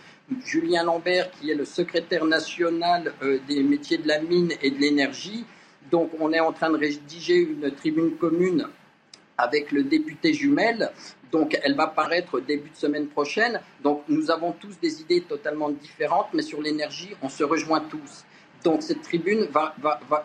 Julien 0.44 0.84
Lambert, 0.84 1.30
qui 1.32 1.50
est 1.50 1.54
le 1.54 1.64
secrétaire 1.66 2.24
national 2.24 3.12
euh, 3.22 3.38
des 3.46 3.62
métiers 3.62 3.98
de 3.98 4.08
la 4.08 4.18
mine 4.20 4.52
et 4.62 4.70
de 4.70 4.78
l'énergie. 4.78 5.44
Donc 5.90 6.10
on 6.18 6.32
est 6.32 6.40
en 6.40 6.52
train 6.52 6.70
de 6.70 6.78
rédiger 6.78 7.36
une 7.36 7.70
tribune 7.72 8.16
commune 8.16 8.66
avec 9.38 9.70
le 9.70 9.82
député 9.84 10.32
jumelle. 10.32 10.90
Donc 11.30 11.58
elle 11.62 11.74
va 11.74 11.88
paraître 11.88 12.40
début 12.40 12.70
de 12.70 12.76
semaine 12.76 13.08
prochaine. 13.08 13.60
Donc 13.82 14.02
nous 14.08 14.30
avons 14.30 14.52
tous 14.52 14.80
des 14.80 15.02
idées 15.02 15.20
totalement 15.20 15.68
différentes, 15.68 16.28
mais 16.32 16.42
sur 16.42 16.62
l'énergie, 16.62 17.14
on 17.22 17.28
se 17.28 17.44
rejoint 17.44 17.80
tous. 17.80 18.24
Donc 18.64 18.82
cette 18.82 19.02
tribune 19.02 19.46
va, 19.50 19.74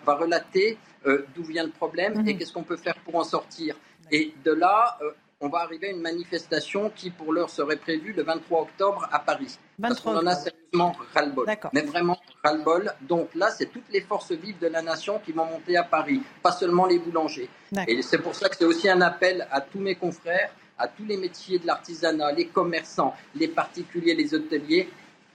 relater 0.06 0.78
euh, 1.06 1.26
d'où 1.36 1.44
vient 1.44 1.64
le 1.64 1.72
problème 1.72 2.14
et 2.28 2.34
mhm. 2.34 2.38
qu'est-ce 2.38 2.54
qu'on 2.54 2.64
peut 2.64 2.78
faire 2.78 2.96
pour 3.06 3.16
en 3.16 3.24
sortir. 3.24 3.76
Et 4.12 4.34
de 4.44 4.52
là, 4.52 4.98
euh, 5.02 5.12
on 5.42 5.50
va 5.50 5.60
arriver 5.60 5.88
à 5.88 5.92
une 5.92 6.02
manifestation 6.02 6.92
qui, 6.96 7.10
pour 7.10 7.34
l'heure, 7.34 7.50
serait 7.50 7.76
prévue 7.76 8.14
le 8.14 8.24
23 8.24 8.62
octobre 8.62 9.10
à 9.12 9.20
Paris. 9.20 9.58
parce 9.82 10.00
qu'on 10.00 10.16
en 10.16 10.28
a 10.28 10.36
sérieusement 10.36 10.96
ras-le-bol. 11.16 11.48
Mais 11.74 11.82
vraiment 11.82 12.20
ras-le-bol. 12.44 12.94
Donc 13.02 13.34
là, 13.34 13.50
c'est 13.50 13.66
toutes 13.66 13.90
les 13.92 14.02
forces 14.02 14.32
vives 14.32 14.60
de 14.60 14.68
la 14.68 14.84
nation 14.84 15.20
qui 15.26 15.32
vont 15.32 15.46
monter 15.46 15.78
à 15.78 15.84
Paris, 15.84 16.22
pas 16.44 16.52
seulement 16.52 16.86
les 16.86 17.00
boulangers. 17.00 17.50
Et 17.88 18.02
c'est 18.04 18.20
pour 18.20 18.36
ça 18.36 18.50
que 18.50 18.56
c'est 18.56 18.66
aussi 18.66 18.88
un 18.88 19.02
appel 19.02 19.48
à 19.52 19.62
tous 19.62 19.80
mes 19.80 19.96
confrères, 19.96 20.52
à 20.78 20.88
tous 20.88 21.06
les 21.06 21.18
métiers 21.18 21.58
de 21.58 21.66
l'artisanat, 21.66 22.32
les 22.34 22.48
commerçants, 22.48 23.16
les 23.36 23.48
particuliers, 23.48 24.14
les 24.14 24.34
hôteliers. 24.36 24.90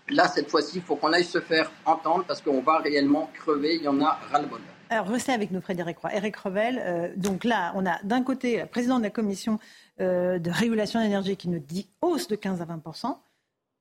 Là, 0.08 0.28
cette 0.28 0.50
fois-ci, 0.50 0.76
il 0.76 0.82
faut 0.82 0.96
qu'on 0.96 1.12
aille 1.12 1.24
se 1.24 1.40
faire 1.40 1.70
entendre 1.84 2.24
parce 2.26 2.40
qu'on 2.40 2.60
va 2.60 2.78
réellement 2.78 3.30
crever. 3.34 3.76
Il 3.76 3.82
y 3.82 3.88
en 3.88 4.00
a 4.00 4.18
ras-le-bol. 4.30 4.60
Alors, 4.88 5.08
restez 5.08 5.32
avec 5.32 5.50
nous, 5.50 5.60
Frédéric 5.60 5.98
Roy. 5.98 6.14
Eric 6.14 6.36
Revel, 6.36 6.80
euh, 6.84 7.08
donc 7.16 7.42
là, 7.42 7.72
on 7.74 7.84
a 7.86 7.98
d'un 8.04 8.22
côté 8.22 8.60
le 8.60 8.66
président 8.66 8.98
de 8.98 9.04
la 9.04 9.10
commission 9.10 9.58
euh, 10.00 10.38
de 10.38 10.50
régulation 10.50 11.00
de 11.00 11.04
l'énergie 11.04 11.36
qui 11.36 11.48
nous 11.48 11.58
dit 11.58 11.88
hausse 12.00 12.28
de 12.28 12.36
15 12.36 12.62
à 12.62 12.64
20 12.64 12.82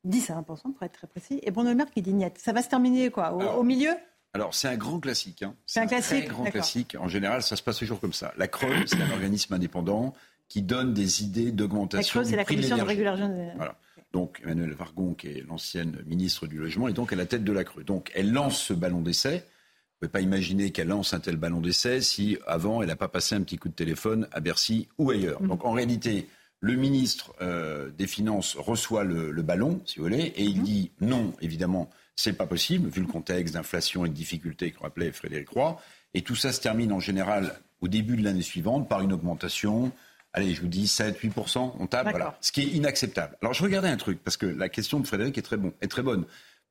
10 0.03 0.29
à 0.29 0.33
20 0.35 0.43
pour 0.43 0.83
être 0.83 0.93
très 0.93 1.07
précis, 1.07 1.39
et 1.43 1.51
Bruno 1.51 1.69
Le 1.69 1.75
Maire 1.75 1.89
qui 1.91 2.01
dit 2.01 2.13
niet. 2.13 2.31
Ça 2.37 2.53
va 2.53 2.61
se 2.61 2.69
terminer 2.69 3.09
quoi 3.09 3.33
au, 3.33 3.63
milieu? 3.63 3.91
alors, 4.33 4.53
c'est 4.53 4.67
un 4.67 4.75
grand 4.75 4.99
classique. 4.99 5.43
Hein. 5.43 5.55
C'est 5.65 5.79
un, 5.79 5.87
classique. 5.87 6.27
grand 6.27 6.45
classique. 6.45 6.95
En 6.99 7.07
général, 7.07 7.41
ça 7.41 7.55
se 7.55 7.63
passe 7.63 7.77
toujours 7.77 7.99
comme 7.99 8.13
ça. 8.13 8.33
La 8.37 8.47
CRE, 8.47 8.65
c'est 8.85 9.01
un 9.01 9.11
organisme 9.11 9.53
indépendant 9.53 10.13
qui 10.47 10.61
donne 10.61 10.93
des 10.93 11.23
idées 11.23 11.51
d'augmentation. 11.51 12.19
La 12.19 12.25
CRE, 12.25 12.29
c'est 12.29 12.35
la 12.35 12.45
Commission 12.45 12.77
de 12.77 12.81
régulation 12.81 13.27
de 13.27 13.33
l'énergie. 13.33 13.57
Voilà. 13.57 13.75
Donc, 14.15 14.39
Emmanuel 14.45 14.71
Vargon, 14.71 15.13
qui 15.13 15.27
est 15.27 15.45
l'ancienne 15.45 16.01
ministre 16.05 16.47
du 16.47 16.57
Logement, 16.57 16.87
est 16.87 16.93
donc 16.93 17.11
à 17.11 17.17
la 17.17 17.25
tête 17.25 17.43
de 17.43 17.51
la 17.51 17.65
CRE. 17.65 17.83
Donc, 17.83 18.13
elle 18.15 18.31
lance 18.31 18.61
ce 18.61 18.71
ballon 18.71 19.01
d'essai. 19.01 19.39
Vous 19.39 20.07
ne 20.07 20.07
pouvez 20.07 20.09
pas 20.09 20.21
imaginer 20.21 20.71
qu'elle 20.71 20.87
lance 20.87 21.13
un 21.13 21.19
tel 21.19 21.35
ballon 21.35 21.59
d'essai 21.59 21.99
si 21.99 22.37
avant 22.47 22.81
elle 22.81 22.87
n'a 22.87 22.95
pas 22.95 23.09
passé 23.09 23.35
un 23.35 23.41
petit 23.41 23.57
coup 23.57 23.67
de 23.67 23.73
téléphone 23.73 24.29
à 24.31 24.39
Bercy 24.39 24.87
ou 24.97 25.11
ailleurs. 25.11 25.41
Mm. 25.41 25.47
Donc 25.49 25.65
en 25.65 25.73
réalité, 25.73 26.29
le 26.61 26.77
ministre 26.77 27.33
euh, 27.41 27.89
des 27.89 28.07
Finances 28.07 28.55
reçoit 28.55 29.03
le, 29.03 29.33
ballon, 29.41 29.81
si 29.85 29.97
vous 29.97 30.05
voulez, 30.05 30.31
et 30.37 30.43
il 30.43 30.61
mm. 30.61 30.63
dit 30.63 30.91
non, 31.01 31.33
évidemment, 31.41 31.89
c'est 32.15 32.37
pas 32.37 32.47
possible, 32.47 32.87
vu 32.87 33.01
le 33.01 33.07
contexte 33.07 33.55
d'inflation 33.55 34.05
et 34.05 34.09
de 34.09 34.13
difficultés 34.13 34.71
que 34.71 34.79
rappelait 34.79 35.11
Frédéric 35.11 35.49
Roy. 35.49 35.77
Et 36.13 36.21
tout 36.21 36.37
ça 36.37 36.53
se 36.53 36.61
termine 36.61 36.93
en 36.93 37.01
général 37.01 37.59
au 37.81 37.89
début 37.89 38.15
de 38.15 38.23
l'année 38.23 38.43
suivante 38.43 38.87
par 38.87 39.01
une 39.01 39.11
augmentation. 39.11 39.91
Allez, 40.35 40.53
je 40.53 40.59
vous 40.59 40.67
dis 40.67 40.85
7, 40.85 41.17
8%, 41.23 41.75
on 41.79 41.87
tape, 41.87 42.09
voilà. 42.09 42.37
Ce 42.41 42.51
qui 42.51 42.61
est 42.61 42.67
inacceptable. 42.67 43.37
Alors 43.41 43.53
je 43.53 43.63
regardais 43.63 43.87
un 43.87 43.95
truc, 43.95 44.21
parce 44.21 44.35
que 44.35 44.45
la 44.45 44.67
question 44.67 44.99
de 44.99 45.07
Frédéric 45.07 45.37
est 45.37 45.41
très, 45.41 45.55
bon, 45.55 45.71
est 45.81 45.87
très 45.87 46.01
bonne. 46.01 46.25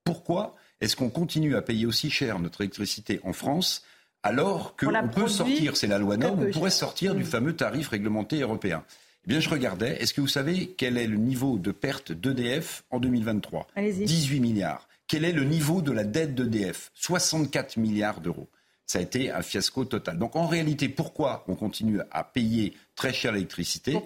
Pourquoi 0.05 0.55
est-ce 0.83 0.96
qu'on 0.96 1.09
continue 1.09 1.57
à 1.57 1.62
payer 1.62 1.87
aussi 1.87 2.11
cher 2.11 2.38
notre 2.38 2.61
électricité 2.61 3.20
en 3.24 3.33
France 3.33 3.83
alors 4.22 4.77
qu'on 4.77 5.09
peut 5.09 5.29
sortir, 5.29 5.77
c'est 5.77 5.87
la 5.87 5.98
loi 5.98 6.16
norme, 6.16 6.46
on 6.46 6.50
pourrait 6.50 6.70
sortir 6.70 7.14
du 7.14 7.22
mm. 7.22 7.27
fameux 7.27 7.57
tarif 7.57 7.88
réglementé 7.88 8.40
européen? 8.40 8.85
Eh 9.27 9.31
bien, 9.31 9.40
je 9.40 9.48
regardais, 9.48 10.03
est-ce 10.03 10.12
que 10.12 10.20
vous 10.20 10.29
savez 10.29 10.74
quel 10.77 10.98
est 10.98 11.07
le 11.07 11.16
niveau 11.16 11.59
de 11.59 11.72
perte 11.72 12.12
d'EDF 12.12 12.85
en 12.90 13.00
2023 13.00 13.68
18 13.77 14.40
milliards. 14.40 14.88
Quel 15.07 15.24
est 15.24 15.33
le 15.33 15.44
niveau 15.44 15.81
de 15.81 15.92
la 15.92 16.05
dette 16.05 16.35
d'EDF 16.35 16.90
64 16.94 17.79
milliards 17.79 18.20
d'euros. 18.20 18.48
Ça 18.87 18.99
a 18.99 19.03
été 19.03 19.31
un 19.31 19.42
fiasco 19.42 19.85
total. 19.85 20.18
Donc 20.18 20.37
en 20.37 20.47
réalité, 20.47 20.88
pourquoi 20.88 21.44
on 21.49 21.55
continue 21.55 22.01
à 22.11 22.25
payer 22.25 22.75
très 22.94 23.12
cher 23.12 23.33
l'électricité 23.33 23.99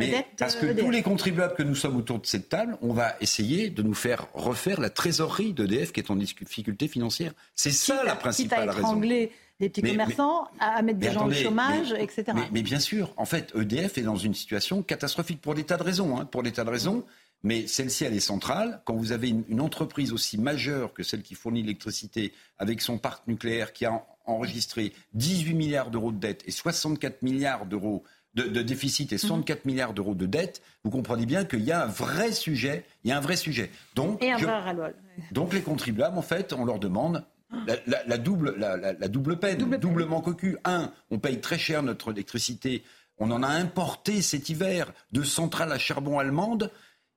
mais 0.00 0.26
parce 0.38 0.56
que 0.56 0.72
tous 0.72 0.90
les 0.90 1.02
contribuables 1.02 1.54
que 1.54 1.62
nous 1.62 1.74
sommes 1.74 1.96
autour 1.96 2.20
de 2.20 2.26
cette 2.26 2.48
table, 2.48 2.78
on 2.80 2.92
va 2.92 3.14
essayer 3.20 3.68
de 3.68 3.82
nous 3.82 3.94
faire 3.94 4.26
refaire 4.34 4.80
la 4.80 4.90
trésorerie 4.90 5.52
d'EDF 5.52 5.92
qui 5.92 6.00
est 6.00 6.10
en 6.10 6.16
difficulté 6.16 6.88
financière. 6.88 7.32
C'est 7.54 7.70
ça 7.70 8.02
la 8.04 8.16
principale 8.16 8.70
raison 8.70 8.96
des 8.96 9.30
petits 9.68 9.82
commerçants, 9.82 10.48
à 10.58 10.80
mettre 10.80 10.98
des 10.98 11.12
gens 11.12 11.28
au 11.28 11.32
chômage, 11.32 11.92
etc. 11.98 12.32
Mais, 12.50 12.62
bien 12.62 12.80
sûr, 12.80 13.12
en 13.18 13.26
fait, 13.26 13.52
EDF 13.54 13.98
est 13.98 14.02
dans 14.02 14.16
une 14.16 14.32
situation 14.32 14.82
catastrophique 14.82 15.42
pour 15.42 15.54
des 15.54 15.64
tas 15.64 15.76
de 15.76 15.82
raisons. 15.82 16.18
Hein, 16.18 16.24
pour 16.24 16.42
des 16.42 16.52
tas 16.52 16.64
de 16.64 16.70
raisons. 16.70 17.04
Mais 17.42 17.66
celle-ci, 17.66 18.04
elle 18.04 18.14
est 18.14 18.20
centrale. 18.20 18.82
Quand 18.84 18.94
vous 18.94 19.12
avez 19.12 19.28
une, 19.28 19.44
une, 19.48 19.60
entreprise 19.60 20.12
aussi 20.12 20.36
majeure 20.38 20.92
que 20.92 21.02
celle 21.02 21.22
qui 21.22 21.34
fournit 21.34 21.62
l'électricité, 21.62 22.32
avec 22.58 22.82
son 22.82 22.98
parc 22.98 23.26
nucléaire 23.26 23.72
qui 23.72 23.86
a 23.86 24.04
enregistré 24.26 24.92
18 25.14 25.54
milliards 25.54 25.90
d'euros 25.90 26.12
de 26.12 26.18
dette 26.18 26.42
et 26.46 26.50
64 26.50 27.22
milliards 27.22 27.66
d'euros 27.66 28.04
de, 28.34 28.62
déficit 28.62 29.12
et 29.12 29.18
64 29.18 29.64
mhm. 29.64 29.72
milliards 29.72 29.94
d'euros 29.94 30.14
de 30.14 30.26
dette, 30.26 30.62
vous 30.84 30.90
comprenez 30.90 31.26
bien 31.26 31.44
qu'il 31.44 31.62
y 31.62 31.72
a 31.72 31.84
un 31.84 31.88
vrai 31.88 32.32
sujet. 32.32 32.84
Il 33.04 33.10
y 33.10 33.12
a 33.12 33.16
un 33.16 33.20
vrai 33.20 33.36
sujet. 33.36 33.70
Donc, 33.94 34.24
donc 35.32 35.52
les 35.52 35.62
contribuables, 35.62 36.16
en 36.16 36.22
fait, 36.22 36.52
on 36.52 36.64
leur 36.64 36.78
demande 36.78 37.24
la, 37.86 38.18
double, 38.18 38.54
la, 38.56 39.08
double 39.08 39.38
peine, 39.38 39.58
doublement 39.58 40.20
cocu. 40.20 40.56
Un, 40.64 40.92
on 41.10 41.18
paye 41.18 41.40
très 41.40 41.58
cher 41.58 41.82
notre 41.82 42.12
électricité. 42.12 42.84
On 43.18 43.30
en 43.32 43.42
a 43.42 43.48
importé 43.48 44.22
cet 44.22 44.48
hiver 44.48 44.92
de 45.12 45.22
centrales 45.22 45.72
à 45.72 45.78
charbon 45.78 46.18
allemandes. 46.18 46.70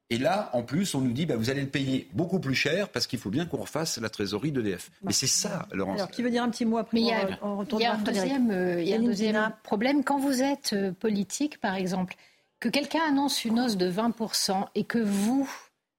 Et 0.10 0.18
là, 0.18 0.50
en 0.54 0.64
plus, 0.64 0.94
on 0.96 1.02
nous 1.02 1.12
dit, 1.12 1.26
bah, 1.26 1.36
vous 1.38 1.50
allez 1.50 1.62
le 1.62 1.70
payer 1.70 2.08
beaucoup 2.14 2.40
plus 2.40 2.56
cher 2.56 2.90
parce 2.90 3.08
qu'il 3.08 3.20
faut 3.20 3.30
bien 3.30 3.46
qu'on 3.46 3.58
refasse 3.58 3.98
la 3.98 4.10
trésorerie 4.10 4.52
d'EDF. 4.52 4.92
Mais 5.02 5.14
c'est 5.14 5.28
ça, 5.28 5.68
Laurence. 5.72 5.98
Alors, 5.98 6.12
qui 6.12 6.22
veut 6.22 6.30
dire 6.30 6.44
un 6.44 6.50
petit 6.50 6.66
mot 6.66 6.78
après 6.78 7.00
il 7.00 7.08
y 7.08 7.12
a, 7.12 7.94
un 7.94 7.98
deuxième, 7.98 8.52
euh, 8.52 8.82
il 8.82 8.88
y 8.88 8.94
a 8.94 8.98
un 8.98 9.04
deuxième 9.04 9.54
problème. 9.64 10.04
Quand 10.04 10.20
vous 10.20 10.42
êtes 10.42 10.74
euh, 10.74 10.92
politique, 10.92 11.60
par 11.60 11.76
exemple, 11.76 12.16
que 12.60 12.70
quelqu'un 12.70 13.02
annonce 13.08 13.44
une 13.44 13.60
hausse 13.60 13.78
de 13.78 13.90
20% 13.90 14.68
et 14.76 14.84
que 14.84 15.00
vous, 15.00 15.50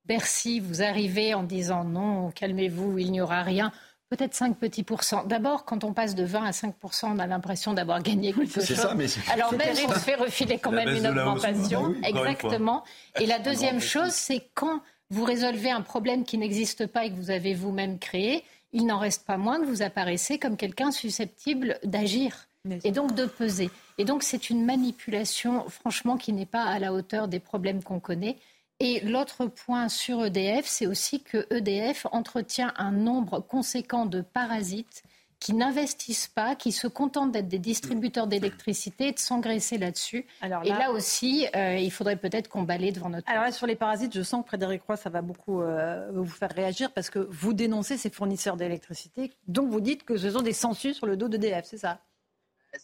Bercy, 0.05 0.61
vous 0.61 0.83
arrivez 0.83 1.35
en 1.35 1.43
disant 1.43 1.85
non, 1.85 2.31
calmez-vous, 2.31 2.99
il 2.99 3.11
n'y 3.11 3.21
aura 3.21 3.43
rien 3.43 3.73
peut-être 4.15 4.35
5 4.35 4.57
petits 4.59 4.83
pourcents. 4.83 5.25
D'abord, 5.25 5.65
quand 5.65 5.85
on 5.85 5.93
passe 5.93 6.15
de 6.15 6.25
20 6.25 6.45
à 6.45 6.53
5 6.53 6.75
on 7.05 7.19
a 7.19 7.27
l'impression 7.27 7.73
d'avoir 7.73 8.03
gagné 8.03 8.33
quelque 8.33 8.61
chose. 8.61 8.77
Ça, 8.77 8.95
mais 8.95 9.07
Alors 9.33 9.53
même, 9.53 9.77
on 9.89 9.93
se 9.93 9.99
fait 9.99 10.15
refiler 10.15 10.59
quand 10.59 10.73
même 10.73 10.89
une 10.89 11.07
augmentation. 11.07 11.95
Exactement. 12.03 12.85
Et 13.21 13.27
la 13.27 13.39
deuxième 13.41 13.81
chose, 13.81 14.11
c'est 14.11 14.49
quand 14.55 14.81
vous 15.11 15.25
résolvez 15.25 15.71
un 15.71 15.83
problème 15.83 16.25
qui 16.25 16.39
n'existe 16.39 16.87
pas 16.87 17.05
et 17.05 17.11
que 17.11 17.17
vous 17.17 17.31
avez 17.31 17.55
vous-même 17.55 17.99
créé, 17.99 18.45
il 18.73 18.87
n'en 18.87 18.99
reste 18.99 19.25
pas 19.25 19.37
moins 19.37 19.61
que 19.61 19.67
vous 19.67 19.83
apparaissez 19.83 20.39
comme 20.39 20.57
quelqu'un 20.57 20.91
susceptible 20.91 21.79
d'agir 21.85 22.49
et 22.83 22.91
donc 22.91 23.15
de 23.15 23.27
peser. 23.27 23.71
Et 23.99 24.05
donc 24.05 24.23
c'est 24.23 24.51
une 24.51 24.65
manipulation, 24.65 25.69
franchement, 25.69 26.17
qui 26.17 26.33
n'est 26.33 26.47
pas 26.47 26.65
à 26.65 26.79
la 26.79 26.93
hauteur 26.93 27.29
des 27.29 27.41
problèmes 27.41 27.83
qu'on 27.83 28.01
connaît. 28.01 28.37
Et 28.81 29.01
l'autre 29.01 29.47
point 29.47 29.89
sur 29.89 30.25
EDF, 30.25 30.67
c'est 30.67 30.87
aussi 30.87 31.23
que 31.23 31.47
EDF 31.51 32.07
entretient 32.11 32.73
un 32.77 32.91
nombre 32.91 33.41
conséquent 33.41 34.05
de 34.05 34.21
parasites 34.21 35.05
qui 35.45 35.53
n'investissent 35.53 36.29
pas, 36.29 36.55
qui 36.55 36.73
se 36.73 36.87
contentent 36.87 37.31
d'être 37.31 37.49
des 37.49 37.59
distributeurs 37.59 38.27
d'électricité 38.27 39.09
et 39.09 39.13
de 39.13 39.19
s'engraisser 39.19 39.77
là-dessus. 39.77 40.27
et 40.43 40.71
là 40.71 40.91
aussi, 40.91 41.47
euh, 41.55 41.77
il 41.77 41.91
faudrait 41.91 42.17
peut-être 42.17 42.49
qu'on 42.49 42.63
balaye 42.63 42.93
devant 42.93 43.11
notre... 43.11 43.29
Alors 43.29 43.45
là, 43.45 43.53
sur 43.53 43.67
les 43.67 43.77
parasites, 43.77 44.15
je 44.15 44.23
sens 44.23 44.43
que 44.43 44.49
Frédéric 44.49 44.83
Roy, 44.87 44.97
ça 44.97 45.11
va 45.11 45.21
beaucoup 45.21 45.61
euh, 45.61 46.11
vous 46.15 46.25
faire 46.25 46.51
réagir 46.51 46.93
parce 46.93 47.11
que 47.11 47.19
vous 47.19 47.53
dénoncez 47.53 47.99
ces 47.99 48.09
fournisseurs 48.09 48.57
d'électricité, 48.57 49.33
donc 49.47 49.69
vous 49.69 49.83
dites 49.83 50.05
que 50.05 50.17
ce 50.17 50.31
sont 50.31 50.41
des 50.41 50.55
census 50.55 50.97
sur 50.97 51.07
le 51.07 51.17
dos 51.17 51.29
d'EDF, 51.29 51.67
c'est 51.67 51.79
ça? 51.79 51.99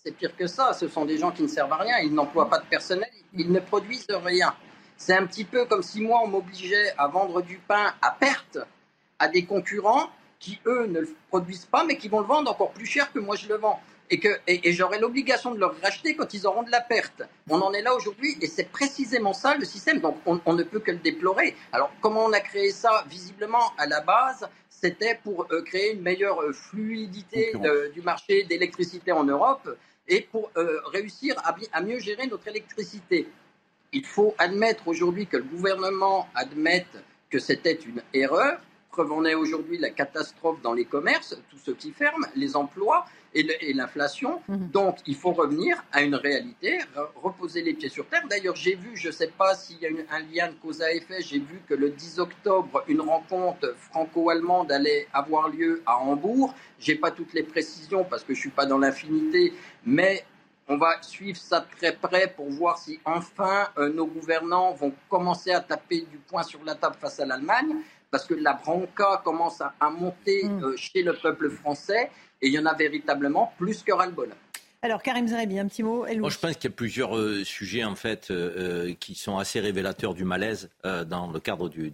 C'est 0.05 0.12
pire 0.12 0.37
que 0.37 0.46
ça, 0.46 0.74
ce 0.74 0.87
sont 0.87 1.07
des 1.07 1.16
gens 1.16 1.33
qui 1.33 1.42
ne 1.42 1.48
servent 1.48 1.72
à 1.72 1.79
rien, 1.79 1.98
ils 2.00 2.12
n'emploient 2.12 2.50
pas 2.50 2.59
de 2.59 2.66
personnel, 2.66 3.11
ils 3.33 3.50
ne 3.50 3.59
produisent 3.59 4.07
rien. 4.11 4.55
C'est 5.00 5.14
un 5.14 5.26
petit 5.26 5.44
peu 5.44 5.64
comme 5.64 5.82
si 5.82 6.02
moi, 6.02 6.20
on 6.22 6.26
m'obligeait 6.26 6.92
à 6.98 7.08
vendre 7.08 7.40
du 7.40 7.56
pain 7.56 7.94
à 8.02 8.10
perte 8.10 8.58
à 9.18 9.28
des 9.28 9.46
concurrents 9.46 10.10
qui, 10.38 10.61
eux, 10.66 10.86
ne 10.88 11.01
le 11.01 11.16
produisent 11.30 11.64
pas, 11.64 11.84
mais 11.84 11.96
qui 11.96 12.09
vont 12.09 12.20
le 12.20 12.26
vendre 12.26 12.51
encore 12.51 12.72
plus 12.72 12.84
cher 12.84 13.11
que 13.11 13.18
moi 13.18 13.34
je 13.34 13.48
le 13.48 13.57
vends. 13.57 13.80
et 14.11 14.20
que 14.20 14.28
et, 14.46 14.72
j'aurai 14.74 14.98
l'obligation 14.98 15.55
de 15.55 15.59
leur 15.59 15.74
racheter 15.80 16.14
quand 16.16 16.34
ils 16.34 16.46
auront 16.46 16.64
de 16.64 16.70
la 16.70 16.82
perte. 16.82 17.22
On 17.48 17.62
en 17.62 17.72
est 17.72 17.80
là 17.80 17.94
aujourd'hui 17.94 18.36
et 18.42 18.46
c'est 18.46 18.70
précisément 18.70 19.32
ça 19.32 19.57
le 19.57 19.64
système. 19.64 20.01
Donc 20.01 20.18
on, 20.26 20.53
ne 20.53 20.62
peut 20.64 20.80
que 20.80 20.90
le 20.90 20.98
déplorer. 20.98 21.57
Alors 21.72 21.90
comment 22.03 22.26
on 22.26 22.32
a 22.34 22.40
créé 22.40 22.70
ça 22.70 23.05
Visiblement 23.09 23.72
à 23.78 23.86
la 23.86 24.03
base, 24.03 24.51
c'était 24.68 25.18
pour 25.24 25.46
euh, 25.51 25.62
créer 25.62 25.94
une 25.94 26.03
meilleure 26.03 26.42
euh, 26.42 26.53
fluidité 26.53 27.55
du 27.94 28.03
marché 28.03 28.44
d'électricité 28.44 29.12
en 29.12 29.24
Europe 29.24 29.66
et 30.09 30.20
pour 30.20 30.51
euh, 30.57 30.80
réussir 30.92 31.36
à, 31.38 31.57
à 31.72 31.80
mieux 31.80 32.01
gérer 32.01 32.26
notre 32.26 32.48
électricité. 32.48 33.28
Il 33.93 34.07
faut 34.07 34.34
admettre 34.38 34.86
aujourd'hui 34.88 35.26
que 35.26 35.36
le 35.36 35.43
gouvernement 35.43 36.28
admette 36.34 37.03
que 37.28 37.38
c'était 37.38 37.74
une 37.74 38.03
erreur. 38.14 38.61
Preuve 38.91 39.12
en 39.12 39.24
est 39.24 39.34
aujourd'hui 39.34 39.78
la 39.78 39.91
catastrophe 39.91 40.61
dans 40.62 40.72
les 40.72 40.84
commerces, 40.84 41.36
tous 41.51 41.59
ceux 41.59 41.74
qui 41.74 41.93
ferment, 41.93 42.26
les 42.34 42.57
emplois 42.57 43.07
et 43.34 43.72
l'inflation. 43.72 44.41
Mhm. 44.49 44.70
Donc, 44.70 44.99
il 45.07 45.14
faut 45.14 45.32
revenir 45.32 45.84
à 45.93 46.03
une 46.03 46.16
réalité, 46.16 46.78
reposer 47.22 47.62
les 47.62 47.74
pieds 47.74 47.88
sur 47.88 48.07
terre. 48.07 48.26
D'ailleurs, 48.28 48.57
j'ai 48.57 48.74
vu, 48.74 48.97
je 48.97 49.09
ne 49.09 49.12
sais 49.12 49.28
pas 49.28 49.55
s'il 49.55 49.78
y 49.80 49.86
a 49.86 49.91
un 50.11 50.20
lien 50.34 50.49
de 50.49 50.55
cause 50.55 50.82
à 50.82 50.93
effet, 50.93 51.20
j'ai 51.20 51.38
vu 51.38 51.61
que 51.68 51.74
le 51.74 51.91
10 51.91 52.18
octobre, 52.18 52.82
une 52.88 53.01
rencontre 53.01 53.74
franco-allemande 53.78 54.72
allait 54.72 55.07
avoir 55.12 55.49
lieu 55.49 55.82
à 55.86 55.99
Hambourg. 55.99 56.55
Je 56.80 56.93
n'ai 56.93 56.99
pas 56.99 57.11
toutes 57.11 57.32
les 57.32 57.45
précisions 57.45 58.05
parce 58.05 58.22
que 58.22 58.34
je 58.34 58.38
ne 58.38 58.43
suis 58.43 58.51
pas 58.51 58.66
dans 58.66 58.78
l'infinité, 58.78 59.53
mais 59.84 60.24
on 60.71 60.79
va 60.79 61.03
suivre 61.03 61.37
ça 61.37 61.66
très 61.77 61.95
près 61.95 62.33
pour 62.35 62.49
voir 62.49 62.79
si 62.79 63.01
enfin 63.05 63.68
euh, 63.77 63.93
nos 63.93 64.07
gouvernants 64.07 64.73
vont 64.73 64.95
commencer 65.09 65.51
à 65.51 65.61
taper 65.61 66.07
du 66.11 66.18
poing 66.18 66.45
sur 66.45 66.62
la 66.64 66.77
table 66.77 66.97
face 67.01 67.18
à 67.18 67.27
l'Allemagne 67.27 67.75
parce 68.11 68.25
que 68.25 68.35
la 68.35 68.55
bronca 68.55 69.21
commence 69.25 69.61
à, 69.61 69.91
monter 69.91 70.45
mm. 70.45 70.64
euh, 70.64 70.77
chez 70.77 71.03
le 71.03 71.14
peuple 71.14 71.51
français 71.51 72.11
et 72.41 72.47
il 72.47 72.53
y 72.53 72.59
en 72.59 72.66
a 72.66 72.75
véritablement 72.75 73.53
plus 73.59 73.83
que 73.83 73.93
ras-le-bol. 73.93 74.31
Alors, 74.83 75.03
Karim 75.03 75.29
Zeribi, 75.29 75.59
un 75.59 75.66
petit 75.66 75.83
mot. 75.83 76.07
Moi, 76.16 76.31
je 76.31 76.39
pense 76.39 76.55
qu'il 76.55 76.71
y 76.71 76.73
a 76.73 76.77
plusieurs 76.77 77.14
euh, 77.14 77.45
sujets, 77.45 77.85
en 77.85 77.97
fait, 77.97 78.31
euh, 78.31 78.95
qui 78.99 79.14
sont 79.14 79.37
assez 79.37 79.61
révélateurs 79.61 80.14
du 80.14 80.25
malaise 80.25 80.71
dans 80.83 81.31
le 81.31 81.39
cadre 81.39 81.68
du, 81.68 81.93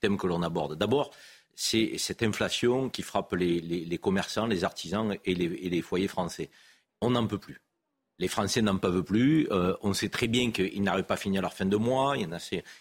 thème 0.00 0.16
que 0.16 0.28
l'on 0.28 0.42
aborde. 0.42 0.78
D'abord, 0.78 1.10
c'est 1.56 1.98
cette 1.98 2.22
inflation 2.22 2.88
qui 2.88 3.02
frappe 3.02 3.32
les, 3.32 3.98
commerçants, 4.00 4.46
les 4.46 4.62
artisans 4.62 5.16
et 5.24 5.34
les 5.34 5.82
foyers 5.82 6.06
français. 6.06 6.50
On 7.00 7.10
n'en 7.10 7.26
peut 7.26 7.38
plus. 7.38 7.60
Les 8.18 8.28
Français 8.28 8.62
n'en 8.62 8.78
peuvent 8.78 9.02
plus. 9.02 9.46
Euh, 9.50 9.76
on 9.82 9.92
sait 9.92 10.08
très 10.08 10.26
bien 10.26 10.50
qu'ils 10.50 10.82
n'arrivent 10.82 11.04
pas 11.04 11.14
à 11.14 11.18
finir 11.18 11.42
leur 11.42 11.52
fin 11.52 11.66
de 11.66 11.76
mois. 11.76 12.16
Il 12.16 12.22
y 12.22 12.26
en 12.26 12.32
a 12.32 12.38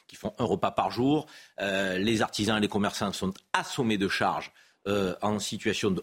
qui 0.08 0.16
font 0.16 0.34
un 0.40 0.46
repas 0.46 0.72
par 0.72 0.92
jour. 0.92 1.28
Euh, 1.60 1.98
les 1.98 2.22
artisans 2.22 2.58
et 2.58 2.62
les 2.62 2.70
commerçants 2.70 3.12
sont 3.12 3.34
assommés 3.52 3.98
de 3.98 4.08
charges 4.08 4.54
euh, 4.88 5.16
en 5.22 5.40
situation 5.40 5.96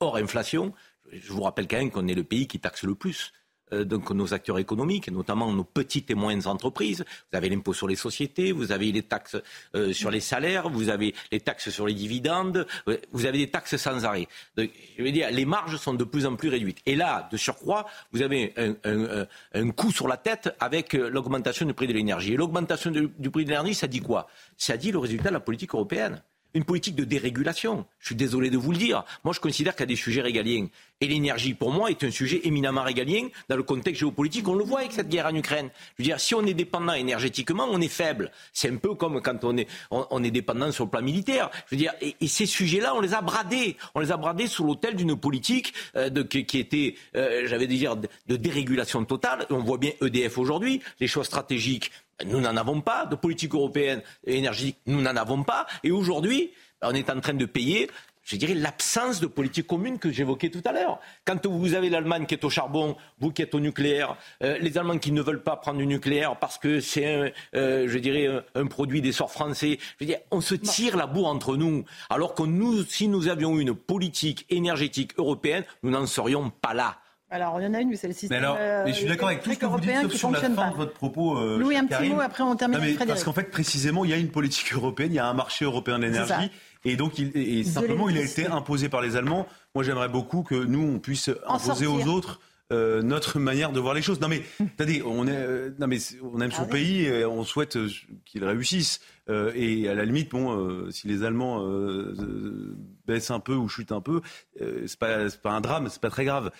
hors 0.00 0.16
inflation. 0.16 0.74
Je 1.10 1.32
vous 1.32 1.42
rappelle 1.42 1.66
quand 1.66 1.78
même 1.78 1.90
qu'on 1.90 2.08
est 2.08 2.14
le 2.14 2.24
pays 2.24 2.46
qui 2.46 2.60
taxe 2.60 2.82
le 2.82 2.94
plus 2.94 3.32
euh, 3.72 3.84
donc 3.84 4.10
nos 4.10 4.34
acteurs 4.34 4.58
économiques, 4.58 5.10
notamment 5.10 5.50
nos 5.52 5.64
petites 5.64 6.10
et 6.10 6.14
moyennes 6.14 6.46
entreprises. 6.46 7.04
Vous 7.32 7.38
avez 7.38 7.48
l'impôt 7.48 7.72
sur 7.72 7.88
les 7.88 7.96
sociétés, 7.96 8.52
vous 8.52 8.72
avez 8.72 8.92
les 8.92 9.02
taxes 9.02 9.36
euh, 9.74 9.92
sur 9.92 10.10
les 10.10 10.20
salaires, 10.20 10.68
vous 10.68 10.90
avez 10.90 11.14
les 11.32 11.40
taxes 11.40 11.70
sur 11.70 11.86
les 11.86 11.94
dividendes, 11.94 12.66
euh, 12.88 12.98
vous 13.12 13.26
avez 13.26 13.38
des 13.38 13.50
taxes 13.50 13.76
sans 13.76 14.04
arrêt. 14.04 14.28
Je 14.56 15.02
veux 15.02 15.12
dire, 15.12 15.30
les 15.30 15.44
marges 15.44 15.76
sont 15.76 15.94
de 15.94 16.04
plus 16.04 16.26
en 16.26 16.36
plus 16.36 16.48
réduites. 16.48 16.78
Et 16.86 16.94
là, 16.94 17.28
de 17.32 17.36
surcroît, 17.36 17.86
vous 18.12 18.22
avez 18.22 18.54
un, 18.84 19.70
coup 19.70 19.90
sur 19.90 20.08
la 20.08 20.16
tête 20.16 20.54
avec 20.60 20.92
l'augmentation 20.92 21.66
du 21.66 21.74
prix 21.74 21.86
de 21.86 21.92
l'énergie. 21.92 22.34
Et 22.34 22.36
l'augmentation 22.36 22.90
du 22.90 23.30
prix 23.30 23.44
de 23.44 23.50
l'énergie, 23.50 23.74
ça 23.74 23.86
dit 23.86 24.00
quoi? 24.00 24.28
Ça 24.56 24.76
dit 24.76 24.92
le 24.92 24.98
résultat 24.98 25.30
de 25.30 25.34
la 25.34 25.40
politique 25.40 25.74
européenne 25.74 26.22
une 26.54 26.64
politique 26.64 26.94
de 26.94 27.04
dérégulation. 27.04 27.84
Je 27.98 28.06
suis 28.06 28.14
désolé 28.14 28.48
de 28.48 28.56
vous 28.56 28.70
le 28.70 28.78
dire. 28.78 29.04
Moi, 29.24 29.34
je 29.34 29.40
considère 29.40 29.74
qu'il 29.74 29.82
y 29.82 29.84
a 29.84 29.86
des 29.86 29.96
sujets 29.96 30.22
régaliens. 30.22 30.68
Et 31.00 31.06
l'énergie, 31.06 31.54
pour 31.54 31.72
moi, 31.72 31.90
est 31.90 32.02
un 32.04 32.10
sujet 32.10 32.40
éminemment 32.44 32.82
régalien 32.82 33.28
dans 33.48 33.56
le 33.56 33.62
contexte 33.62 34.00
géopolitique. 34.00 34.46
On 34.48 34.54
le 34.54 34.64
voit 34.64 34.80
avec 34.80 34.92
cette 34.92 35.08
guerre 35.08 35.26
en 35.26 35.34
Ukraine. 35.34 35.70
Je 35.98 36.02
veux 36.02 36.06
dire, 36.06 36.20
si 36.20 36.34
on 36.34 36.46
est 36.46 36.54
dépendant 36.54 36.94
énergétiquement, 36.94 37.66
on 37.70 37.80
est 37.80 37.88
faible. 37.88 38.30
C'est 38.52 38.70
un 38.70 38.76
peu 38.76 38.94
comme 38.94 39.20
quand 39.20 39.44
on 39.44 39.56
est, 39.56 39.68
on, 39.90 40.22
est 40.22 40.30
dépendant 40.30 40.70
sur 40.70 40.84
le 40.84 40.90
plan 40.90 41.02
militaire. 41.02 41.50
Je 41.66 41.74
veux 41.74 41.78
dire, 41.78 41.92
et, 42.00 42.14
ces 42.28 42.46
sujets-là, 42.46 42.94
on 42.94 43.00
les 43.00 43.12
a 43.12 43.20
bradés. 43.20 43.76
On 43.94 44.00
les 44.00 44.12
a 44.12 44.16
bradés 44.16 44.46
sous 44.46 44.64
l'autel 44.64 44.94
d'une 44.94 45.16
politique 45.16 45.74
euh, 45.96 46.10
de, 46.10 46.22
qui, 46.22 46.58
était, 46.58 46.94
euh, 47.16 47.42
j'avais 47.46 47.66
dire, 47.66 47.96
de, 47.96 48.08
de 48.28 48.36
dérégulation 48.36 49.04
totale. 49.04 49.46
On 49.50 49.58
voit 49.58 49.78
bien 49.78 49.92
EDF 50.00 50.38
aujourd'hui. 50.38 50.80
Les 51.00 51.06
choix 51.06 51.24
stratégiques 51.24 51.90
nous 52.26 52.40
n'en 52.40 52.56
avons 52.56 52.80
pas. 52.80 53.06
De 53.06 53.16
politique 53.16 53.54
européenne 53.54 54.02
énergétique, 54.26 54.78
nous 54.86 55.00
n'en 55.00 55.16
avons 55.16 55.42
pas. 55.42 55.66
Et 55.82 55.90
aujourd'hui, 55.90 56.52
on 56.82 56.92
est 56.92 57.10
en 57.10 57.20
train 57.20 57.34
de 57.34 57.46
payer 57.46 57.90
je 58.24 58.36
dirais, 58.36 58.54
l'absence 58.54 59.20
de 59.20 59.26
politique 59.26 59.66
commune 59.66 59.98
que 59.98 60.10
j'évoquais 60.10 60.50
tout 60.50 60.62
à 60.64 60.72
l'heure. 60.72 61.00
Quand 61.24 61.46
vous 61.46 61.74
avez 61.74 61.90
l'Allemagne 61.90 62.26
qui 62.26 62.34
est 62.34 62.44
au 62.44 62.50
charbon, 62.50 62.96
vous 63.20 63.30
qui 63.30 63.42
êtes 63.42 63.54
au 63.54 63.60
nucléaire, 63.60 64.16
euh, 64.42 64.58
les 64.58 64.78
Allemands 64.78 64.98
qui 64.98 65.12
ne 65.12 65.22
veulent 65.22 65.42
pas 65.42 65.56
prendre 65.56 65.78
du 65.78 65.86
nucléaire 65.86 66.36
parce 66.36 66.58
que 66.58 66.80
c'est, 66.80 67.34
euh, 67.54 67.86
je 67.88 67.98
dirais, 67.98 68.28
un, 68.54 68.66
produit 68.66 69.02
des 69.02 69.12
sorts 69.12 69.30
français, 69.30 69.78
je 70.00 70.04
veux 70.04 70.06
dire, 70.06 70.18
on 70.30 70.40
se 70.40 70.54
tire 70.54 70.96
la 70.96 71.06
boue 71.06 71.24
entre 71.24 71.56
nous. 71.56 71.84
Alors 72.08 72.34
que 72.34 72.42
nous, 72.42 72.82
si 72.84 73.08
nous 73.08 73.28
avions 73.28 73.58
une 73.58 73.74
politique 73.74 74.46
énergétique 74.50 75.12
européenne, 75.18 75.64
nous 75.82 75.90
n'en 75.90 76.06
serions 76.06 76.50
pas 76.50 76.74
là. 76.74 76.98
Alors, 77.30 77.58
il 77.60 77.64
y 77.64 77.66
en 77.66 77.74
a 77.74 77.80
une, 77.80 77.96
c'est 77.96 78.06
le 78.06 78.12
système. 78.12 78.40
Mais 78.40 78.46
alors, 78.46 78.86
je 78.86 78.92
suis 78.92 79.06
d'accord 79.06 79.26
avec 79.26 79.42
tout 79.42 79.52
ce 79.52 79.58
que 79.58 79.66
vous 79.66 79.80
dites, 79.80 80.02
sauf 80.02 80.12
sur 80.12 80.30
la 80.30 80.40
fin 80.40 80.70
de 80.70 80.76
votre 80.76 80.92
propos. 80.92 81.36
Euh, 81.36 81.58
Louis, 81.58 81.76
un 81.76 81.84
petit 81.84 82.08
mot, 82.08 82.20
après 82.20 82.44
on 82.44 82.54
termine 82.54 82.78
avec 82.78 82.96
Parce 83.06 83.24
qu'en 83.24 83.32
fait, 83.32 83.50
précisément, 83.50 84.04
il 84.04 84.12
y 84.12 84.14
a 84.14 84.18
une 84.18 84.30
politique 84.30 84.72
européenne, 84.72 85.10
il 85.10 85.16
y 85.16 85.18
a 85.18 85.26
un 85.26 85.34
marché 85.34 85.64
européen 85.64 85.98
de 85.98 86.04
l'énergie. 86.04 86.50
Et 86.84 86.96
donc, 86.96 87.18
il, 87.18 87.30
et 87.34 87.64
simplement, 87.64 88.08
il 88.08 88.18
a 88.18 88.22
été 88.22 88.46
imposé 88.46 88.88
par 88.88 89.00
les 89.00 89.16
Allemands. 89.16 89.46
Moi, 89.74 89.84
j'aimerais 89.84 90.08
beaucoup 90.08 90.42
que 90.42 90.54
nous, 90.54 90.82
on 90.82 90.98
puisse 90.98 91.30
imposer 91.46 91.86
aux 91.86 92.06
autres 92.06 92.40
euh, 92.72 93.02
notre 93.02 93.38
manière 93.38 93.72
de 93.72 93.80
voir 93.80 93.92
les 93.92 94.00
choses. 94.00 94.20
Non 94.22 94.28
mais, 94.28 94.42
attendez, 94.60 95.02
on, 95.04 95.26
est, 95.26 95.36
euh, 95.36 95.70
non 95.78 95.86
mais 95.86 95.98
on 96.22 96.40
aime 96.40 96.50
son 96.50 96.62
ah 96.62 96.70
pays, 96.70 97.04
et 97.04 97.26
on 97.26 97.44
souhaite 97.44 97.76
euh, 97.76 97.90
qu'il 98.24 98.42
réussisse. 98.42 99.00
et 99.28 99.86
à 99.86 99.94
la 99.94 100.06
limite, 100.06 100.30
bon, 100.30 100.90
si 100.90 101.08
les 101.08 101.24
Allemands 101.24 101.66
baissent 103.06 103.30
un 103.30 103.40
peu 103.40 103.54
ou 103.54 103.68
chutent 103.68 103.92
un 103.92 104.02
peu, 104.02 104.20
c'est 104.58 104.98
pas, 104.98 105.30
pas 105.42 105.52
un 105.52 105.60
drame, 105.62 105.88
c'est 105.88 106.00
pas 106.00 106.10
très 106.10 106.26
grave. 106.26 106.50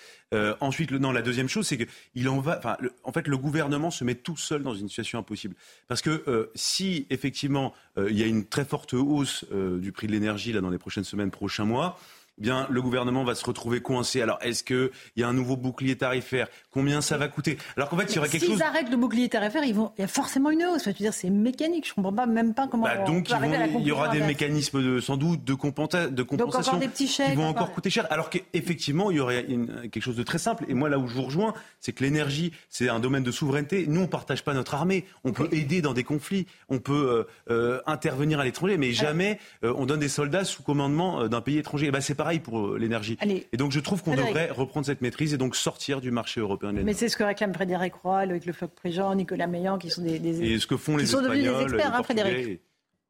ensuite, 0.60 0.90
le, 0.90 0.98
non, 0.98 1.12
la 1.12 1.20
deuxième 1.20 1.48
chose, 1.48 1.66
c'est 1.66 1.76
que 1.76 1.84
il 2.14 2.26
en 2.28 2.40
va. 2.40 2.56
Enfin, 2.56 2.78
en 3.02 3.12
fait, 3.12 3.28
le 3.28 3.36
gouvernement 3.36 3.90
se 3.90 4.02
met 4.02 4.14
tout 4.14 4.38
seul 4.38 4.62
dans 4.62 4.74
une 4.74 4.88
situation 4.88 5.18
impossible. 5.18 5.56
Parce 5.88 6.00
que 6.00 6.50
si 6.54 7.06
effectivement 7.10 7.74
il 7.98 8.18
y 8.18 8.22
a 8.22 8.26
une 8.26 8.46
très 8.46 8.64
forte 8.64 8.94
hausse 8.94 9.44
du 9.52 9.92
prix 9.92 10.06
de 10.06 10.12
l'énergie 10.12 10.52
là 10.52 10.62
dans 10.62 10.70
les 10.70 10.78
prochaines 10.78 11.04
semaines, 11.04 11.30
prochains 11.30 11.66
mois 11.66 11.98
bien 12.38 12.66
le 12.70 12.82
gouvernement 12.82 13.24
va 13.24 13.34
se 13.34 13.44
retrouver 13.44 13.80
coincé. 13.80 14.22
Alors 14.22 14.38
est-ce 14.42 14.64
qu'il 14.64 14.90
y 15.16 15.22
a 15.22 15.28
un 15.28 15.32
nouveau 15.32 15.56
bouclier 15.56 15.96
tarifaire? 15.96 16.48
Combien 16.70 17.00
ça 17.00 17.16
va 17.16 17.28
coûter? 17.28 17.58
Alors 17.76 17.88
qu'en 17.88 17.96
fait, 17.96 18.12
il 18.12 18.16
y 18.16 18.18
aurait 18.18 18.28
quelque 18.28 18.46
chose. 18.46 18.56
S'ils 18.56 18.62
arrêtent 18.62 18.90
le 18.90 18.96
bouclier 18.96 19.28
tarifaire, 19.28 19.64
ils 19.64 19.74
vont... 19.74 19.92
il 19.98 20.02
y 20.02 20.04
a 20.04 20.08
forcément 20.08 20.50
une 20.50 20.64
hausse. 20.64 20.86
veux 20.86 20.92
dire, 20.92 21.14
c'est 21.14 21.30
mécanique. 21.30 21.88
Je 21.88 21.94
comprends 21.94 22.12
pas 22.12 22.26
même 22.26 22.54
pas 22.54 22.68
comment. 22.68 22.84
Bah, 22.84 23.04
donc 23.04 23.30
il 23.30 23.86
y 23.86 23.92
aura 23.92 24.08
des 24.08 24.20
mécanismes 24.20 24.82
de, 24.82 25.00
sans 25.00 25.16
doute 25.16 25.44
de, 25.44 25.54
compensa... 25.54 26.08
de 26.08 26.22
compensation 26.22 26.72
donc 26.72 26.82
des 26.82 26.88
petits 26.88 27.08
chèques, 27.08 27.30
qui 27.30 27.36
vont 27.36 27.48
encore 27.48 27.72
coûter 27.72 27.90
cher. 27.90 28.06
Alors 28.10 28.30
qu'effectivement, 28.30 29.10
il 29.10 29.16
y 29.18 29.20
aurait 29.20 29.46
quelque 29.90 30.00
chose 30.00 30.16
de 30.16 30.22
très 30.22 30.38
simple. 30.38 30.64
Et 30.68 30.74
moi, 30.74 30.88
là 30.88 30.98
où 30.98 31.06
je 31.06 31.14
vous 31.14 31.22
rejoins, 31.22 31.54
c'est 31.80 31.92
que 31.92 32.02
l'énergie, 32.02 32.52
c'est 32.68 32.88
un 32.88 33.00
domaine 33.00 33.22
de 33.22 33.30
souveraineté. 33.30 33.86
Nous, 33.86 34.00
on 34.00 34.06
partage 34.06 34.44
pas 34.44 34.54
notre 34.54 34.74
armée. 34.74 35.04
On 35.24 35.32
peut 35.32 35.48
aider 35.52 35.82
dans 35.82 35.94
des 35.94 36.04
conflits. 36.04 36.46
On 36.68 36.78
peut 36.78 37.26
euh, 37.50 37.52
euh, 37.52 37.80
intervenir 37.86 38.40
à 38.40 38.44
l'étranger, 38.44 38.76
mais 38.76 38.92
jamais 38.92 39.38
euh, 39.62 39.72
on 39.76 39.86
donne 39.86 40.00
des 40.00 40.08
soldats 40.08 40.44
sous 40.44 40.62
commandement 40.62 41.28
d'un 41.28 41.40
pays 41.40 41.58
étranger. 41.58 41.86
Et 41.86 41.90
ben, 41.90 42.00
c'est 42.00 42.14
pareil 42.24 42.40
pour 42.40 42.76
l'énergie. 42.76 43.18
Et 43.52 43.56
donc 43.56 43.72
je 43.72 43.80
trouve 43.80 44.02
qu'on 44.02 44.16
devrait 44.16 44.50
reprendre 44.50 44.86
cette 44.86 45.02
maîtrise 45.02 45.34
et 45.34 45.38
donc 45.38 45.54
sortir 45.54 46.00
du 46.00 46.10
marché 46.10 46.40
européen 46.40 46.72
de 46.72 46.82
Mais 46.82 46.94
c'est 46.94 47.10
ce 47.10 47.16
que 47.16 47.24
réclament 47.24 47.52
Frédéric 47.54 47.94
Roy, 48.02 48.20
avec 48.20 48.46
Le 48.46 48.52
Floch-Prigent, 48.52 49.14
Nicolas 49.14 49.46
Meillan, 49.46 49.76
qui 49.78 49.90
sont 49.90 50.02
des, 50.02 50.42
Et 50.42 50.58
ce 50.58 50.66
que 50.66 50.76
font 50.76 50.96
les 50.96 51.04
Espagnols, 51.04 51.58
des 51.58 51.62
experts, 51.62 51.94
hein, 51.94 52.02
Frédéric 52.02 52.60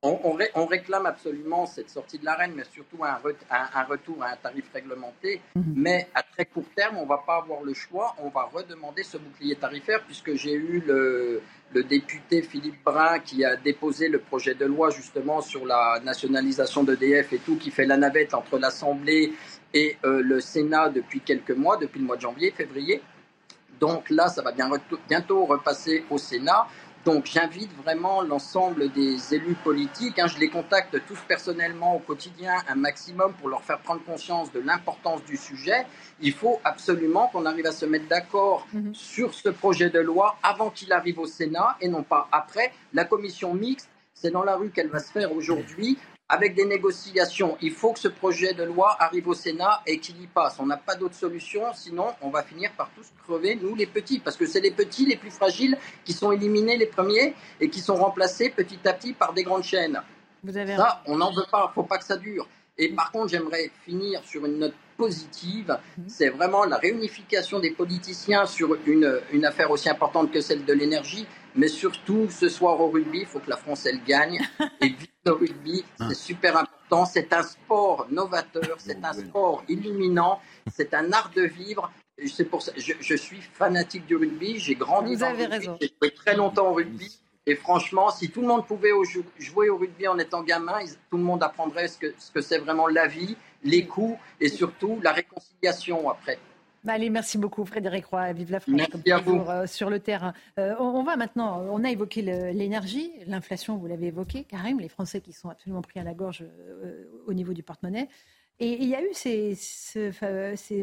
on, 0.05 0.67
réclame 0.67 1.07
absolument 1.07 1.67
cette 1.67 1.89
sortie 1.89 2.19
de 2.19 2.25
l'arène, 2.25 2.53
mais 2.55 2.65
surtout 2.65 2.99
un, 3.03 3.85
retour 3.85 4.23
à 4.23 4.33
un 4.33 4.37
tarif 4.37 4.65
réglementé. 4.73 5.41
Mhm. 5.55 5.75
Mais 5.77 6.09
à 6.15 6.23
très 6.23 6.45
court 6.45 6.67
terme, 6.77 6.99
on 6.99 7.05
ne 7.05 7.09
va 7.09 7.23
pas 7.27 7.37
avoir 7.37 7.63
le 7.63 7.73
choix. 7.75 8.15
On 8.19 8.29
va 8.29 8.49
redemander 8.53 9.03
ce 9.03 9.17
bouclier 9.17 9.57
tarifaire, 9.57 10.03
puisque 10.05 10.35
j'ai 10.35 10.53
eu 10.53 10.83
le, 10.87 11.43
député 11.89 12.43
Philippe 12.43 12.85
Brun 12.85 13.19
qui 13.19 13.45
a 13.45 13.57
déposé 13.57 14.09
le 14.09 14.21
projet 14.21 14.55
de 14.55 14.65
loi 14.65 14.91
justement 14.91 15.41
sur 15.41 15.67
la 15.67 16.01
nationalisation 16.05 16.85
d'EDF 16.85 17.33
et 17.33 17.39
tout, 17.39 17.57
qui 17.57 17.73
fait 17.73 17.85
la 17.85 17.97
navette 17.97 18.33
entre 18.33 18.59
l'Assemblée 18.59 19.33
et 19.73 19.97
euh, 20.05 20.23
le 20.23 20.41
Sénat 20.41 20.91
depuis 20.91 21.21
quelques 21.21 21.51
mois, 21.51 21.77
depuis 21.77 21.99
le 21.99 22.07
mois 22.07 22.15
de 22.15 22.21
janvier, 22.21 22.53
février. 22.53 23.03
Donc 23.81 24.09
là, 24.11 24.29
ça 24.29 24.43
va 24.43 24.53
bien 24.53 24.71
bientôt 25.09 25.45
repasser 25.47 26.05
au 26.11 26.19
Sénat. 26.19 26.67
Donc 27.05 27.27
j'invite 27.27 27.71
vraiment 27.83 28.23
l'ensemble 28.23 28.91
des 28.93 29.35
élus 29.35 29.57
politiques, 29.63 30.19
hein, 30.19 30.27
je 30.27 30.39
les 30.39 30.49
contacte 30.49 30.97
tous 31.07 31.19
personnellement 31.29 31.97
au 31.97 31.99
quotidien 31.99 32.55
un 32.67 32.77
maximum 32.77 33.35
pour 33.35 33.51
leur 33.51 33.63
faire 33.63 33.79
prendre 33.81 34.03
conscience 34.05 34.51
de 34.53 34.61
l'importance 34.61 35.23
du 35.25 35.37
sujet. 35.37 35.87
Il 36.21 36.33
faut 36.33 36.61
absolument 36.65 37.29
qu'on 37.29 37.45
arrive 37.45 37.67
à 37.67 37.73
se 37.73 37.85
mettre 37.85 38.09
d'accord 38.09 38.67
mhm. 38.73 38.95
sur 38.95 39.35
ce 39.35 39.51
projet 39.51 39.91
de 39.91 40.01
loi 40.01 40.37
avant 40.43 40.71
qu'il 40.71 40.93
arrive 40.93 41.19
au 41.19 41.27
Sénat 41.27 41.77
et 41.83 41.89
non 41.89 42.03
pas 42.03 42.29
après. 42.33 42.73
La 42.95 43.05
commission 43.05 43.53
mixte, 43.53 43.91
c'est 44.15 44.31
dans 44.31 44.45
la 44.45 44.57
rue 44.57 44.71
qu'elle 44.71 44.89
va 44.89 45.01
se 45.01 45.13
faire 45.13 45.33
aujourd'hui 45.33 45.99
avec 46.35 46.55
des 46.55 46.65
négociations. 46.65 47.57
Il 47.61 47.73
faut 47.73 47.93
que 47.93 48.01
ce 48.01 48.09
projet 48.09 48.55
de 48.55 48.65
loi 48.65 48.97
arrive 48.99 49.29
au 49.29 49.35
Sénat 49.35 49.83
et 49.87 49.99
qu'il 49.99 50.21
y 50.21 50.27
passe. 50.27 50.57
On 50.59 50.67
n'a 50.67 50.77
pas 50.77 50.97
d'autre 50.97 51.15
solution, 51.15 51.63
sinon 51.75 52.09
on 52.21 52.31
va 52.31 52.43
finir 52.43 52.73
par 52.77 52.91
tous 52.97 53.07
crever, 53.23 53.55
nous 53.55 53.75
les 53.77 53.87
petits, 53.87 54.19
parce 54.19 54.37
que 54.37 54.47
c'est 54.47 54.61
les 54.61 54.73
petits, 54.73 55.07
les 55.07 55.17
plus 55.17 55.31
fragiles, 55.31 55.79
qui 56.05 56.13
sont 56.13 56.33
éliminés 56.33 56.77
les 56.77 56.87
premiers 56.87 57.35
et 57.61 57.71
qui 57.71 57.81
sont 57.81 57.95
remplacés 57.95 58.51
petit 58.51 58.81
à 58.85 58.93
petit 58.93 59.13
par 59.13 59.33
des 59.33 59.45
grandes 59.45 59.63
chaînes. 59.63 60.01
Vous 60.43 60.57
avez 60.57 60.77
ça, 60.77 61.03
on 61.07 61.17
n'en 61.17 61.33
veut 61.33 61.47
pas, 61.51 61.67
il 61.67 61.69
ne 61.69 61.75
faut 61.75 61.85
pas 61.85 61.99
que 61.99 62.05
ça 62.05 62.17
dure. 62.17 62.49
Et 62.77 62.89
par 62.89 63.13
contre, 63.13 63.29
j'aimerais 63.29 63.71
finir 63.85 64.21
sur 64.25 64.45
une 64.45 64.59
note 64.59 64.75
positive. 64.97 65.79
Mhm. 65.97 66.05
C'est 66.09 66.31
vraiment 66.31 66.65
la 66.65 66.77
réunification 66.77 67.61
des 67.61 67.71
politiciens 67.71 68.47
sur 68.47 68.77
une, 68.87 69.21
une 69.33 69.45
affaire 69.45 69.71
aussi 69.71 69.89
importante 69.89 70.33
que 70.33 70.41
celle 70.41 70.65
de 70.65 70.73
l'énergie. 70.73 71.27
Mais 71.57 71.69
surtout, 71.69 72.29
ce 72.31 72.49
soir 72.49 72.81
au 72.81 72.89
rugby, 72.89 73.21
il 73.21 73.27
faut 73.27 73.39
que 73.39 73.51
la 73.51 73.57
France, 73.57 73.87
elle 73.87 74.03
gagne. 74.03 74.41
Et 74.81 74.89
vive 74.89 75.09
le 75.25 75.33
rugby, 75.33 75.85
c'est 75.99 76.05
ah. 76.11 76.15
super 76.15 76.57
important. 76.57 77.07
C'est 77.07 77.33
un 77.33 77.43
sport 77.43 78.07
novateur, 78.11 78.77
c'est 78.79 79.05
un 79.05 79.13
sport 79.13 79.65
illuminant, 79.69 80.41
c'est 80.73 80.95
un 80.95 81.13
art 81.13 81.31
de 81.35 81.43
vivre. 81.43 81.93
C'est 82.27 82.45
pour 82.45 82.63
ça, 82.63 82.73
je, 82.77 82.93
je, 83.01 83.15
suis 83.17 83.41
fanatique 83.41 84.07
du 84.07 84.17
rugby. 84.17 84.59
J'ai 84.59 84.75
grandi 84.75 85.15
Vous 85.15 85.21
dans 85.21 85.27
avez 85.27 85.47
le 85.47 85.53
rugby. 85.53 85.57
raison. 85.57 85.79
J'ai 85.81 85.93
joué 86.01 86.11
très 86.13 86.37
longtemps 86.37 86.71
au 86.71 86.75
rugby. 86.75 87.19
Et 87.47 87.57
franchement, 87.57 88.11
si 88.11 88.31
tout 88.31 88.41
le 88.41 88.47
monde 88.47 88.67
pouvait 88.67 88.91
jouer 89.39 89.69
au 89.69 89.77
rugby 89.77 90.09
en 90.09 90.19
étant 90.19 90.43
gamin, 90.43 90.79
tout 91.11 91.19
le 91.19 91.23
monde 91.23 91.43
apprendrait 91.43 91.89
ce 91.89 91.99
que 91.99 92.15
ce 92.19 92.31
que 92.31 92.41
c'est 92.41 92.59
vraiment 92.59 92.87
la 92.87 93.07
vie, 93.07 93.37
les 93.63 93.87
coups 93.87 94.19
et 94.41 94.49
surtout 94.49 94.99
la 95.03 95.13
réconciliation 95.13 96.09
après. 96.09 96.39
Allez, 96.87 97.09
merci 97.09 97.39
beaucoup 97.39 97.65
Frédéric 97.65 98.07
Roy, 98.07 98.33
vive 98.33 98.51
la 98.53 98.61
France, 98.61 98.75
Merci 98.75 98.91
comme 98.91 99.03
à 99.07 99.19
toujours 99.21 99.45
vous. 99.45 99.51
euh, 99.51 99.67
sur 99.67 99.89
le 99.89 100.01
terrain. 100.01 100.35
Euh, 100.59 100.75
on, 100.79 100.85
on 100.85 101.03
va 101.03 101.17
maintenant, 101.17 101.63
on 101.71 101.83
a 101.83 101.91
évoqué 101.91 102.21
l'énergie, 102.21 103.11
l'inflation, 103.27 103.77
vous 103.77 103.87
l'avez 103.87 104.09
évoqué, 104.09 104.45
Karim, 104.45 104.81
les 104.81 104.89
Français 104.89 105.21
qui 105.21 105.33
sont 105.33 105.49
absolument 105.49 105.81
pris 105.81 105.99
à 105.99 106.05
la 106.05 106.13
gorge 106.13 106.43
euh, 106.43 107.05
au 107.27 107.33
niveau 107.33 107.55
du 107.55 107.63
porte-monnaie. 107.63 108.09
Et 108.61 108.83
il 108.83 108.89
y 108.89 108.95
a 108.95 109.03
eu 109.03 109.09
ces, 109.13 109.57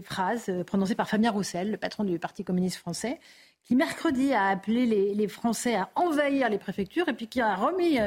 phrases 0.03 0.51
prononcées 0.65 0.95
par 0.95 1.07
Fabien 1.07 1.31
Roussel, 1.31 1.71
le 1.71 1.77
patron 1.77 2.03
du 2.03 2.19
Parti 2.19 2.43
communiste 2.43 2.77
français, 2.77 3.19
qui 3.63 3.75
mercredi 3.75 4.33
a 4.33 4.47
appelé 4.47 4.85
les, 4.85 5.13
les 5.13 5.27
Français 5.27 5.75
à 5.75 5.89
envahir 5.95 6.49
les 6.49 6.57
préfectures 6.57 7.07
et 7.07 7.13
puis 7.13 7.27
qui 7.27 7.39
a 7.39 7.55
remis 7.55 7.97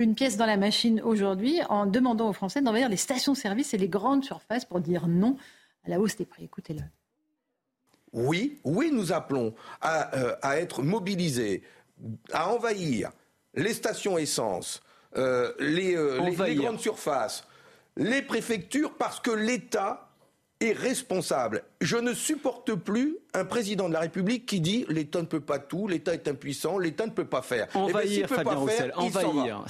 une 0.00 0.14
pièce 0.16 0.36
dans 0.36 0.46
la 0.46 0.56
machine 0.56 1.00
aujourd'hui 1.02 1.60
en 1.68 1.86
demandant 1.86 2.28
aux 2.28 2.32
Français 2.32 2.62
d'envahir 2.62 2.88
les 2.88 2.96
stations-service 2.96 3.74
et 3.74 3.78
les 3.78 3.88
grandes 3.88 4.24
surfaces 4.24 4.64
pour 4.64 4.80
dire 4.80 5.06
non 5.06 5.36
à 5.84 5.90
la 5.90 6.00
hausse 6.00 6.16
des 6.16 6.24
prix. 6.24 6.44
Écoutez-le. 6.44 6.82
Oui, 8.12 8.58
oui, 8.64 8.90
nous 8.92 9.12
appelons 9.12 9.54
à, 9.80 10.14
euh, 10.16 10.34
à 10.42 10.58
être 10.58 10.82
mobilisés, 10.82 11.62
à 12.32 12.50
envahir 12.52 13.10
les 13.54 13.74
stations 13.74 14.18
essence, 14.18 14.82
euh, 15.16 15.52
les, 15.58 15.94
euh, 15.96 16.18
les- 16.18 16.24
les 16.30 16.30
Envahir. 16.36 16.62
grandes 16.62 16.80
surfaces, 16.80 17.44
les 17.96 18.22
préfectures, 18.22 18.94
parce 18.98 19.20
que 19.20 19.30
l'État 19.30 20.08
est 20.60 20.72
responsable. 20.72 21.64
Je 21.80 21.96
ne 21.96 22.14
supporte 22.14 22.74
plus 22.74 23.16
un 23.34 23.44
président 23.44 23.88
de 23.88 23.94
la 23.94 24.00
République 24.00 24.46
qui 24.46 24.60
dit 24.60 24.86
l'État 24.88 25.20
ne 25.20 25.26
peut 25.26 25.40
pas 25.40 25.58
tout, 25.58 25.88
l'État 25.88 26.14
est 26.14 26.28
impuissant, 26.28 26.78
l'État 26.78 27.06
ne 27.06 27.10
peut 27.12 27.24
pas 27.26 27.42
faire. 27.42 27.66
Eh 27.70 27.78
ben, 27.78 27.84
Envahir, 27.84 28.28
peut 28.28 28.34
Fabien 28.36 28.54
Roussel, 28.54 28.92
envahir. 28.96 29.64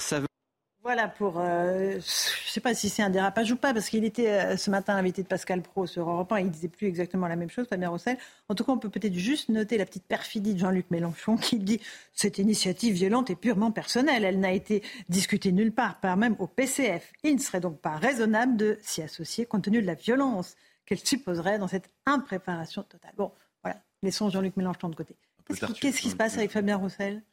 Voilà 0.83 1.07
pour. 1.07 1.39
euh, 1.39 1.91
je 1.91 1.95
ne 1.95 2.01
sais 2.01 2.59
pas 2.59 2.73
si 2.73 2.89
c'est 2.89 3.01
un 3.01 3.09
dérapage 3.09 3.49
ou 3.53 3.55
pas, 3.55 3.73
parce 3.73 3.87
qu'il 3.87 4.03
était 4.03 4.29
euh, 4.29 4.57
ce 4.57 4.69
matin 4.69 4.95
l'invité 4.95 5.23
de 5.23 5.27
Pascal 5.27 5.61
Pro 5.61 5.87
sur 5.87 6.09
Europe 6.09 6.29
1, 6.33 6.39
il 6.41 6.51
disait 6.51 6.67
plus 6.67 6.87
exactement 6.87 7.27
la 7.27 7.37
même 7.37 7.49
chose, 7.49 7.67
Fabien 7.69 7.87
Roussel. 7.87 8.17
En 8.49 8.55
tout 8.55 8.65
cas, 8.65 8.73
on 8.73 8.77
peut 8.77 8.89
peut-être 8.89 9.13
juste 9.13 9.47
noter 9.47 9.77
la 9.77 9.85
petite 9.85 10.03
perfidie 10.03 10.53
de 10.53 10.59
Jean-Luc 10.59 10.91
Mélenchon 10.91 11.37
qui 11.37 11.57
dit 11.57 11.79
cette 12.13 12.37
initiative 12.37 12.95
violente 12.95 13.29
est 13.29 13.35
purement 13.35 13.71
personnelle. 13.71 14.25
Elle 14.25 14.41
n'a 14.41 14.51
été 14.51 14.83
discutée 15.07 15.53
nulle 15.53 15.71
part, 15.71 16.01
pas 16.01 16.17
même 16.17 16.35
au 16.39 16.47
PCF. 16.47 17.13
Il 17.23 17.35
ne 17.35 17.39
serait 17.39 17.61
donc 17.61 17.79
pas 17.79 17.95
raisonnable 17.95 18.57
de 18.57 18.77
s'y 18.81 19.01
associer 19.01 19.45
compte 19.45 19.63
tenu 19.63 19.81
de 19.81 19.87
la 19.87 19.95
violence 19.95 20.57
qu'elle 20.85 20.99
supposerait 20.99 21.59
dans 21.59 21.69
cette 21.69 21.89
impréparation 22.05 22.83
totale. 22.83 23.13
Bon, 23.15 23.31
voilà, 23.63 23.79
laissons 24.01 24.29
Jean-Luc 24.29 24.57
Mélenchon 24.57 24.89
de 24.89 24.95
côté. 24.95 25.15
qui, 25.49 25.73
qu'est-ce 25.79 26.01
qui 26.01 26.09
se 26.09 26.15
passe 26.17 26.37
avec 26.37 26.51
Fabien 26.51 26.75
Roussel? 26.75 27.23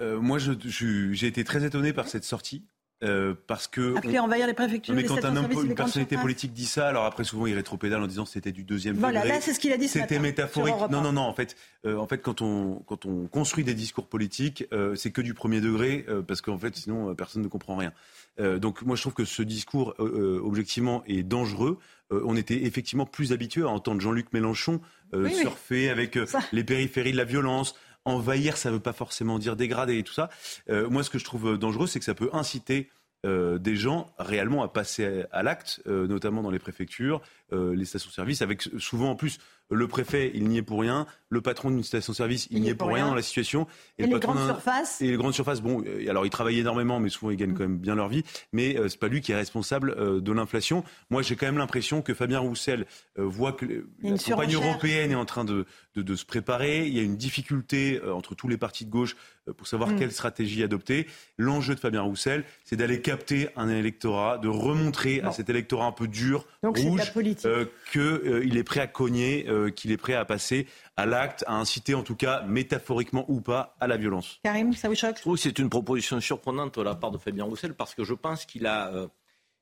Euh, 0.00 0.20
moi, 0.20 0.38
je- 0.38 0.52
je- 0.64 1.12
j'ai 1.12 1.26
été 1.26 1.42
très 1.44 1.64
étonné 1.64 1.92
par 1.92 2.08
cette 2.08 2.24
sortie. 2.24 2.64
euh, 3.02 3.34
parce 3.46 3.66
que 3.66 3.94
Appelé 3.94 4.16
à 4.16 4.22
envahir 4.22 4.46
les 4.46 4.54
préfectures, 4.54 4.94
Non, 4.94 5.00
mais 5.02 5.06
quand 5.06 5.22
un 5.22 5.36
homme, 5.36 5.50
une 5.52 5.74
personnalité 5.74 6.16
politique 6.16 6.54
dit 6.54 6.64
ça, 6.64 6.88
alors 6.88 7.04
après 7.04 7.24
souvent 7.24 7.44
il 7.46 7.52
rétropédale 7.54 8.00
en 8.02 8.06
disant 8.06 8.24
que 8.24 8.30
c'était 8.30 8.52
du 8.52 8.64
deuxième 8.64 8.96
Voilà, 8.96 9.20
degré. 9.20 9.34
là, 9.34 9.40
c'est 9.42 9.52
ce 9.52 9.60
qu'il 9.60 9.70
a 9.70 9.76
dit 9.76 9.86
C'était 9.86 10.18
métaphorique. 10.18 10.74
Non, 10.90 11.02
non, 11.02 11.12
non. 11.12 11.20
En 11.20 11.34
fait, 11.34 11.56
euh, 11.84 11.98
en 11.98 12.06
fait, 12.06 12.22
quand 12.22 12.40
on 12.40 12.76
quand 12.86 13.04
on 13.04 13.26
construit 13.26 13.64
des 13.64 13.74
discours 13.74 14.06
politiques, 14.06 14.64
euh, 14.72 14.94
c'est 14.94 15.10
que 15.10 15.20
du 15.20 15.34
premier 15.34 15.60
degré 15.60 16.06
parce 16.26 16.40
qu'en 16.40 16.56
fait, 16.58 16.74
sinon 16.74 17.14
personne 17.14 17.42
ne 17.42 17.48
comprend 17.48 17.76
rien. 17.76 17.92
Donc 18.38 18.80
moi, 18.80 18.96
je 18.96 19.02
trouve 19.02 19.12
que 19.14 19.26
ce 19.26 19.42
discours 19.42 19.94
objectivement 19.98 21.02
est 21.06 21.22
dangereux. 21.22 21.78
On 22.10 22.34
était 22.34 22.64
effectivement 22.64 23.04
plus 23.04 23.30
habitué 23.34 23.60
à 23.60 23.68
entendre 23.68 24.00
Jean-Luc 24.00 24.32
Mélenchon 24.32 24.80
oui. 25.12 25.34
surfer 25.34 25.90
avec 25.90 26.18
les 26.52 26.64
périphéries 26.64 27.12
de 27.12 27.16
la 27.18 27.24
violence. 27.24 27.74
Envahir, 28.06 28.56
ça 28.56 28.70
ne 28.70 28.74
veut 28.74 28.80
pas 28.80 28.92
forcément 28.92 29.38
dire 29.38 29.56
dégrader 29.56 29.98
et 29.98 30.02
tout 30.02 30.12
ça. 30.12 30.30
Euh, 30.70 30.88
moi, 30.88 31.02
ce 31.02 31.10
que 31.10 31.18
je 31.18 31.24
trouve 31.24 31.54
euh, 31.54 31.58
dangereux, 31.58 31.86
c'est 31.86 31.98
que 31.98 32.04
ça 32.04 32.14
peut 32.14 32.30
inciter 32.32 32.88
euh, 33.26 33.58
des 33.58 33.74
gens 33.74 34.14
réellement 34.18 34.62
à 34.62 34.68
passer 34.68 35.24
à, 35.32 35.42
l'acte, 35.42 35.82
notamment 35.86 36.42
dans 36.42 36.50
les 36.50 36.60
préfectures, 36.60 37.20
les 37.52 37.84
stations-service, 37.84 38.42
avec 38.42 38.62
souvent 38.78 39.10
en 39.10 39.16
plus 39.16 39.38
le 39.70 39.88
préfet, 39.88 40.30
il 40.34 40.44
n'y 40.48 40.58
est 40.58 40.62
pour 40.62 40.80
rien, 40.80 41.06
le 41.28 41.40
patron 41.40 41.70
d'une 41.70 41.82
station-service, 41.82 42.46
il 42.50 42.60
n'y 42.62 42.68
est 42.68 42.74
pour 42.74 42.88
rien 42.88 43.08
dans 43.08 43.14
la 43.16 43.22
situation, 43.22 43.66
Et 43.98 44.02
le 44.02 44.08
les 44.08 44.14
patron 44.14 44.34
grandes 44.34 44.46
surfaces 44.46 45.00
et 45.00 45.08
les 45.10 45.16
grandes 45.16 45.34
surfaces, 45.34 45.60
bon, 45.60 45.82
euh, 45.84 46.08
alors 46.08 46.24
ils 46.24 46.30
travaillent 46.30 46.60
énormément, 46.60 47.00
mais 47.00 47.08
souvent 47.08 47.32
ils 47.32 47.36
gagnent 47.36 47.54
quand 47.54 47.64
même 47.64 47.78
bien 47.78 47.96
leur 47.96 48.08
vie. 48.08 48.22
Mais 48.52 48.78
euh, 48.78 48.88
c'est 48.88 49.00
pas 49.00 49.08
lui 49.08 49.20
qui 49.20 49.32
est 49.32 49.36
responsable 49.36 49.94
euh, 49.98 50.20
de 50.20 50.32
l'inflation. 50.32 50.84
Moi, 51.10 51.22
j'ai 51.22 51.34
quand 51.34 51.46
même 51.46 51.58
l'impression 51.58 52.00
que 52.00 52.14
Fabien 52.14 52.38
Roussel 52.38 52.86
euh, 53.18 53.24
voit 53.24 53.52
que 53.52 53.86
la 54.02 54.16
campagne 54.16 54.54
européenne 54.54 55.10
est 55.10 55.16
en 55.16 55.24
train 55.24 55.44
de, 55.44 55.66
de, 55.96 56.02
de 56.02 56.14
se 56.14 56.24
préparer. 56.24 56.86
Il 56.86 56.94
y 56.96 57.00
a 57.00 57.02
une 57.02 57.16
difficulté 57.16 58.00
euh, 58.04 58.14
entre 58.14 58.36
tous 58.36 58.46
les 58.46 58.58
partis 58.58 58.84
de 58.84 58.90
gauche 58.90 59.16
euh, 59.48 59.52
pour 59.52 59.66
savoir 59.66 59.90
Mm. 59.90 59.96
quelle 59.96 60.12
stratégie 60.12 60.62
adopter. 60.62 61.06
L'enjeu 61.38 61.74
de 61.74 61.80
Fabien 61.80 62.02
Roussel, 62.02 62.44
c'est 62.64 62.76
d'aller 62.76 63.00
capter 63.00 63.48
un 63.56 63.68
électorat, 63.68 64.38
de 64.38 64.48
remontrer 64.48 65.22
à 65.22 65.32
cet 65.32 65.50
électorat 65.50 65.86
un 65.86 65.92
peu 65.92 66.06
dur, 66.06 66.46
Donc, 66.62 66.78
rouge, 66.78 67.12
politique. 67.42 67.96
euh, 67.96 68.40
qu'il 68.42 68.56
est 68.56 68.64
prêt 68.64 68.80
à 68.80 68.86
cogner, 68.86 69.46
euh, 69.48 69.70
qu'il 69.70 69.92
est 69.92 69.96
prêt 69.96 70.14
à 70.14 70.24
passer 70.24 70.66
à 70.96 71.06
l'acte, 71.06 71.44
à 71.46 71.54
inciter 71.54 71.94
en 71.94 72.02
tout 72.02 72.16
cas, 72.16 72.42
métaphoriquement 72.42 73.24
ou 73.28 73.40
pas, 73.40 73.76
à 73.80 73.86
la 73.86 73.96
violence. 73.96 74.40
Karim, 74.42 74.72
ça 74.72 74.88
vous 74.88 74.94
choque? 74.94 75.16
Je 75.16 75.20
trouve 75.22 75.36
que 75.36 75.42
c'est 75.42 75.58
une 75.58 75.70
proposition 75.70 76.20
surprenante 76.20 76.78
de 76.78 76.82
la 76.82 76.94
part 76.94 77.10
de 77.10 77.18
Fabien 77.18 77.44
Roussel 77.44 77.74
parce 77.74 77.94
que 77.94 78.04
je 78.04 78.14
pense 78.14 78.44
qu'il 78.46 78.66
a, 78.66 78.92
euh, 78.94 79.08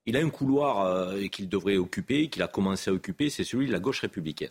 il 0.07 0.17
a 0.17 0.21
un 0.21 0.31
couloir 0.31 0.87
euh, 0.87 1.27
qu'il 1.27 1.49
devrait 1.49 1.77
occuper, 1.77 2.29
qu'il 2.29 2.43
a 2.43 2.49
commencé 2.49 2.91
à 2.91 2.95
occuper, 2.95 3.31
c'est 3.31 3.45
celui 3.45 3.67
de 3.67 3.73
la 3.73 3.81
gauche 3.81 4.01
républicaine. 4.01 4.51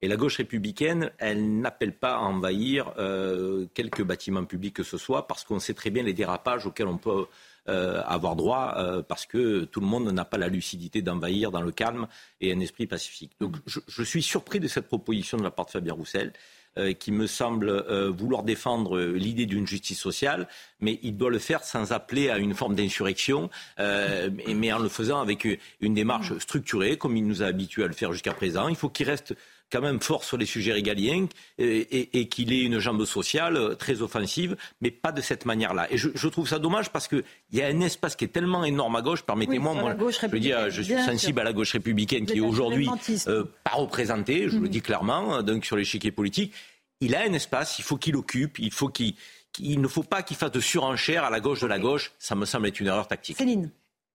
Et 0.00 0.06
la 0.06 0.16
gauche 0.16 0.36
républicaine, 0.36 1.10
elle 1.18 1.58
n'appelle 1.60 1.92
pas 1.92 2.14
à 2.14 2.18
envahir 2.20 2.92
euh, 2.98 3.66
quelques 3.74 4.04
bâtiments 4.04 4.44
publics 4.44 4.74
que 4.74 4.84
ce 4.84 4.96
soit 4.96 5.26
parce 5.26 5.42
qu'on 5.44 5.58
sait 5.58 5.74
très 5.74 5.90
bien 5.90 6.04
les 6.04 6.12
dérapages 6.12 6.66
auxquels 6.66 6.86
on 6.86 6.98
peut 6.98 7.26
euh, 7.68 8.02
avoir 8.06 8.34
droit 8.36 8.74
euh, 8.78 9.02
parce 9.02 9.26
que 9.26 9.64
tout 9.64 9.80
le 9.80 9.86
monde 9.86 10.10
n'a 10.10 10.24
pas 10.24 10.38
la 10.38 10.48
lucidité 10.48 11.02
d'envahir 11.02 11.50
dans 11.50 11.60
le 11.60 11.70
calme 11.70 12.06
et 12.40 12.52
un 12.52 12.60
esprit 12.60 12.86
pacifique. 12.86 13.32
Donc 13.40 13.56
je, 13.66 13.80
je 13.86 14.02
suis 14.02 14.22
surpris 14.22 14.58
de 14.58 14.68
cette 14.68 14.88
proposition 14.88 15.36
de 15.36 15.42
la 15.42 15.50
part 15.50 15.66
de 15.66 15.72
Fabien 15.72 15.92
Roussel 15.92 16.32
euh, 16.78 16.92
qui 16.92 17.12
me 17.12 17.26
semble 17.26 17.84
vouloir 18.10 18.42
défendre 18.42 19.00
l'idée 19.00 19.46
d'une 19.46 19.66
justice 19.66 19.98
sociale, 19.98 20.48
mais 20.80 20.98
il 21.02 21.16
doit 21.16 21.30
le 21.30 21.38
faire 21.38 21.62
sans 21.62 21.92
appeler 21.92 22.30
à 22.30 22.38
une 22.38 22.54
forme 22.54 22.74
d'insurrection, 22.74 23.50
mais, 23.78 24.72
en 24.72 24.78
le 24.78 24.88
faisant 24.88 25.20
avec 25.20 25.46
une 25.80 25.94
démarche 25.94 26.36
structurée, 26.38 26.96
comme 26.96 27.16
il 27.16 27.26
nous 27.26 27.42
a 27.42 27.46
habitués 27.46 27.84
à 27.84 27.88
le 27.88 27.94
faire 27.94 28.12
jusqu'à 28.12 28.32
présent. 28.32 28.68
Il 28.68 28.76
faut 28.76 28.88
qu'il 28.88 29.06
reste 29.06 29.34
quand 29.70 29.80
même 29.82 30.00
fort 30.00 30.24
sur 30.24 30.36
les 30.38 30.46
sujets 30.46 30.72
régaliens 30.72 31.26
et, 31.58 31.64
et- 31.66 32.20
et 32.20 32.28
qu'il 32.28 32.52
ait 32.52 32.62
une 32.62 32.78
jambe 32.78 33.04
sociale 33.04 33.76
très 33.78 34.00
offensive, 34.02 34.56
mais 34.80 34.90
pas 34.90 35.12
de 35.12 35.20
cette 35.20 35.44
manière-là. 35.44 35.86
Et 35.92 35.98
je, 35.98 36.08
je 36.14 36.28
trouve 36.28 36.48
ça 36.48 36.58
dommage 36.58 36.90
parce 36.90 37.06
qu'il 37.08 37.22
y 37.52 37.60
a 37.62 37.66
un 37.66 37.80
espace 37.80 38.16
qui 38.16 38.24
est 38.24 38.28
tellement 38.28 38.64
énorme 38.64 38.96
à 38.96 39.02
gauche, 39.02 39.22
permettez-moi, 39.22 39.72
Oui, 39.74 39.80
moi, 39.80 39.94
gauche 39.94 40.18
je 40.22 40.26
veux 40.26 40.40
dire, 40.40 40.70
je 40.70 40.82
suis 40.82 40.94
sensible 40.94 41.34
sûr. 41.34 41.40
à 41.40 41.44
la 41.44 41.52
gauche 41.52 41.72
républicaine 41.72 42.24
qui 42.26 42.38
est 42.38 42.40
aujourd'hui 42.40 42.88
euh, 43.28 43.44
pas 43.64 43.72
représentée, 43.76 44.48
je 44.48 44.58
le 44.58 44.68
dis 44.68 44.80
clairement, 44.80 45.36
euh, 45.36 45.42
donc 45.42 45.64
sur 45.64 45.76
l'échiquier 45.76 46.12
politique. 46.12 46.52
Il 47.00 47.14
a 47.14 47.20
un 47.20 47.32
espace, 47.32 47.78
il 47.78 47.82
faut 47.84 47.96
qu'il 47.96 48.16
occupe, 48.16 48.58
il 48.58 48.72
faut 48.72 48.88
qu'il, 48.88 49.14
qu'il- 49.52 49.80
ne 49.80 49.86
faut 49.88 50.02
pas 50.02 50.22
qu'il 50.22 50.36
fasse 50.36 50.50
de 50.52 50.60
surenchère 50.60 51.24
à 51.24 51.30
la 51.30 51.40
gauche 51.40 51.60
de 51.60 51.66
la 51.66 51.78
gauche. 51.78 52.12
Ça 52.18 52.34
me 52.34 52.44
semble 52.44 52.66
être 52.68 52.80
une 52.80 52.86
erreur 52.88 53.06
tactique. 53.06 53.36
Céline. 53.36 53.70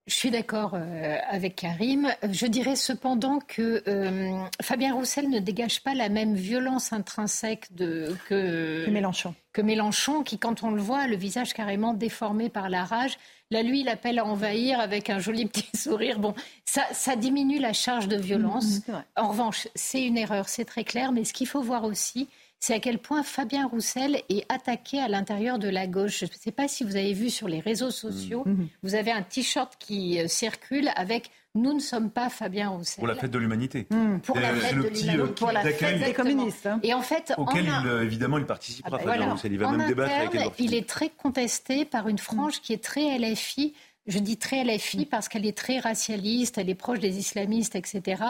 Je 0.06 0.14
suis 0.14 0.30
d'accord 0.30 0.72
euh, 0.74 1.16
avec 1.30 1.56
Karim. 1.56 2.12
Je 2.30 2.44
dirais 2.46 2.76
cependant 2.76 3.38
que 3.38 3.82
euh, 3.88 4.38
Fabien 4.60 4.92
Roussel 4.94 5.30
ne 5.30 5.38
dégage 5.38 5.82
pas 5.82 5.94
la 5.94 6.10
même 6.10 6.34
violence 6.34 6.92
intrinsèque 6.92 7.74
de, 7.74 8.14
que, 8.28 8.84
Que 8.84 8.90
Mélenchon. 8.90 9.34
que 9.54 9.62
Mélenchon, 9.62 10.22
qui, 10.22 10.38
quand 10.38 10.62
on 10.62 10.72
le 10.72 10.82
voit, 10.82 11.00
a 11.00 11.06
le 11.06 11.16
visage 11.16 11.54
carrément 11.54 11.94
déformé 11.94 12.50
par 12.50 12.68
la 12.68 12.84
rage. 12.84 13.16
Là, 13.50 13.62
lui, 13.62 13.80
il 13.80 13.88
appelle 13.88 14.18
à 14.18 14.26
envahir 14.26 14.78
avec 14.78 15.08
un 15.08 15.20
joli 15.20 15.46
petit 15.46 15.74
sourire. 15.74 16.18
Bon, 16.18 16.34
ça, 16.66 16.82
ça 16.92 17.16
diminue 17.16 17.58
la 17.58 17.72
charge 17.72 18.06
de 18.06 18.16
violence. 18.16 18.80
En 19.16 19.28
revanche, 19.28 19.68
c'est 19.74 20.02
une 20.04 20.18
erreur, 20.18 20.50
c'est 20.50 20.66
très 20.66 20.84
clair. 20.84 21.12
Mais 21.12 21.24
ce 21.24 21.32
qu'il 21.32 21.46
faut 21.46 21.62
voir 21.62 21.84
aussi, 21.84 22.28
c'est 22.60 22.74
à 22.74 22.78
quel 22.80 22.98
point 22.98 23.22
Fabien 23.22 23.66
Roussel 23.66 24.22
est 24.30 24.44
attaqué 24.50 24.98
à 25.00 25.08
l'intérieur 25.08 25.58
de 25.58 25.68
la 25.68 25.86
gauche. 25.86 26.20
Je 26.20 26.24
ne 26.24 26.30
sais 26.38 26.52
pas 26.52 26.66
si 26.68 26.82
vous 26.84 26.96
avez 26.96 27.12
vu 27.12 27.28
sur 27.30 27.46
les 27.48 27.60
réseaux 27.60 27.90
sociaux, 27.90 28.42
Mmh. 28.46 28.66
vous 28.82 28.94
avez 28.94 29.10
un 29.12 29.22
t-shirt 29.22 29.74
qui 29.78 30.18
euh, 30.20 30.28
circule 30.28 30.90
avec 30.96 31.30
Nous 31.56 31.72
ne 31.72 31.78
sommes 31.78 32.10
pas 32.10 32.30
Fabien 32.30 32.70
Roussel. 32.70 32.96
Pour 32.98 33.06
la 33.06 33.14
fête 33.14 33.30
de 33.30 33.38
l'humanité. 33.38 33.86
Pour 34.24 34.36
la 34.40 34.48
Euh, 34.50 34.54
fête 34.56 34.70
c'est 34.70 34.74
le 34.74 34.82
de 34.82 34.88
petit, 34.88 35.02
l'humanité. 35.02 35.22
euh, 35.30 35.34
Pour 35.34 35.52
la 35.52 35.60
fête 35.62 36.04
des 36.04 36.12
communistes. 36.12 36.66
hein. 36.66 36.80
Et 36.82 36.92
en 36.94 37.02
fait, 37.02 37.32
Auquel, 37.38 37.68
en 37.70 37.74
un- 37.74 37.82
il, 37.82 37.86
euh, 37.88 38.02
évidemment, 38.02 38.38
il 38.38 38.44
participera. 38.46 38.88
Ah 38.88 38.90
bah 38.90 38.98
Fabien 38.98 39.16
voilà. 39.18 39.32
Roussel. 39.34 39.52
Il 39.52 39.58
va 39.60 39.68
En 39.68 39.72
même 39.76 39.86
débattre 39.86 40.14
avec 40.16 40.34
Edouard 40.34 40.52
il 40.58 40.74
est 40.74 40.88
très 40.88 41.10
contesté 41.10 41.84
par 41.84 42.08
une 42.08 42.18
frange 42.18 42.60
qui 42.60 42.72
est 42.72 42.82
très 42.82 43.16
LFI. 43.18 43.72
Je 44.08 44.18
dis 44.18 44.36
très 44.36 44.64
LFI 44.64 45.06
parce 45.06 45.28
qu'elle 45.28 45.46
est 45.46 45.56
très 45.56 45.78
racialiste, 45.78 46.58
elle 46.58 46.68
est 46.70 46.74
proche 46.74 46.98
des 46.98 47.18
islamistes, 47.18 47.76
etc. 47.76 48.22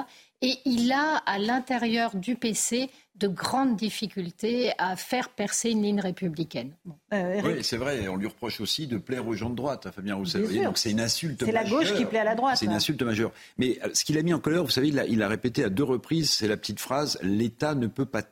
Et 0.45 0.59
il 0.67 0.93
a 0.93 1.23
à 1.25 1.39
l'intérieur 1.39 2.15
du 2.15 2.37
PC 2.37 2.91
de 3.17 3.29
grandes 3.29 3.77
difficultés 3.77 4.73
à 4.77 4.95
faire 4.95 5.31
percer 5.31 5.71
une 5.71 5.83
ligne 5.83 6.01
républicaine. 6.01 6.73
Euh, 7.15 7.41
Oui, 7.43 7.63
c'est 7.65 7.79
vrai. 7.79 8.09
On 8.09 8.17
lui 8.17 8.27
reproche 8.27 8.61
aussi 8.61 8.87
de 8.87 8.99
plaire 8.99 9.27
aux 9.27 9.33
gens 9.33 9.49
de 9.49 9.55
droite, 9.55 9.87
à 9.87 9.93
Fabien 9.93 10.17
Roussel. 10.17 10.43
Donc 10.65 10.77
c'est 10.77 10.91
une 10.91 11.01
insulte 11.01 11.43
C'est 11.43 11.53
la 11.53 11.65
gauche 11.65 11.95
qui 11.95 12.05
plaît 12.05 12.19
à 12.19 12.25
la 12.25 12.35
droite, 12.35 12.59
C'est 12.59 12.67
une 12.67 12.73
hein. 12.73 12.77
insulte 12.77 13.01
majeure. 13.01 13.33
Mais 13.57 13.79
euh, 13.83 13.89
ce 13.95 14.05
qu'il 14.05 14.19
a 14.19 14.23
mis 14.23 14.35
en 14.35 14.39
colère, 14.39 14.63
vous 14.65 14.71
savez, 14.71 14.89
il 14.89 14.99
a, 14.99 15.07
il 15.07 15.23
a 15.23 15.29
répété 15.29 15.65
à 15.65 15.71
deux 15.71 15.85
reprises, 15.85 16.31
c'est 16.31 16.49
la 16.49 16.59
petite 16.59 16.81
phrase 16.81 17.19
l'État 17.23 17.75
ne 17.75 17.87
peut 17.87 18.05
pas 18.05 18.23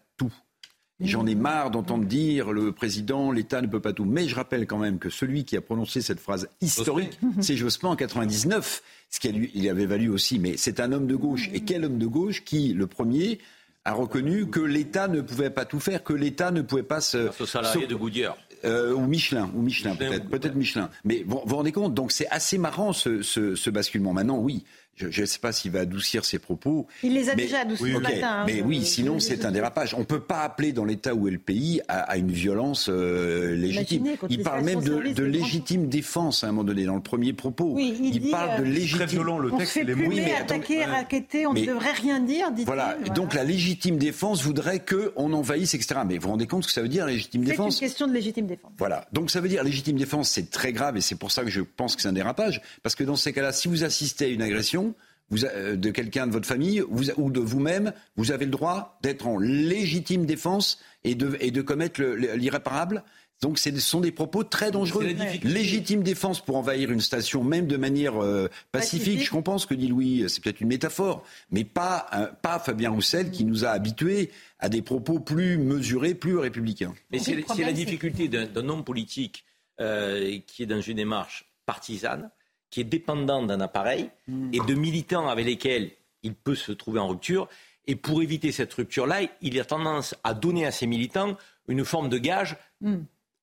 J'en 1.04 1.26
ai 1.26 1.34
marre 1.34 1.70
d'entendre 1.70 2.04
dire 2.04 2.52
le 2.52 2.72
président, 2.72 3.32
l'État 3.32 3.60
ne 3.60 3.66
peut 3.66 3.80
pas 3.80 3.92
tout. 3.92 4.04
Mais 4.04 4.28
je 4.28 4.34
rappelle 4.34 4.66
quand 4.66 4.78
même 4.78 4.98
que 4.98 5.10
celui 5.10 5.44
qui 5.44 5.56
a 5.56 5.60
prononcé 5.60 6.00
cette 6.00 6.20
phrase 6.20 6.48
historique, 6.60 7.18
c'est 7.40 7.56
Jospin 7.56 7.88
en 7.88 7.96
99, 7.96 8.82
ce 9.10 9.20
qui 9.20 9.28
a 9.28 9.32
lui, 9.32 9.50
il 9.54 9.68
avait 9.68 9.86
valu 9.86 10.08
aussi. 10.08 10.38
Mais 10.38 10.54
c'est 10.56 10.80
un 10.80 10.92
homme 10.92 11.06
de 11.06 11.16
gauche. 11.16 11.50
Et 11.52 11.60
quel 11.60 11.84
homme 11.84 11.98
de 11.98 12.06
gauche 12.06 12.44
qui, 12.44 12.72
le 12.72 12.86
premier, 12.86 13.38
a 13.84 13.92
reconnu 13.94 14.46
que 14.48 14.60
l'État 14.60 15.08
ne 15.08 15.20
pouvait 15.20 15.50
pas 15.50 15.64
tout 15.64 15.80
faire, 15.80 16.04
que 16.04 16.12
l'État 16.12 16.50
ne 16.52 16.62
pouvait 16.62 16.82
pas 16.84 17.00
se... 17.00 17.30
Ce 17.36 17.46
salarié 17.46 17.86
de 17.86 17.94
Goodyear. 17.96 18.36
euh, 18.64 18.94
ou 18.94 19.06
Michelin, 19.06 19.50
ou 19.56 19.60
Michelin, 19.62 19.90
Michelin 19.90 20.08
peut-être, 20.08 20.28
peut-être 20.28 20.54
Michelin. 20.54 20.88
Mais 21.04 21.24
vous 21.26 21.38
vous 21.38 21.42
vous 21.48 21.56
rendez 21.56 21.72
compte, 21.72 21.92
donc 21.94 22.12
c'est 22.12 22.28
assez 22.28 22.58
marrant 22.58 22.92
ce, 22.92 23.22
ce, 23.22 23.56
ce 23.56 23.70
basculement. 23.70 24.12
Maintenant, 24.12 24.38
oui, 24.38 24.62
je 24.96 25.20
ne 25.20 25.26
sais 25.26 25.38
pas 25.38 25.52
s'il 25.52 25.70
va 25.72 25.80
adoucir 25.80 26.24
ses 26.24 26.38
propos. 26.38 26.86
Il 27.02 27.14
les 27.14 27.28
a 27.30 27.34
mais- 27.34 27.44
déjà 27.44 27.60
adoucis 27.60 27.82
oui, 27.82 27.92
ce 27.94 27.98
matin, 27.98 28.28
hein, 28.40 28.44
mais 28.46 28.58
je- 28.58 28.62
oui, 28.64 28.84
sinon 28.84 29.18
c'est 29.20 29.44
un 29.44 29.50
dérapage. 29.50 29.94
On 29.94 30.00
ne 30.00 30.04
peut 30.04 30.20
pas 30.20 30.40
appeler 30.42 30.72
dans 30.72 30.84
l'État 30.84 31.14
où 31.14 31.26
est 31.28 31.30
le 31.32 31.38
pays 31.38 31.80
à, 31.88 32.00
à 32.00 32.16
une 32.18 32.30
violence 32.30 32.88
euh, 32.88 33.54
légitime. 33.54 34.06
Imaginez, 34.06 34.18
Il 34.30 34.42
parle 34.42 34.64
même 34.64 34.80
de, 34.82 35.22
légitime 35.24 35.88
défense 35.88 36.44
à 36.44 36.48
un 36.48 36.50
moment 36.52 36.64
donné 36.64 36.84
dans 36.84 36.94
le 36.94 37.00
premier 37.02 37.32
propos. 37.32 37.72
Oui, 37.74 37.96
il 38.02 38.20
dit, 38.20 38.30
parle 38.30 38.58
de 38.62 38.66
euh, 38.68 38.72
légitime. 38.72 38.98
Très 38.98 39.06
violent, 39.06 39.38
le 39.38 39.48
On 39.52 39.54
se 39.56 39.58
texte, 39.60 39.72
fait 39.74 39.84
les 39.84 39.94
mots. 39.94 40.08
Oui, 40.08 40.16
mais 40.24 40.34
attendez, 40.34 40.54
attaquer, 40.60 40.84
raqueter, 40.84 41.46
on 41.46 41.54
ne 41.54 41.64
devrait 41.66 41.92
rien 41.92 42.20
dire, 42.20 42.50
dit-il. 42.52 42.66
Voilà. 42.66 42.96
Et 43.04 43.10
Donc 43.10 43.34
la 43.34 43.44
légitime 43.44 43.96
défense 43.96 44.42
voudrait 44.42 44.80
qu'on 44.84 45.32
envahisse, 45.32 45.74
etc. 45.74 46.00
Mais 46.06 46.16
vous 46.18 46.22
vous 46.24 46.28
rendez 46.30 46.46
compte 46.46 46.62
ce 46.64 46.68
que 46.68 46.74
ça 46.74 46.82
veut 46.82 46.88
dire, 46.88 47.06
légitime 47.06 47.42
C'est 47.42 47.46
une 47.46 47.50
défense? 47.50 47.80
question 47.80 48.06
de 48.06 48.12
légitime 48.12 48.46
défense. 48.46 48.72
Voilà. 48.78 49.06
Donc 49.12 49.30
ça 49.30 49.40
veut 49.40 49.48
dire 49.48 49.64
légitime 49.64 49.96
défense, 49.96 50.28
c'est 50.30 50.50
très 50.50 50.72
grave 50.72 50.96
et 50.96 51.00
c'est 51.00 51.14
pour 51.16 51.32
ça 51.32 51.42
que 51.42 51.50
je 51.50 51.62
pense 51.62 51.96
que 51.96 52.02
c'est 52.02 52.08
un 52.08 52.12
dérapage. 52.12 52.60
Parce 52.82 52.94
que 52.94 53.04
dans 53.04 53.16
ces 53.16 53.32
cas-là, 53.32 53.52
si 53.52 53.68
vous 53.68 53.84
assistez 53.84 54.26
à 54.26 54.28
une 54.28 54.42
agression 54.42 54.91
vous, 55.32 55.44
euh, 55.44 55.74
de 55.74 55.90
quelqu'un 55.90 56.28
de 56.28 56.32
votre 56.32 56.46
famille 56.46 56.84
vous- 56.88 57.10
ou 57.16 57.30
de 57.32 57.40
vous-même, 57.40 57.92
vous 58.16 58.30
avez 58.30 58.44
le 58.44 58.52
droit 58.52 58.98
d'être 59.02 59.26
en 59.26 59.38
légitime 59.38 60.24
défense 60.26 60.78
et 61.02 61.16
de, 61.16 61.36
et 61.40 61.50
de 61.50 61.62
commettre 61.62 62.00
le- 62.00 62.14
le- 62.14 62.34
l'irréparable. 62.34 63.02
Donc 63.40 63.58
ce 63.58 63.76
sont 63.80 63.98
des 63.98 64.12
propos 64.12 64.44
très 64.44 64.70
dangereux. 64.70 65.04
Légitime 65.42 66.04
défense 66.04 66.40
pour 66.44 66.56
envahir 66.56 66.92
une 66.92 67.00
station, 67.00 67.42
même 67.42 67.66
de 67.66 67.76
manière 67.76 68.22
euh, 68.22 68.46
pacifique. 68.70 69.00
Pacifique. 69.00 69.26
Je 69.26 69.30
comprends 69.32 69.58
ce 69.58 69.66
que 69.66 69.74
dit 69.74 69.88
Louis, 69.88 70.24
c'est 70.28 70.40
peut-être 70.44 70.60
une 70.60 70.68
métaphore, 70.68 71.24
mais 71.50 71.64
pas, 71.64 72.06
un- 72.12 72.26
pas 72.26 72.60
Fabien 72.60 72.90
Roussel 72.90 73.32
qui 73.32 73.44
nous 73.44 73.64
a 73.64 73.70
habitués 73.70 74.30
à 74.60 74.68
des 74.68 74.80
propos 74.80 75.18
plus 75.18 75.58
mesurés, 75.58 76.14
plus 76.14 76.38
républicains. 76.38 76.94
Mais 77.10 77.18
c'est 77.18 77.34
la 77.64 77.72
difficulté 77.72 78.28
d'un 78.28 78.46
d'un 78.46 78.68
homme 78.68 78.84
politique 78.84 79.44
euh, 79.80 80.38
qui 80.46 80.62
est 80.62 80.66
dans 80.66 80.80
une 80.80 80.98
démarche 80.98 81.44
partisane, 81.66 82.30
qui 82.72 82.80
est 82.80 82.84
dépendant 82.84 83.42
d'un 83.44 83.60
appareil 83.60 84.10
et 84.52 84.58
de 84.58 84.74
militants 84.74 85.28
avec 85.28 85.44
lesquels 85.46 85.90
il 86.24 86.34
peut 86.34 86.54
se 86.56 86.72
trouver 86.72 86.98
en 86.98 87.06
rupture. 87.06 87.48
Et 87.86 87.96
pour 87.96 88.22
éviter 88.22 88.50
cette 88.50 88.72
rupture-là, 88.72 89.20
il 89.42 89.60
a 89.60 89.64
tendance 89.64 90.16
à 90.24 90.34
donner 90.34 90.64
à 90.66 90.70
ses 90.70 90.86
militants 90.86 91.36
une 91.68 91.84
forme 91.84 92.08
de 92.08 92.18
gage 92.18 92.56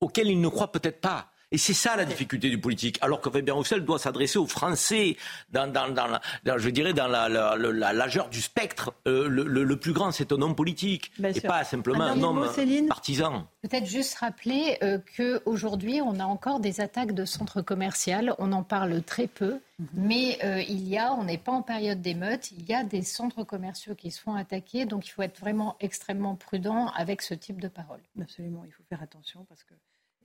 auquel 0.02 0.28
il 0.28 0.42
ne 0.42 0.48
croit 0.48 0.72
peut-être 0.72 1.00
pas. 1.00 1.32
Et 1.52 1.58
c'est 1.58 1.74
ça 1.74 1.96
la 1.96 2.06
difficulté 2.06 2.50
du 2.52 2.60
politique. 2.60 3.00
Alors 3.02 3.22
que 3.22 3.30
Fabien 3.32 3.56
Roussel 3.56 3.84
doit 3.84 3.98
s'adresser 3.98 4.38
aux 4.38 4.46
Français, 4.46 5.18
dans, 5.52 5.66
dans, 5.72 5.90
dans 5.92 6.06
la, 6.06 6.22
dans- 6.46 6.58
je 6.60 6.70
dirais, 6.70 6.94
dans 6.94 7.08
la, 7.08 7.28
la, 7.28 7.56
la- 7.58 7.72
la 7.72 7.92
largeur 7.94 8.30
du 8.30 8.40
spectre. 8.40 8.94
Euh, 9.08 9.28
le, 9.28 9.44
le- 9.46 9.64
le 9.64 9.76
plus 9.80 9.92
grand, 9.94 10.12
c'est 10.12 10.32
un 10.32 10.42
homme 10.44 10.56
politique, 10.56 11.12
Bien 11.18 11.30
et 11.30 11.40
sûr. 11.40 11.50
pas 11.50 11.64
simplement 11.64 12.04
Un 12.04 12.20
un, 12.20 12.24
homme 12.24 12.40
mot, 12.42 12.52
Céline 12.52 12.88
partisan. 12.88 13.48
Peut-être 13.64 13.88
juste 13.88 14.16
rappeler 14.20 14.78
euh, 14.84 15.00
qu'aujourd'hui, 15.18 16.02
on 16.02 16.20
a 16.20 16.26
encore 16.26 16.60
des 16.60 16.82
attaques 16.82 17.14
de 17.14 17.26
centres 17.26 17.62
commerciaux. 17.64 18.36
On 18.38 18.52
en 18.52 18.64
parle 18.64 19.02
très 19.02 19.26
peu, 19.28 19.60
mais 19.94 20.38
euh, 20.44 20.62
il 20.62 20.88
y 20.88 20.98
a, 21.00 21.14
on 21.14 21.24
n'est 21.24 21.38
pas 21.40 21.52
en 21.52 21.62
période 21.64 22.02
d'émeute, 22.02 22.52
il 22.52 22.64
y 22.70 22.74
a 22.76 22.84
des 22.84 23.02
centres 23.02 23.44
commerciaux 23.44 23.96
qui 23.96 24.12
se 24.12 24.22
font 24.22 24.36
attaquer. 24.36 24.86
Donc 24.86 25.08
il 25.08 25.10
faut 25.12 25.22
être 25.24 25.40
vraiment 25.40 25.76
extrêmement 25.80 26.36
prudent 26.36 26.88
avec 26.96 27.22
ce 27.24 27.34
type 27.34 27.60
de 27.60 27.68
paroles. 27.68 28.02
Absolument, 28.22 28.64
il 28.68 28.72
faut 28.72 28.84
faire 28.88 29.02
attention 29.02 29.46
parce 29.50 29.64
que 29.64 29.74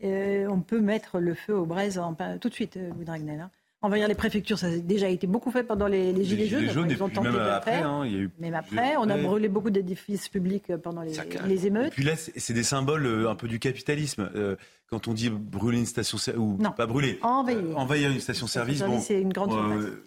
euh, 0.02 0.46
on 0.50 0.60
peut 0.60 0.80
mettre 0.80 1.18
le 1.20 1.34
feu 1.34 1.54
aux 1.54 1.66
braises 1.66 1.98
en- 1.98 2.16
tout 2.40 2.48
de 2.48 2.54
suite, 2.54 2.76
euh, 2.76 2.90
Louis 2.94 3.04
Dragnel. 3.04 3.40
hein. 3.40 3.50
Envahir 3.82 4.08
les 4.08 4.14
préfectures, 4.14 4.58
ça 4.58 4.68
a 4.68 4.76
déjà 4.78 5.10
été 5.10 5.26
beaucoup 5.26 5.50
fait 5.50 5.62
pendant 5.62 5.86
les, 5.88 6.10
les 6.14 6.24
Gilets 6.24 6.46
jaunes. 6.46 6.70
jaunes, 6.70 6.90
Ils 6.90 7.02
ont 7.02 7.10
tenté 7.10 7.28
même 7.28 7.36
après, 7.38 7.82
hein, 7.82 8.02
il 8.06 8.12
y 8.12 8.16
a 8.16 8.18
eu 8.20 8.30
Même 8.38 8.54
après, 8.54 8.96
on 8.96 9.10
a 9.10 9.18
brûlé 9.18 9.48
beaucoup 9.50 9.68
d'édifices 9.68 10.30
publics 10.30 10.70
euh, 10.70 10.78
pendant 10.78 11.02
les, 11.02 11.12
les 11.46 11.64
Et 11.64 11.66
émeutes. 11.68 11.92
puis 11.92 12.02
là, 12.02 12.12
c'est 12.16 12.54
des 12.54 12.62
symboles 12.62 13.04
euh, 13.04 13.28
un 13.28 13.34
peu 13.34 13.46
du 13.46 13.58
capitalisme. 13.58 14.30
Euh, 14.34 14.56
quand 14.88 15.06
on 15.06 15.12
dit 15.12 15.28
brûler 15.28 15.78
une 15.80 15.84
station 15.86 16.16
ou 16.38 16.56
Non. 16.62 16.70
pas 16.72 16.86
brûler, 16.86 17.18
Envahir. 17.20 17.58
euh, 17.62 17.74
envahir 17.74 18.10
une 18.10 18.20
station-service, 18.20 18.80
bon, 18.82 19.00
c'est 19.00 19.20
une 19.20 19.34
grande 19.34 19.52
euh, 19.52 19.80
surface. 19.82 19.98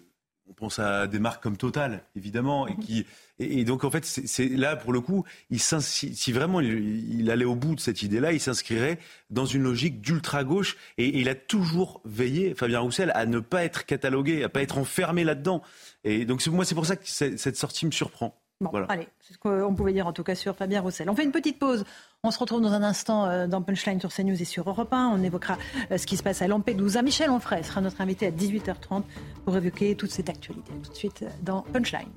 On 0.48 0.54
pense 0.54 0.78
à 0.78 1.06
des 1.06 1.18
marques 1.18 1.42
comme 1.42 1.56
Total, 1.56 2.02
évidemment, 2.16 2.66
et 2.66 2.76
qui 2.76 3.06
et, 3.38 3.64
donc 3.64 3.84
en 3.84 3.90
fait, 3.90 4.04
c'est 4.04 4.48
là 4.48 4.74
pour 4.74 4.92
le 4.92 5.00
coup, 5.00 5.24
il 5.50 5.60
si 5.60 6.32
vraiment 6.32 6.60
il, 6.60 7.30
allait 7.30 7.44
au 7.44 7.54
bout 7.54 7.74
de 7.74 7.80
cette 7.80 8.02
idée-là, 8.02 8.32
il 8.32 8.40
s'inscrirait 8.40 8.98
dans 9.30 9.46
une 9.46 9.62
logique 9.62 10.00
d'ultra 10.00 10.42
gauche, 10.42 10.76
et, 10.96 11.06
et 11.08 11.20
il 11.20 11.28
a 11.28 11.34
toujours 11.34 12.00
veillé, 12.04 12.54
Fabien 12.54 12.80
Roussel, 12.80 13.12
à 13.14 13.26
ne 13.26 13.38
pas 13.38 13.64
être 13.64 13.86
catalogué, 13.86 14.42
à 14.42 14.48
pas 14.48 14.62
être 14.62 14.78
enfermé 14.78 15.22
là-dedans. 15.22 15.62
Et 16.04 16.24
donc 16.24 16.44
moi, 16.48 16.64
c'est 16.64 16.74
pour 16.74 16.86
ça 16.86 16.96
que 16.96 17.06
cette 17.06 17.56
sortie 17.56 17.86
me 17.86 17.92
surprend. 17.92 18.40
Bon, 18.60 18.70
Voilà. 18.70 18.86
allez, 18.88 19.06
c'est 19.20 19.34
ce 19.34 19.38
qu'on 19.38 19.72
pouvait 19.72 19.92
dire 19.92 20.08
en 20.08 20.12
tout 20.12 20.24
cas 20.24 20.34
sur 20.34 20.56
Fabien 20.56 20.80
Roussel. 20.80 21.08
On 21.08 21.14
fait 21.14 21.22
une 21.22 21.30
petite 21.30 21.60
pause. 21.60 21.84
On 22.24 22.32
se 22.32 22.40
retrouve 22.40 22.60
dans 22.60 22.72
un 22.72 22.82
instant 22.82 23.24
euh, 23.26 23.46
dans 23.46 23.62
Punchline 23.62 24.00
sur 24.00 24.12
CNews 24.12 24.42
et 24.42 24.44
sur 24.44 24.68
Europe 24.68 24.92
1. 24.92 25.12
On 25.14 25.22
évoquera 25.22 25.56
euh, 25.92 25.96
ce 25.96 26.06
qui 26.08 26.16
se 26.16 26.24
passe 26.24 26.42
à 26.42 26.48
Lampedusa. 26.48 27.02
Michel 27.02 27.30
Onfray 27.30 27.62
sera 27.62 27.80
notre 27.80 28.00
invité 28.00 28.26
à 28.26 28.30
18h30 28.32 29.04
pour 29.44 29.56
évoquer 29.56 29.94
toute 29.94 30.10
cette 30.10 30.28
actualité. 30.28 30.72
Tout 30.82 30.90
de 30.90 30.96
suite 30.96 31.22
euh, 31.22 31.28
dans 31.42 31.62
Punchline. 31.62 32.08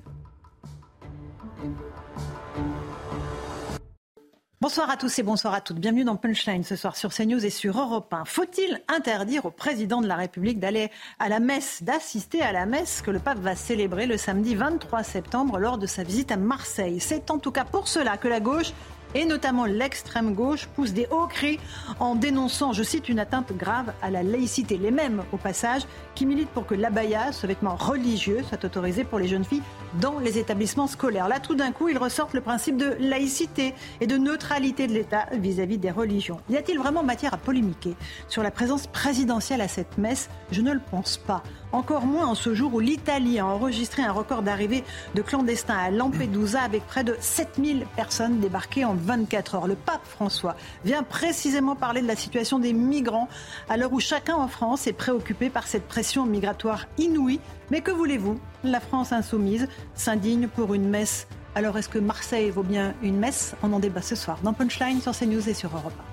Bonsoir 4.62 4.88
à 4.90 4.96
tous 4.96 5.18
et 5.18 5.24
bonsoir 5.24 5.54
à 5.54 5.60
toutes. 5.60 5.80
Bienvenue 5.80 6.04
dans 6.04 6.14
Punchline 6.14 6.62
ce 6.62 6.76
soir 6.76 6.94
sur 6.94 7.12
CNews 7.12 7.44
et 7.44 7.50
sur 7.50 7.80
Europe 7.80 8.14
1. 8.14 8.24
Faut-il 8.26 8.80
interdire 8.86 9.44
au 9.44 9.50
président 9.50 10.00
de 10.00 10.06
la 10.06 10.14
République 10.14 10.60
d'aller 10.60 10.92
à 11.18 11.28
la 11.28 11.40
messe, 11.40 11.82
d'assister 11.82 12.42
à 12.42 12.52
la 12.52 12.64
messe 12.64 13.02
que 13.02 13.10
le 13.10 13.18
pape 13.18 13.40
va 13.40 13.56
célébrer 13.56 14.06
le 14.06 14.16
samedi 14.16 14.54
23 14.54 15.02
septembre 15.02 15.58
lors 15.58 15.78
de 15.78 15.86
sa 15.88 16.04
visite 16.04 16.30
à 16.30 16.36
Marseille? 16.36 17.00
C'est 17.00 17.32
en 17.32 17.40
tout 17.40 17.50
cas 17.50 17.64
pour 17.64 17.88
cela 17.88 18.16
que 18.16 18.28
la 18.28 18.38
gauche 18.38 18.72
et 19.14 19.24
notamment 19.24 19.64
l'extrême 19.64 20.34
gauche 20.34 20.66
pousse 20.74 20.92
des 20.92 21.06
hauts 21.10 21.26
cris 21.26 21.58
en 22.00 22.14
dénonçant, 22.14 22.72
je 22.72 22.82
cite, 22.82 23.08
une 23.08 23.18
atteinte 23.18 23.52
grave 23.52 23.92
à 24.02 24.10
la 24.10 24.22
laïcité. 24.22 24.78
Les 24.78 24.90
mêmes, 24.90 25.22
au 25.32 25.36
passage, 25.36 25.82
qui 26.14 26.26
militent 26.26 26.50
pour 26.50 26.66
que 26.66 26.74
l'abaya, 26.74 27.32
ce 27.32 27.46
vêtement 27.46 27.76
religieux, 27.76 28.42
soit 28.48 28.64
autorisé 28.64 29.04
pour 29.04 29.18
les 29.18 29.28
jeunes 29.28 29.44
filles 29.44 29.62
dans 30.00 30.18
les 30.18 30.38
établissements 30.38 30.86
scolaires. 30.86 31.28
Là, 31.28 31.40
tout 31.40 31.54
d'un 31.54 31.72
coup, 31.72 31.88
ils 31.88 31.98
ressortent 31.98 32.34
le 32.34 32.40
principe 32.40 32.76
de 32.76 32.96
laïcité 32.98 33.74
et 34.00 34.06
de 34.06 34.16
neutralité 34.16 34.86
de 34.86 34.92
l'État 34.92 35.26
vis-à-vis 35.32 35.78
des 35.78 35.90
religions. 35.90 36.40
Y 36.48 36.56
a-t-il 36.56 36.78
vraiment 36.78 37.02
matière 37.02 37.34
à 37.34 37.38
polémiquer 37.38 37.94
sur 38.28 38.42
la 38.42 38.50
présence 38.50 38.86
présidentielle 38.86 39.60
à 39.60 39.68
cette 39.68 39.98
messe? 39.98 40.28
Je 40.50 40.60
ne 40.60 40.72
le 40.72 40.80
pense 40.90 41.16
pas. 41.18 41.42
Encore 41.72 42.04
moins 42.04 42.26
en 42.26 42.34
ce 42.34 42.54
jour 42.54 42.74
où 42.74 42.80
l'Italie 42.80 43.38
a 43.38 43.46
enregistré 43.46 44.02
un 44.02 44.12
record 44.12 44.42
d'arrivée 44.42 44.84
de 45.14 45.22
clandestins 45.22 45.76
à 45.76 45.90
Lampedusa 45.90 46.60
avec 46.60 46.86
près 46.86 47.02
de 47.02 47.16
7000 47.18 47.86
personnes 47.96 48.40
débarquées 48.40 48.84
en 48.84 48.94
24 48.94 49.54
heures. 49.54 49.66
Le 49.66 49.74
pape 49.74 50.04
François 50.04 50.54
vient 50.84 51.02
précisément 51.02 51.74
parler 51.74 52.02
de 52.02 52.06
la 52.06 52.16
situation 52.16 52.58
des 52.58 52.74
migrants 52.74 53.26
à 53.70 53.78
l'heure 53.78 53.92
où 53.94 54.00
chacun 54.00 54.34
en 54.34 54.48
France 54.48 54.86
est 54.86 54.92
préoccupé 54.92 55.48
par 55.48 55.66
cette 55.66 55.88
pression 55.88 56.26
migratoire 56.26 56.86
inouïe. 56.98 57.40
Mais 57.70 57.80
que 57.80 57.90
voulez-vous? 57.90 58.38
La 58.64 58.80
France 58.80 59.12
insoumise 59.12 59.66
s'indigne 59.94 60.48
pour 60.48 60.74
une 60.74 60.90
messe. 60.90 61.26
Alors 61.54 61.78
est-ce 61.78 61.88
que 61.88 61.98
Marseille 61.98 62.50
vaut 62.50 62.62
bien 62.62 62.92
une 63.02 63.16
messe? 63.16 63.54
On 63.62 63.72
en 63.72 63.78
débat 63.78 64.02
ce 64.02 64.14
soir 64.14 64.38
dans 64.42 64.52
Punchline 64.52 65.00
sur 65.00 65.16
CNews 65.16 65.48
et 65.48 65.54
sur 65.54 65.70
Europe 65.74 65.94
1. 65.98 66.11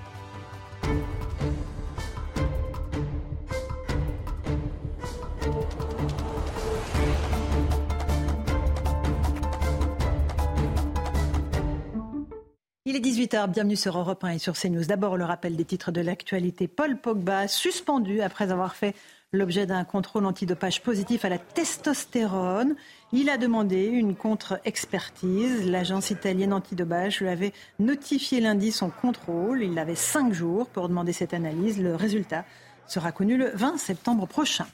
Il 12.90 12.96
est 12.96 13.02
18h, 13.02 13.52
bienvenue 13.52 13.76
sur 13.76 14.00
Europe 14.00 14.24
1 14.24 14.30
et 14.30 14.40
sur 14.40 14.58
CNews. 14.58 14.86
D'abord, 14.86 15.16
le 15.16 15.24
rappel 15.24 15.56
des 15.56 15.64
titres 15.64 15.92
de 15.92 16.02
l'actualité. 16.02 16.68
Paul 16.68 16.98
Pogba, 16.98 17.48
suspendu 17.48 18.22
après 18.22 18.52
avoir 18.52 18.74
fait 18.74 18.96
l'objet 19.32 19.68
d'un 19.68 19.84
contrôle 19.84 20.26
antidopage 20.26 20.82
positif 20.82 21.24
à 21.24 21.30
la 21.30 21.38
testostérone. 21.38 22.74
Il 23.14 23.30
a 23.30 23.38
demandé 23.38 23.86
une 23.86 24.16
contre-expertise. 24.16 25.70
L'agence 25.70 26.10
italienne 26.10 26.52
antidopage 26.52 27.20
lui 27.20 27.30
avait 27.30 27.54
notifié 27.78 28.42
lundi 28.42 28.72
son 28.72 28.90
contrôle. 28.90 29.62
Il 29.62 29.78
avait 29.78 29.94
cinq 29.94 30.34
jours 30.34 30.66
pour 30.66 30.90
demander 30.90 31.14
cette 31.14 31.36
analyse. 31.36 31.80
Le 31.80 31.94
résultat 31.94 32.44
sera 32.88 33.12
connu 33.12 33.38
le 33.38 33.52
20 33.54 33.78
septembre 33.78 34.26
prochain. 34.26 34.66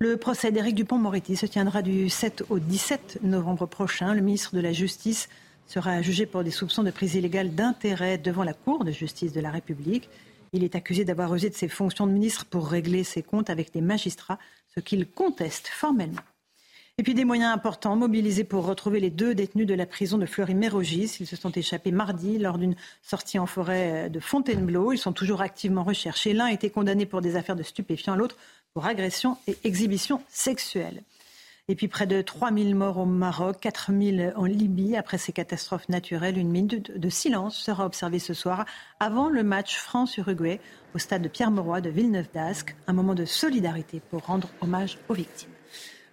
Le 0.00 0.16
procès 0.16 0.50
d'Éric 0.50 0.74
Dupont-Moretti 0.74 1.36
se 1.36 1.46
tiendra 1.46 1.82
du 1.82 2.08
7 2.08 2.46
au 2.50 2.58
17 2.58 3.20
novembre 3.22 3.66
prochain. 3.66 4.12
Le 4.12 4.22
ministre 4.22 4.56
de 4.56 4.60
la 4.60 4.72
Justice 4.72 5.28
sera 5.66 6.02
jugé 6.02 6.26
pour 6.26 6.44
des 6.44 6.50
soupçons 6.50 6.82
de 6.82 6.90
prise 6.90 7.14
illégale 7.14 7.54
d'intérêt 7.54 8.18
devant 8.18 8.44
la 8.44 8.54
Cour 8.54 8.84
de 8.84 8.92
justice 8.92 9.32
de 9.32 9.40
la 9.40 9.50
République. 9.50 10.08
Il 10.52 10.62
est 10.62 10.76
accusé 10.76 11.04
d'avoir 11.04 11.34
usé 11.34 11.50
de 11.50 11.54
ses 11.54 11.68
fonctions 11.68 12.06
de 12.06 12.12
ministre 12.12 12.44
pour 12.44 12.68
régler 12.68 13.02
ses 13.02 13.22
comptes 13.22 13.50
avec 13.50 13.72
des 13.72 13.80
magistrats, 13.80 14.38
ce 14.74 14.80
qu'il 14.80 15.06
conteste 15.06 15.68
formellement. 15.68 16.22
Et 16.96 17.02
puis 17.02 17.14
des 17.14 17.24
moyens 17.24 17.52
importants 17.52 17.96
mobilisés 17.96 18.44
pour 18.44 18.66
retrouver 18.66 19.00
les 19.00 19.10
deux 19.10 19.34
détenus 19.34 19.66
de 19.66 19.74
la 19.74 19.84
prison 19.84 20.16
de 20.16 20.26
Fleury-Mérogis. 20.26 21.16
Ils 21.18 21.26
se 21.26 21.34
sont 21.34 21.50
échappés 21.50 21.90
mardi 21.90 22.38
lors 22.38 22.56
d'une 22.56 22.76
sortie 23.02 23.40
en 23.40 23.46
forêt 23.46 24.08
de 24.10 24.20
Fontainebleau. 24.20 24.92
Ils 24.92 24.98
sont 24.98 25.12
toujours 25.12 25.40
activement 25.40 25.82
recherchés. 25.82 26.34
L'un 26.34 26.46
a 26.46 26.52
été 26.52 26.70
condamné 26.70 27.04
pour 27.04 27.20
des 27.20 27.34
affaires 27.34 27.56
de 27.56 27.64
stupéfiants, 27.64 28.14
l'autre 28.14 28.36
pour 28.74 28.86
agression 28.86 29.38
et 29.48 29.56
exhibition 29.64 30.22
sexuelle. 30.28 31.02
Et 31.66 31.76
puis 31.76 31.88
près 31.88 32.06
de 32.06 32.20
3000 32.20 32.74
morts 32.74 32.98
au 32.98 33.06
Maroc, 33.06 33.56
4000 33.58 34.34
en 34.36 34.44
Libye 34.44 34.96
après 34.96 35.16
ces 35.16 35.32
catastrophes 35.32 35.88
naturelles. 35.88 36.36
Une 36.36 36.50
minute 36.50 36.98
de 36.98 37.08
silence 37.08 37.56
sera 37.56 37.86
observée 37.86 38.18
ce 38.18 38.34
soir 38.34 38.66
avant 39.00 39.30
le 39.30 39.42
match 39.42 39.78
France-Uruguay 39.78 40.60
au 40.94 40.98
stade 40.98 41.22
de 41.22 41.28
Pierre-Mauroy 41.28 41.80
de 41.80 41.88
Villeneuve-d'Ascq. 41.88 42.76
Un 42.86 42.92
moment 42.92 43.14
de 43.14 43.24
solidarité 43.24 44.02
pour 44.10 44.26
rendre 44.26 44.50
hommage 44.60 44.98
aux 45.08 45.14
victimes. 45.14 45.53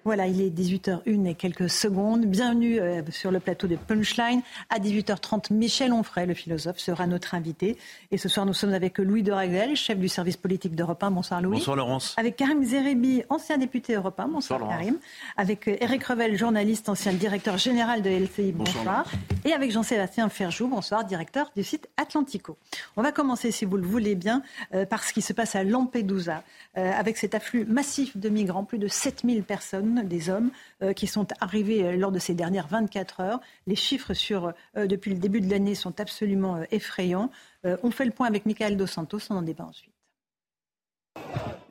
Voilà, 0.04 0.26
il 0.26 0.42
est 0.42 0.50
18h01 0.50 1.28
et 1.28 1.36
quelques 1.36 1.70
secondes. 1.70 2.26
Bienvenue 2.26 2.80
euh, 2.80 3.04
sur 3.12 3.30
le 3.30 3.40
plateau 3.40 3.68
de 3.68 3.76
Punchline. 3.76 4.42
À 4.72 4.80
18h30, 4.80 5.54
Michel 5.54 5.94
Onfray, 5.94 6.26
le 6.26 6.34
philosophe, 6.34 6.80
sera 6.80 7.06
notre 7.06 7.36
invité. 7.36 7.78
Et 8.10 8.18
ce 8.18 8.28
soir, 8.28 8.48
nous 8.48 8.54
sommes 8.54 8.74
avec 8.74 8.98
Louis 8.98 9.22
de 9.22 9.32
Raguel, 9.32 9.76
chef 9.76 10.00
du 10.00 10.10
service 10.10 10.38
politique 10.38 10.76
d'Europe 10.76 11.04
1. 11.04 11.12
Bonsoir 11.12 11.40
Louis. 11.40 11.60
Bonsoir 11.60 11.76
Laurence. 11.76 12.16
Avec 12.18 12.36
Karim 12.36 12.64
Zerebi, 12.64 13.22
ancien 13.30 13.60
député 13.60 13.94
Europe 13.94 14.20
1. 14.20 14.28
Bonsoir, 14.30 14.68
Karim. 14.68 14.98
Avec 15.38 15.68
Eric 15.68 16.02
euh, 16.02 16.14
Revel, 16.14 16.36
journaliste, 16.36 16.90
ancien 16.90 17.14
directeur 17.14 17.60
général 17.60 18.02
de 18.02 18.10
LCI. 18.10 18.54
Bonsoir. 18.54 19.06
Et 19.46 19.54
avec 19.54 19.70
Jean-Sébastien 19.70 20.30
Ferjou. 20.30 20.68
Bonsoir, 20.68 21.06
directeur 21.06 21.52
du 21.56 21.64
site 21.64 21.88
Atlantico. 21.98 22.58
On 22.98 23.04
va 23.04 23.12
commencer, 23.12 23.52
si 23.52 23.66
vous 23.66 23.78
le 23.78 23.86
voulez 23.86 24.16
bien, 24.16 24.42
euh, 24.74 24.88
par 24.88 25.04
ce 25.04 25.14
qui 25.14 25.22
se 25.22 25.32
passe 25.32 25.56
à 25.56 25.64
Lampedusa. 25.64 26.44
avec 26.74 27.18
cet 27.18 27.36
afflux 27.36 27.66
massif 27.66 28.18
de 28.18 28.30
migrants, 28.30 28.64
plus 28.64 28.80
de 28.80 28.88
7000 28.88 29.44
personnes 29.44 29.91
des 29.92 30.30
hommes 30.30 30.52
euh, 30.82 30.94
qui 30.94 31.08
sont 31.08 31.28
arrivés 31.40 31.84
euh, 31.84 31.98
lors 31.98 32.12
de 32.12 32.20
ces 32.20 32.34
dernières 32.34 32.68
24 32.68 33.20
heures. 33.20 33.42
Les 33.68 33.76
chiffres 33.76 34.14
sur, 34.14 34.54
euh, 34.78 34.88
depuis 34.88 35.12
le 35.12 35.20
début 35.20 35.42
de 35.42 35.50
l'année 35.50 35.76
sont 35.76 36.00
absolument 36.00 36.64
effrayants. 36.72 37.30
on 37.64 37.92
fait 37.92 38.06
le 38.06 38.12
point 38.12 38.28
avec 38.28 38.46
Michael 38.46 38.78
Dos 38.78 38.88
Santos, 38.88 39.20
on 39.30 39.36
en 39.36 39.42
débat 39.42 39.66
ensuite. 39.66 39.94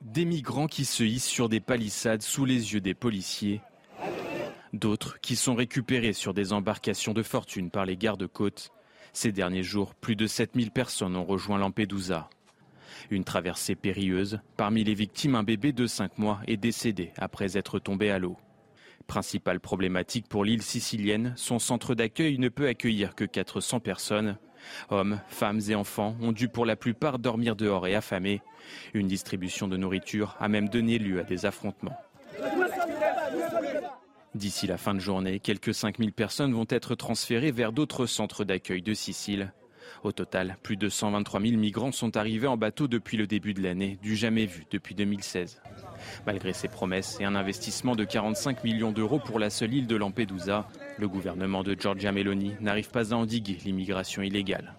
Des 0.03 0.25
migrants 0.25 0.67
qui 0.67 0.85
se 0.85 1.03
hissent 1.03 1.25
sur 1.25 1.49
des 1.49 1.61
palissades 1.61 2.23
sous 2.23 2.45
les 2.45 2.75
yeux 2.75 2.81
des 2.81 2.95
policiers. 2.95 3.61
D'autres 4.73 5.21
qui 5.21 5.35
sont 5.35 5.55
récupérés 5.55 6.13
sur 6.13 6.33
des 6.33 6.53
embarcations 6.53 7.13
de 7.13 7.23
fortune 7.23 7.71
par 7.71 7.85
les 7.87 7.97
gardes-côtes. 7.97 8.71
Ces 9.13 9.33
derniers 9.33 9.65
jours, 9.65 9.95
plus 9.95 10.15
de 10.15 10.27
7000 10.27 10.71
personnes 10.71 11.17
ont 11.17 11.25
rejoint 11.25 11.59
Lampedusa. 11.59 12.31
Une 13.11 13.25
traversée 13.25 13.75
périlleuse. 13.75 14.41
Parmi 14.57 14.85
les 14.85 14.95
victimes, 14.95 15.35
un 15.35 15.43
bébé 15.43 15.73
de 15.73 15.87
5 15.87 16.19
mois 16.19 16.41
est 16.47 16.57
décédé 16.57 17.13
après 17.17 17.57
être 17.57 17.79
tombé 17.79 18.11
à 18.11 18.19
l'eau. 18.19 18.37
Principale 19.07 19.61
problématique 19.61 20.29
pour 20.29 20.45
l'île 20.45 20.63
sicilienne, 20.63 21.33
son 21.37 21.59
centre 21.59 21.95
d'accueil 21.95 22.39
ne 22.39 22.49
peut 22.49 22.69
accueillir 22.69 23.15
que 23.15 23.25
400 23.25 23.81
personnes. 23.81 24.37
Hommes, 24.91 25.21
femmes 25.29 25.61
et 25.69 25.75
enfants 25.75 26.17
ont 26.21 26.33
dû 26.33 26.49
pour 26.49 26.67
la 26.67 26.77
plupart 26.77 27.19
dormir 27.19 27.57
dehors 27.57 27.87
et 27.87 27.95
affamés. 27.95 28.43
Une 28.95 29.09
distribution 29.09 29.69
de 29.69 29.77
nourriture 29.77 30.37
a 30.39 30.49
même 30.49 30.69
donné 30.69 30.99
lieu 30.99 31.19
à 31.19 31.25
des 31.25 31.47
affrontements. 31.47 31.97
D'ici 34.35 34.69
la 34.69 34.79
fin 34.79 34.95
de 34.95 35.01
journée, 35.01 35.41
quelques 35.41 35.75
5000 35.75 36.13
personnes 36.13 36.53
vont 36.53 36.67
être 36.69 36.95
transférées 36.95 37.51
vers 37.51 37.73
d'autres 37.73 38.07
centres 38.07 38.45
d'accueil 38.45 38.81
de 38.81 38.95
Sicile. 38.95 39.53
Au 40.03 40.13
total, 40.13 40.57
plus 40.63 40.77
de 40.77 40.89
123 40.89 41.43
000 41.43 41.57
migrants 41.57 41.93
sont 41.93 42.17
arrivés 42.17 42.47
en 42.47 42.57
bateau 42.57 42.89
depuis 42.89 43.19
le 43.19 43.27
début 43.27 43.53
de 43.53 43.63
l'année, 43.63 43.99
du 44.03 44.17
jamais 44.17 44.47
vu 44.47 44.65
depuis 44.71 44.95
2016. 44.95 45.61
Malgré 46.27 46.55
ces 46.55 46.69
promesses 46.69 47.19
et 47.21 47.25
un 47.25 47.35
investissement 47.35 47.95
de 47.95 48.05
45 48.05 48.65
millions 48.65 48.93
d'euros 48.93 49.19
pour 49.19 49.39
la 49.39 49.51
seule 49.51 49.75
île 49.75 49.87
de 49.87 49.97
Lampedusa, 49.97 50.67
le 50.99 51.07
gouvernement 51.07 51.63
de 51.63 51.77
Giorgia 51.79 52.13
Meloni 52.13 52.55
n'arrive 52.61 52.91
pas 52.91 53.13
à 53.13 53.17
endiguer 53.17 53.59
l'immigration 53.65 54.23
illégale. 54.23 54.75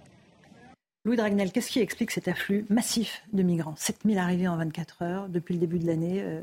Louis 1.06 1.18
Dragnel, 1.18 1.52
qu'est-ce 1.52 1.72
qui 1.72 1.80
explique 1.80 2.12
cet 2.12 2.28
afflux 2.28 2.66
massif 2.70 3.24
de 3.32 3.44
migrants? 3.44 3.76
7000 3.76 4.18
arrivés 4.18 4.48
en 4.48 4.58
24 4.58 5.02
heures 5.04 5.30
depuis 5.30 5.54
le 5.54 5.60
début 5.60 5.80
de 5.80 5.86
l'année, 5.86 6.22
euh, 6.22 6.42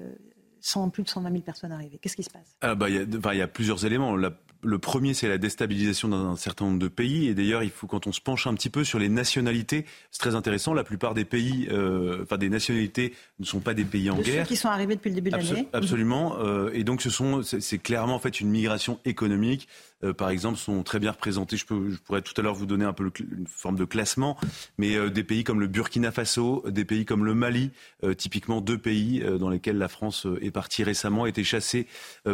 plus 0.92 1.02
de 1.02 1.08
120 1.08 1.30
000 1.30 1.42
personnes 1.42 1.72
arrivées. 1.72 1.98
Qu'est-ce 2.00 2.16
qui 2.16 2.22
se 2.22 2.30
passe? 2.30 2.56
Ah 2.60 2.74
bah, 2.74 2.88
Il 2.88 3.36
y, 3.36 3.42
a 3.42 3.48
plusieurs 3.48 3.84
éléments 3.84 4.16
le 4.62 4.78
premier, 4.78 5.14
c'est 5.14 5.28
la 5.28 5.38
déstabilisation 5.38 6.08
d'un 6.08 6.36
certain 6.36 6.64
nombre 6.64 6.78
de 6.78 6.88
pays. 6.88 7.28
Et 7.28 7.34
d'ailleurs, 7.34 7.62
il 7.62 7.70
faut, 7.70 7.86
quand 7.86 8.06
on 8.06 8.12
se 8.12 8.20
penche 8.20 8.46
un 8.46 8.54
petit 8.54 8.70
peu 8.70 8.84
sur 8.84 8.98
les 8.98 9.08
nationalités, 9.08 9.84
c'est 10.10 10.20
très 10.20 10.34
intéressant. 10.34 10.74
La 10.74 10.84
plupart 10.84 11.14
des 11.14 11.24
pays, 11.24 11.68
euh, 11.70 12.22
enfin 12.22 12.38
des 12.38 12.48
nationalités, 12.48 13.14
ne 13.38 13.44
sont 13.44 13.60
pas 13.60 13.74
des 13.74 13.84
pays 13.84 14.10
en 14.10 14.16
de 14.16 14.22
guerre. 14.22 14.44
Ceux 14.44 14.48
qui 14.48 14.56
sont 14.56 14.68
arrivés 14.68 14.96
depuis 14.96 15.10
le 15.10 15.14
début 15.14 15.30
de 15.30 15.36
l'année. 15.36 15.68
Absolument. 15.72 16.36
Euh, 16.40 16.70
et 16.72 16.84
donc, 16.84 17.02
ce 17.02 17.10
sont, 17.10 17.42
c'est 17.42 17.78
clairement 17.78 18.14
en 18.14 18.18
fait 18.18 18.40
une 18.40 18.50
migration 18.50 18.98
économique. 19.04 19.68
Euh, 20.04 20.12
par 20.12 20.30
exemple, 20.30 20.58
sont 20.58 20.82
très 20.82 20.98
bien 20.98 21.10
représentés. 21.10 21.56
Je, 21.56 21.66
peux, 21.66 21.90
je 21.90 21.96
pourrais 21.96 22.22
tout 22.22 22.34
à 22.36 22.42
l'heure 22.42 22.54
vous 22.54 22.66
donner 22.66 22.84
un 22.84 22.92
peu 22.92 23.10
une 23.20 23.46
forme 23.46 23.76
de 23.76 23.84
classement, 23.84 24.36
mais 24.78 24.94
euh, 24.94 25.10
des 25.10 25.24
pays 25.24 25.42
comme 25.42 25.60
le 25.60 25.66
Burkina 25.66 26.12
Faso, 26.12 26.64
des 26.68 26.84
pays 26.84 27.04
comme 27.04 27.24
le 27.24 27.34
Mali, 27.34 27.70
euh, 28.04 28.14
typiquement 28.14 28.60
deux 28.60 28.78
pays 28.78 29.22
dans 29.38 29.48
lesquels 29.48 29.78
la 29.78 29.88
France 29.88 30.26
est 30.40 30.50
partie 30.50 30.84
récemment, 30.84 31.26
été 31.26 31.44
chassée 31.44 31.86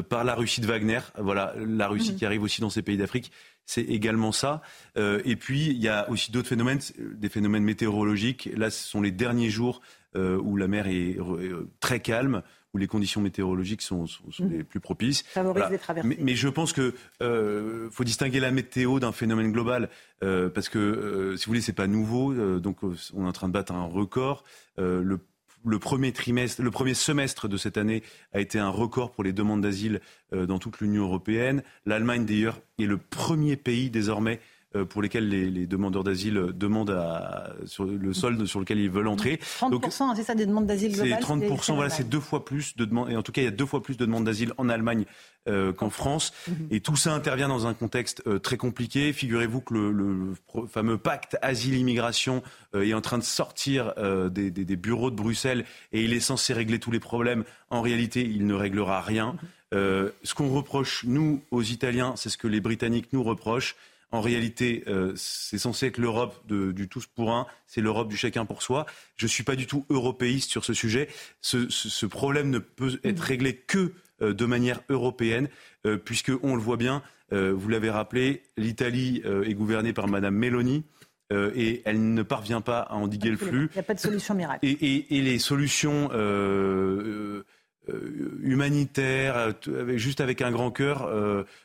par 0.08 0.24
la 0.24 0.34
Russie 0.34 0.60
de 0.60 0.66
Wagner. 0.66 1.00
Voilà, 1.18 1.54
la 1.56 1.88
Russie 1.88 2.12
mhm. 2.12 2.18
qui 2.18 2.26
arrive 2.26 2.42
aussi 2.42 2.60
dans 2.60 2.70
ces 2.70 2.82
pays 2.82 2.96
d'Afrique 2.96 3.32
c'est 3.66 3.80
également 3.80 4.30
ça. 4.30 4.60
et 4.94 5.36
puis, 5.36 5.68
il 5.68 5.78
y 5.78 5.88
a 5.88 6.10
aussi 6.10 6.30
d'autres 6.30 6.48
phénomènes, 6.48 6.80
des 6.98 7.30
phénomènes 7.30 7.62
météorologiques. 7.62 8.50
Là, 8.54 8.68
ce 8.68 8.86
sont 8.86 9.00
les 9.00 9.10
derniers 9.10 9.48
jours 9.48 9.80
où 10.14 10.56
la 10.58 10.68
mer 10.68 10.86
est 10.86 11.16
très 11.80 12.00
calme, 12.00 12.42
où 12.74 12.78
les 12.78 12.88
conditions 12.88 13.20
météorologiques 13.20 13.82
sont, 13.82 14.04
mmh. 14.04 14.46
les 14.50 14.64
plus 14.64 14.80
propices. 14.80 15.24
Mais, 16.02 16.34
je 16.34 16.48
pense 16.48 16.72
qu'il 16.72 16.92
euh, 17.22 17.88
faut 17.90 18.04
distinguer 18.04 18.40
la 18.40 18.50
météo 18.50 18.98
d'un 18.98 19.12
phénomène 19.12 19.52
global, 19.52 19.88
euh, 20.22 20.50
parce 20.50 20.68
que, 20.68 20.78
euh, 20.78 21.36
si 21.36 21.46
vous 21.46 21.50
voulez, 21.50 21.60
c'est 21.60 21.72
pas 21.72 21.86
nouveau. 21.86 22.34
donc, 22.58 22.78
on 22.82 23.24
est 23.24 23.28
en 23.28 23.32
train 23.32 23.48
de 23.48 23.52
battre 23.52 23.72
un 23.72 23.84
record. 23.84 24.44
le 24.76 25.18
le 25.66 25.78
premier 25.78 26.12
trimestre, 26.12 26.60
le 26.60 26.70
premier 26.70 26.92
semestre 26.92 27.48
de 27.48 27.56
cette 27.56 27.78
année 27.78 28.02
a 28.34 28.40
été 28.40 28.58
un 28.58 28.68
record 28.68 29.12
pour 29.12 29.24
les 29.24 29.32
demandes 29.32 29.62
d'asile 29.62 30.02
dans 30.30 30.58
toute 30.58 30.78
l'Union 30.80 31.04
européenne. 31.04 31.62
L'Allemagne, 31.86 32.26
d'ailleurs, 32.26 32.60
est 32.78 32.84
le 32.84 32.98
premier 32.98 33.56
pays 33.56 33.88
désormais 33.88 34.40
euh, 34.40 34.53
pour 34.88 35.02
lesquels 35.02 35.28
les, 35.28 35.66
demandeurs 35.66 36.04
d'asile 36.04 36.48
demandent 36.54 36.90
à, 36.90 37.52
sur 37.64 37.84
le 37.84 38.12
sol 38.12 38.46
sur 38.48 38.60
lequel 38.60 38.78
ils 38.78 38.90
veulent 38.90 39.08
entrer. 39.08 39.38
30%, 39.60 40.16
c'est 40.16 40.24
ça, 40.24 40.34
des 40.34 40.46
demandes 40.46 40.66
d'asile 40.66 40.92
globales 40.92 41.18
C'est 41.20 41.26
30%, 41.26 41.74
voilà, 41.74 41.90
c'est 41.90 42.08
deux 42.08 42.20
fois 42.20 42.44
plus 42.44 42.76
de 42.76 42.84
demandes, 42.84 43.10
et 43.10 43.16
en 43.16 43.22
tout 43.22 43.32
cas, 43.32 43.42
il 43.42 43.44
y 43.44 43.48
a 43.48 43.52
deux 43.52 43.66
fois 43.66 43.82
plus 43.82 43.96
de 43.96 44.04
demandes 44.04 44.24
d'asile 44.24 44.52
en 44.58 44.68
Allemagne 44.68 45.04
euh, 45.46 45.72
qu'en 45.72 45.90
France. 45.90 46.32
Mhm. 46.48 46.68
Et 46.70 46.80
tout 46.80 46.96
ça 46.96 47.12
intervient 47.12 47.48
dans 47.48 47.66
un 47.66 47.74
contexte 47.74 48.22
euh, 48.26 48.38
très 48.38 48.56
compliqué. 48.56 49.12
Figurez-vous 49.12 49.60
que 49.60 49.74
le, 49.74 50.32
fameux 50.68 50.98
pacte 50.98 51.36
asile-immigration 51.42 52.42
est 52.74 52.94
en 52.94 53.00
train 53.00 53.18
de 53.18 53.22
sortir 53.22 53.94
des, 54.30 54.50
des, 54.50 54.76
bureaux 54.76 55.10
de 55.10 55.16
Bruxelles 55.16 55.64
et 55.92 56.02
il 56.02 56.12
est 56.12 56.20
censé 56.20 56.52
régler 56.52 56.78
tous 56.78 56.90
les 56.90 56.98
problèmes. 56.98 57.44
En 57.70 57.82
réalité, 57.82 58.22
il 58.22 58.46
ne 58.46 58.54
réglera 58.54 59.00
rien. 59.00 59.36
Mhm. 59.72 60.10
ce 60.22 60.34
qu'on 60.34 60.48
reproche, 60.48 61.04
nous, 61.06 61.42
aux 61.50 61.62
Italiens, 61.62 62.14
c'est 62.16 62.30
ce 62.30 62.38
que 62.38 62.48
les 62.48 62.60
Britanniques 62.60 63.12
nous 63.12 63.22
reprochent, 63.22 63.76
en 64.14 64.20
réalité, 64.20 64.84
euh, 64.86 65.12
c'est 65.16 65.58
censé 65.58 65.86
être 65.86 65.98
l'Europe 65.98 66.46
du 66.46 66.88
tous 66.88 67.06
pour 67.06 67.32
un, 67.32 67.46
c'est 67.66 67.80
l'Europe 67.80 68.08
du 68.08 68.16
chacun 68.16 68.46
pour 68.46 68.62
soi. 68.62 68.86
Je 69.16 69.24
ne 69.24 69.28
suis 69.28 69.42
pas 69.42 69.56
du 69.56 69.66
tout 69.66 69.84
européiste 69.90 70.50
sur 70.50 70.64
ce 70.64 70.72
sujet. 70.72 71.08
Ce, 71.40 72.06
problème 72.06 72.48
ne 72.50 72.60
peut 72.60 73.00
être 73.02 73.18
réglé 73.18 73.56
que 73.56 73.92
euh, 74.22 74.32
de 74.32 74.46
manière 74.46 74.80
européenne, 74.88 75.48
euh, 75.84 75.96
puisque 75.96 76.30
on 76.44 76.54
le 76.54 76.62
voit 76.62 76.76
bien, 76.76 77.02
vous 77.32 77.68
l'avez 77.68 77.90
rappelé, 77.90 78.42
l'Italie 78.56 79.20
est 79.24 79.54
gouvernée 79.54 79.92
par 79.92 80.06
Madame 80.06 80.36
Meloni. 80.36 80.84
et 81.32 81.82
elle 81.84 82.14
ne 82.14 82.22
parvient 82.22 82.60
pas 82.60 82.78
à 82.78 82.94
endiguer 82.94 83.30
le 83.30 83.36
flux. 83.36 83.68
Il 83.72 83.74
n'y 83.74 83.80
a 83.80 83.82
pas 83.82 83.94
de 83.94 83.98
solution 83.98 84.34
miracle. 84.34 84.64
Et, 84.64 85.18
et 85.18 85.20
les 85.20 85.40
solutions 85.40 86.10
euh, 86.12 87.42
humanitaires, 88.42 89.54
juste 89.96 90.20
avec 90.20 90.42
un 90.42 90.50
grand 90.50 90.70
cœur, 90.70 91.10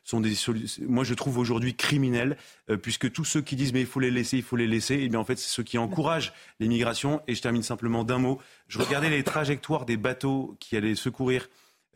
sont 0.04 0.20
des 0.20 0.34
moi 0.88 1.04
je 1.04 1.14
trouve 1.14 1.38
aujourd'hui 1.38 1.76
criminels, 1.76 2.38
puisque 2.82 3.12
tous 3.12 3.26
ceux 3.26 3.42
qui 3.42 3.56
disent 3.56 3.74
mais 3.74 3.82
il 3.82 3.86
faut 3.86 4.00
les 4.00 4.12
laisser, 4.12 4.38
il 4.38 4.44
faut 4.44 4.56
les 4.56 4.68
laisser, 4.68 4.96
et 4.96 5.06
eh 5.06 5.10
bien 5.10 5.20
en 5.20 5.26
fait 5.26 5.38
c'est 5.38 5.50
ceux 5.50 5.64
qui 5.64 5.78
encouragent 5.78 6.34
l'immigration. 6.60 7.22
Et 7.28 7.36
je 7.36 7.42
termine 7.42 7.64
simplement 7.64 8.04
d'un 8.04 8.18
mot. 8.18 8.40
Je 8.68 8.80
regardais 8.80 9.10
les 9.10 9.24
trajectoires 9.24 9.86
des 9.86 9.98
bateaux 9.98 10.56
qui 10.60 10.76
allaient 10.76 10.96
secourir 10.96 11.48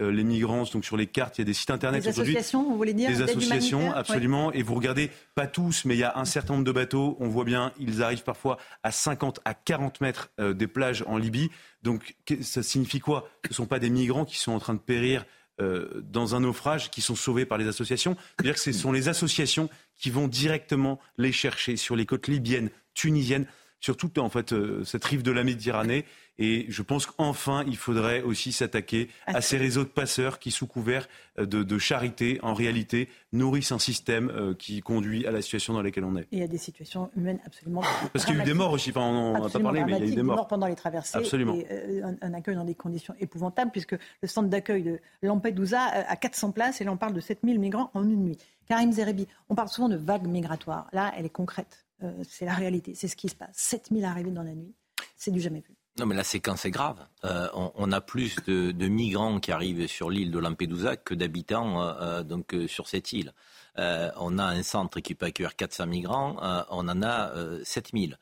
euh, 0.01 0.11
les 0.11 0.23
migrants, 0.23 0.63
donc 0.63 0.85
sur 0.85 0.97
les 0.97 1.07
cartes, 1.07 1.37
il 1.37 1.41
y 1.41 1.43
a 1.43 1.45
des 1.45 1.53
sites 1.53 1.69
internet. 1.69 2.03
Des 2.03 2.09
associations, 2.09 2.63
vous 2.63 2.75
voulez 2.75 2.93
dire 2.93 3.09
Des 3.09 3.21
associations, 3.21 3.93
absolument. 3.93 4.51
Et 4.51 4.63
vous 4.63 4.73
regardez, 4.73 5.11
pas 5.35 5.47
tous, 5.47 5.85
mais 5.85 5.95
il 5.95 5.99
y 5.99 6.03
a 6.03 6.17
un 6.17 6.25
certain 6.25 6.53
nombre 6.53 6.65
de 6.65 6.71
bateaux. 6.71 7.15
On 7.19 7.27
voit 7.27 7.45
bien, 7.45 7.71
ils 7.79 8.01
arrivent 8.01 8.23
parfois 8.23 8.57
à 8.81 8.91
50 8.91 9.41
à 9.45 9.53
40 9.53 10.01
mètres 10.01 10.31
euh, 10.39 10.53
des 10.53 10.67
plages 10.67 11.03
en 11.07 11.17
Libye. 11.17 11.49
Donc 11.83 12.15
ça 12.41 12.63
signifie 12.63 12.99
quoi? 12.99 13.29
Ce 13.45 13.49
ne 13.49 13.55
sont 13.55 13.65
pas 13.65 13.79
des 13.79 13.89
migrants 13.89 14.25
qui 14.25 14.37
sont 14.37 14.51
en 14.51 14.59
train 14.59 14.73
de 14.73 14.79
périr 14.79 15.25
euh, 15.61 16.01
dans 16.01 16.33
un 16.33 16.39
naufrage, 16.39 16.89
qui 16.89 17.01
sont 17.01 17.15
sauvés 17.15 17.45
par 17.45 17.59
les 17.59 17.67
associations. 17.67 18.17
C'est-à-dire 18.35 18.55
que 18.55 18.59
ce 18.59 18.71
sont 18.71 18.91
les 18.91 19.07
associations 19.07 19.69
qui 19.95 20.09
vont 20.09 20.27
directement 20.27 20.99
les 21.19 21.31
chercher 21.31 21.77
sur 21.77 21.95
les 21.95 22.07
côtes 22.07 22.27
libyennes, 22.27 22.71
tunisiennes, 22.95 23.45
sur 23.83 23.97
toute 23.97 24.17
en 24.17 24.29
fait 24.29 24.55
cette 24.85 25.03
rive 25.03 25.23
de 25.23 25.31
la 25.31 25.43
Méditerranée. 25.43 26.05
Et 26.39 26.65
je 26.69 26.81
pense 26.81 27.05
qu'enfin, 27.05 27.63
il 27.67 27.77
faudrait 27.77 28.21
aussi 28.21 28.51
s'attaquer 28.51 29.09
à 29.27 29.41
ces 29.41 29.57
réseaux 29.57 29.83
de 29.83 29.89
passeurs 29.89 30.39
qui, 30.39 30.49
sous 30.49 30.65
couvert 30.65 31.07
euh, 31.37 31.45
de, 31.45 31.77
charité, 31.77 32.39
en 32.41 32.53
réalité, 32.53 33.07
nourrissent 33.33 33.71
un 33.71 33.79
système 33.79 34.29
euh, 34.29 34.55
qui 34.55 34.81
conduit 34.81 35.27
à 35.27 35.31
la 35.31 35.43
situation 35.43 35.73
dans 35.73 35.83
laquelle 35.83 36.05
on 36.05 36.15
est. 36.15 36.21
Et 36.21 36.27
il 36.31 36.39
y 36.39 36.43
a 36.43 36.47
des 36.47 36.57
situations 36.57 37.11
humaines 37.15 37.39
absolument. 37.45 37.81
Parce 38.13 38.25
qu'il 38.25 38.35
y 38.35 38.39
a 38.39 38.41
eu 38.41 38.45
des 38.45 38.55
morts 38.55 38.71
aussi, 38.71 38.89
enfin, 38.89 39.01
on 39.01 39.33
n'en 39.33 39.45
a 39.45 39.49
pas 39.49 39.59
parlé, 39.59 39.83
mais 39.83 39.91
il 39.97 40.05
y 40.05 40.09
a 40.09 40.11
eu 40.11 40.15
des 40.15 40.23
morts. 40.23 40.47
pendant 40.47 40.67
les 40.67 40.75
traversées. 40.75 41.19
Absolument. 41.19 41.53
Et 41.53 41.67
euh, 41.69 42.13
un, 42.21 42.33
accueil 42.33 42.55
dans 42.55 42.65
des 42.65 42.75
conditions 42.75 43.13
épouvantables, 43.19 43.69
puisque 43.69 43.95
le 44.21 44.27
centre 44.27 44.49
d'accueil 44.49 44.81
de 44.81 44.99
Lampedusa 45.21 45.81
a 45.81 46.15
400 46.15 46.51
places 46.51 46.81
et 46.81 46.83
là 46.83 46.91
on 46.91 46.97
parle 46.97 47.13
de 47.13 47.21
7000 47.21 47.59
migrants 47.59 47.91
en 47.93 48.03
une 48.03 48.23
nuit. 48.23 48.37
Karim 48.67 48.91
Zerebi, 48.91 49.27
on 49.49 49.55
parle 49.55 49.69
souvent 49.69 49.89
de 49.89 49.97
vagues 49.97 50.25
migratoires. 50.25 50.87
Là, 50.93 51.13
elle 51.17 51.25
est 51.25 51.29
concrète. 51.29 51.82
C'est 52.27 52.45
la 52.45 52.53
réalité, 52.53 52.93
c'est 52.95 53.07
ce 53.07 53.15
qui 53.15 53.29
se 53.29 53.35
passe. 53.35 53.55
7000 53.55 54.05
arrivés 54.05 54.31
dans 54.31 54.43
la 54.43 54.53
nuit, 54.53 54.73
c'est 55.15 55.31
du 55.31 55.39
jamais 55.39 55.59
vu. 55.59 55.75
Non, 55.99 56.07
mais 56.07 56.15
la 56.15 56.23
séquence 56.23 56.65
est 56.65 56.71
grave. 56.71 57.05
Euh, 57.23 57.47
on, 57.53 57.91
a 57.91 58.01
plus 58.01 58.35
de, 58.47 58.87
migrants 58.87 59.39
qui 59.39 59.51
arrivent 59.51 59.85
sur 59.85 60.09
l'île 60.09 60.31
de 60.31 60.39
Lampedusa 60.39 60.97
que 60.97 61.13
d'habitants 61.13 61.83
euh, 61.83 61.93
euh, 62.01 62.23
donc 62.23 62.55
sur 62.67 62.87
cette 62.87 63.13
île. 63.13 63.31
on 63.77 64.39
a 64.39 64.45
un 64.45 64.63
centre 64.63 64.99
qui 65.01 65.13
peut 65.13 65.27
accueillir 65.27 65.55
400 65.55 65.85
migrants, 65.85 66.37
on 66.69 66.87
en 66.87 67.03
a 67.03 67.31
7000. 67.63 68.17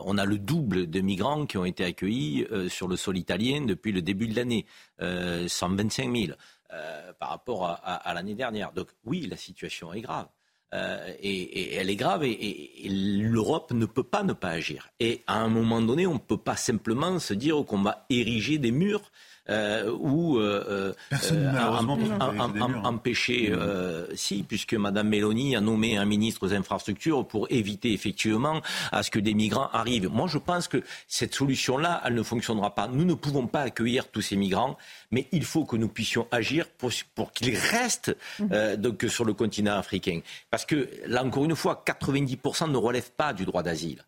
On 0.00 0.18
a 0.18 0.24
le 0.24 0.38
double 0.38 0.88
de 0.90 1.00
migrants 1.00 1.46
qui 1.46 1.58
ont 1.58 1.64
été 1.64 1.84
accueillis 1.84 2.46
sur 2.68 2.88
le 2.88 2.96
sol 2.96 3.16
italien 3.16 3.62
depuis 3.62 3.92
le 3.92 4.02
début 4.02 4.26
de 4.26 4.36
l'année, 4.36 4.66
125 5.00 6.16
000 6.16 6.32
par 7.18 7.28
rapport 7.28 7.80
à 7.82 8.14
l'année 8.14 8.34
dernière. 8.34 8.72
Donc 8.72 8.88
oui, 9.04 9.26
la 9.28 9.36
situation 9.36 9.92
est 9.92 10.00
grave. 10.00 10.28
Euh, 10.74 11.12
et, 11.22 11.74
elle 11.74 11.90
est 11.90 11.96
grave 11.96 12.24
et, 12.24 12.70
l'Europe 12.88 13.72
ne 13.72 13.86
peut 13.86 14.02
pas 14.02 14.22
ne 14.22 14.32
pas 14.32 14.50
agir. 14.50 14.88
Et 15.00 15.22
à 15.26 15.40
un 15.40 15.48
moment 15.48 15.82
donné, 15.82 16.06
on 16.06 16.14
ne 16.14 16.18
peut 16.18 16.38
pas 16.38 16.56
simplement 16.56 17.18
se 17.18 17.34
dire 17.34 17.64
qu'on 17.66 17.82
va 17.82 18.06
ériger 18.08 18.58
des 18.58 18.70
murs 18.70 19.12
ou 19.48 20.38
euh, 20.38 20.94
euh 21.12 22.78
empêcher, 22.84 23.50
euh, 23.50 24.06
si, 24.14 24.44
puisque 24.44 24.74
Mme 24.74 25.08
Mélanie 25.08 25.56
a 25.56 25.60
nommé 25.60 25.96
un 25.96 26.04
ministre 26.04 26.46
aux 26.46 26.52
infrastructures 26.52 27.26
pour 27.26 27.46
éviter 27.50 27.92
effectivement 27.92 28.60
à 28.92 29.02
ce 29.02 29.10
que 29.10 29.18
des 29.18 29.34
migrants 29.34 29.68
arrivent. 29.72 30.08
Moi, 30.08 30.28
je 30.28 30.38
pense 30.38 30.68
que 30.68 30.82
cette 31.08 31.34
solution-là, 31.34 32.02
elle 32.04 32.14
ne 32.14 32.22
fonctionnera 32.22 32.74
pas. 32.74 32.88
Nous 32.88 33.04
ne 33.04 33.14
pouvons 33.14 33.46
pas 33.46 33.62
accueillir 33.62 34.08
tous 34.08 34.22
ces 34.22 34.36
migrants, 34.36 34.78
mais 35.10 35.26
il 35.32 35.44
faut 35.44 35.64
que 35.64 35.76
nous 35.76 35.88
puissions 35.88 36.26
agir 36.30 36.68
pour, 36.68 36.90
pour 37.14 37.32
qu'ils 37.32 37.56
restent 37.56 38.16
mhm. 38.38 38.76
donc, 38.76 39.04
sur 39.08 39.24
le 39.24 39.34
continent 39.34 39.76
africain. 39.76 40.20
Parce 40.50 40.64
que, 40.64 40.88
là, 41.06 41.24
encore 41.24 41.44
une 41.44 41.56
fois, 41.56 41.82
90% 41.84 42.70
ne 42.70 42.76
relèvent 42.76 43.12
pas 43.12 43.32
du 43.32 43.44
droit 43.44 43.62
d'asile 43.62 44.04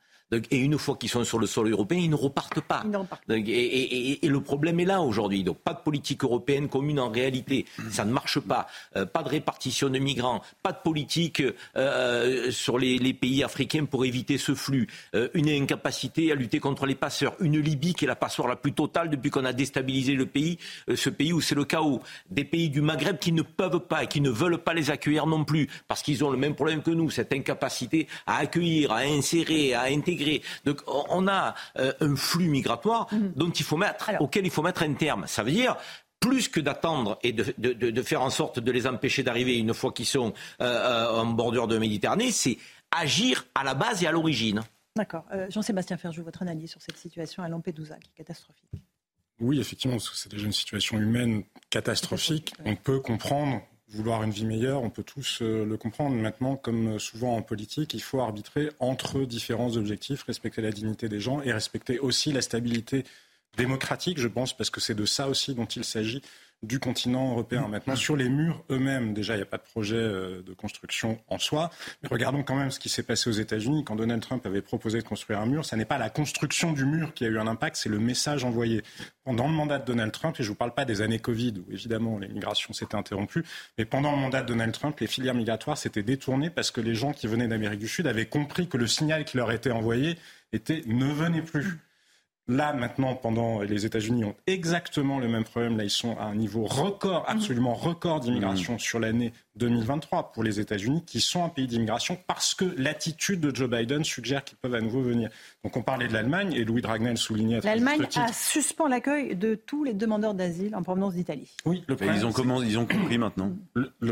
et 0.50 0.58
une 0.58 0.78
fois 0.78 0.96
qu'ils 0.96 1.10
sont 1.10 1.24
sur 1.24 1.38
le 1.38 1.46
sol 1.46 1.70
européen, 1.70 1.98
ils 1.98 2.10
ne 2.10 2.14
repartent 2.14 2.60
pas. 2.60 2.84
et, 3.30 4.18
le 4.22 4.40
problème 4.40 4.80
est 4.80 4.84
là 4.84 5.00
aujourd'hui. 5.00 5.44
Donc 5.44 5.58
pas 5.58 5.74
de 5.74 5.80
politique 5.80 6.24
européenne 6.24 6.68
commune 6.68 6.98
en 6.98 7.10
réalité. 7.10 7.66
Ça 7.90 8.04
ne 8.04 8.12
marche 8.12 8.40
pas. 8.40 8.66
Euh, 8.96 9.06
pas 9.06 9.22
de 9.22 9.28
répartition 9.28 9.88
de 9.90 9.98
migrants. 9.98 10.42
Pas 10.62 10.72
de 10.72 10.78
politique 10.82 11.42
euh, 11.76 12.50
sur 12.50 12.78
les, 12.78 13.14
pays 13.14 13.44
africains 13.44 13.84
pour 13.84 14.04
éviter 14.04 14.38
ce 14.38 14.54
flux. 14.54 14.88
Euh, 15.14 15.28
une 15.34 15.48
incapacité 15.48 16.32
à 16.32 16.34
lutter 16.34 16.58
contre 16.58 16.86
les 16.86 16.94
passeurs. 16.94 17.34
Une 17.40 17.58
Libye 17.58 17.94
qui 17.94 18.04
est 18.04 18.08
la 18.08 18.16
passoire 18.16 18.48
la 18.48 18.56
plus 18.56 18.72
totale 18.72 19.10
depuis 19.10 19.30
qu'on 19.30 19.44
a 19.44 19.52
déstabilisé 19.52 20.14
le 20.14 20.26
pays. 20.26 20.58
ce 20.94 21.10
pays 21.10 21.32
où 21.32 21.40
c'est 21.40 21.54
le 21.54 21.64
chaos. 21.64 22.00
Des 22.30 22.44
pays 22.44 22.70
du 22.70 22.80
Maghreb 22.80 23.18
qui 23.18 23.32
ne 23.32 23.42
peuvent 23.42 23.80
pas 23.80 24.04
et 24.04 24.06
qui 24.06 24.20
ne 24.20 24.30
veulent 24.30 24.58
pas 24.58 24.74
les 24.74 24.90
accueillir 24.90 25.26
non 25.26 25.44
plus 25.44 25.68
parce 25.86 26.02
qu'ils 26.02 26.24
ont 26.24 26.30
le 26.30 26.38
même 26.38 26.54
problème 26.54 26.82
que 26.82 26.90
nous. 26.90 27.10
Cette 27.10 27.32
incapacité 27.32 28.08
à 28.26 28.38
accueillir, 28.38 28.92
à 28.92 28.98
insérer, 28.98 29.74
à 29.74 29.84
intégrer 29.84 30.23
donc 30.64 30.80
on 30.86 31.28
a 31.28 31.54
euh, 31.78 31.92
un 32.00 32.16
flux 32.16 32.48
migratoire 32.48 33.08
mhm. 33.12 33.32
dont 33.36 33.50
il 33.50 33.64
faut 33.64 33.76
mettre, 33.76 34.10
auquel 34.20 34.44
il 34.44 34.50
faut 34.50 34.62
mettre 34.62 34.82
un 34.82 34.94
terme. 34.94 35.26
Ça 35.26 35.42
veut 35.42 35.52
dire 35.52 35.76
plus 36.20 36.48
que 36.48 36.60
d'attendre 36.60 37.18
et 37.22 37.32
de, 37.32 38.02
faire 38.02 38.22
en 38.22 38.30
sorte 38.30 38.58
de 38.58 38.72
les 38.72 38.86
empêcher 38.86 39.22
d'arriver 39.22 39.58
une 39.58 39.74
fois 39.74 39.92
qu'ils 39.92 40.06
sont 40.06 40.32
euh, 40.60 40.64
euh, 40.64 41.20
en 41.20 41.26
bordure 41.26 41.68
de 41.68 41.76
Méditerranée, 41.76 42.30
c'est 42.30 42.56
agir 42.90 43.44
à 43.54 43.62
la 43.62 43.74
base 43.74 44.02
et 44.02 44.06
à 44.06 44.12
l'origine. 44.12 44.62
D'accord. 44.96 45.24
Jean-Sébastien 45.50 45.96
Ferjou, 45.96 46.22
votre 46.22 46.40
analyse 46.42 46.70
sur 46.70 46.80
cette 46.80 46.96
situation 46.96 47.42
à 47.42 47.48
Lampedusa 47.48 47.96
qui 47.96 48.10
est 48.10 48.18
catastrophique. 48.18 48.70
Oui, 49.40 49.60
effectivement, 49.60 49.98
c'est 49.98 50.30
déjà 50.30 50.46
une 50.46 50.52
situation 50.52 50.98
humaine 50.98 51.42
catastrophique. 51.68 52.54
On 52.64 52.76
peut 52.76 53.00
comprendre 53.00 53.60
vouloir 53.94 54.22
une 54.22 54.30
vie 54.30 54.44
meilleure, 54.44 54.82
on 54.82 54.90
peut 54.90 55.02
tous 55.02 55.40
euh, 55.40 55.64
le 55.64 55.76
comprendre. 55.76 56.16
Maintenant, 56.16 56.56
comme 56.56 56.98
souvent 56.98 57.36
en 57.36 57.42
politique, 57.42 57.94
il 57.94 58.02
faut 58.02 58.20
arbitrer 58.20 58.70
entre 58.80 59.20
différents 59.24 59.76
objectifs, 59.76 60.22
respecter 60.24 60.62
la 60.62 60.72
dignité 60.72 61.08
des 61.08 61.20
gens 61.20 61.40
et 61.42 61.52
respecter 61.52 61.98
aussi 61.98 62.32
la 62.32 62.42
stabilité 62.42 63.04
démocratique, 63.56 64.18
je 64.18 64.28
pense, 64.28 64.56
parce 64.56 64.70
que 64.70 64.80
c'est 64.80 64.94
de 64.94 65.06
ça 65.06 65.28
aussi 65.28 65.54
dont 65.54 65.66
il 65.66 65.84
s'agit 65.84 66.22
du 66.64 66.78
continent 66.78 67.30
européen. 67.30 67.68
Maintenant, 67.68 67.96
sur 67.96 68.16
les 68.16 68.28
murs 68.28 68.64
eux-mêmes, 68.70 69.14
déjà, 69.14 69.34
il 69.34 69.38
n'y 69.38 69.42
a 69.42 69.46
pas 69.46 69.58
de 69.58 69.62
projet 69.62 69.96
euh, 69.96 70.42
de 70.42 70.54
construction 70.54 71.18
en 71.28 71.38
soi. 71.38 71.70
Mais 72.02 72.08
regardons 72.08 72.42
quand 72.42 72.56
même 72.56 72.70
ce 72.70 72.80
qui 72.80 72.88
s'est 72.88 73.02
passé 73.02 73.28
aux 73.28 73.34
États-Unis. 73.34 73.84
Quand 73.84 73.96
Donald 73.96 74.22
Trump 74.22 74.44
avait 74.46 74.62
proposé 74.62 74.98
de 74.98 75.06
construire 75.06 75.40
un 75.40 75.46
mur, 75.46 75.64
ce 75.64 75.76
n'est 75.76 75.84
pas 75.84 75.98
la 75.98 76.10
construction 76.10 76.72
du 76.72 76.84
mur 76.84 77.14
qui 77.14 77.24
a 77.24 77.28
eu 77.28 77.38
un 77.38 77.46
impact, 77.46 77.76
c'est 77.76 77.88
le 77.88 77.98
message 77.98 78.44
envoyé. 78.44 78.82
Pendant 79.24 79.46
le 79.46 79.54
mandat 79.54 79.78
de 79.78 79.84
Donald 79.84 80.12
Trump, 80.12 80.36
et 80.38 80.42
je 80.42 80.48
ne 80.48 80.52
vous 80.52 80.56
parle 80.56 80.74
pas 80.74 80.84
des 80.84 81.02
années 81.02 81.18
Covid, 81.18 81.54
où 81.58 81.72
évidemment 81.72 82.18
les 82.18 82.28
migrations 82.28 82.72
s'étaient 82.72 82.96
interrompues, 82.96 83.44
mais 83.78 83.84
pendant 83.84 84.12
le 84.12 84.18
mandat 84.18 84.42
de 84.42 84.48
Donald 84.48 84.72
Trump, 84.72 84.98
les 85.00 85.06
filières 85.06 85.34
migratoires 85.34 85.78
s'étaient 85.78 86.02
détournées 86.02 86.50
parce 86.50 86.70
que 86.70 86.80
les 86.80 86.94
gens 86.94 87.12
qui 87.12 87.26
venaient 87.26 87.48
d'Amérique 87.48 87.80
du 87.80 87.88
Sud 87.88 88.06
avaient 88.06 88.26
compris 88.26 88.68
que 88.68 88.76
le 88.76 88.86
signal 88.86 89.24
qui 89.24 89.36
leur 89.36 89.50
était 89.52 89.70
envoyé 89.70 90.16
était 90.52 90.82
ne 90.86 91.06
venez 91.06 91.42
plus. 91.42 91.78
Là, 92.46 92.74
maintenant, 92.74 93.14
pendant 93.14 93.62
les 93.62 93.86
États-Unis 93.86 94.24
ont 94.24 94.34
exactement 94.46 95.18
le 95.18 95.28
même 95.28 95.44
problème. 95.44 95.78
Là, 95.78 95.84
ils 95.84 95.90
sont 95.90 96.16
à 96.18 96.24
un 96.24 96.34
niveau 96.34 96.64
record, 96.64 97.24
absolument 97.26 97.74
record 97.74 98.20
d'immigration 98.20 98.74
mmh. 98.74 98.80
sur 98.80 99.00
l'année 99.00 99.32
2023 99.56 100.32
pour 100.32 100.42
les 100.42 100.60
États-Unis, 100.60 101.04
qui 101.06 101.20
sont 101.20 101.44
un 101.44 101.48
pays 101.48 101.66
d'immigration 101.66 102.18
parce 102.26 102.54
que 102.54 102.64
l'attitude 102.76 103.40
de 103.40 103.54
Joe 103.54 103.70
Biden 103.70 104.04
suggère 104.04 104.44
qu'ils 104.44 104.58
peuvent 104.58 104.74
à 104.74 104.80
nouveau 104.80 105.00
venir. 105.00 105.30
Donc 105.62 105.76
on 105.76 105.82
parlait 105.82 106.08
de 106.08 106.12
l'Allemagne 106.12 106.52
et 106.52 106.64
Louis 106.64 106.82
Dragnel 106.82 107.16
soulignait. 107.16 107.60
L'Allemagne 107.60 108.06
a 108.16 108.32
suspend 108.32 108.88
l'accueil 108.88 109.36
de 109.36 109.54
tous 109.54 109.84
les 109.84 109.94
demandeurs 109.94 110.34
d'asile 110.34 110.74
en 110.74 110.82
provenance 110.82 111.14
d'Italie. 111.14 111.50
Oui, 111.64 111.84
le 111.86 111.96
problème, 111.96 112.16
ils, 112.16 112.26
ont 112.26 112.62
ils 112.62 112.78
ont 112.78 112.86
compris 112.86 113.16
maintenant. 113.16 113.52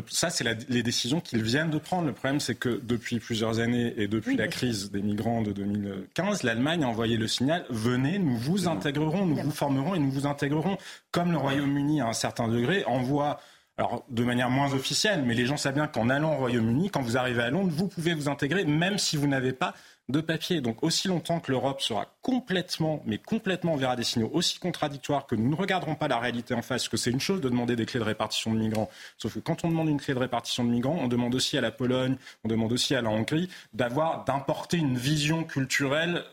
ça, 0.08 0.30
c'est 0.30 0.44
les 0.68 0.82
décisions 0.82 1.20
qu'ils 1.20 1.42
viennent 1.42 1.70
de 1.70 1.78
prendre. 1.78 2.06
Le 2.06 2.12
problème, 2.12 2.40
c'est 2.40 2.54
que 2.54 2.80
depuis 2.82 3.18
plusieurs 3.18 3.58
années 3.58 3.94
et 3.96 4.06
depuis 4.06 4.36
la 4.36 4.48
crise 4.48 4.90
des 4.90 5.02
migrants 5.02 5.42
de 5.42 5.52
2015, 5.52 6.44
l'Allemagne 6.44 6.84
a 6.84 6.88
envoyé 6.88 7.16
le 7.16 7.26
signal 7.26 7.66
venez, 7.68 8.18
nous 8.22 8.36
vous 8.36 8.68
intégrerons, 8.68 9.26
nous 9.26 9.36
vous 9.36 9.50
formerons 9.50 9.94
et 9.94 9.98
nous 9.98 10.10
vous 10.10 10.26
intégrerons. 10.26 10.76
Comme 11.10 11.32
le 11.32 11.38
Royaume-Uni, 11.38 12.00
à 12.00 12.08
un 12.08 12.12
certain 12.12 12.48
degré, 12.48 12.84
envoie 12.86 13.40
alors 13.78 14.04
de 14.10 14.22
manière 14.22 14.50
moins 14.50 14.72
officielle, 14.74 15.24
mais 15.24 15.34
les 15.34 15.46
gens 15.46 15.56
savent 15.56 15.74
bien 15.74 15.86
qu'en 15.86 16.10
allant 16.10 16.34
au 16.34 16.38
Royaume-Uni, 16.38 16.90
quand 16.90 17.00
vous 17.00 17.16
arrivez 17.16 17.42
à 17.42 17.50
Londres, 17.50 17.72
vous 17.74 17.88
pouvez 17.88 18.14
vous 18.14 18.28
intégrer 18.28 18.64
même 18.64 18.98
si 18.98 19.16
vous 19.16 19.26
n'avez 19.26 19.52
pas 19.52 19.74
de 20.08 20.20
papier. 20.20 20.60
Donc 20.60 20.82
aussi 20.82 21.08
longtemps 21.08 21.40
que 21.40 21.50
l'Europe 21.50 21.80
sera 21.80 22.06
complètement, 22.20 23.02
mais 23.06 23.18
complètement 23.18 23.76
verra 23.76 23.96
des 23.96 24.04
signaux 24.04 24.30
aussi 24.32 24.58
contradictoires 24.58 25.26
que 25.26 25.34
nous 25.34 25.48
ne 25.48 25.54
regarderons 25.54 25.94
pas 25.94 26.08
la 26.08 26.18
réalité 26.18 26.54
en 26.54 26.62
face, 26.62 26.88
que 26.88 26.96
c'est 26.96 27.10
une 27.10 27.20
chose 27.20 27.40
de 27.40 27.48
demander 27.48 27.76
des 27.76 27.86
clés 27.86 28.00
de 28.00 28.04
répartition 28.04 28.52
de 28.52 28.58
migrants. 28.58 28.90
Sauf 29.16 29.34
que 29.34 29.38
quand 29.40 29.64
on 29.64 29.68
demande 29.68 29.88
une 29.88 30.00
clé 30.00 30.14
de 30.14 30.18
répartition 30.18 30.64
de 30.64 30.70
migrants, 30.70 30.98
on 31.00 31.08
demande 31.08 31.34
aussi 31.34 31.56
à 31.56 31.60
la 31.60 31.70
Pologne, 31.70 32.16
on 32.44 32.48
demande 32.48 32.72
aussi 32.72 32.94
à 32.94 33.00
la 33.00 33.10
Hongrie 33.10 33.48
d'avoir, 33.72 34.24
d'importer 34.24 34.76
une 34.76 34.98
vision 34.98 35.44
culturelle 35.44 36.24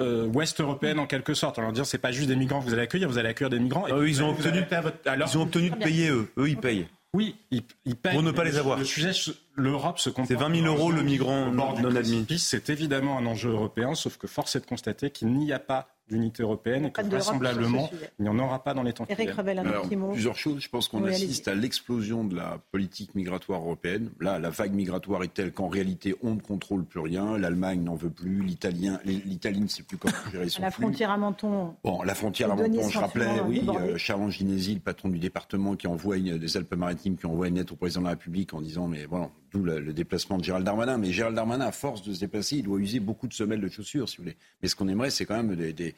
euh, 0.00 0.26
ouest 0.26 0.60
européenne 0.60 0.98
en 0.98 1.06
quelque 1.06 1.34
sorte. 1.34 1.58
Alors 1.58 1.72
dire 1.72 1.86
c'est 1.86 1.98
pas 1.98 2.12
juste 2.12 2.28
des 2.28 2.36
migrants 2.36 2.60
que 2.60 2.66
vous 2.66 2.72
allez 2.72 2.82
accueillir, 2.82 3.08
vous 3.08 3.18
allez 3.18 3.28
accueillir 3.28 3.50
des 3.50 3.58
migrants. 3.58 3.86
Et 3.86 4.08
ils, 4.08 4.22
ont 4.22 4.30
obtenu, 4.30 4.62
Alors, 5.06 5.28
ils 5.30 5.38
ont 5.38 5.42
obtenu 5.42 5.70
de 5.70 5.76
payer 5.76 6.08
eux. 6.08 6.30
Eux 6.38 6.48
ils 6.48 6.56
payent. 6.56 6.86
Oui, 7.12 7.34
ils, 7.50 7.62
payent. 7.96 8.12
Pour 8.12 8.22
ne 8.22 8.30
pas 8.30 8.44
les 8.44 8.56
avoir. 8.56 8.78
Le 8.78 8.84
sujet, 8.84 9.10
l'Europe 9.56 9.98
se 9.98 10.10
C'est 10.28 10.36
20 10.36 10.62
000 10.62 10.66
euros 10.66 10.92
le 10.92 11.02
migrant 11.02 11.50
non 11.50 11.96
admis. 11.96 12.26
C'est 12.38 12.70
évidemment 12.70 13.18
un 13.18 13.26
enjeu 13.26 13.50
européen, 13.50 13.94
sauf 13.94 14.16
que 14.16 14.28
force 14.28 14.54
est 14.54 14.60
de 14.60 14.66
constater 14.66 15.10
qu'il 15.10 15.32
n'y 15.32 15.52
a 15.52 15.58
pas 15.58 15.88
d'unité 16.10 16.42
européenne 16.42 16.86
et 16.86 16.90
que 16.90 17.02
vraisemblablement, 17.02 17.88
il 18.18 18.22
n'y 18.24 18.28
en 18.28 18.38
aura 18.38 18.62
pas 18.62 18.74
dans 18.74 18.82
les 18.82 18.92
temps 18.92 19.04
qui 19.06 19.12
Eric 19.12 19.26
viennent. 19.28 19.38
Revel, 19.38 19.58
un 19.60 19.66
Alors, 19.66 19.82
petit 19.88 19.96
mot. 19.96 20.12
plusieurs 20.12 20.36
choses. 20.36 20.60
Je 20.60 20.68
pense 20.68 20.88
qu'on 20.88 21.02
Oui, 21.02 21.10
assiste 21.10 21.48
à 21.48 21.54
l'explosion 21.54 22.24
de 22.24 22.34
la 22.36 22.58
politique 22.72 23.14
migratoire 23.14 23.60
européenne. 23.60 24.10
Là, 24.20 24.38
la 24.38 24.50
vague 24.50 24.72
migratoire 24.74 25.22
est 25.22 25.32
telle 25.32 25.52
qu'en 25.52 25.68
réalité, 25.68 26.14
on 26.22 26.34
ne 26.34 26.40
contrôle 26.40 26.84
plus 26.84 27.00
rien. 27.00 27.38
L'Allemagne 27.38 27.82
n'en 27.82 27.94
veut 27.94 28.10
plus. 28.10 28.42
L'Italien, 28.42 28.98
l'Italie 29.04 29.60
ne 29.60 29.68
sait 29.68 29.82
plus 29.82 29.96
comment 29.96 30.12
gérer 30.32 30.48
son 30.48 30.62
la 30.62 30.70
flux. 30.70 30.82
frontière 30.82 31.10
à 31.10 31.16
Menton, 31.18 31.74
Bon, 31.84 32.02
la 32.02 32.14
frontière 32.14 32.50
à 32.50 32.56
Menton, 32.56 32.88
je 32.88 32.98
rappelais, 32.98 33.40
oui, 33.46 33.62
euh, 33.68 33.96
Charles 33.96 34.30
Ginesi, 34.30 34.74
le 34.74 34.80
patron 34.80 35.08
du 35.08 35.18
département 35.18 35.76
qui 35.76 35.86
envoie 35.86 36.16
une- 36.16 36.38
des 36.38 36.56
Alpes-Maritimes, 36.56 37.16
qui 37.16 37.26
envoie 37.26 37.48
une 37.48 37.56
lettre 37.56 37.72
au 37.72 37.76
président 37.76 38.00
de 38.00 38.06
la 38.06 38.10
République 38.10 38.52
en 38.54 38.60
disant, 38.60 38.86
mais 38.88 39.04
voilà, 39.06 39.30
d'où 39.52 39.62
le, 39.62 39.80
le 39.80 39.92
déplacement 39.92 40.38
de 40.38 40.44
Gérald 40.44 40.64
Darmanin. 40.64 40.98
Mais 40.98 41.12
Gérald 41.12 41.36
Darmanin, 41.36 41.66
à 41.66 41.72
force 41.72 42.02
de 42.02 42.12
se 42.14 42.20
déplacer, 42.20 42.56
il 42.56 42.62
doit 42.64 42.78
user 42.78 43.00
beaucoup 43.00 43.26
de 43.28 43.32
semelles 43.32 43.60
de 43.60 43.68
chaussures, 43.68 44.08
si 44.08 44.16
vous 44.16 44.24
voulez. 44.24 44.36
Mais 44.62 44.68
ce 44.68 44.76
qu'on 44.76 44.88
aimerait, 44.88 45.10
c'est 45.10 45.26
quand 45.26 45.36
même 45.36 45.54
des. 45.56 45.72
des- 45.72 45.94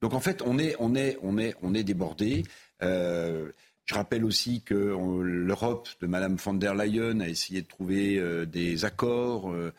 Donc 0.00 0.14
en 0.14 0.20
fait, 0.20 0.42
on 0.42 0.58
est, 0.58 1.84
débordé. 1.84 2.44
Euh, 2.82 3.50
je 3.84 3.94
rappelle 3.94 4.24
aussi 4.24 4.62
que 4.62 4.74
l'Europe 4.74 5.88
de 6.00 6.06
Madame 6.06 6.36
von 6.36 6.54
der 6.54 6.74
Leyen 6.74 7.20
a 7.20 7.28
essayé 7.28 7.62
de 7.62 7.66
trouver 7.66 8.16
euh, 8.18 8.46
des 8.46 8.84
accords. 8.84 9.52
euh, 9.52 9.72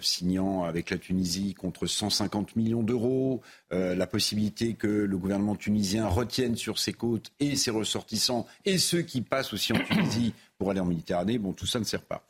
signant 0.00 0.64
avec 0.64 0.88
la 0.88 0.96
Tunisie 0.96 1.52
contre 1.52 1.86
150 1.86 2.56
millions 2.56 2.82
d'euros, 2.82 3.42
la 3.70 4.06
possibilité 4.06 4.72
que 4.72 4.86
le 4.86 5.18
gouvernement 5.18 5.54
tunisien 5.54 6.08
retienne 6.08 6.56
sur 6.56 6.78
ses 6.78 6.94
côtes 6.94 7.30
et 7.40 7.56
ses 7.56 7.70
ressortissants 7.70 8.46
et 8.64 8.78
ceux 8.78 9.02
qui 9.02 9.20
passent 9.20 9.52
aussi 9.52 9.74
en 9.74 9.84
Tunisie 9.84 10.32
pour 10.56 10.70
aller 10.70 10.80
en 10.80 10.86
Méditerranée, 10.86 11.36
bon, 11.36 11.52
tout 11.52 11.66
ça 11.66 11.78
ne 11.78 11.84
sert 11.84 12.00
pas. 12.00 12.24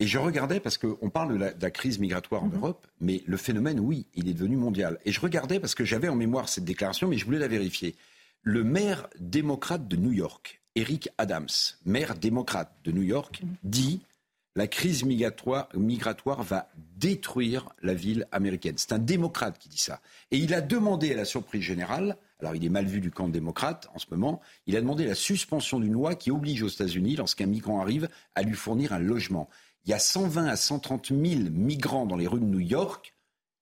Et 0.00 0.06
je 0.06 0.18
regardais, 0.18 0.60
parce 0.60 0.78
qu'on 0.78 1.10
parle 1.10 1.34
de 1.34 1.38
la, 1.38 1.52
de 1.52 1.62
la 1.62 1.70
crise 1.70 1.98
migratoire 1.98 2.42
en 2.42 2.48
Europe, 2.48 2.86
mais 3.00 3.22
le 3.26 3.36
phénomène, 3.36 3.78
oui, 3.78 4.06
il 4.14 4.28
est 4.28 4.34
devenu 4.34 4.56
mondial. 4.56 4.98
Et 5.04 5.12
je 5.12 5.20
regardais, 5.20 5.60
parce 5.60 5.74
que 5.74 5.84
j'avais 5.84 6.08
en 6.08 6.16
mémoire 6.16 6.48
cette 6.48 6.64
déclaration, 6.64 7.06
mais 7.06 7.18
je 7.18 7.26
voulais 7.26 7.38
la 7.38 7.48
vérifier. 7.48 7.94
Le 8.42 8.64
maire 8.64 9.08
démocrate 9.18 9.86
de 9.86 9.96
New 9.96 10.12
York, 10.12 10.62
Eric 10.74 11.10
Adams, 11.18 11.48
maire 11.84 12.14
démocrate 12.14 12.74
de 12.84 12.92
New 12.92 13.02
York, 13.02 13.42
dit 13.62 14.00
la 14.56 14.66
crise 14.66 15.04
migratoire, 15.04 15.68
migratoire 15.74 16.42
va 16.42 16.68
détruire 16.96 17.68
la 17.82 17.94
ville 17.94 18.26
américaine. 18.32 18.74
C'est 18.78 18.92
un 18.92 18.98
démocrate 18.98 19.58
qui 19.58 19.68
dit 19.68 19.78
ça. 19.78 20.00
Et 20.30 20.38
il 20.38 20.54
a 20.54 20.60
demandé 20.60 21.12
à 21.12 21.16
la 21.16 21.24
surprise 21.24 21.62
générale, 21.62 22.16
alors 22.40 22.56
il 22.56 22.64
est 22.64 22.70
mal 22.70 22.86
vu 22.86 23.00
du 23.00 23.10
camp 23.10 23.28
démocrate 23.28 23.88
en 23.94 23.98
ce 23.98 24.06
moment, 24.10 24.40
il 24.66 24.76
a 24.76 24.80
demandé 24.80 25.04
la 25.06 25.14
suspension 25.14 25.78
d'une 25.78 25.92
loi 25.92 26.14
qui 26.14 26.30
oblige 26.30 26.62
aux 26.62 26.68
États-Unis, 26.68 27.16
lorsqu'un 27.16 27.46
migrant 27.46 27.80
arrive, 27.80 28.08
à 28.34 28.42
lui 28.42 28.54
fournir 28.54 28.92
un 28.92 28.98
logement. 28.98 29.48
Il 29.84 29.90
y 29.90 29.94
a 29.94 29.98
120 29.98 30.46
à 30.46 30.56
130 30.56 31.08
000 31.08 31.20
migrants 31.50 32.06
dans 32.06 32.16
les 32.16 32.26
rues 32.26 32.40
de 32.40 32.44
New 32.44 32.60
York 32.60 33.14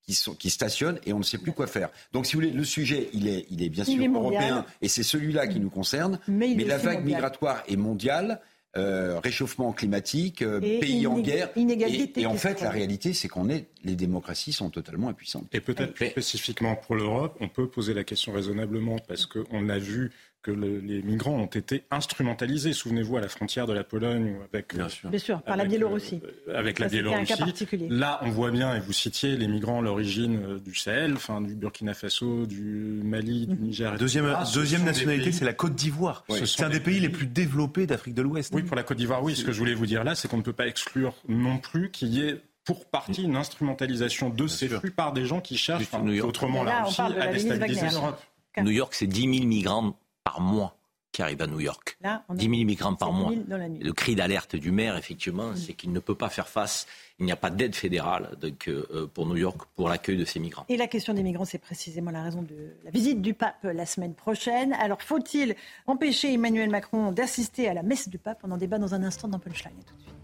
qui, 0.03 0.15
sont, 0.15 0.35
qui 0.35 0.51
stationnent 0.51 0.99
et 1.07 1.13
on 1.13 1.19
ne 1.19 1.23
sait 1.25 1.39
plus 1.39 1.53
quoi 1.53 1.67
faire. 1.67 1.91
Donc, 2.13 2.27
si 2.27 2.35
vous 2.35 2.41
voulez, 2.41 2.53
le 2.53 2.65
sujet, 2.65 3.09
il 3.13 3.29
est, 3.29 3.47
il 3.51 3.63
est 3.63 3.69
bien 3.69 3.85
Il 3.85 3.95
sûr 3.95 4.03
est 4.03 4.09
européen 4.09 4.65
et 4.83 4.89
c'est 4.89 5.03
celui-là 5.03 5.47
qui 5.47 5.61
nous 5.61 5.71
concerne. 5.71 6.19
Mais 6.29 6.55
la 6.55 6.79
vague 6.79 7.01
mondial. 7.01 7.05
migratoire 7.05 7.63
est 7.69 7.77
mondiale. 7.77 8.41
euh, 8.77 9.19
réchauffement 9.21 9.73
climatique, 9.73 10.43
euh, 10.43 10.61
pays 10.61 11.07
en 11.07 11.19
guerre. 11.19 11.51
inégalité 11.57 12.21
Et, 12.21 12.23
et 12.25 12.27
en 12.27 12.35
fait, 12.35 12.61
la 12.61 12.71
réalité, 12.71 13.15
c'est 13.15 13.27
qu'on 13.29 13.49
est, 13.49 13.69
les 13.83 13.97
démocraties 13.97 14.53
sont 14.53 14.71
totalement 14.71 15.09
impuissantes. 15.09 15.47
Et 15.53 15.61
peut-être 15.61 15.95
plus 15.95 16.09
spécifiquement 16.11 16.77
pour 16.77 16.95
l'Europe, 16.95 17.37
on 17.41 17.49
peut 17.49 17.69
poser 17.69 17.95
la 17.95 18.05
question 18.05 18.33
raisonnablement 18.33 18.99
parce 19.09 19.27
qu'on 19.27 19.69
a 19.69 19.79
vu 19.79 20.13
que 20.43 20.51
le- 20.51 20.79
les 20.79 21.03
migrants 21.03 21.35
ont 21.35 21.47
été 21.47 21.85
instrumentalisés. 21.91 22.73
Souvenez-vous 22.73 23.17
à 23.17 23.21
la 23.21 23.29
frontière 23.29 23.67
de 23.67 23.73
la 23.73 23.83
Pologne 23.85 24.37
ou 24.39 24.43
avec, 24.43 24.75
Bien 24.75 25.19
sûr, 25.19 25.43
par 25.43 25.57
la 25.57 25.63
avec, 25.63 25.71
Biélorussie. 25.71 26.21
euh, 26.49 26.57
avec 26.59 26.79
la 26.79 26.87
un 26.87 26.89
Biélorussie. 26.89 27.27
cas 27.27 27.37
particulier. 27.37 27.89
Là, 27.91 28.21
on 28.23 28.31
voit 28.31 28.51
bien, 28.51 28.75
et 28.75 28.81
vous 28.81 28.93
citiez 28.93 29.37
les 29.37 29.49
migrants 29.49 29.81
à 29.81 29.83
l'origine 29.83 30.41
euh, 30.43 30.59
du 30.59 30.75
Sahel, 30.75 31.15
enfin, 31.15 31.41
du 31.41 31.55
Burkina 31.55 31.93
Faso, 31.95 32.47
du 32.47 33.01
Mali, 33.05 33.47
du 33.47 33.57
Niger. 33.57 33.89
etc. 33.89 33.99
Deuxième, 34.01 34.27
Ah, 34.37 34.45
deuxième 34.55 34.85
nationalité, 34.85 35.33
c'est 35.33 35.45
la 35.45 35.53
Côte 35.55 35.75
d'Ivoire. 35.75 36.25
C'est 36.45 36.63
un 36.65 36.71
des 36.71 36.81
pays 36.81 37.01
les 37.01 37.09
plus 37.09 37.27
développés 37.27 37.87
d'Afrique 37.87 38.15
de 38.15 38.23
l'Ouest. 38.23 38.53
Oui, 38.55 38.63
pour 38.63 38.77
la 38.77 38.83
Côte 38.85 38.97
d'Ivoire, 38.99 39.23
oui. 39.23 39.35
Ce 39.37 39.45
que 39.45 39.53
je 39.53 39.59
voulais 39.59 39.75
vous 39.75 39.87
dire 39.87 40.05
là, 40.05 40.15
c'est 40.15 40.29
qu'on 40.29 40.37
ne 40.39 40.43
peut 40.43 40.53
pas 40.53 40.67
exclure 40.67 41.15
non 41.29 41.59
plus 41.59 41.91
qu'il 41.91 42.09
y 42.09 42.21
ait 42.21 42.41
pour 42.65 42.85
partie 42.85 43.23
une 43.23 43.37
instrumentalisation 43.37 44.29
de 44.31 44.47
ces 44.47 44.69
flux 44.69 44.91
par 44.91 45.13
des 45.13 45.25
gens 45.25 45.41
qui 45.41 45.57
cherchent, 45.57 45.85
enfin, 45.93 46.07
York. 46.07 46.29
autrement 46.29 46.63
Là, 46.65 46.81
la 46.81 46.85
Russie, 46.85 47.01
à 47.01 47.27
déstabiliser 47.29 47.89
l'Europe. 47.91 48.23
New 48.59 48.71
York, 48.71 48.93
c'est 48.95 49.07
10 49.07 49.23
000 49.23 49.47
migrants 49.47 49.97
par 50.29 50.41
mois 50.43 50.77
qui 51.11 51.23
arrivent 51.23 51.41
à 51.41 51.47
New 51.47 51.61
York. 51.61 51.97
Là, 52.03 52.23
on 52.29 52.35
a 52.35 52.37
10 52.37 52.45
000 52.45 52.57
migrants 52.65 52.95
par 52.95 53.09
7 53.09 53.17
000 53.17 53.49
mois. 53.49 53.69
Le 53.81 53.93
cri 53.93 54.15
d'alerte 54.15 54.57
du 54.57 54.71
maire, 54.71 54.95
effectivement, 54.99 55.57
c'est 55.57 55.73
qu'il 55.73 55.91
ne 55.91 56.01
peut 56.01 56.15
pas 56.15 56.29
faire 56.29 56.49
face. 56.49 56.87
Il 57.19 57.25
n'y 57.25 57.33
a 57.33 57.37
pas 57.37 57.49
d'aide 57.49 57.75
fédérale 57.75 58.37
donc, 58.39 58.69
euh, 58.69 59.11
pour 59.15 59.25
New 59.25 59.37
York 59.37 59.63
pour 59.75 59.89
l'accueil 59.89 60.19
de 60.19 60.27
ces 60.27 60.39
migrants. 60.39 60.67
Et 60.69 60.77
la 60.77 60.87
question 60.87 61.15
des 61.15 61.23
migrants, 61.23 61.47
c'est 61.47 61.59
précisément 61.59 62.11
la 62.11 62.23
raison 62.23 62.43
de 62.43 62.77
la 62.85 62.91
visite 62.91 63.23
du 63.23 63.33
pape 63.33 63.65
la 63.65 63.87
semaine 63.87 64.15
prochaine. 64.15 64.75
Alors, 64.75 65.01
faut-il 65.01 65.57
empêcher 65.87 66.35
Emmanuel 66.35 66.69
Macron 66.69 67.11
d'assister 67.11 67.69
à 67.69 67.75
la 67.75 67.83
messe 67.83 68.11
du 68.11 68.19
pape? 68.19 68.41
On 68.45 68.51
en 68.51 68.59
débat 68.59 68.79
dans 68.79 68.95
un 68.95 69.03
instant 69.03 69.29
dans 69.29 69.39
Punchline. 69.39 69.73
Tout 69.87 69.95
de 69.97 70.03
suite. 70.03 70.18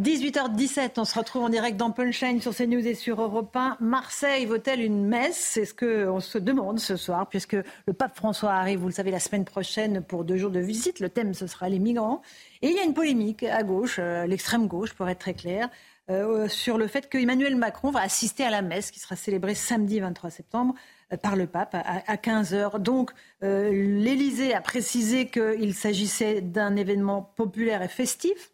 18h17, 0.00 0.92
on 0.96 1.04
se 1.04 1.18
retrouve 1.18 1.42
en 1.42 1.48
direct 1.50 1.76
dans 1.76 1.90
Punchline 1.90 2.40
sur 2.40 2.56
CNews 2.56 2.86
et 2.86 2.94
sur 2.94 3.20
Europe 3.20 3.54
1. 3.54 3.76
Marseille 3.80 4.46
vaut-elle 4.46 4.80
une 4.80 5.04
messe? 5.04 5.36
C'est 5.36 5.66
ce 5.66 5.74
qu'on 5.74 6.18
se 6.18 6.38
demande 6.38 6.80
ce 6.80 6.96
soir, 6.96 7.28
puisque 7.28 7.52
le 7.52 7.92
pape 7.92 8.16
François 8.16 8.52
arrive, 8.52 8.78
vous 8.78 8.86
le 8.86 8.94
savez, 8.94 9.10
la 9.10 9.20
semaine 9.20 9.44
prochaine 9.44 10.02
pour 10.02 10.24
deux 10.24 10.38
jours 10.38 10.50
de 10.50 10.60
visite. 10.60 10.98
Le 10.98 11.10
thème, 11.10 11.34
ce 11.34 11.46
sera 11.46 11.68
les 11.68 11.78
migrants. 11.78 12.22
Et 12.62 12.70
il 12.70 12.74
y 12.74 12.78
a 12.78 12.84
une 12.84 12.94
polémique 12.94 13.42
à 13.42 13.62
gauche, 13.64 13.96
euh, 13.98 14.24
l'extrême 14.24 14.66
gauche, 14.66 14.94
pour 14.94 15.10
être 15.10 15.18
très 15.18 15.34
clair, 15.34 15.68
euh, 16.08 16.48
sur 16.48 16.78
le 16.78 16.86
fait 16.86 17.10
qu'Emmanuel 17.10 17.54
Macron 17.54 17.90
va 17.90 18.00
assister 18.00 18.44
à 18.44 18.50
la 18.50 18.62
messe 18.62 18.90
qui 18.92 18.98
sera 18.98 19.14
célébrée 19.14 19.54
samedi 19.54 20.00
23 20.00 20.30
septembre 20.30 20.74
par 21.16 21.36
le 21.36 21.46
pape 21.46 21.74
à, 21.74 22.02
à 22.06 22.16
15h. 22.16 22.78
Donc 22.78 23.12
euh, 23.42 23.70
l'Élysée 23.70 24.54
a 24.54 24.60
précisé 24.60 25.26
qu'il 25.26 25.74
s'agissait 25.74 26.40
d'un 26.40 26.76
événement 26.76 27.22
populaire 27.36 27.82
et 27.82 27.88
festif. 27.88 28.52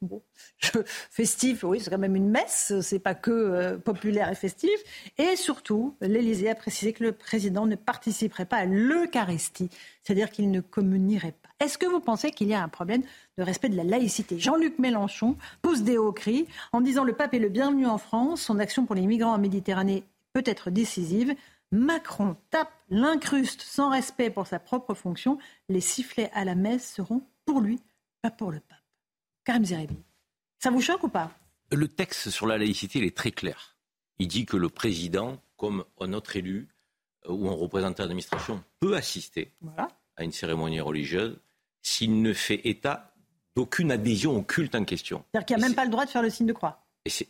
Festif, 1.10 1.64
oui, 1.64 1.80
c'est 1.80 1.90
quand 1.90 1.98
même 1.98 2.16
une 2.16 2.30
messe, 2.30 2.72
c'est 2.80 2.98
pas 2.98 3.14
que 3.14 3.30
euh, 3.30 3.78
populaire 3.78 4.30
et 4.30 4.34
festif. 4.34 4.70
Et 5.18 5.36
surtout, 5.36 5.96
l'Élysée 6.00 6.50
a 6.50 6.54
précisé 6.54 6.92
que 6.92 7.04
le 7.04 7.12
président 7.12 7.66
ne 7.66 7.76
participerait 7.76 8.46
pas 8.46 8.58
à 8.58 8.64
l'Eucharistie, 8.64 9.68
c'est-à-dire 10.02 10.30
qu'il 10.30 10.50
ne 10.50 10.60
communierait 10.60 11.32
pas. 11.32 11.48
Est-ce 11.64 11.76
que 11.76 11.86
vous 11.86 12.00
pensez 12.00 12.30
qu'il 12.30 12.48
y 12.48 12.54
a 12.54 12.62
un 12.62 12.68
problème 12.68 13.02
de 13.36 13.42
respect 13.42 13.68
de 13.68 13.76
la 13.76 13.84
laïcité? 13.84 14.38
Jean-Luc 14.38 14.78
Mélenchon 14.78 15.36
pousse 15.60 15.82
des 15.82 15.98
hauts 15.98 16.12
cris 16.12 16.46
en 16.72 16.80
disant 16.80 17.04
le 17.04 17.12
pape 17.12 17.34
est 17.34 17.40
le 17.40 17.48
bienvenu 17.48 17.86
en 17.86 17.98
France, 17.98 18.42
son 18.42 18.58
action 18.58 18.86
pour 18.86 18.94
les 18.94 19.06
migrants 19.06 19.34
en 19.34 19.38
Méditerranée 19.38 20.04
peut 20.32 20.42
être 20.46 20.70
décisive. 20.70 21.34
Macron 21.70 22.36
tape 22.50 22.72
l'incruste 22.88 23.60
sans 23.62 23.90
respect 23.90 24.30
pour 24.30 24.46
sa 24.46 24.58
propre 24.58 24.94
fonction. 24.94 25.38
Les 25.68 25.80
sifflets 25.80 26.30
à 26.32 26.44
la 26.44 26.54
messe 26.54 26.94
seront 26.94 27.22
pour 27.44 27.60
lui, 27.60 27.80
pas 28.22 28.30
pour 28.30 28.50
le 28.50 28.60
pape. 28.60 28.78
Karim 29.44 29.64
Zeribi. 29.64 29.96
Ça 30.58 30.70
vous 30.70 30.80
choque 30.80 31.02
ou 31.04 31.08
pas? 31.08 31.30
Le 31.70 31.86
texte 31.88 32.30
sur 32.30 32.46
la 32.46 32.58
laïcité, 32.58 32.98
il 32.98 33.04
est 33.04 33.16
très 33.16 33.30
clair. 33.30 33.76
Il 34.18 34.28
dit 34.28 34.46
que 34.46 34.56
le 34.56 34.68
président, 34.68 35.38
comme 35.56 35.84
un 36.00 36.12
autre 36.12 36.36
élu 36.36 36.68
euh, 37.26 37.32
ou 37.32 37.48
un 37.48 37.54
représentant 37.54 38.02
d'administration, 38.04 38.62
peut 38.80 38.96
assister 38.96 39.52
Voilà. 39.60 39.88
à 40.16 40.24
une 40.24 40.32
cérémonie 40.32 40.80
religieuse 40.80 41.38
s'il 41.82 42.20
ne 42.22 42.32
fait 42.32 42.66
état 42.66 43.14
d'aucune 43.54 43.92
adhésion 43.92 44.36
au 44.36 44.42
culte 44.42 44.74
en 44.74 44.84
question. 44.84 45.24
C'est-à-dire 45.32 45.46
qu'il 45.46 45.56
n'y 45.58 45.62
a 45.64 45.66
même 45.68 45.74
pas 45.76 45.84
le 45.84 45.90
droit 45.90 46.04
de 46.06 46.10
faire 46.10 46.22
le 46.22 46.30
signe 46.30 46.46
de 46.46 46.52
croix. 46.52 46.84
Et 47.04 47.10
c'est- 47.10 47.28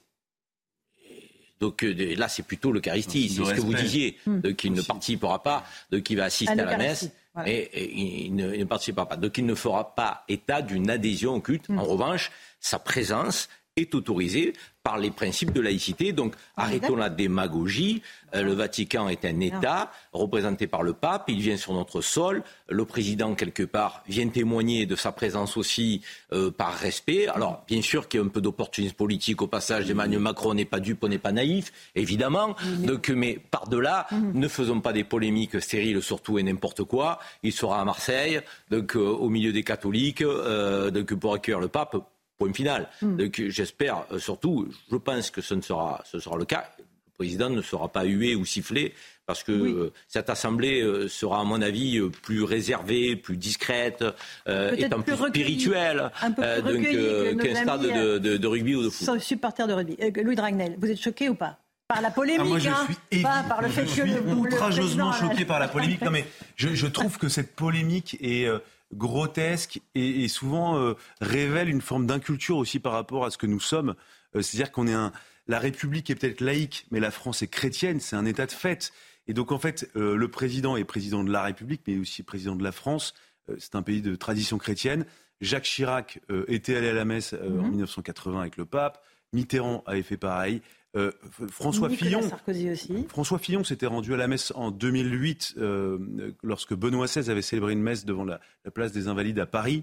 Donc 1.61 1.82
euh, 1.82 2.14
là, 2.16 2.28
c'est 2.28 2.42
plutôt 2.44 2.70
l'Eucharistie, 2.72 3.28
c'est 3.28 3.40
de 3.40 3.44
ce 3.46 3.54
que 3.54 3.61
vous 3.61 3.74
disiez, 3.74 4.16
Hmm. 4.26 4.40
donc 4.40 4.62
il 4.64 4.72
ne 4.72 4.82
participera 4.82 5.42
pas, 5.42 5.64
donc 5.90 6.09
il 6.11 6.16
va 6.16 6.24
assister 6.24 6.59
À 6.61 6.62
à, 6.62 6.70
la 6.70 6.76
messe, 6.78 7.11
voilà. 7.34 7.48
et, 7.50 7.56
et 7.72 8.26
il, 8.26 8.34
ne, 8.34 8.52
il 8.54 8.61
ne 8.61 8.64
participera 8.64 9.06
pas. 9.06 9.16
Donc 9.16 9.38
il 9.38 9.46
ne 9.46 9.54
fera 9.54 9.94
pas 9.94 10.24
état 10.28 10.62
d'une 10.62 10.88
adhésion 10.90 11.34
au 11.34 11.40
culte. 11.40 11.68
Hmm. 11.68 11.78
En 11.78 11.84
revanche, 11.84 12.30
sa 12.61 12.78
présence 12.78 13.48
est 13.79 13.95
autorisée 13.95 14.53
par 14.83 14.97
les 14.97 15.11
principes 15.11 15.53
de 15.53 15.61
laïcité. 15.61 16.12
Donc 16.12 16.35
Ah, 16.57 16.64
arrêtons 16.64 16.97
la 16.97 17.11
démagogie. 17.11 18.03
Euh, 18.35 18.43
le 18.43 18.53
Vatican 18.53 19.09
est 19.09 19.24
un 19.24 19.41
État 19.41 19.91
représenté 20.12 20.66
par 20.66 20.83
le 20.83 20.95
pape. 20.95 21.24
Il 21.29 21.41
vient 21.41 21.57
sur 21.57 21.74
notre 21.74 22.01
sol. 22.01 22.43
Le 22.68 22.85
président, 22.85 23.35
quelque 23.35 23.64
part, 23.64 24.03
vient 24.09 24.29
témoigner 24.29 24.87
de 24.87 24.97
sa 24.97 25.12
présence 25.12 25.57
aussi 25.57 26.01
euh, 26.33 26.51
par 26.51 26.74
respect. 26.74 27.26
Alors, 27.26 27.64
bien 27.66 27.83
sûr 27.83 28.09
qu'il 28.09 28.20
y 28.20 28.22
a 28.22 28.26
un 28.26 28.31
peu 28.31 28.41
d'opportunisme 28.41 28.95
politique 28.95 29.43
au 29.43 29.47
passage 29.47 29.87
d'Emmanuel 29.87 30.20
Macron. 30.20 30.51
On 30.51 30.55
n'est 30.55 30.64
pas 30.64 30.81
dupe, 30.81 31.05
on 31.05 31.09
n'est 31.09 31.18
pas 31.18 31.33
naïf, 31.33 31.72
évidemment. 31.95 32.57
Donc, 32.79 33.11
mais 33.11 33.39
par-delà, 33.51 34.07
ne 34.35 34.49
faisons 34.49 34.81
pas 34.81 34.93
des 34.93 35.05
polémiques 35.05 35.61
stériles 35.61 36.01
sur 36.03 36.22
tout 36.22 36.39
et 36.39 36.43
n'importe 36.43 36.85
quoi. 36.85 37.18
Il 37.43 37.53
sera 37.53 37.81
à 37.81 37.85
Marseille, 37.85 38.41
donc 38.70 38.97
euh, 38.97 39.01
au 39.01 39.29
milieu 39.29 39.53
des 39.53 39.64
catholiques, 39.64 40.22
donc 40.22 41.14
pour 41.14 41.35
accueillir 41.35 41.61
le 41.61 41.68
pape. 41.68 41.97
Point 42.39 42.53
final. 42.53 42.89
Donc 43.03 43.43
j'espère 43.49 44.05
euh, 44.12 44.18
surtout, 44.20 44.68
je 44.91 44.97
pense 44.97 45.30
que 45.30 45.41
ce 45.41 45.55
ne 45.55 45.61
sera, 45.61 46.03
ce 46.11 46.20
sera 46.20 46.36
le 46.36 46.45
cas. 46.45 46.68
Le 46.78 46.84
président 47.24 47.51
ne 47.51 47.62
sera 47.62 47.89
pas 47.89 48.05
hué 48.05 48.36
ou 48.36 48.45
sifflé 48.45 48.95
parce 49.26 49.43
que 49.43 49.51
Oui. 49.51 49.72
euh, 49.72 49.91
cette 50.07 50.30
assemblée 50.30 50.80
euh, 50.80 51.09
sera, 51.09 51.41
à 51.41 51.45
mon 51.45 51.61
avis, 51.61 51.99
euh, 51.99 52.11
plus 52.11 52.45
réservée, 52.45 53.16
plus 53.16 53.36
discrète, 53.36 54.05
euh, 54.47 54.70
Peut-être 54.70 54.86
étant 54.86 55.03
plus 55.03 55.16
plus, 55.16 55.28
spirituelle 55.28 56.12
euh, 56.39 56.62
euh, 56.64 57.34
qu'un 57.34 57.55
stade 57.57 57.82
de, 57.82 58.18
de- 58.18 58.36
de 58.36 58.47
rugby 58.47 58.76
ou 58.76 58.84
de 58.84 58.89
foot. 58.89 59.05
Sans 59.05 59.18
supporter 59.18 59.66
de 59.66 59.72
rugby. 59.72 59.97
Euh, 60.01 60.11
Louis 60.22 60.36
Dragnel, 60.36 60.76
vous 60.80 60.89
êtes 60.91 61.01
choqué 61.03 61.28
ou 61.28 61.34
pas 61.34 61.59
par 61.89 62.03
la 62.03 62.11
polémique, 62.11 62.41
ah, 62.43 62.45
moi, 62.45 62.59
je 62.59 62.68
hein, 62.68 62.86
suis 63.11 63.22
pas 63.22 63.43
par 63.49 63.62
le 63.62 63.68
fait 63.68 63.80
je 63.80 63.86
que 63.86 63.93
suis 64.07 64.11
le, 64.12 64.20
outrageusement 64.34 65.11
choqué 65.11 65.47
par 65.47 65.59
la 65.59 65.68
polémique. 65.74 66.03
Non, 66.03 66.11
mais 66.11 66.26
je, 66.55 66.68
je 66.74 66.86
trouve 66.86 67.16
que 67.16 67.30
cette 67.30 67.57
polémique 67.57 68.16
est 68.20 68.45
euh, 68.47 68.59
grotesque 68.95 69.80
et, 69.95 70.24
et 70.24 70.28
souvent 70.28 70.78
euh, 70.78 70.95
révèle 71.20 71.68
une 71.68 71.80
forme 71.80 72.07
d'inculture 72.07 72.57
aussi 72.57 72.78
par 72.78 72.93
rapport 72.93 73.24
à 73.24 73.30
ce 73.30 73.39
que 73.39 73.47
nous 73.47 73.61
sommes. 73.61 73.95
Euh, 74.34 74.43
C'est-à-dire 74.43 74.72
qu'on 74.72 74.86
est 74.86 74.95
un. 74.95 75.12
La 75.47 75.59
République 75.59 76.11
est 76.11 76.14
peut-être 76.14 76.41
laïque, 76.43 76.86
mais 76.91 77.01
la 77.01 77.11
France 77.11 77.43
est 77.43 77.49
chrétienne. 77.49 78.01
C'est 78.01 78.16
un 78.16 78.26
État 78.26 78.47
de 78.47 78.53
fait. 78.53 78.93
Et 79.26 79.34
donc, 79.34 79.51
en 79.53 79.59
fait, 79.59 79.91
euh, 79.97 80.14
le 80.14 80.28
président 80.28 80.76
est 80.76 80.84
président 80.84 81.24
de 81.24 81.30
la 81.30 81.43
République, 81.43 81.82
mais 81.86 81.99
aussi 81.99 82.22
président 82.22 82.55
de 82.57 82.64
la 82.64 82.72
France. 82.72 83.14
C'est 83.59 83.74
un 83.76 83.82
pays 83.82 84.03
de 84.03 84.14
tradition 84.14 84.59
chrétienne. 84.59 85.07
Jacques 85.41 85.64
Chirac 85.64 86.20
était 86.49 86.76
allé 86.76 86.89
à 86.89 86.93
la 86.93 87.07
messe 87.07 87.32
en 87.32 87.49
Mhm. 87.49 87.70
1980 87.70 88.41
avec 88.41 88.59
le 88.59 88.66
pape. 88.66 89.03
Mitterrand 89.32 89.82
avait 89.86 90.03
fait 90.03 90.18
pareil. 90.18 90.61
Euh, 90.97 91.12
François 91.51 91.89
Nicolas 91.89 92.09
Fillon. 92.11 92.28
Sarkozy 92.28 92.70
aussi. 92.70 93.05
François 93.09 93.39
Fillon 93.39 93.62
s'était 93.62 93.86
rendu 93.86 94.14
à 94.14 94.16
la 94.16 94.26
messe 94.26 94.53
en 94.55 94.70
2008 94.70 95.55
euh, 95.59 95.99
lorsque 96.43 96.74
Benoît 96.74 97.07
XVI 97.07 97.30
avait 97.30 97.43
célébré 97.43 97.74
une 97.74 97.82
messe 97.82 98.05
devant 98.05 98.24
la, 98.24 98.41
la 98.64 98.70
place 98.70 98.93
des 98.93 99.07
Invalides 99.07 99.39
à 99.39 99.47
Paris. 99.47 99.82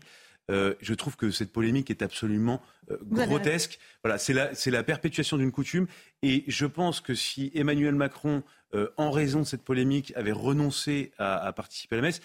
Euh, 0.51 0.75
je 0.79 0.93
trouve 0.93 1.15
que 1.15 1.31
cette 1.31 1.51
polémique 1.51 1.89
est 1.89 2.01
absolument 2.01 2.61
euh, 2.91 2.97
grotesque. 3.01 3.79
Voilà, 4.03 4.17
c'est 4.17 4.33
la, 4.33 4.83
perpétuation 4.83 5.37
d'une 5.37 5.51
coutume. 5.51 5.87
Et 6.21 6.43
je 6.47 6.65
pense 6.65 7.01
que 7.01 7.15
si 7.15 7.51
Emmanuel 7.55 7.95
Macron, 7.95 8.43
euh, 8.73 8.89
en 8.97 9.11
raison 9.11 9.39
de 9.39 9.45
cette 9.45 9.63
polémique, 9.63 10.13
avait 10.15 10.31
renoncé 10.31 11.11
à, 11.17 11.37
à 11.37 11.53
participer 11.53 11.95
à 11.95 11.97
la 11.97 12.07
messe, 12.07 12.21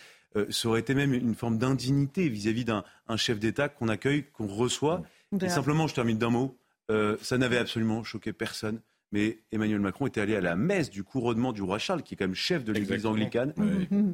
ça 0.50 0.68
aurait 0.68 0.78
été 0.78 0.94
même 0.94 1.12
une 1.12 1.34
forme 1.34 1.58
d'indignité 1.58 2.28
vis-à-vis 2.28 2.64
d'un 2.64 2.84
un 3.08 3.16
chef 3.16 3.40
d'État 3.40 3.68
qu'on 3.68 3.88
accueille, 3.88 4.26
qu'on 4.32 4.46
reçoit. 4.46 5.02
Et 5.42 5.48
simplement, 5.48 5.88
je 5.88 5.94
termine 5.96 6.18
d'un 6.18 6.30
mot. 6.30 6.56
Euh, 6.90 7.16
ça 7.22 7.38
n'avait 7.38 7.58
absolument 7.58 8.02
choqué 8.04 8.32
personne. 8.32 8.80
Mais 9.12 9.38
Emmanuel 9.50 9.80
Macron 9.80 10.06
était 10.06 10.20
allé 10.20 10.36
à 10.36 10.40
la 10.40 10.54
messe 10.56 10.88
du 10.90 11.02
couronnement 11.02 11.52
du 11.52 11.62
roi 11.62 11.78
Charles, 11.78 12.02
qui 12.02 12.14
est 12.14 12.16
quand 12.16 12.26
même 12.26 12.34
chef 12.34 12.62
de 12.64 12.72
l'église 12.72 13.06
anglicane, 13.06 13.54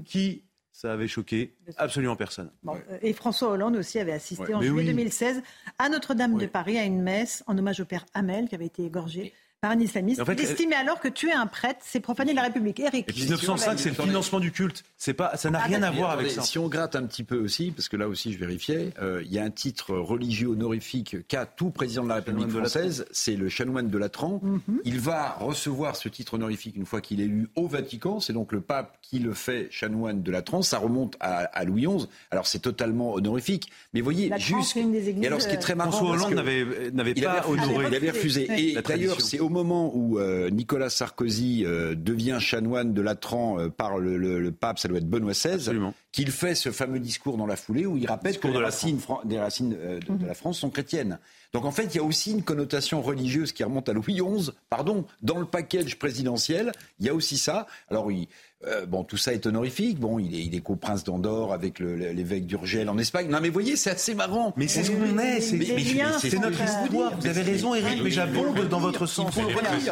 qui 0.05 0.45
ça 0.73 0.93
avait 0.93 1.09
choqué 1.09 1.55
absolument 1.79 2.17
personne. 2.17 2.51
Bon, 2.63 2.77
euh, 2.91 2.99
Et 3.03 3.13
François 3.15 3.51
Hollande 3.51 3.77
aussi 3.77 3.99
avait 3.99 4.13
assisté 4.13 4.45
Ouais. 4.45 4.55
en 4.55 4.61
Mais 4.61 4.67
juillet 4.67 4.83
oui. 4.85 4.91
2016 4.91 5.43
à 5.79 5.89
Notre-Dame 5.89 6.37
de 6.39 6.47
Paris 6.47 6.79
à 6.79 6.85
une 6.85 7.03
messe 7.03 7.43
en 7.47 7.57
hommage 7.57 7.81
au 7.81 7.85
père 7.87 8.05
Hamel 8.15 8.47
qui 8.49 8.55
avait 8.55 8.67
été 8.67 8.85
égorgé 8.85 9.33
par 9.67 9.77
un 9.77 9.81
islamiste. 9.81 10.21
En 10.21 10.25
fait, 10.25 10.35
Il 10.35 10.41
estimait 10.41 10.77
alors 10.77 11.01
que 11.01 11.09
tuer 11.09 11.33
un 11.33 11.47
prêtre, 11.47 11.81
c'est 11.83 12.01
profaner 12.01 12.35
la 12.35 12.43
République. 12.43 12.81
Eric. 12.81 13.09
Et 13.09 13.13
1905, 13.13 13.79
c'est 13.79 13.89
le 13.91 13.95
financement 13.95 14.41
du 14.41 14.53
culte. 14.53 14.85
C'est 14.97 15.15
pas, 15.15 15.37
ça 15.37 15.51
n'a 15.51 15.59
rien 15.59 15.83
à 15.83 15.91
voir 15.91 16.11
avec 16.11 16.31
ça. 16.31 16.43
Si 16.43 16.59
on 16.59 16.69
gratte 16.69 16.97
un 16.97 17.05
petit 17.05 17.25
peu 17.25 17.39
aussi, 17.39 17.71
parce 17.71 17.89
que 17.89 17.97
là 17.97 18.09
aussi 18.09 18.33
je 18.33 18.39
vérifiais, 18.39 18.91
euh, 19.01 19.23
il 19.25 19.33
y 19.33 19.39
a 19.39 19.45
un 19.45 19.51
titre 19.51 19.97
religieux 19.97 20.49
honorifique 20.49 21.27
qu'a 21.29 21.47
tout 21.47 21.71
président 21.71 22.05
de 22.05 22.09
la 22.09 22.17
République 22.17 22.51
française, 22.51 23.07
c'est 23.11 23.37
le 23.37 23.49
chanoine 23.49 23.89
de 23.89 23.99
Latran. 23.99 24.41
Mhm. 24.43 24.81
Il 24.85 25.01
va 25.01 25.37
recevoir 25.41 25.97
ce 25.97 26.09
titre 26.09 26.35
honorifique 26.35 26.77
une 26.77 26.87
fois 26.87 27.01
qu'il 27.01 27.21
est 27.21 27.25
élu 27.25 27.49
au 27.57 27.67
Vatican. 27.67 28.21
C'est 28.21 28.33
donc 28.33 28.53
le 28.53 28.61
pape 28.61 28.99
qui 29.03 29.19
le 29.19 29.35
fait 29.35 29.69
chanoine 29.71 30.23
de 30.23 30.31
Latran. 30.31 30.63
Ça 30.63 30.79
remonte 30.79 31.17
à, 31.21 31.45
à 31.45 31.65
Louis 31.65 31.87
XI. 31.87 32.07
Alors 32.31 32.47
c'est 32.47 32.61
totalement 32.61 33.15
honorifique. 33.15 33.71
Mais 33.93 34.01
voyez, 34.01 34.31
juste. 34.39 34.75
c'est 34.75 34.81
une 34.81 34.93
des 34.93 35.09
églises, 35.09 35.25
Et 35.25 35.27
alors 35.27 35.41
ce 35.41 35.49
qui 35.49 35.55
est 35.55 35.59
très 35.59 35.73
euh, 35.73 35.77
marrant, 35.77 35.93
François 35.93 36.17
Hollande 36.17 36.35
n'avait 36.35 37.15
pas 37.15 37.45
honoré. 37.49 37.87
Il 37.89 37.95
avait 37.95 38.11
refusé. 38.11 38.49
Et 38.57 38.77
d'ailleurs, 38.83 39.21
c'est 39.21 39.41
au 39.41 39.49
moment 39.57 39.91
où 39.95 40.19
euh, 40.19 40.51
Nicolas 40.51 40.91
Sarkozy 40.91 41.65
euh, 41.65 41.95
devient 41.95 42.39
chanoine 42.41 42.93
de 42.95 43.03
Latran 43.03 43.59
euh, 43.59 43.69
par 43.69 43.99
le, 43.99 44.17
le- 44.17 44.41
le 44.41 44.53
pape, 44.53 44.79
ça 44.79 44.89
doit 44.89 44.99
être 44.99 45.09
Benoît 45.09 45.33
XVI, 45.33 45.69
qu'il 46.13 46.31
fait 46.31 46.55
ce 46.55 46.71
fameux 46.71 46.99
discours 47.01 47.37
dans 47.37 47.47
la 47.47 47.57
foulée 47.57 47.87
où 47.87 47.97
il 47.97 48.07
rappelle 48.07 48.39
que 48.39 48.47
les 48.49 48.55
de 48.55 48.59
racines, 48.65 48.99
fran- 48.99 49.21
des 49.25 49.39
racines 49.39 49.77
euh, 49.79 49.99
de, 50.01 50.15
de 50.17 50.27
la 50.27 50.35
France 50.35 50.59
sont 50.59 50.71
chrétiennes. 50.71 51.19
Donc 51.53 51.65
en 51.65 51.71
fait, 51.71 51.85
il 51.85 51.97
y 51.97 52.01
a 52.01 52.03
aussi 52.05 52.33
une 52.33 52.43
connotation 52.43 53.01
religieuse 53.01 53.53
qui 53.53 53.65
remonte 53.65 53.89
à 53.89 53.93
Louis 53.95 54.15
XI. 54.21 54.51
Pardon, 54.69 55.05
dans 55.23 55.39
le 55.39 55.47
package 55.47 55.99
présidentiel, 55.99 56.73
il 57.01 57.07
y 57.07 57.09
a 57.09 57.15
aussi 57.15 57.39
ça. 57.39 57.67
Alors 57.89 58.07
oui. 58.07 58.29
Euh, 58.65 58.87
bon, 58.87 59.05
tout 59.05 59.19
ça 59.19 59.35
est 59.35 59.45
honorifique. 59.47 59.99
Bon, 59.99 60.19
il 60.19 60.35
est, 60.35 60.45
il 60.45 60.55
est 60.55 60.61
co-prince 60.61 61.05
d'Andorre 61.05 61.53
avec 61.53 61.79
l'évêque 61.79 62.47
d'Urgel 62.47 62.89
en 62.89 62.97
Espagne. 62.97 63.29
Non, 63.29 63.39
mais 63.41 63.51
voyez, 63.51 63.77
c'est 63.77 63.91
assez 63.91 64.15
marrant. 64.15 64.55
Mais 64.57 64.67
c'est 64.67 64.83
ce 64.83 64.93
qu'on 64.93 65.19
est, 65.19 65.41
c'est 65.41 66.39
notre 66.39 66.63
histoire. 66.63 67.19
Vous 67.19 67.27
avez 67.27 67.43
raison, 67.43 67.75
Eric, 67.75 68.03
mais 68.03 68.11
j'abonde 68.11 68.69
dans 68.69 68.81
votre 68.81 69.07
sens. 69.07 69.35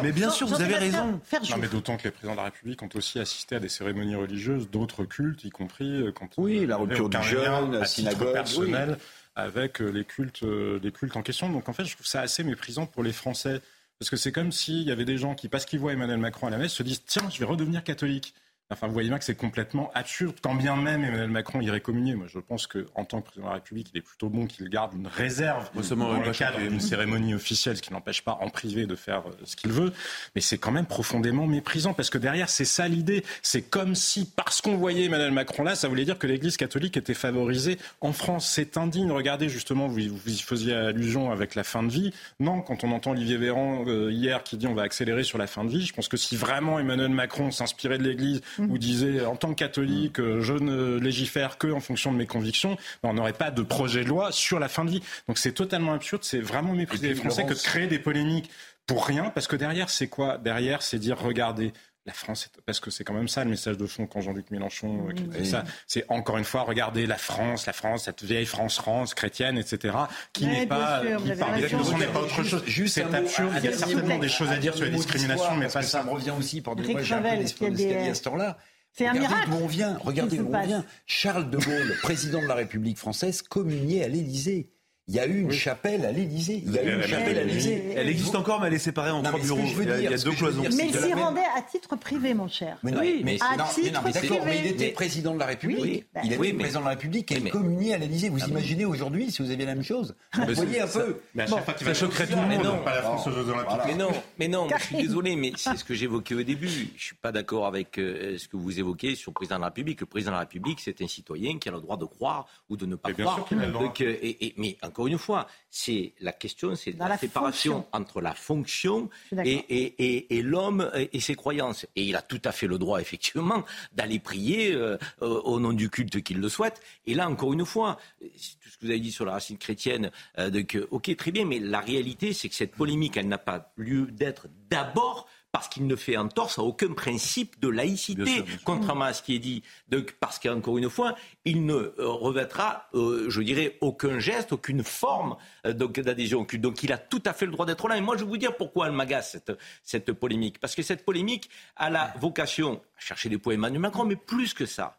Mais 0.01 0.11
bien 0.11 0.29
sûr, 0.29 0.47
vous 0.47 0.61
avez 0.61 0.75
raison. 0.75 1.19
Non, 1.51 1.57
mais 1.59 1.67
d'autant 1.67 1.97
que 1.97 2.05
les 2.05 2.11
présidents 2.11 2.33
de 2.33 2.37
la 2.37 2.45
République 2.45 2.81
ont 2.81 2.89
aussi 2.95 3.19
assisté 3.19 3.55
à 3.55 3.59
des 3.59 3.69
cérémonies 3.69 4.15
religieuses 4.15 4.69
d'autres 4.69 5.05
cultes, 5.05 5.43
y 5.43 5.49
compris 5.49 6.01
euh, 6.01 6.11
quand 6.11 6.29
Oui, 6.37 6.65
la 6.65 6.77
rupture 6.77 7.09
du 7.09 7.21
jeûne, 7.21 7.43
lien 7.43 7.69
la 7.71 7.85
synagogue, 7.85 8.33
personnel 8.33 8.97
avec 9.35 9.81
euh, 9.81 9.89
les 9.89 10.05
cultes, 10.05 10.41
les 10.41 10.91
cultes 10.91 11.15
en 11.15 11.21
question. 11.21 11.49
Donc 11.49 11.69
en 11.69 11.73
fait, 11.73 11.85
je 11.85 11.93
trouve 11.93 12.07
ça 12.07 12.21
assez 12.21 12.43
méprisant 12.43 12.85
pour 12.85 13.03
les 13.03 13.13
Français. 13.13 13.61
Parce 13.99 14.09
que 14.09 14.17
c'est 14.17 14.31
comme 14.31 14.51
s'il 14.51 14.81
y 14.81 14.91
avait 14.91 15.05
des 15.05 15.17
gens 15.17 15.35
qui, 15.35 15.47
parce 15.47 15.65
qu'ils 15.65 15.79
voient 15.79 15.93
Emmanuel 15.93 16.17
Macron 16.17 16.47
à 16.47 16.49
la 16.49 16.57
messe, 16.57 16.73
se 16.73 16.83
disent 16.83 17.03
Tiens, 17.05 17.29
je 17.29 17.39
vais 17.39 17.45
redevenir 17.45 17.83
catholique. 17.83 18.33
Enfin, 18.71 18.87
vous 18.87 18.93
voyez 18.93 19.09
bien 19.09 19.19
que 19.19 19.23
c'est 19.23 19.35
complètement 19.35 19.91
absurde, 19.93 20.37
quand 20.41 20.55
bien 20.55 20.75
même 20.75 21.03
Emmanuel 21.03 21.29
Macron 21.29 21.61
irait 21.61 21.81
communier. 21.81 22.15
Moi, 22.15 22.25
je 22.27 22.39
pense 22.39 22.65
qu'en 22.65 23.05
tant 23.05 23.21
que 23.21 23.27
président 23.27 23.45
de 23.45 23.49
la 23.49 23.55
République, 23.55 23.89
il 23.93 23.99
est 23.99 24.01
plutôt 24.01 24.27
bon 24.29 24.47
qu'il 24.47 24.69
garde 24.69 24.93
une 24.95 25.05
réserve 25.05 25.69
dans 25.75 26.19
le 26.19 26.31
cadre 26.31 26.57
d'une 26.57 26.79
cérémonie 26.79 27.35
officielle, 27.35 27.77
ce 27.77 27.83
qui 27.83 27.93
n'empêche 27.93 28.23
pas 28.23 28.39
en 28.41 28.49
privé 28.49 28.87
de 28.87 28.95
faire 28.95 29.27
euh, 29.27 29.33
ce 29.43 29.55
qu'il 29.55 29.71
veut. 29.71 29.93
Mais 30.33 30.41
c'est 30.41 30.57
quand 30.57 30.71
même 30.71 30.87
profondément 30.87 31.45
méprisant, 31.45 31.93
parce 31.93 32.09
que 32.09 32.17
derrière, 32.17 32.49
c'est 32.49 32.65
ça 32.65 32.87
l'idée. 32.87 33.23
C'est 33.43 33.61
comme 33.61 33.93
si, 33.93 34.25
parce 34.25 34.61
qu'on 34.61 34.77
voyait 34.77 35.05
Emmanuel 35.05 35.31
Macron 35.31 35.61
là, 35.61 35.75
ça 35.75 35.87
voulait 35.87 36.05
dire 36.05 36.17
que 36.17 36.25
l'Église 36.25 36.57
catholique 36.57 36.97
était 36.97 37.13
favorisée 37.13 37.77
en 38.01 38.13
France. 38.13 38.49
C'est 38.49 38.77
indigne. 38.77 39.11
Regardez, 39.11 39.47
justement, 39.47 39.87
vous, 39.87 39.99
vous 40.09 40.29
y 40.31 40.39
faisiez 40.39 40.73
allusion 40.73 41.31
avec 41.31 41.53
la 41.53 41.63
fin 41.63 41.83
de 41.83 41.89
vie. 41.89 42.11
Non, 42.39 42.61
quand 42.61 42.83
on 42.83 42.91
entend 42.91 43.11
Olivier 43.11 43.37
Véran 43.37 43.85
euh, 43.85 44.11
hier 44.11 44.43
qui 44.43 44.57
dit 44.57 44.65
on 44.65 44.73
va 44.73 44.81
accélérer 44.81 45.23
sur 45.23 45.37
la 45.37 45.45
fin 45.45 45.63
de 45.63 45.69
vie, 45.69 45.85
je 45.85 45.93
pense 45.93 46.07
que 46.07 46.17
si 46.17 46.35
vraiment 46.35 46.79
Emmanuel 46.79 47.09
Macron 47.09 47.51
s'inspirait 47.51 47.99
de 47.99 48.03
l'Église 48.03 48.41
ou 48.59 48.77
disait 48.77 49.25
en 49.25 49.35
tant 49.35 49.49
que 49.49 49.55
catholique, 49.55 50.19
euh, 50.19 50.41
je 50.41 50.53
ne 50.53 50.97
légifère 50.97 51.57
que 51.57 51.71
en 51.71 51.79
fonction 51.79 52.11
de 52.11 52.17
mes 52.17 52.27
convictions, 52.27 52.77
ben, 53.03 53.09
on 53.09 53.13
n'aurait 53.13 53.33
pas 53.33 53.51
de 53.51 53.61
projet 53.61 54.03
de 54.03 54.09
loi 54.09 54.31
sur 54.31 54.59
la 54.59 54.67
fin 54.67 54.85
de 54.85 54.91
vie. 54.91 55.03
Donc 55.27 55.37
c'est 55.37 55.53
totalement 55.53 55.93
absurde, 55.93 56.23
c'est 56.23 56.39
vraiment 56.39 56.73
mépriser 56.73 57.09
les 57.09 57.15
Français 57.15 57.45
que 57.45 57.53
de 57.53 57.59
créer 57.59 57.87
des 57.87 57.99
polémiques 57.99 58.49
pour 58.87 59.05
rien, 59.05 59.31
parce 59.31 59.47
que 59.47 59.55
derrière 59.55 59.89
c'est 59.89 60.07
quoi? 60.07 60.37
Derrière 60.37 60.81
c'est 60.81 60.99
dire 60.99 61.17
regardez. 61.17 61.73
La 62.07 62.13
France, 62.13 62.45
est- 62.45 62.61
parce 62.67 62.79
que 62.79 62.91
c'est 62.91 63.03
quand 63.03 63.15
même 63.15 63.27
ça 63.27 63.43
le 63.43 63.49
message 63.49 63.77
de 63.77 63.87
fond 63.87 64.05
quand 64.05 64.21
Jean-Luc 64.21 64.51
Mélenchon 64.51 65.07
euh, 65.09 65.13
qui 65.13 65.23
dit 65.23 65.37
Oui. 65.39 65.45
ça, 65.45 65.63
c'est 65.87 66.05
encore 66.07 66.37
une 66.37 66.43
fois 66.43 66.61
regardez 66.61 67.07
la 67.07 67.17
France, 67.17 67.65
la 67.65 67.73
France, 67.73 68.03
cette 68.03 68.23
vieille 68.23 68.45
France, 68.45 68.75
France 68.75 69.15
chrétienne, 69.15 69.57
etc., 69.57 69.95
qui 70.31 70.45
n'est 70.45 70.67
pas, 70.67 71.01
sûr, 71.01 71.23
qui 71.23 71.31
par 71.33 71.55
définition 71.55 71.97
n'est 71.97 72.05
pas 72.05 72.19
autre 72.21 72.43
chose. 72.43 72.63
Juste 72.67 72.93
C'est 72.95 73.03
absurde. 73.13 73.53
Il 73.57 73.65
y 73.65 73.67
a 73.69 73.73
certainement 73.73 74.19
des 74.19 74.29
choses 74.29 74.49
à 74.51 74.57
dire 74.57 74.75
sur 74.75 74.87
discriminations, 74.87 75.33
d'histoire, 75.35 75.57
mais 75.57 75.67
pas 75.67 75.81
ça. 75.81 76.03
me 76.03 76.11
revient 76.11 76.33
aussi 76.37 76.61
pour 76.61 76.75
Rick 76.77 76.91
moi 76.91 77.01
j'ai 77.01 77.15
un 77.15 77.21
peu 77.23 77.27
à 77.27 78.13
cette 78.13 78.27
heure-là. 78.27 78.57
C'est 78.91 79.07
un 79.07 79.11
Regardez 79.13 79.27
miracle. 79.27 79.49
d'où 79.49 79.57
on 79.57 79.67
vient. 79.67 79.97
Regardez 79.99 80.37
d'où 80.37 80.49
on 80.53 80.61
vient. 80.65 80.85
Charles 81.05 81.49
de 81.49 81.57
Gaulle, 81.57 81.95
président 82.03 82.41
de 82.41 82.47
la 82.47 82.55
République 82.55 82.97
française, 82.97 83.41
communiait 83.41 84.03
à 84.05 84.07
l'Élysée. 84.07 84.69
Il 85.07 85.13
y 85.13 85.19
a 85.19 85.27
eu 85.27 85.39
une 85.41 85.51
chapelle 85.51 86.03
à 86.03 86.11
l'Élysée. 86.11 86.63
Il 86.65 86.73
y 86.73 86.79
a 86.79 86.83
eu 86.83 86.95
une 86.95 87.01
Elle- 87.01 87.07
chapelle 87.07 87.37
à 87.37 87.43
l'Élysée. 87.43 87.93
Elle 87.95 88.09
existe 88.09 88.33
encore, 88.33 88.59
mais 88.59 88.67
elle 88.67 88.73
est 88.73 88.79
séparée 88.79 89.11
en 89.11 89.21
Non, 89.21 89.29
trois 89.29 89.39
bureaux. 89.39 89.59
Il 89.79 89.87
y 89.87 89.91
a, 89.91 89.99
il 90.11 90.23
deux 90.23 90.31
cloisons. 90.31 90.63
Mais 90.75 90.87
il 90.87 90.95
s'y 90.95 91.13
rendait 91.13 91.41
à 91.55 91.61
titre 91.61 91.95
privé, 91.95 92.33
mon 92.33 92.47
cher. 92.47 92.79
Mais 92.81 92.89
non, 92.89 93.01
Oui, 93.01 93.21
mais, 93.23 93.37
à 93.39 93.55
non, 93.55 93.65
mais 93.83 93.91
non, 93.91 93.99
mais 94.03 94.11
titre 94.11 94.21
d'accord, 94.29 94.45
mais 94.47 94.55
il 94.55 94.61
privé. 94.61 94.69
était 94.69 94.87
président 94.93 95.35
de 95.35 95.39
la 95.39 95.45
République. 95.45 95.79
Oui, 95.79 96.03
il 96.23 96.29
oui, 96.39 96.47
été 96.47 96.53
mais- 96.53 96.59
président 96.63 96.79
de 96.79 96.85
la 96.85 96.89
République 96.91 97.31
et 97.31 97.39
mais- 97.39 97.49
communié 97.51 97.93
à 97.93 97.97
l'Élysée. 97.99 98.29
Vous 98.29 98.39
Ah, 98.41 98.47
imaginez 98.47 98.85
aujourd'hui 98.85 99.29
si 99.29 99.43
vous 99.43 99.51
aviez 99.51 99.65
la 99.67 99.75
même 99.75 99.83
chose 99.83 100.15
Vous 100.33 100.53
voyez 100.55 100.81
un 100.81 100.87
peu 100.87 101.19
Mais 101.35 101.43
à 101.43 101.47
chaque 101.47 101.65
fois 101.65 101.73
qu'il 101.75 101.85
ça 101.85 101.93
va- 101.93 101.99
choquerait 101.99 102.25
tout 102.27 102.35
le 102.39 102.47
Mais 102.47 102.57
monde. 102.57 102.65
non, 102.65 102.83
pas 102.83 102.95
la 102.95 103.01
France 103.03 103.27
aux 103.27 103.31
Jeux 103.31 103.47
Olympiques. 103.47 103.77
Mais 103.85 103.93
non, 103.95 104.09
mais 104.39 104.47
non, 104.47 104.67
je 104.75 104.83
suis 104.85 104.95
désolé, 104.97 105.35
mais 105.35 105.51
c'est 105.55 105.77
ce 105.77 105.83
que 105.83 105.93
j'évoquais 105.93 106.33
au 106.33 106.41
début. 106.41 106.67
Je 106.97 107.03
suis 107.03 107.15
pas 107.15 107.31
d'accord 107.31 107.67
avec 107.67 107.99
euh, 107.99 108.39
ce 108.39 108.47
que 108.47 108.57
vous 108.57 108.79
évoquez 108.79 109.13
sur 109.13 109.29
le 109.29 109.35
président 109.35 109.57
de 109.57 109.61
la 109.61 109.67
République. 109.67 109.99
Le 109.99 110.07
président 110.07 110.31
de 110.31 110.35
la 110.37 110.39
République, 110.41 110.79
c'est 110.81 110.99
un 111.03 111.07
citoyen 111.07 111.59
qui 111.59 111.69
a 111.69 111.71
le 111.73 111.79
droit 111.81 111.97
de 111.97 112.05
croire 112.05 112.47
ou 112.71 112.75
de 112.75 112.87
ne 112.87 112.95
pas 112.95 113.09
Mais 113.09 113.15
bien 113.15 113.25
croire. 113.25 113.37
sûr 113.37 113.47
qu'il 113.47 113.59
a 113.59 113.67
le 113.67 113.71
droit. 113.71 113.85
Donc, 113.85 114.01
et- 114.01 114.45
et- 114.47 114.53
mais 114.57 114.77
encore 114.95 115.07
une 115.07 115.17
fois, 115.17 115.45
c'est 115.69 116.13
la 116.21 116.31
question, 116.31 116.73
c'est 116.73 116.93
la, 116.97 117.09
la 117.09 117.17
séparation 117.17 117.73
fonction. 117.73 117.89
entre 117.91 118.21
la 118.21 118.33
fonction 118.33 119.09
et, 119.43 119.51
et- 119.51 120.05
et- 120.05 120.37
et 120.37 120.41
l'homme 120.41 120.89
et, 121.11 121.19
ses 121.19 121.35
croyances. 121.35 121.85
Et 121.97 122.03
il 122.05 122.15
a 122.15 122.21
tout 122.21 122.39
à 122.45 122.53
fait 122.53 122.65
le 122.65 122.77
droit, 122.77 123.01
effectivement, 123.01 123.65
d'aller 123.91 124.19
prier 124.19 124.71
euh, 124.71 124.97
euh, 125.21 125.41
au 125.41 125.59
nom 125.59 125.73
du 125.73 125.89
culte 125.89 126.23
qu'il 126.23 126.39
le 126.39 126.47
souhaite. 126.47 126.81
Et 127.05 127.13
là, 127.13 127.29
encore 127.29 127.51
une 127.51 127.65
fois, 127.65 127.97
tout 128.21 128.29
ce 128.69 128.77
que 128.77 128.85
vous 128.85 128.89
avez 128.91 129.01
dit 129.01 129.11
sur 129.11 129.25
la 129.25 129.33
racine 129.33 129.57
chrétienne, 129.57 130.11
euh, 130.39 130.63
ok, 130.91 131.13
très 131.17 131.31
bien, 131.31 131.43
mais 131.43 131.59
la 131.59 131.81
réalité, 131.81 132.31
c'est 132.31 132.47
que 132.47 132.55
cette 132.55 132.71
polémique, 132.75 133.17
elle 133.17 133.27
n'a 133.27 133.37
pas 133.37 133.73
lieu 133.75 134.05
d'être 134.11 134.47
d'abord 134.69 135.27
parce 135.55 135.69
qu'il 135.69 135.87
ne 135.87 135.95
fait 135.95 136.17
entorse 136.17 136.59
à 136.59 136.63
aucun 136.63 136.91
principe 136.91 137.61
de 137.61 137.69
laïcité, 137.69 138.23
Bien 138.23 138.33
sûr, 138.35 138.43
bien 138.43 138.53
sûr. 138.55 138.63
contrairement 138.65 139.05
à 139.05 139.13
ce 139.13 139.23
qui 139.23 139.35
est 139.35 139.39
dit. 139.39 139.63
Donc, 139.87 140.17
parce 140.19 140.37
qu'encore 140.37 140.77
une 140.77 140.89
fois, 140.89 141.15
il 141.45 141.65
ne 141.65 141.75
euh, 141.75 141.93
revêtra, 141.97 142.89
euh, 142.93 143.29
je 143.29 143.41
dirais, 143.41 143.77
aucun 143.79 144.19
geste, 144.19 144.51
aucune 144.51 144.83
forme 144.83 145.37
euh, 145.65 145.71
d'adhésion. 145.71 146.45
Donc, 146.55 146.83
il 146.83 146.91
a 146.91 146.97
tout 146.97 147.23
à 147.25 147.31
fait 147.31 147.45
le 147.45 147.53
droit 147.53 147.65
d'être 147.65 147.87
là. 147.87 147.95
Et 147.95 148.01
moi, 148.01 148.17
je 148.17 148.25
vais 148.25 148.29
vous 148.29 148.35
dire 148.35 148.57
pourquoi 148.57 148.87
elle 148.87 148.91
m'agace, 148.91 149.31
cette, 149.31 149.57
cette 149.81 150.11
polémique. 150.11 150.59
Parce 150.59 150.75
que 150.75 150.83
cette 150.83 151.05
polémique 151.05 151.49
a 151.77 151.89
la 151.89 152.13
vocation 152.19 152.81
à 152.97 152.99
chercher 152.99 153.29
des 153.29 153.37
points 153.37 153.53
Emmanuel 153.53 153.79
Macron, 153.79 154.03
mais 154.03 154.17
plus 154.17 154.53
que 154.53 154.65
ça 154.65 154.97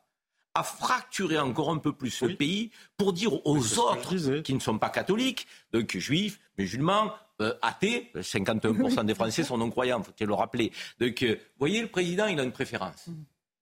à 0.55 0.63
fracturer 0.63 1.39
encore 1.39 1.71
un 1.71 1.77
peu 1.77 1.93
plus 1.93 2.23
Oui. 2.23 2.35
pays 2.35 2.71
pour 2.97 3.13
dire 3.13 3.47
aux 3.47 3.79
autres 3.79 4.39
qui 4.41 4.55
ne 4.55 4.61
sont 4.61 4.79
pas 4.79 4.89
catholiques, 4.89 5.47
donc 5.75 5.95
juifs, 5.99 6.41
musulmans, 6.57 7.13
euh, 7.41 7.55
athée, 7.63 8.11
51% 8.15 9.05
des 9.05 9.15
Français 9.15 9.45
sont 9.45 9.59
non-croyants, 9.59 10.03
faut-il 10.03 10.27
le 10.27 10.35
rappeler. 10.35 10.73
Donc, 11.01 11.23
vous 11.23 11.37
voyez, 11.59 11.81
le 11.81 11.89
président, 11.89 12.27
il 12.27 12.39
a 12.41 12.43
une 12.43 12.53
préférence. 12.53 13.09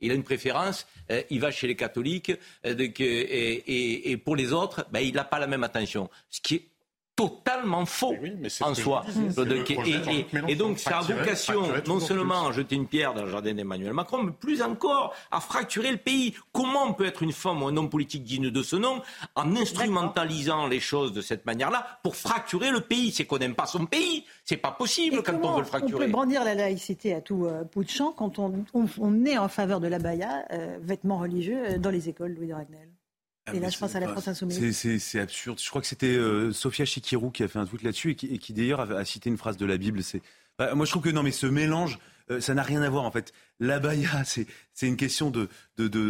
Il 0.01 0.11
a 0.11 0.15
une 0.15 0.25
préférence, 0.25 0.87
il 1.31 1.41
va 1.41 1.51
chez 1.51 1.67
les 1.67 1.77
catholiques, 1.77 2.33
et, 2.63 4.17
pour 4.23 4.37
les 4.37 4.53
autres, 4.53 4.87
ben, 4.93 5.01
il 5.01 5.15
n'a 5.15 5.25
pas 5.25 5.39
la 5.39 5.47
même 5.47 5.65
attention. 5.65 6.11
Totalement 7.17 7.87
faux 7.87 8.15
en 8.61 8.75
soi. 8.75 9.05
Et, 10.49 10.55
donc, 10.57 10.79
ça 10.79 10.99
a 10.99 11.03
vocation 11.03 11.63
non 11.87 12.01
seulement 12.01 12.49
à 12.49 12.53
jeter 12.53 12.75
une 12.75 12.87
pierre 12.87 13.15
dans 13.15 13.25
le 13.25 13.31
jardin 13.31 13.55
d'Emmanuel 13.55 13.93
Macron, 13.93 14.23
mais 14.23 14.33
plus 14.33 14.63
encore 14.63 15.15
à 15.31 15.41
fracturer 15.41 15.91
le 15.91 15.97
pays. 15.97 16.35
Comment 16.53 16.85
on 16.85 16.95
peut 16.95 17.07
être 17.07 17.23
une 17.23 17.33
femme 17.33 17.63
ou 17.63 17.69
un 17.69 17.77
homme 17.77 17.91
politique 17.91 18.25
digne 18.25 18.51
de 18.51 18.63
ce 18.63 18.77
nom 18.77 19.03
en 19.37 19.57
instrumentalisant 19.57 20.67
les 20.67 20.81
choses 20.81 21.13
de 21.13 21.21
cette 21.21 21.47
manière-là 21.47 21.99
pour 22.03 22.17
fracturer 22.17 22.71
le 22.71 22.81
pays? 22.81 23.13
C'est 23.13 23.25
qu'on 23.25 23.39
n'aime 23.39 23.55
pas 23.55 23.67
son 23.67 23.87
pays. 23.87 24.25
C'est 24.45 24.57
pas 24.57 24.73
possible 24.73 25.23
quand 25.23 25.39
on 25.43 25.53
veut 25.53 25.61
le 25.61 25.65
fracturer. 25.65 26.05
On 26.05 26.07
peut 26.07 26.13
brandir 26.13 26.45
la 26.45 26.55
laïcité 26.55 27.15
à 27.15 27.21
tout 27.21 27.47
euh, 27.47 27.65
bout 27.73 27.85
de 27.85 27.91
champ 27.91 28.13
quand 28.13 28.39
on, 28.39 29.25
est 29.25 29.39
en 29.39 29.49
faveur 29.49 29.81
de 29.81 29.89
la 29.89 29.99
baya, 29.99 30.45
euh, 30.53 30.79
vêtements 30.83 31.19
religieux, 31.19 31.63
euh, 31.67 31.79
dans 31.79 31.91
les 31.91 32.09
écoles, 32.09 32.35
Louis 32.35 32.49
de 32.49 32.55
Ragnel. 32.55 32.94
Ah, 33.47 33.55
et 33.55 33.61
là, 33.61 33.69
je 33.69 33.79
pense 33.79 33.95
à 33.95 34.01
la 34.01 34.09
France 34.09 34.29
Insoumise. 34.29 34.99
C'est 34.99 35.21
absurde. 35.21 35.61
Je 35.61 35.69
crois 35.69 35.83
que 35.83 35.87
c'était 35.87 36.07
euh, 36.07 36.53
Sophia 36.53 36.85
Chikirou 36.85 37.31
qui 37.31 37.43
a 37.43 37.49
fait 37.49 37.59
un 37.59 37.67
tweet 37.67 37.83
là-dessus 37.83 38.11
et 38.11 38.39
qui, 38.39 38.53
d'ailleurs 38.53 38.81
a, 38.81 39.05
cité 39.05 39.29
une 39.29 39.37
phrase 39.37 39.57
de 39.57 39.67
la 39.67 39.77
Bible. 39.77 40.03
C'est 40.03 40.23
bah, 40.59 40.75
moi, 40.75 40.87
je 40.87 40.91
trouve 40.91 41.03
que 41.03 41.11
non, 41.11 41.23
mais 41.23 41.33
ce 41.33 41.47
mélange, 41.47 41.99
euh, 42.31 42.41
ça 42.41 42.55
n'a 42.55 42.63
rien 42.63 42.81
à 42.81 42.89
voir 42.89 43.05
en 43.05 43.11
fait. 43.11 43.33
L'abaya, 43.61 44.09
c'est 44.25 44.47
c'est 44.73 44.87
une 44.87 44.97
question 44.97 45.31
de 45.31 45.49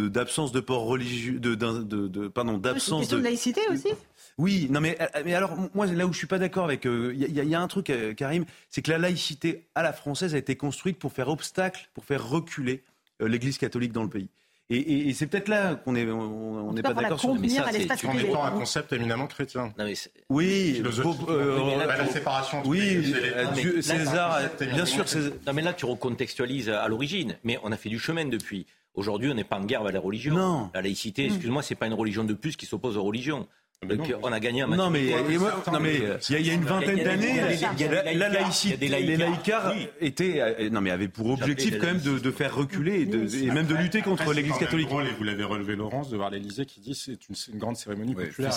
d'absence 0.07 0.53
de, 0.53 0.61
port 0.61 0.85
religieux, 0.85 1.39
de, 1.39 1.55
de, 1.55 2.27
pardon, 2.29 2.57
d'absence 2.57 2.91
une 2.91 2.99
question 2.99 3.17
de 3.17 3.23
laïcité 3.23 3.61
aussi. 3.69 3.89
Oui, 4.37 4.67
non 4.69 4.81
mais, 4.81 4.97
mais 5.23 5.33
alors 5.33 5.55
moi 5.73 5.85
là 5.85 6.05
où 6.05 6.13
je 6.13 6.17
suis 6.17 6.27
pas 6.27 6.39
d'accord 6.39 6.65
avec, 6.65 6.85
il 6.85 6.91
euh, 6.91 7.13
y, 7.13 7.31
y, 7.31 7.55
a 7.55 7.61
un 7.61 7.67
truc, 7.67 7.91
Karim, 8.17 8.45
c'est 8.69 8.81
que 8.81 8.91
la 8.91 8.97
laïcité 8.97 9.67
à 9.75 9.83
la 9.83 9.93
française 9.93 10.35
a 10.35 10.37
été 10.37 10.55
construite 10.55 10.99
pour 10.99 11.13
faire 11.13 11.29
obstacle, 11.29 11.89
pour 11.93 12.05
faire 12.05 12.27
reculer 12.27 12.83
l'Église 13.19 13.57
catholique 13.57 13.93
dans 13.93 14.03
le 14.03 14.09
pays. 14.09 14.29
Et, 14.71 15.13
c'est 15.13 15.27
peut-être 15.27 15.47
là 15.47 15.75
qu'on 15.75 15.91
n'est 15.91 16.09
on, 16.09 16.73
pas 16.73 16.93
d'accord 16.93 17.19
sur 17.19 17.35
mais 17.35 17.49
ça, 17.49 17.67
c'est 17.71 18.07
en 18.07 18.17
étant 18.17 18.43
un 18.43 18.51
concept 18.51 18.93
éminemment 18.93 19.27
chrétien. 19.27 19.71
Non, 19.77 19.85
mais 19.85 19.93
oui, 20.29 20.81
euh, 21.29 21.85
la 21.85 22.07
séparation. 22.07 22.63
Oui, 22.65 23.13
euh, 23.15 23.81
César, 23.81 24.39
bien 24.59 24.85
sûr. 24.85 25.05
Non, 25.45 25.53
mais 25.53 25.61
là, 25.61 25.73
tu 25.73 25.85
recontextualises 25.85 26.69
à 26.69 26.87
l'origine. 26.87 27.37
Mais 27.43 27.59
on 27.63 27.71
a 27.71 27.77
fait 27.77 27.89
du 27.89 27.99
chemin 27.99 28.25
depuis. 28.25 28.65
Aujourd'hui, 28.95 29.29
on 29.29 29.35
n'est 29.35 29.43
pas 29.43 29.57
en 29.57 29.65
guerre 29.65 29.81
avec 29.81 29.93
la 29.93 29.99
religion. 29.99 30.33
Non. 30.33 30.71
La 30.73 30.81
laïcité, 30.81 31.25
excuse-moi, 31.25 31.61
c'est 31.61 31.75
pas 31.75 31.85
une 31.85 31.93
religion 31.93 32.23
de 32.23 32.33
plus 32.33 32.55
qui 32.55 32.65
s'oppose 32.65 32.97
aux 32.97 33.03
religions. 33.03 33.47
Donc, 33.87 34.13
on 34.21 34.31
a 34.31 34.39
gagné 34.39 34.61
un 34.61 34.67
match. 34.67 34.79
Non, 34.79 34.89
mais 34.89 35.03
il 35.03 36.45
y, 36.45 36.49
a 36.49 36.53
une 36.53 36.63
vingtaine 36.63 37.03
d'années, 37.03 37.41
la 38.15 38.29
laïcité, 38.29 38.87
les 38.87 39.17
laïcars 39.17 39.73
étaient, 40.01 40.41
euh, 40.41 40.69
non, 40.69 40.81
mais 40.81 40.91
avaient 40.91 41.07
pour 41.07 41.29
objectif 41.29 41.77
quand 41.79 41.87
même 41.87 41.99
de, 41.99 42.31
faire 42.31 42.55
reculer 42.55 43.01
et, 43.01 43.51
même 43.51 43.67
de 43.67 43.75
lutter 43.75 44.01
contre 44.01 44.33
l'Église 44.33 44.57
catholique. 44.57 44.89
Vous 44.89 45.23
l'avez 45.23 45.43
relevé, 45.43 45.75
Laurence, 45.75 46.09
de 46.09 46.17
voir 46.17 46.29
l'Élysée 46.29 46.65
qui 46.65 46.79
dit 46.79 46.95
c'est 46.95 47.27
une, 47.29 47.35
une, 47.53 47.59
grande 47.59 47.77
cérémonie 47.77 48.15
populaire. 48.15 48.51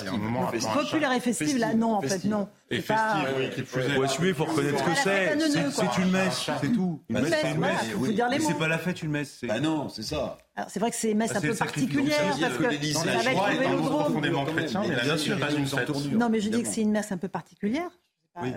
populaire 0.75 1.13
et 1.13 1.21
festive, 1.21 1.59
là, 1.59 1.75
non, 1.75 1.95
en 1.95 2.03
fait, 2.03 2.25
non. 2.25 2.49
Et 2.71 2.81
festive, 2.81 3.29
oui, 3.39 3.51
qui 3.55 3.63
plus 3.63 3.83
Faut 3.83 4.03
assumer, 4.03 4.35
faut 4.35 4.45
reconnaître 4.45 4.79
ce 4.79 4.85
que 4.85 4.97
c'est. 4.97 5.71
C'est 5.71 6.03
une 6.03 6.11
messe, 6.11 6.51
c'est 6.61 6.73
tout. 6.73 7.03
Une 7.09 7.21
messe, 7.21 7.35
c'est 7.41 7.51
une 7.53 7.61
messe. 7.61 8.47
C'est 8.47 8.59
pas 8.59 8.69
la 8.69 8.79
fête, 8.79 9.03
une 9.03 9.11
messe. 9.11 9.41
Bah 9.47 9.61
non, 9.61 9.89
c'est 9.89 10.03
ça. 10.03 10.39
Alors 10.59 10.71
c'est 10.71 10.81
vrai 10.81 10.91
que 10.91 10.97
c'est 10.97 11.13
une 11.13 11.19
messe 11.19 11.37
un 11.37 11.41
peu 11.41 11.55
particulière 11.55 12.37
parce 12.41 12.59
que 12.59 12.93
ça 12.93 13.05
va 13.05 13.31
être 13.31 13.53
le 13.53 13.59
vélodrome. 13.59 14.21
bien 14.21 15.17
sûr, 15.17 15.39
pas 15.39 15.53
une 15.53 16.19
Non, 16.19 16.29
mais 16.29 16.41
je 16.41 16.51
dis 16.51 16.63
que 16.63 16.69
c'est 16.69 16.83
une 16.83 16.91
messe 16.91 17.13
un 17.13 17.17
peu 17.17 17.29
particulière. 17.29 17.91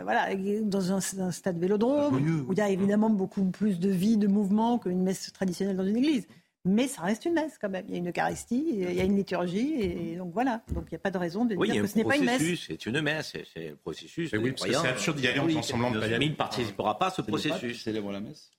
Voilà, 0.03 0.29
dans 0.63 0.93
un, 0.93 1.31
stade 1.31 1.59
vélodrome, 1.59 2.15
où 2.47 2.53
il 2.53 2.57
y 2.57 2.61
a 2.61 2.69
évidemment 2.69 3.11
beaucoup 3.11 3.45
plus 3.45 3.79
de 3.79 3.89
vie, 3.89 4.17
de 4.17 4.27
mouvement 4.27 4.79
qu'une 4.79 5.03
messe 5.03 5.31
traditionnelle 5.31 5.77
dans 5.77 5.85
une 5.85 5.97
église. 5.97 6.27
Mais 6.65 6.87
ça 6.87 7.03
reste 7.03 7.25
une 7.25 7.33
messe 7.33 7.57
quand 7.59 7.69
même. 7.69 7.85
Il 7.87 7.93
y 7.93 7.95
a 7.95 7.97
une 7.97 8.09
Eucharistie, 8.09 8.63
il 8.69 8.93
y 8.93 9.01
a 9.01 9.03
une 9.03 9.15
liturgie, 9.15 9.81
et 9.81 10.15
donc 10.15 10.31
voilà. 10.33 10.63
Donc 10.73 10.85
il 10.87 10.93
n'y 10.93 10.97
a 10.97 10.99
pas 10.99 11.09
de 11.09 11.17
raison 11.17 11.45
de 11.45 11.55
dire 11.55 11.81
que 11.81 11.87
ce 11.87 11.97
n'est 11.97 12.03
pas 12.03 12.17
une 12.17 12.25
messe. 12.25 12.41
C'est 12.67 12.85
une 12.85 13.01
messe, 13.01 13.35
c'est 13.53 13.69
le 13.69 13.75
processus. 13.75 14.31
c'est 14.31 14.87
absurde 14.87 15.17
d'y 15.17 15.27
aller 15.27 15.55
en 15.55 15.61
semblant 15.61 15.91
de 15.91 15.99
Mais 15.99 16.25
il 16.25 16.31
ne 16.31 16.35
participera 16.35 16.97
pas 16.97 17.07
à 17.07 17.11
ce 17.11 17.21
processus. 17.21 17.83
Célèbre 17.83 18.11
la 18.11 18.21
messe 18.21 18.51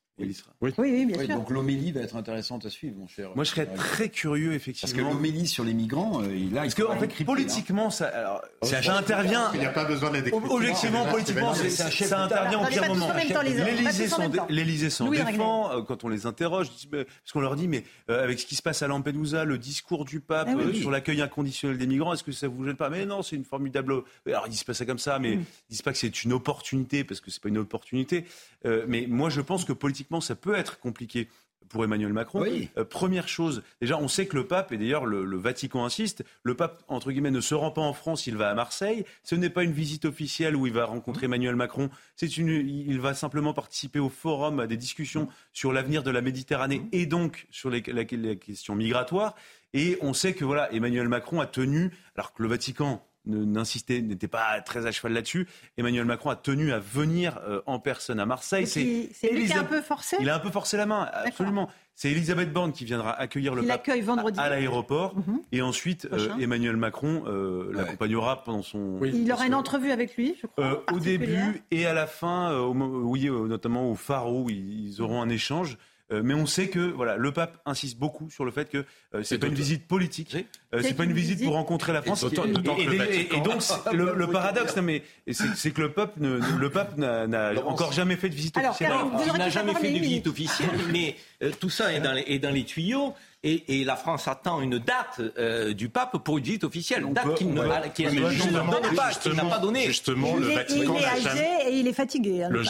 oui. 0.61 0.75
Oui, 0.79 1.07
bien 1.07 1.25
sûr. 1.25 1.37
Donc 1.37 1.51
l'homélie 1.51 1.93
va 1.93 2.01
être 2.01 2.17
intéressante 2.17 2.67
à 2.67 2.71
suivre, 2.71 2.97
mon 2.99 3.09
cher. 3.09 3.31
Moi, 3.35 3.45
je 3.45 3.51
serais 3.51 3.67
très 3.67 4.09
curieux, 4.09 4.55
effectivement. 4.55 4.93
Parce 4.93 4.93
que 4.93 5.15
l'homélie 5.15 5.47
sur 5.47 5.65
les 5.65 5.75
migrants, 5.75 6.23
euh, 6.23 6.35
il 6.35 6.57
a. 6.57 6.63
Parce 6.63 6.75
qu'en 6.75 6.97
fait, 6.97 7.25
politiquement, 7.25 7.91
ça, 7.91 8.07
alors, 8.07 8.43
ça, 8.63 8.97
intervient. 8.97 9.51
Il 9.55 9.61
n'y 9.61 9.67
a 9.67 9.71
pas 9.71 9.85
besoin 9.85 10.11
de 10.11 10.23
Objectivement, 10.33 11.07
politiquement, 11.07 11.55
ça 11.55 12.23
intervient 12.23 12.63
au 12.63 12.67
pire 12.67 12.89
moment. 12.89 13.11
L'Élysée 14.49 14.91
s'en 14.91 15.11
défend 15.11 15.73
euh, 15.73 15.83
quand 15.83 16.05
on 16.05 16.09
les 16.09 16.27
interroge, 16.27 16.69
parce 16.91 17.33
qu'on 17.33 17.41
leur 17.41 17.57
dit, 17.57 17.69
mais 17.69 17.85
euh, 18.11 18.23
avec 18.23 18.39
ce 18.41 18.47
qui 18.47 18.57
se 18.57 18.63
passe 18.63 18.83
à 18.83 18.87
Lampedusa, 18.87 19.45
le 19.45 19.59
discours 19.59 20.05
du 20.05 20.21
pape 20.21 20.49
ah 20.51 20.75
sur 20.75 20.91
l'accueil 20.91 21.21
inconditionnel 21.23 21.79
des 21.79 21.87
migrants, 21.87 22.13
est-ce 22.13 22.25
que 22.25 22.33
ça 22.33 22.49
vous 22.49 22.65
gêne 22.65 22.77
pas? 22.77 22.91
Mais 22.91 23.07
non, 23.07 23.23
c'est 23.23 23.37
une 23.37 23.45
formidable. 23.45 24.03
Alors 24.27 24.47
ils 24.47 24.51
disent 24.51 24.65
pas 24.65 24.75
ça 24.75 24.85
comme 24.85 24.99
ça, 24.99 25.19
mais 25.19 25.37
mm. 25.37 25.45
ils 25.69 25.73
disent 25.73 25.83
pas 25.83 25.93
que 25.93 25.99
c'est 25.99 26.25
une 26.25 26.33
opportunité 26.33 27.05
parce 27.05 27.21
que 27.21 27.31
c'est 27.31 27.43
pas 27.43 27.49
une 27.49 27.59
opportunité. 27.59 28.25
Mais 28.87 29.07
moi, 29.09 29.29
je 29.29 29.41
pense 29.41 29.65
que 29.65 29.73
politiquement 29.73 30.12
ça 30.21 30.35
peut 30.35 30.55
être 30.55 30.79
compliqué 30.79 31.29
pour 31.73 31.83
Emmanuel 31.85 32.13
Macron. 32.13 32.45
Euh, 32.77 32.85
première 32.85 33.27
chose, 33.27 33.63
déjà, 33.81 33.99
on 33.99 34.07
sait 34.07 34.27
que 34.27 34.37
le 34.37 34.47
pape, 34.47 34.73
et 34.73 34.77
d'ailleurs 34.77 35.07
le, 35.07 35.37
Vatican 35.37 35.85
insiste, 35.85 36.23
le 36.43 36.55
pape, 36.55 36.85
entre 36.87 37.11
guillemets, 37.11 37.31
ne 37.31 37.41
se 37.41 37.55
rend 37.55 37.71
pas 37.71 37.81
en 37.81 37.95
France, 37.95 38.27
il 38.27 38.37
va 38.37 38.51
à 38.51 38.55
Marseille. 38.55 39.05
Ce 39.25 39.35
n'est 39.35 39.51
pas 39.51 39.65
une 39.65 39.73
visite 39.73 40.05
officielle 40.05 40.55
où 40.55 40.67
il 40.67 40.73
va 40.73 40.85
rencontrer 40.85 41.27
Emmanuel 41.27 41.57
Macron. 41.57 41.91
C'est 42.15 42.37
une, 42.37 42.49
il 42.49 43.01
va 43.01 43.15
simplement 43.15 43.55
participer 43.55 43.99
au 43.99 44.11
forum, 44.11 44.61
à 44.61 44.67
des 44.67 44.77
discussions 44.77 45.29
sur 45.53 45.73
l'avenir 45.73 46.03
de 46.03 46.11
la 46.11 46.21
Méditerranée 46.21 46.83
et 46.93 47.07
donc 47.07 47.47
sur 47.51 47.71
les, 47.71 47.83
la, 47.87 48.05
la 48.11 48.35
question 48.37 48.75
migratoire. 48.75 49.35
Et 49.73 49.97
on 50.03 50.13
sait 50.13 50.35
que 50.35 50.45
voilà, 50.45 50.71
Emmanuel 50.73 51.09
Macron 51.09 51.41
a 51.41 51.47
tenu, 51.47 51.91
alors 52.15 52.35
que 52.35 52.43
le 52.43 52.49
Vatican 52.51 53.03
n'insistait, 53.27 54.01
n'était 54.01 54.29
pas 54.29 54.61
très 54.61 54.87
à 54.87 54.93
cheval 54.93 55.13
là-dessus. 55.13 55.47
Emmanuel 55.77 56.05
Macron 56.05 56.31
a 56.31 56.37
tenu 56.37 56.73
à 56.73 56.79
venir 56.79 57.41
euh, 57.47 57.63
en 57.67 57.79
personne 57.79 58.21
à 58.21 58.27
Marseille. 58.27 58.67
C'est 58.67 58.83
lui 59.33 59.47
qui 59.47 59.53
a 59.53 59.61
un 59.61 59.65
peu 59.65 59.81
forcé 59.81 60.17
Il 60.21 60.29
a 60.31 60.37
un 60.37 60.41
peu 60.41 60.51
forcé 60.51 60.77
la 60.77 60.87
main, 60.87 61.09
absolument. 61.13 61.69
C'est 61.95 62.11
Elisabeth 62.11 62.53
Borne 62.53 62.73
qui 62.73 62.85
viendra 62.87 63.13
accueillir 63.13 63.55
le 63.55 63.63
pape 63.63 63.89
à, 64.39 64.49
l'aéroport. 64.49 65.15
Mhm. 65.15 65.41
Et 65.53 65.61
ensuite, 65.61 66.09
euh, 66.11 66.37
Emmanuel 66.41 66.77
Macron 66.77 67.25
euh, 67.27 67.71
l'accompagnera 67.75 68.43
pendant 68.45 68.63
son... 68.63 68.99
Il 69.05 69.31
aura 69.31 69.47
une 69.47 69.55
entrevue 69.55 69.91
avec 69.91 70.17
lui, 70.17 70.35
je 70.41 70.47
crois. 70.47 70.85
au 70.93 70.99
début 70.99 71.63
et 71.71 71.87
à 71.87 71.93
la 71.93 72.07
fin, 72.07 72.59
oui, 72.61 73.29
notamment 73.31 73.91
au 73.91 73.95
Faro, 73.95 74.49
ils 74.49 75.01
auront 75.01 75.21
un 75.21 75.29
échange. 75.29 75.77
Euh, 76.13 76.21
mais 76.23 76.35
on 76.35 76.47
sait 76.47 76.69
que 76.69 76.79
voilà, 76.79 77.17
le 77.17 77.33
pape 77.33 77.59
insiste 77.65 77.99
beaucoup 77.99 78.29
sur 78.31 78.45
le 78.45 78.51
fait 78.51 78.69
que 78.69 78.85
euh, 79.15 79.23
c'est 79.23 79.39
pas 79.39 79.47
une 79.47 79.55
visite 79.55 79.87
politique, 79.87 80.37
euh, 80.75 80.81
c'est 80.83 80.95
pas 80.95 81.05
une 81.05 81.13
visite 81.13 81.43
pour 81.43 81.55
rencontrer 81.55 81.93
la 81.93 82.03
France. 82.03 82.25
Et, 82.25 83.41
donc 83.41 83.63
le, 83.93 84.27
paradoxe, 84.27 84.77
mais 84.77 85.03
c'est 85.31 85.71
que 85.71 85.81
le 85.81 85.93
pape, 85.93 86.19
ne, 86.19 86.39
le 86.39 86.71
pape 86.71 86.97
n'a 86.99 87.53
encore 87.65 87.93
jamais 87.93 88.17
fait 88.17 88.29
de 88.29 88.35
visite 88.35 88.57
officielle. 88.59 88.93
il 89.27 89.39
n'a 89.39 89.49
jamais 89.49 89.75
fait 89.75 89.91
de 89.91 89.99
visite 89.99 90.27
officielle, 90.27 90.71
mais 90.93 91.17
tout 91.61 91.71
ça 91.71 91.93
est 91.93 92.01
dans 92.01 92.15
est 92.15 92.39
dans 92.39 92.51
les 92.51 92.65
tuyaux. 92.65 93.15
Et, 93.45 93.83
la 93.85 93.97
France 93.97 94.29
attend 94.29 94.61
une 94.61 94.79
date 94.79 95.21
euh, 95.37 95.73
du 95.75 95.89
pape 95.89 96.17
pour 96.23 96.39
une 96.39 96.45
visite 96.45 96.63
officielle, 96.63 97.03
une 97.03 97.13
date 97.13 97.35
qu'il 97.35 97.53
ne 97.53 97.61
n'a 97.63 99.45
pas 99.45 99.59
donnée. 99.59 99.87
Justement, 99.87 100.37
le 100.37 100.47
Vatican 100.47 100.95
il 100.97 101.03
est 101.03 101.29
âgé 101.29 101.49
et 101.67 101.79
il 101.81 101.89
est 101.89 101.93
fatigué. 101.93 102.45
Hein, 102.45 102.51
le, 102.51 102.63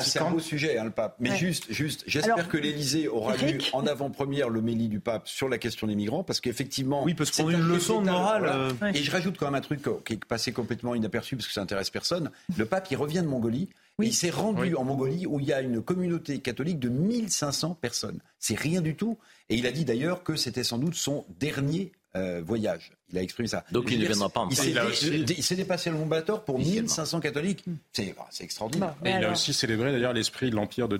C'est 0.00 0.18
un 0.18 0.30
beau 0.30 0.40
sujet, 0.40 0.78
hein, 0.78 0.84
le 0.84 0.90
pape. 0.90 1.14
Mais 1.20 1.36
juste, 1.36 1.66
juste, 1.70 2.02
j'espère 2.08 2.48
que 2.48 2.56
l'Élysée 2.56 3.06
aura 3.06 3.36
lu 3.36 3.60
en 3.72 3.86
avant-première 3.86 4.48
l'homélie 4.48 4.88
du 4.88 4.98
pape 4.98 5.28
sur 5.28 5.48
la 5.48 5.58
question 5.58 5.86
des 5.86 5.94
migrants, 5.94 6.24
parce 6.24 6.40
qu'effectivement, 6.40 7.04
oui, 7.04 7.14
parce 7.14 7.30
qu'on 7.30 7.48
a 7.48 7.52
une 7.52 7.68
leçon 7.68 8.00
de 8.02 8.10
morale. 8.10 8.46
Euh. 8.46 8.92
Et 8.94 9.02
je 9.02 9.10
rajoute 9.12 9.36
quand 9.38 9.46
même 9.46 9.54
un 9.54 9.60
truc 9.60 9.80
qui 10.04 10.14
est 10.14 10.24
passé 10.24 10.52
complètement 10.52 10.96
inaperçu 10.96 11.36
parce 11.36 11.46
que 11.46 11.52
ça 11.52 11.62
intéresse 11.62 11.90
personne. 11.90 12.30
Le 12.56 12.66
pape, 12.66 12.88
il 12.90 12.96
revient 12.96 13.20
de 13.20 13.28
Mongolie. 13.28 13.68
Il 14.02 14.12
s'est 14.12 14.30
rendu 14.30 14.74
en 14.74 14.84
Mongolie 14.84 15.26
où 15.26 15.40
il 15.40 15.46
y 15.46 15.54
a 15.54 15.62
une 15.62 15.82
communauté 15.82 16.40
catholique 16.40 16.78
de 16.78 16.90
1500 16.90 17.78
personnes. 17.80 18.20
C'est 18.38 18.58
rien 18.58 18.82
du 18.82 18.94
tout. 18.94 19.16
Et 19.48 19.56
il 19.56 19.66
a 19.66 19.72
dit 19.72 19.86
d'ailleurs 19.86 20.22
que 20.22 20.36
c'était 20.36 20.64
sans 20.64 20.76
doute 20.76 20.94
son 20.94 21.24
dernier 21.38 21.92
euh, 22.14 22.42
voyage. 22.44 22.92
Il 23.10 23.18
a 23.18 23.22
exprimé 23.22 23.48
ça. 23.48 23.64
Donc 23.72 23.90
il 23.90 23.98
ne 23.98 24.06
viendra 24.06 24.28
pas 24.28 24.40
en 24.40 24.48
Il 24.50 25.42
s'est 25.42 25.56
dépassé 25.56 25.90
le 25.90 25.96
Mont 25.96 26.10
pour 26.44 26.58
1500 26.58 27.20
catholiques. 27.20 27.64
C'est 27.92 28.14
extraordinaire. 28.40 28.94
Et 29.04 29.10
il 29.10 29.24
a 29.24 29.32
aussi 29.32 29.54
célébré 29.54 29.92
d'ailleurs 29.92 30.12
l'esprit 30.12 30.50
de 30.50 30.56
l'empire 30.56 30.88
de 30.88 30.98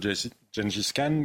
Gengis 0.53 0.91
Khan, 0.95 1.25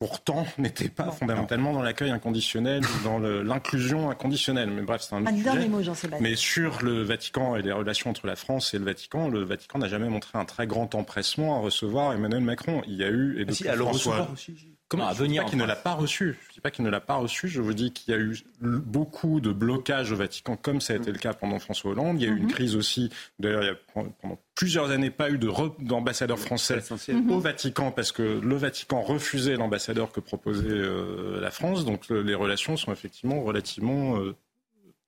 pourtant 0.00 0.46
n'était 0.58 0.88
pas 0.88 1.12
fondamentalement 1.12 1.72
dans 1.72 1.82
l'accueil 1.82 2.10
inconditionnel 2.10 2.82
ou 2.84 3.04
dans 3.04 3.18
l'inclusion 3.18 4.10
inconditionnelle. 4.10 4.70
Mais 4.70 4.82
bref, 4.82 5.02
c'est 5.02 5.14
un, 5.14 5.22
autre 5.22 5.30
sujet. 5.30 5.68
Mot, 5.68 5.80
Mais 6.20 6.34
sur 6.34 6.82
le 6.82 7.02
Vatican 7.02 7.54
et 7.54 7.62
les 7.62 7.70
relations 7.70 8.10
entre 8.10 8.26
la 8.26 8.34
France 8.34 8.74
et 8.74 8.78
le 8.78 8.84
Vatican, 8.84 9.28
le 9.28 9.44
Vatican 9.44 9.78
n'a 9.78 9.88
jamais 9.88 10.08
montré 10.08 10.38
un 10.38 10.46
très 10.46 10.66
grand 10.66 10.94
empressement 10.94 11.56
à 11.56 11.60
recevoir 11.60 12.14
Emmanuel 12.14 12.42
Macron. 12.42 12.82
Il 12.88 12.94
y 12.94 13.04
a 13.04 13.08
eu 13.08 13.40
et 13.40 13.46
ah 13.48 13.52
si, 13.52 13.64
François... 13.64 14.28
aussi. 14.32 14.69
Comment 14.90 15.06
à 15.08 15.14
je 15.14 15.22
ne 15.22 15.28
dis 15.28 15.28
venir 15.28 15.44
pas 15.44 15.48
qu'il 15.48 15.58
ne 15.58 15.64
l'a 15.64 15.76
pas 15.76 15.94
reçu. 15.94 16.36
Je 16.42 16.48
ne 16.48 16.54
dis 16.54 16.60
pas 16.60 16.70
qu'il 16.70 16.84
ne 16.84 16.90
l'a 16.90 17.00
pas 17.00 17.14
reçu. 17.14 17.48
Je 17.48 17.62
vous 17.62 17.72
dis 17.72 17.92
qu'il 17.92 18.12
y 18.12 18.16
a 18.16 18.20
eu 18.20 18.36
beaucoup 18.60 19.40
de 19.40 19.52
blocages 19.52 20.10
au 20.12 20.16
Vatican, 20.16 20.56
comme 20.56 20.80
ça 20.80 20.92
a 20.94 20.96
été 20.96 21.12
le 21.12 21.18
cas 21.18 21.32
pendant 21.32 21.58
François 21.58 21.92
Hollande. 21.92 22.20
Il 22.20 22.26
y 22.26 22.28
a 22.28 22.32
eu 22.34 22.36
une 22.36 22.48
crise 22.48 22.74
aussi. 22.76 23.08
D'ailleurs, 23.38 23.62
il 23.62 23.66
y 23.66 23.70
a 23.70 23.76
pendant 24.20 24.38
plusieurs 24.56 24.90
années 24.90 25.10
pas 25.10 25.30
eu 25.30 25.38
de 25.38 25.48
re- 25.48 25.72
d'ambassadeur 25.82 26.38
français 26.38 26.82
au 27.30 27.38
Vatican 27.38 27.92
parce 27.92 28.12
que 28.12 28.40
le 28.42 28.56
Vatican 28.56 29.00
refusait 29.00 29.56
l'ambassadeur 29.56 30.12
que 30.12 30.20
proposait 30.20 30.66
euh, 30.68 31.40
la 31.40 31.50
France. 31.50 31.84
Donc 31.84 32.08
les 32.10 32.34
relations 32.34 32.76
sont 32.76 32.92
effectivement 32.92 33.42
relativement 33.42 34.18
euh, 34.18 34.34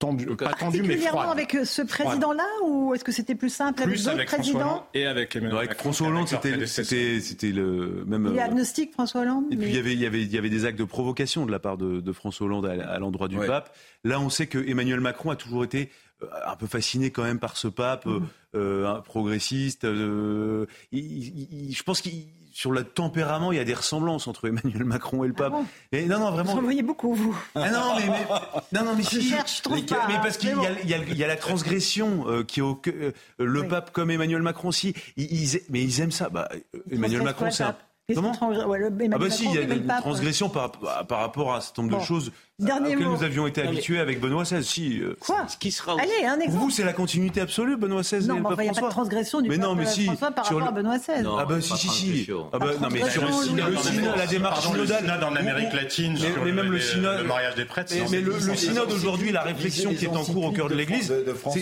tendues, 0.02 0.28
Euh, 0.28 0.36
pas 0.36 0.52
tendues 0.52 0.82
mais 0.82 0.88
Particulièrement 0.88 1.20
froides. 1.22 1.38
avec 1.38 1.54
euh, 1.54 1.64
ce 1.64 1.82
président-là 1.82 2.46
ou 2.64 2.94
est-ce 2.94 3.04
que 3.04 3.12
c'était 3.12 3.34
plus 3.34 3.48
simple 3.50 3.80
avec 3.82 3.94
Plus 3.94 4.04
d'autres 4.04 4.16
avec 4.16 4.28
François 4.28 4.42
présidents 4.52 4.72
Hollande 4.72 4.82
et 4.94 5.06
avec 5.06 5.36
Emmanuel 5.36 5.56
Avec 5.58 5.68
Macron, 5.70 5.82
François 5.84 6.08
Hollande, 6.08 6.28
c'était, 6.28 6.66
c'était, 6.66 7.20
c'était 7.20 7.50
le 7.52 8.04
même. 8.06 8.28
Il 8.32 8.36
est 8.36 8.40
euh, 8.40 8.44
agnostique, 8.44 8.92
François 8.92 9.20
Hollande 9.22 9.44
Et 9.52 9.56
puis 9.56 9.68
il 9.68 9.74
y 9.74 9.78
avait, 9.78 9.92
il 9.92 10.00
y 10.00 10.06
avait, 10.06 10.22
il 10.22 10.32
y 10.32 10.38
avait 10.38 10.50
des 10.50 10.64
actes 10.64 10.78
de 10.78 10.84
provocation 10.84 11.46
de 11.46 11.50
la 11.52 11.58
part 11.60 11.76
de, 11.76 12.00
de 12.00 12.12
François 12.12 12.46
Hollande 12.46 12.66
à, 12.66 12.72
à 12.92 12.98
l'endroit 12.98 13.28
du 13.28 13.38
Ouais. 13.38 13.46
pape. 13.46 13.74
Là, 14.04 14.20
on 14.20 14.28
sait 14.30 14.46
que 14.46 14.58
Emmanuel 14.58 15.00
Macron 15.00 15.30
a 15.30 15.36
toujours 15.36 15.64
été 15.64 15.90
euh, 16.22 16.26
un 16.46 16.56
peu 16.56 16.66
fasciné 16.66 17.10
quand 17.10 17.22
même 17.22 17.38
par 17.38 17.56
ce 17.56 17.68
pape 17.68 18.06
euh, 18.06 18.20
euh, 18.54 18.86
un 18.86 19.00
progressiste. 19.00 19.84
euh, 19.84 20.66
il- 20.92 21.00
il- 21.28 21.48
il- 21.70 21.74
je 21.74 21.82
pense 21.84 22.00
qu'il 22.00 22.24
sur 22.52 22.70
le 22.72 22.84
tempérament, 22.84 23.50
il 23.52 23.56
y 23.56 23.60
a 23.60 23.64
des 23.64 23.74
ressemblances 23.74 24.28
entre 24.28 24.46
Emmanuel 24.48 24.84
Macron 24.84 25.24
et 25.24 25.28
le 25.28 25.32
pape. 25.34 25.52
bon 25.52 25.64
Et 25.90 26.06
non, 26.06 26.18
non, 26.20 26.30
vraiment. 26.30 26.52
Vous 26.52 26.58
en 26.58 26.62
voyez 26.62 26.82
beaucoup, 26.82 27.14
vous. 27.14 27.36
Ah 27.54 27.70
non, 27.70 27.96
mais, 27.96 28.06
mais- 28.06 28.78
non, 28.78 28.84
non, 28.84 28.94
mais 28.96 29.02
Je 29.02 29.08
si. 29.08 29.22
cherche, 29.22 29.58
je 29.58 29.62
trouve 29.62 29.76
mais, 29.76 29.82
pas, 29.82 30.06
mais 30.08 30.14
parce 30.22 30.36
qu'il 30.36 30.50
y, 30.50 30.52
a- 30.52 30.56
bon. 30.56 30.64
y 30.86 30.94
y 31.16 31.24
la 31.26 31.36
transgression 31.36 32.24
euh, 32.28 32.44
qui 32.44 32.60
est 32.60 32.62
au 32.62 32.74
euh, 32.90 33.12
le 33.38 33.60
Oui. 33.62 33.68
pape 33.68 33.90
comme 33.92 34.10
Emmanuel 34.10 34.42
Macron 34.42 34.68
aussi. 34.68 34.94
Ils, 35.16 35.54
ils- 35.54 35.60
mais 35.70 35.82
ils 35.82 36.00
aiment 36.00 36.10
ça. 36.12 36.28
Bah, 36.28 36.48
euh, 36.54 36.78
Emmanuel 36.90 37.22
Macron, 37.22 37.50
c'est 37.50 37.64
un. 37.64 37.76
Comment 38.14 38.32
Ouais, 38.68 38.78
le- 38.78 38.90
Ah 39.12 39.16
bah 39.18 39.30
si, 39.30 39.44
il 39.46 39.54
y 39.54 39.58
a 39.58 39.62
pape, 39.62 40.00
transgressions 40.00 40.48
par, 40.50 40.72
par 41.06 41.20
rapport 41.20 41.54
à 41.54 41.58
un 41.58 41.60
certain 41.60 41.82
nombre 41.82 41.94
Bon. 41.94 42.00
de 42.00 42.04
choses 42.06 42.32
Dernier 42.62 42.96
mot. 42.96 43.16
nous 43.16 43.22
avions 43.22 43.46
été 43.46 43.62
Non, 43.62 43.70
mais- 43.70 43.76
habitués 43.76 43.98
avec 44.00 44.20
Benoît 44.20 44.44
XVI. 44.44 44.62
Si, 44.64 44.98
euh, 45.00 45.16
Quoi 45.20 45.46
Ce 45.48 45.56
qui 45.56 45.70
sera 45.72 45.92
Allez, 46.00 46.24
un 46.26 46.34
pour 46.34 46.42
exemple. 46.44 46.64
vous, 46.64 46.70
c'est 46.70 46.84
la 46.84 46.92
continuité 46.92 47.40
absolue, 47.40 47.76
Benoît 47.76 48.02
XVI 48.02 48.26
Non, 48.26 48.36
et 48.36 48.40
mais 48.40 48.46
enfin, 48.46 48.62
il 48.62 48.70
n'y 48.70 48.78
a 48.78 48.80
pas 48.80 48.86
de 48.86 48.90
transgression 48.90 49.40
du 49.40 49.48
Mais 49.48 49.56
pape 49.56 49.64
non, 49.66 49.74
mais 49.74 49.82
euh, 49.86 49.90
si, 49.90 50.04
François 50.06 50.30
par 50.30 50.46
sur 50.46 50.58
rapport 50.58 50.72
le- 50.72 50.78
à 50.78 50.82
Benoît 50.82 50.98
XVI. 50.98 51.22
Non. 51.22 51.36
Ah 51.38 51.44
bah 51.44 51.60
si, 51.60 51.76
si, 51.76 51.88
si. 51.88 52.28
Ah 52.52 52.58
bah 52.58 52.66
non, 52.80 52.88
mais 52.90 53.10
sur 53.10 53.24
le 53.24 53.32
synode, 53.32 53.70
le 53.70 53.76
synode, 53.76 54.16
la 54.16 54.26
démarche 54.26 54.62
Pardon, 54.62 54.78
le 54.78 54.86
synodale. 54.86 55.04
synode 55.04 55.24
en 55.24 55.36
Amérique 55.36 55.72
latine, 55.72 56.12
Mais- 56.14 56.18
sur 56.32 56.44
mais 56.44 56.52
même 56.52 56.70
le 56.70 56.76
les- 56.76 56.82
synode- 56.82 57.18
le 57.18 57.24
mariage 57.24 57.54
des 57.54 57.64
prêtres. 57.64 57.92
Mais, 58.10 58.20
le, 58.20 58.38
synode 58.56 58.92
aujourd'hui, 58.92 59.32
la 59.32 59.42
réflexion 59.42 59.94
qui 59.94 60.04
est 60.04 60.08
en 60.08 60.24
cours 60.24 60.44
au 60.46 60.52
cœur 60.52 60.68
de 60.68 60.74
l'Église, 60.74 61.12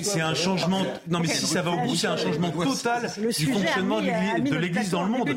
c'est 0.02 0.20
un 0.20 0.35
changement. 0.35 0.85
Non, 1.09 1.20
mais 1.20 1.28
si 1.28 1.47
ça 1.47 1.62
va 1.62 1.70
au 1.72 1.78
bout, 1.78 1.94
c'est 1.97 2.06
un 2.09 2.16
changement 2.16 2.51
total 2.51 3.10
du 3.39 3.47
fonctionnement 3.47 4.01
de 4.01 4.56
l'Église- 4.59 4.90
dans 4.90 5.05
le 5.05 5.10
monde. 5.10 5.31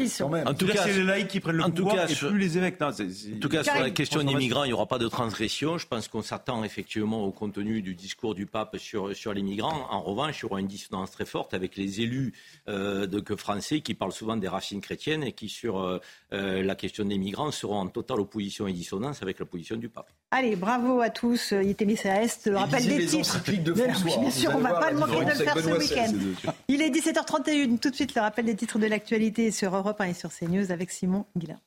En 0.45 0.53
tout 0.53 0.68
cas, 0.68 0.81
c'est 0.85 0.94
les 0.94 1.03
laïcs 1.03 1.27
qui 1.27 1.40
prennent 1.40 1.57
le 1.57 1.64
en 1.64 1.69
tout 1.69 1.84
pouvoir 1.84 1.95
cas, 1.95 2.07
et 2.07 2.14
sur- 2.15 2.30
plus 2.30 2.40
les 2.40 2.57
évêques. 2.57 2.77
En 2.81 2.91
tout 3.40 3.49
cas, 3.49 3.64
sur 3.64 3.73
la 3.80 3.90
question 3.90 4.23
des 4.23 4.35
migrants, 4.35 4.64
il 4.64 4.68
n'y 4.68 4.73
aura 4.73 4.85
pas 4.88 4.98
de 4.98 5.07
transgression. 5.07 5.52
Je 5.61 5.88
pense 5.88 6.07
qu'on 6.07 6.21
s'attend 6.21 6.63
effectivement 6.63 7.23
au 7.23 7.31
contenu 7.31 7.81
du 7.81 7.95
discours 7.95 8.35
du 8.35 8.45
pape 8.45 8.77
sur, 8.77 9.15
sur 9.15 9.34
les 9.34 9.43
migrants. 9.43 9.88
En 9.91 10.01
revanche, 10.01 10.39
il 10.39 10.43
y 10.43 10.45
aura 10.45 10.59
une 10.59 10.67
dissonance 10.67 11.11
très 11.11 11.25
forte 11.25 11.53
avec 11.53 11.77
les 11.77 12.01
élus 12.01 12.34
euh, 12.67 13.05
de, 13.05 13.19
que 13.19 13.35
français 13.35 13.81
qui 13.81 13.93
parlent 13.93 14.11
souvent 14.11 14.35
des 14.35 14.47
racines 14.47 14.81
chrétiennes 14.81 15.23
et 15.23 15.31
qui, 15.31 15.49
sur 15.49 15.80
euh, 15.80 15.99
euh, 16.34 16.63
la 16.63 16.75
question 16.75 17.05
des 17.05 17.17
migrants, 17.17 17.51
seront 17.51 17.77
en 17.77 17.88
totale 17.88 18.19
opposition 18.19 18.67
et 18.67 18.73
dissonance 18.73 19.21
avec 19.21 19.39
la 19.39 19.45
position 19.45 19.75
du 19.75 19.89
pape. 19.89 20.09
Allez, 20.31 20.55
bravo 20.55 21.01
à 21.01 21.09
tous. 21.09 21.51
Itemis 21.51 21.99
à 22.05 22.23
Est, 22.23 22.47
le 22.47 22.57
rappel 22.57 22.88
des 22.88 23.05
titres. 23.05 23.39
de 23.45 23.73
François, 23.73 24.21
Bien 24.21 24.31
sûr, 24.31 24.51
on 24.55 24.57
ne 24.57 24.63
va 24.63 24.73
pas 24.73 24.91
le 24.91 24.97
manquer 24.97 25.23
de 25.23 25.30
le 25.30 25.35
faire 25.35 25.57
ce 25.57 25.77
week-end. 25.77 26.53
Il 26.67 26.81
est 26.81 26.89
17h31. 26.89 27.80
Tout 27.80 27.89
de 27.89 27.95
suite, 27.95 28.15
le 28.15 28.21
rappel 28.21 28.45
des 28.45 28.55
titres 28.55 28.80
de 28.80 28.88
l'actualité 28.88 29.51
sur 29.51 29.75
Europe 29.75 30.01
1 30.01 30.05
et 30.05 30.13
sur 30.13 30.31
CNews 30.34 30.71
avec 30.71 30.91
Simon 30.91 31.25
Guillain. 31.38 31.59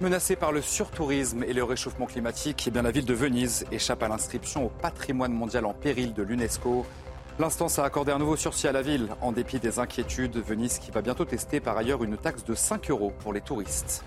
Menacée 0.00 0.36
par 0.36 0.52
le 0.52 0.62
surtourisme 0.62 1.42
et 1.42 1.52
le 1.52 1.64
réchauffement 1.64 2.06
climatique, 2.06 2.70
eh 2.72 2.82
la 2.82 2.92
ville 2.92 3.04
de 3.04 3.14
Venise 3.14 3.66
échappe 3.72 4.04
à 4.04 4.08
l'inscription 4.08 4.66
au 4.66 4.68
patrimoine 4.68 5.32
mondial 5.32 5.66
en 5.66 5.74
péril 5.74 6.14
de 6.14 6.22
l'UNESCO. 6.22 6.86
L'instance 7.40 7.80
a 7.80 7.84
accordé 7.84 8.12
un 8.12 8.20
nouveau 8.20 8.36
sursis 8.36 8.68
à 8.68 8.72
la 8.72 8.80
ville 8.80 9.08
en 9.20 9.32
dépit 9.32 9.58
des 9.58 9.80
inquiétudes. 9.80 10.36
Venise 10.36 10.78
qui 10.78 10.92
va 10.92 11.02
bientôt 11.02 11.24
tester 11.24 11.58
par 11.58 11.76
ailleurs 11.76 12.04
une 12.04 12.16
taxe 12.16 12.44
de 12.44 12.54
5 12.54 12.92
euros 12.92 13.12
pour 13.18 13.32
les 13.32 13.40
touristes. 13.40 14.04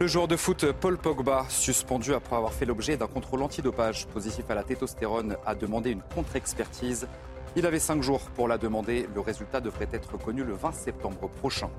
Le 0.00 0.06
joueur 0.06 0.28
de 0.28 0.36
foot 0.36 0.70
Paul 0.72 0.98
Pogba, 0.98 1.46
suspendu 1.48 2.12
après 2.12 2.36
avoir 2.36 2.52
fait 2.52 2.66
l'objet 2.66 2.98
d'un 2.98 3.06
contrôle 3.06 3.42
antidopage 3.42 4.06
positif 4.08 4.44
à 4.50 4.54
la 4.54 4.64
tétostérone, 4.64 5.38
a 5.46 5.54
demandé 5.54 5.92
une 5.92 6.02
contre-expertise. 6.14 7.08
Il 7.56 7.64
avait 7.64 7.78
cinq 7.78 8.02
jours 8.02 8.20
pour 8.34 8.48
la 8.48 8.58
demander. 8.58 9.08
Le 9.14 9.20
résultat 9.22 9.62
devrait 9.62 9.88
être 9.92 10.18
connu 10.18 10.44
le 10.44 10.52
20 10.52 10.72
septembre 10.72 11.30
prochain. 11.40 11.70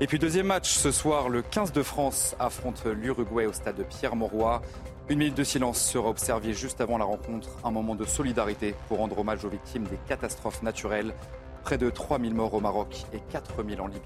Et 0.00 0.08
puis 0.08 0.18
deuxième 0.18 0.48
match 0.48 0.72
ce 0.72 0.90
soir, 0.90 1.28
le 1.28 1.40
15 1.40 1.72
de 1.72 1.82
France 1.84 2.34
affronte 2.40 2.84
l'Uruguay 2.84 3.46
au 3.46 3.52
stade 3.52 3.76
de 3.76 3.84
Pierre-Mauroy. 3.84 4.60
Une 5.08 5.18
minute 5.18 5.36
de 5.36 5.44
silence 5.44 5.80
sera 5.80 6.08
observée 6.08 6.52
juste 6.52 6.80
avant 6.80 6.98
la 6.98 7.04
rencontre, 7.04 7.48
un 7.62 7.70
moment 7.70 7.94
de 7.94 8.04
solidarité 8.04 8.74
pour 8.88 8.98
rendre 8.98 9.16
hommage 9.18 9.44
aux 9.44 9.48
victimes 9.48 9.84
des 9.84 9.98
catastrophes 10.08 10.62
naturelles. 10.62 11.14
Près 11.62 11.78
de 11.78 11.90
3000 11.90 12.34
morts 12.34 12.54
au 12.54 12.60
Maroc 12.60 13.04
et 13.12 13.20
4000 13.30 13.80
en 13.80 13.86
Libye. 13.86 14.00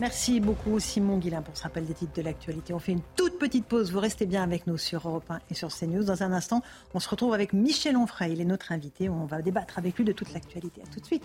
Merci 0.00 0.40
beaucoup 0.40 0.78
Simon 0.80 1.18
Guillain 1.18 1.40
pour 1.40 1.56
ce 1.56 1.62
rappel 1.62 1.86
des 1.86 1.94
titres 1.94 2.12
de 2.14 2.22
l'actualité. 2.22 2.74
On 2.74 2.80
fait 2.80 2.92
une 2.92 3.00
toute 3.14 3.38
petite 3.38 3.64
pause. 3.64 3.92
Vous 3.92 4.00
restez 4.00 4.26
bien 4.26 4.42
avec 4.42 4.66
nous 4.66 4.76
sur 4.76 5.08
Europe 5.08 5.30
1 5.30 5.38
et 5.50 5.54
sur 5.54 5.68
CNews. 5.68 6.02
Dans 6.02 6.24
un 6.24 6.32
instant, 6.32 6.62
on 6.94 7.00
se 7.00 7.08
retrouve 7.08 7.32
avec 7.32 7.52
Michel 7.52 7.96
Onfray. 7.96 8.32
Il 8.32 8.40
est 8.40 8.44
notre 8.44 8.72
invité. 8.72 9.08
On 9.08 9.24
va 9.24 9.40
débattre 9.40 9.78
avec 9.78 9.96
lui 9.96 10.04
de 10.04 10.12
toute 10.12 10.34
l'actualité. 10.34 10.82
À 10.82 10.92
tout 10.92 11.00
de 11.00 11.06
suite. 11.06 11.24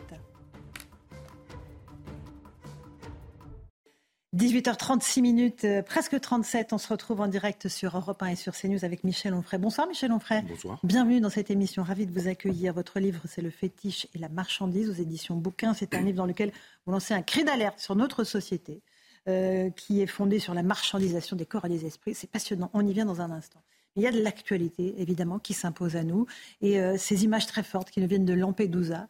18h36 4.35 5.21
minutes, 5.21 5.65
euh, 5.65 5.81
presque 5.81 6.17
37. 6.17 6.71
On 6.71 6.77
se 6.77 6.87
retrouve 6.87 7.19
en 7.19 7.27
direct 7.27 7.67
sur 7.67 7.97
Europe 7.97 8.23
1 8.23 8.27
et 8.27 8.35
sur 8.37 8.53
CNews 8.53 8.85
avec 8.85 9.03
Michel 9.03 9.33
Onfray. 9.33 9.59
Bonsoir 9.59 9.87
Michel 9.87 10.11
Onfray. 10.13 10.41
Bonsoir. 10.43 10.79
Bienvenue 10.83 11.19
dans 11.19 11.29
cette 11.29 11.51
émission. 11.51 11.83
Ravi 11.83 12.05
de 12.05 12.17
vous 12.17 12.29
accueillir. 12.29 12.73
Votre 12.73 13.01
livre, 13.01 13.21
c'est 13.27 13.41
Le 13.41 13.49
fétiche 13.49 14.07
et 14.15 14.19
la 14.19 14.29
marchandise 14.29 14.89
aux 14.89 14.93
éditions 14.93 15.35
Bouquin. 15.35 15.73
C'est 15.73 15.93
un 15.95 16.01
livre 16.01 16.17
dans 16.17 16.25
lequel 16.25 16.53
vous 16.85 16.93
lancez 16.93 17.13
un 17.13 17.21
cri 17.21 17.43
d'alerte 17.43 17.79
sur 17.79 17.97
notre 17.97 18.23
société 18.23 18.81
euh, 19.27 19.69
qui 19.71 20.01
est 20.01 20.07
fondée 20.07 20.39
sur 20.39 20.53
la 20.53 20.63
marchandisation 20.63 21.35
des 21.35 21.45
corps 21.45 21.65
et 21.65 21.69
des 21.69 21.85
esprits. 21.85 22.15
C'est 22.15 22.29
passionnant. 22.29 22.69
On 22.73 22.87
y 22.87 22.93
vient 22.93 23.05
dans 23.05 23.19
un 23.19 23.31
instant. 23.31 23.59
Il 23.97 24.03
y 24.03 24.07
a 24.07 24.11
de 24.11 24.21
l'actualité, 24.21 24.95
évidemment, 25.01 25.39
qui 25.39 25.53
s'impose 25.53 25.97
à 25.97 26.05
nous. 26.05 26.25
Et 26.61 26.79
euh, 26.79 26.95
ces 26.97 27.25
images 27.25 27.47
très 27.47 27.63
fortes 27.63 27.91
qui 27.91 27.99
nous 27.99 28.07
viennent 28.07 28.23
de 28.23 28.33
Lampedusa, 28.33 29.09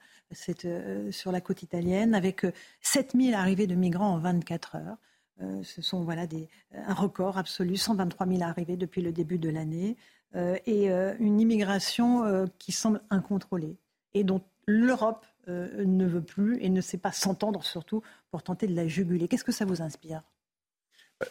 euh, 0.65 1.11
sur 1.11 1.31
la 1.31 1.41
côte 1.41 1.61
italienne, 1.61 2.15
avec 2.15 2.45
euh, 2.45 2.51
7000 2.81 3.33
arrivées 3.33 3.67
de 3.67 3.75
migrants 3.75 4.13
en 4.13 4.17
24 4.17 4.75
heures. 4.75 4.97
Euh, 5.41 5.63
ce 5.63 5.81
sont 5.81 6.03
voilà, 6.03 6.27
des, 6.27 6.49
un 6.73 6.93
record 6.93 7.37
absolu, 7.37 7.77
123 7.77 8.27
000 8.27 8.41
arrivées 8.43 8.77
depuis 8.77 9.01
le 9.01 9.11
début 9.11 9.37
de 9.37 9.49
l'année, 9.49 9.97
euh, 10.35 10.57
et 10.65 10.91
euh, 10.91 11.15
une 11.19 11.39
immigration 11.39 12.47
qui 12.59 12.71
semble 12.71 13.01
incontrôlée, 13.09 13.77
et 14.13 14.23
dont 14.23 14.41
l'Europe 14.67 15.25
ne 15.47 16.05
veut 16.05 16.21
plus 16.21 16.61
et 16.61 16.69
ne 16.69 16.81
sait 16.81 16.99
pas 16.99 17.11
s'entendre 17.11 17.63
surtout 17.63 18.03
pour 18.29 18.43
tenter 18.43 18.67
de 18.67 18.75
la 18.75 18.87
juguler. 18.87 19.27
Qu'est-ce 19.27 19.43
que 19.43 19.51
ça 19.51 19.65
vous 19.65 19.81
inspire? 19.81 20.21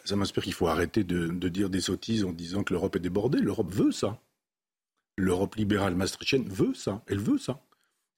Ça 0.05 0.15
m'inspire 0.15 0.43
qu'il 0.43 0.53
faut 0.53 0.67
arrêter 0.67 1.03
de, 1.03 1.27
de 1.27 1.49
dire 1.49 1.69
des 1.69 1.81
sottises 1.81 2.25
en 2.25 2.31
disant 2.31 2.63
que 2.63 2.73
l'Europe 2.73 2.95
est 2.97 2.99
débordée. 2.99 3.39
L'Europe 3.39 3.71
veut 3.71 3.91
ça. 3.91 4.19
L'Europe 5.17 5.55
libérale 5.55 5.95
maastrichtienne 5.95 6.47
veut 6.47 6.73
ça. 6.73 7.03
Elle 7.07 7.19
veut 7.19 7.37
ça. 7.37 7.61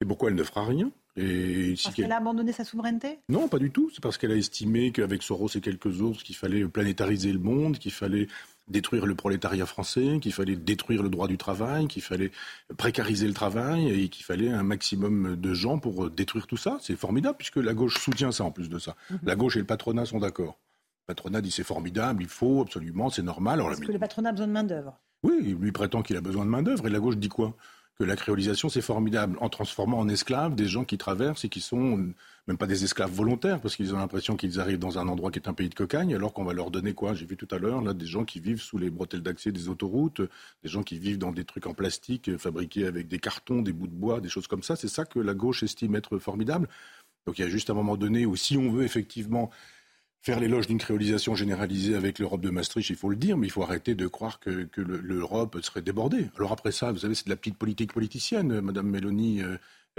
Et 0.01 0.05
pourquoi 0.05 0.29
elle 0.29 0.35
ne 0.35 0.43
fera 0.43 0.65
rien 0.65 0.91
et 1.15 1.75
si 1.75 1.83
Parce 1.83 1.95
qu'elle- 1.95 2.11
a 2.11 2.17
abandonné 2.17 2.51
sa 2.51 2.63
souveraineté 2.63 3.19
Non, 3.29 3.47
pas 3.47 3.59
du 3.59 3.69
tout. 3.69 3.91
C'est 3.93 4.01
parce 4.01 4.17
qu'elle 4.17 4.31
a 4.31 4.35
estimé 4.35 4.91
qu'avec 4.91 5.21
Soros 5.21 5.49
et 5.55 5.61
quelques 5.61 6.01
autres, 6.01 6.23
qu'il 6.23 6.35
fallait 6.35 6.65
planétariser 6.65 7.31
le 7.31 7.37
monde, 7.39 7.77
qu'il 7.77 7.91
fallait 7.91 8.27
détruire 8.67 9.05
le 9.05 9.13
prolétariat 9.13 9.65
français, 9.67 10.17
qu'il 10.21 10.33
fallait 10.33 10.55
détruire 10.55 11.03
le 11.03 11.09
droit 11.09 11.27
du 11.27 11.37
travail, 11.37 11.87
qu'il 11.87 12.01
fallait 12.01 12.31
précariser 12.77 13.27
le 13.27 13.33
travail 13.33 13.89
et 13.89 14.09
qu'il 14.09 14.25
fallait 14.25 14.49
un 14.49 14.63
maximum 14.63 15.35
de 15.35 15.53
gens 15.53 15.77
pour 15.77 16.09
détruire 16.09 16.47
tout 16.47 16.57
ça. 16.57 16.77
C'est 16.81 16.95
formidable 16.95 17.37
puisque 17.37 17.57
la 17.57 17.73
gauche 17.75 17.99
soutient 17.99 18.31
ça 18.31 18.43
en 18.45 18.51
plus 18.51 18.69
de 18.69 18.79
ça. 18.79 18.95
Mhm. 19.11 19.19
La 19.23 19.35
gauche 19.35 19.55
et 19.55 19.59
le 19.59 19.65
patronat 19.65 20.05
sont 20.05 20.19
d'accord. 20.19 20.57
Le 21.07 21.13
patronat 21.13 21.41
dit 21.41 21.51
c'est 21.51 21.63
formidable, 21.65 22.23
il 22.23 22.29
faut 22.29 22.61
absolument, 22.61 23.09
c'est 23.11 23.21
normal. 23.21 23.59
Parce 23.59 23.79
que 23.81 23.91
le 23.91 23.99
patronat 23.99 24.29
a 24.29 24.31
besoin 24.31 24.47
de 24.47 24.53
main-d'œuvre. 24.53 24.97
oui, 25.21 25.33
il 25.41 25.55
lui 25.55 25.71
prétend 25.71 26.01
qu'il 26.01 26.17
a 26.17 26.21
besoin 26.21 26.45
de 26.45 26.49
main-d'œuvre 26.49 26.87
et 26.87 26.89
la 26.89 26.99
gauche 26.99 27.17
dit 27.17 27.29
quoi? 27.29 27.55
Que 27.99 28.03
la 28.03 28.15
créolisation, 28.15 28.69
c'est 28.69 28.81
formidable, 28.81 29.37
en 29.39 29.49
transformant 29.49 29.99
en 29.99 30.09
esclaves 30.09 30.55
des 30.55 30.67
gens 30.67 30.83
qui 30.83 30.97
traversent 30.97 31.45
et 31.45 31.49
qui 31.49 31.61
sont 31.61 32.11
même 32.47 32.57
pas 32.57 32.65
des 32.65 32.83
esclaves 32.83 33.11
volontaires, 33.11 33.61
parce 33.61 33.75
qu'ils 33.75 33.93
ont 33.93 33.99
l'impression 33.99 34.35
qu'ils 34.35 34.59
arrivent 34.59 34.79
dans 34.79 34.97
un 34.97 35.07
endroit 35.07 35.31
qui 35.31 35.39
est 35.39 35.47
un 35.47 35.53
pays 35.53 35.69
de 35.69 35.75
cocagne, 35.75 36.13
alors 36.15 36.33
qu'on 36.33 36.43
va 36.43 36.53
leur 36.53 36.71
donner 36.71 36.93
quoi? 36.93 37.13
J'ai 37.13 37.25
vu 37.25 37.37
tout 37.37 37.47
à 37.51 37.59
l'heure, 37.59 37.81
là, 37.81 37.93
des 37.93 38.07
gens 38.07 38.25
qui 38.25 38.39
vivent 38.39 38.61
sous 38.61 38.77
les 38.77 38.89
bretelles 38.89 39.21
d'accès 39.21 39.51
des 39.51 39.69
autoroutes, 39.69 40.21
des 40.63 40.69
gens 40.69 40.83
qui 40.83 40.97
vivent 40.97 41.19
dans 41.19 41.31
des 41.31 41.45
trucs 41.45 41.67
en 41.67 41.73
plastique 41.73 42.29
euh, 42.29 42.37
fabriqués 42.37 42.87
avec 42.87 43.07
des 43.07 43.19
cartons, 43.19 43.61
des 43.61 43.73
bouts 43.73 43.87
de 43.87 43.93
bois, 43.93 44.19
des 44.19 44.29
choses 44.29 44.47
comme 44.47 44.63
ça. 44.63 44.75
C'est 44.75 44.87
ça 44.87 45.05
que 45.05 45.19
la 45.19 45.35
gauche 45.35 45.63
estime 45.63 45.95
être 45.95 46.17
formidable. 46.17 46.67
Donc 47.25 47.37
il 47.37 47.43
y 47.43 47.45
a 47.45 47.49
juste 47.49 47.69
un 47.69 47.73
moment 47.75 47.95
donné 47.95 48.25
où, 48.25 48.35
si 48.35 48.57
on 48.57 48.71
veut 48.71 48.83
effectivement 48.83 49.51
faire 50.23 50.39
l'éloge 50.39 50.67
d'une 50.67 50.77
créolisation 50.77 51.35
généralisée 51.35 51.95
avec 51.95 52.17
l'Europe 52.17 52.41
de 52.41 52.49
Maastricht, 52.49 52.89
il 52.89 52.95
faut 52.95 53.09
le 53.09 53.17
dire, 53.17 53.37
mais 53.37 53.47
il 53.47 53.49
faut 53.51 53.61
arrêter 53.61 53.93
de 53.93 54.07
croire 54.07 54.39
que, 54.39 54.63
que 54.63 54.81
le- 54.81 55.01
l'Europe 55.01 55.59
serait 55.61 55.81
débordée. 55.81 56.29
Alors 56.37 56.53
après 56.53 56.71
ça, 56.71 56.91
vous 56.91 56.99
savez, 56.99 57.13
c'est 57.13 57.25
de 57.25 57.29
la 57.29 57.35
petite 57.35 57.57
politique 57.57 57.93
politicienne. 57.93 58.61
Madame 58.61 58.87
Mélanie 58.89 59.41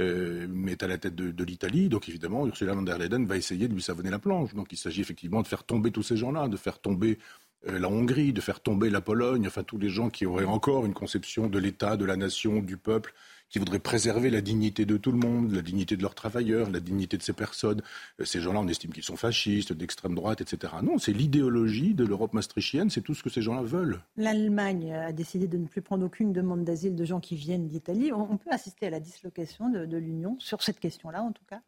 euh, 0.00 0.46
mais 0.50 0.72
est 0.72 0.82
à 0.82 0.88
la 0.88 0.98
tête 0.98 1.14
de, 1.14 1.44
l'Italie. 1.44 1.88
Donc 1.88 2.08
évidemment, 2.08 2.46
Ursula 2.46 2.74
von 2.74 2.82
der 2.82 2.98
Leyen 2.98 3.26
va 3.26 3.36
essayer 3.36 3.68
de 3.68 3.74
lui 3.74 3.82
savonner 3.82 4.10
la 4.10 4.18
planche. 4.18 4.54
Donc 4.54 4.72
il 4.72 4.76
s'agit 4.78 5.02
effectivement 5.02 5.42
de 5.42 5.46
faire 5.46 5.62
tomber 5.62 5.90
tous 5.90 6.02
ces 6.02 6.16
gens-là, 6.16 6.48
de 6.48 6.56
faire 6.56 6.80
tomber 6.80 7.18
la 7.66 7.88
Hongrie, 7.88 8.32
de 8.32 8.40
faire 8.40 8.60
tomber 8.60 8.90
la 8.90 9.00
Pologne, 9.00 9.46
enfin 9.46 9.62
tous 9.62 9.78
les 9.78 9.88
gens 9.88 10.10
qui 10.10 10.26
auraient 10.26 10.44
encore 10.44 10.84
une 10.84 10.92
conception 10.92 11.48
de 11.48 11.58
l'État, 11.58 11.96
de 11.96 12.04
la 12.04 12.16
nation, 12.16 12.60
du 12.60 12.76
peuple 12.76 13.14
qui 13.48 13.58
voudraient 13.58 13.78
préserver 13.78 14.30
la 14.30 14.40
dignité 14.40 14.84
de 14.84 14.96
tout 14.96 15.12
le 15.12 15.18
monde, 15.18 15.52
la 15.52 15.62
dignité 15.62 15.96
de 15.96 16.02
leurs 16.02 16.14
travailleurs, 16.14 16.70
la 16.70 16.80
dignité 16.80 17.16
de 17.16 17.22
ces 17.22 17.32
personnes. 17.32 17.82
Euh, 18.20 18.24
ces 18.24 18.40
gens-là, 18.40 18.60
on 18.60 18.68
estime 18.68 18.92
qu'ils 18.92 19.04
sont 19.04 19.16
fascistes, 19.16 19.72
d'extrême 19.72 20.14
droite, 20.14 20.40
etc. 20.40 20.74
Non, 20.82 20.98
c'est 20.98 21.12
l'idéologie 21.12 21.94
de 21.94 22.04
l'Europe 22.04 22.32
maastrichtienne, 22.32 22.90
c'est 22.90 23.00
tout 23.00 23.14
ce 23.14 23.22
que 23.22 23.30
ces 23.30 23.42
gens-là 23.42 23.62
veulent. 23.62 24.00
L'Allemagne 24.16 24.92
a 24.92 25.12
décidé 25.12 25.46
de 25.46 25.58
ne 25.58 25.66
plus 25.66 25.82
prendre 25.82 26.04
aucune 26.04 26.32
demande 26.32 26.64
d'asile 26.64 26.96
de 26.96 27.04
gens 27.04 27.20
qui 27.20 27.36
viennent 27.36 27.68
d'Italie. 27.68 28.12
On 28.12 28.36
peut 28.36 28.50
assister 28.50 28.86
à 28.86 28.90
la 28.90 29.00
dislocation 29.00 29.68
de, 29.70 29.96
l'Union 29.96 30.36
sur 30.40 30.62
cette 30.62 30.80
question-là, 30.80 31.22
en 31.22 31.32
tout 31.32 31.44
cas? 31.48 31.60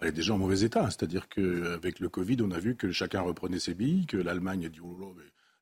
Elle 0.00 0.08
est 0.08 0.12
déjà 0.12 0.34
en 0.34 0.38
mauvais 0.38 0.62
état. 0.62 0.90
C'est-à-dire 0.90 1.28
qu'avec 1.28 2.00
le 2.00 2.08
Covid, 2.08 2.38
on 2.40 2.50
a 2.50 2.58
vu 2.58 2.76
que 2.76 2.90
chacun 2.90 3.20
reprenait 3.20 3.58
ses 3.58 3.74
billes, 3.74 4.06
que 4.06 4.16
l'Allemagne 4.16 4.66
a 4.66 4.68
dit 4.68 4.80
oh, 4.82 4.96
oh 5.00 5.14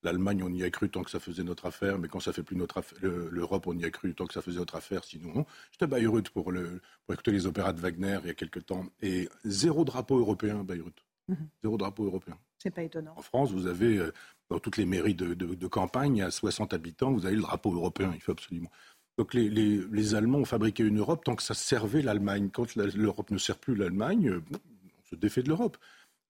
L'Allemagne, 0.03 0.43
on 0.43 0.53
y 0.53 0.65
a 0.65 0.71
cru 0.71 0.91
tant 0.91 1.03
que 1.03 1.11
ça 1.11 1.21
faisait 1.21 1.45
notre 1.45 1.67
affaire, 1.67 1.99
mais 1.99 2.09
quand 2.09 2.19
ça 2.21 2.33
fait 2.33 2.43
plus 2.43 2.57
notre 2.57 2.79
affaire, 2.79 2.99
l'Europe, 3.03 3.67
on 3.69 3.79
y 3.79 3.85
a 3.85 3.91
cru 3.91 4.15
tant 4.15 4.27
que 4.27 4.35
ça 4.35 4.43
faisait 4.43 4.59
notre 4.59 4.75
affaire, 4.75 5.05
sinon 5.05 5.33
non. 5.33 5.47
J'étais 5.71 5.85
à 5.85 5.87
Bayreuth 5.87 6.31
pour, 6.31 6.51
le, 6.51 6.81
pour 7.05 7.15
écouter 7.15 7.31
les 7.31 7.47
opéras 7.47 7.73
de 7.73 7.81
Wagner 7.81 8.19
il 8.23 8.27
y 8.27 8.31
a 8.31 8.35
quelques 8.35 8.67
temps, 8.67 8.85
et 9.01 9.29
zéro 9.45 9.85
drapeau 9.85 10.19
européen 10.19 10.61
à 10.61 10.63
Bayreuth. 10.65 11.05
Mhm. 11.29 11.49
Zéro 11.63 11.77
drapeau 11.77 12.05
européen. 12.05 12.37
C'est 12.59 12.71
pas 12.71 12.83
étonnant. 12.83 13.15
En 13.17 13.23
France, 13.23 13.53
vous 13.53 13.67
avez, 13.67 13.99
euh, 13.99 14.13
dans 14.51 14.59
toutes 14.59 14.77
les 14.77 14.87
mairies 14.87 15.15
de, 15.15 15.35
de, 15.35 15.67
campagne, 15.67 16.23
à 16.23 16.31
60 16.31 16.75
habitants, 16.75 17.13
vous 17.13 17.27
avez 17.27 17.37
le 17.37 17.43
drapeau 17.43 17.73
européen, 17.73 18.13
il 18.15 18.21
faut 18.21 18.33
absolument. 18.33 18.71
Donc 19.19 19.35
les, 19.35 19.49
les, 19.49 19.81
les 19.91 20.15
Allemands 20.15 20.39
ont 20.39 20.45
fabriqué 20.45 20.83
une 20.83 20.99
Europe 20.99 21.25
tant 21.25 21.37
que 21.37 21.43
ça 21.43 21.55
servait 21.55 22.03
l'Allemagne. 22.03 22.51
Quand 22.53 22.75
l'Europe 22.75 23.31
ne 23.31 23.39
sert 23.39 23.59
plus 23.59 23.75
l'Allemagne, 23.75 24.29
euh, 24.29 24.43
on 24.53 25.05
se 25.11 25.17
défait 25.17 25.43
de 25.43 25.49
l'Europe. 25.49 25.77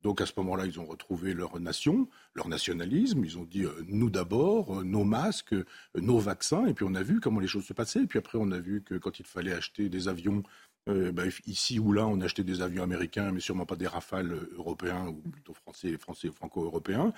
Donc 0.03 0.21
à 0.21 0.27
ce 0.27 0.33
moment-là, 0.39 0.67
ils 0.67 0.81
ont 0.81 0.87
retrouvé 0.87 1.33
leur 1.33 1.59
nation, 1.61 2.09
leur 2.35 2.49
nationalisme. 2.49 3.25
Ils 3.25 3.39
ont 3.39 3.45
dit 3.45 3.65
euh, 3.65 3.73
nous 3.87 4.11
d'abord, 4.11 4.81
euh, 4.81 4.85
nos 4.85 5.05
masques, 5.05 5.55
euh, 5.55 5.65
nos 5.95 6.19
vaccins. 6.19 6.67
Et 6.67 6.75
puis 6.75 6.85
on 6.89 6.95
a 6.95 7.03
vu 7.03 7.21
comment 7.21 7.41
les 7.41 7.47
choses 7.47 7.65
se 7.65 7.73
passaient. 7.73 8.03
Et 8.03 8.07
puis 8.07 8.19
après, 8.19 8.39
on 8.41 8.51
a 8.51 8.59
vu 8.59 8.83
que 8.83 8.97
quand 8.97 9.19
il 9.21 9.27
fallait 9.27 9.53
acheter 9.53 9.89
des 9.89 10.09
avions, 10.09 10.43
ben, 10.89 11.31
ici 11.47 11.79
ou 11.79 11.93
là, 11.93 12.09
on 12.09 12.21
achetait 12.21 12.43
des 12.43 12.61
avions 12.61 12.83
américains, 12.83 13.31
mais 13.31 13.39
sûrement 13.39 13.67
pas 13.67 13.77
des 13.77 13.87
rafales 13.87 14.49
européens 14.57 15.07
ou 15.07 15.31
plutôt 15.31 15.55
français, 15.55 15.97
français 15.97 16.29
franco-européens. 16.33 17.13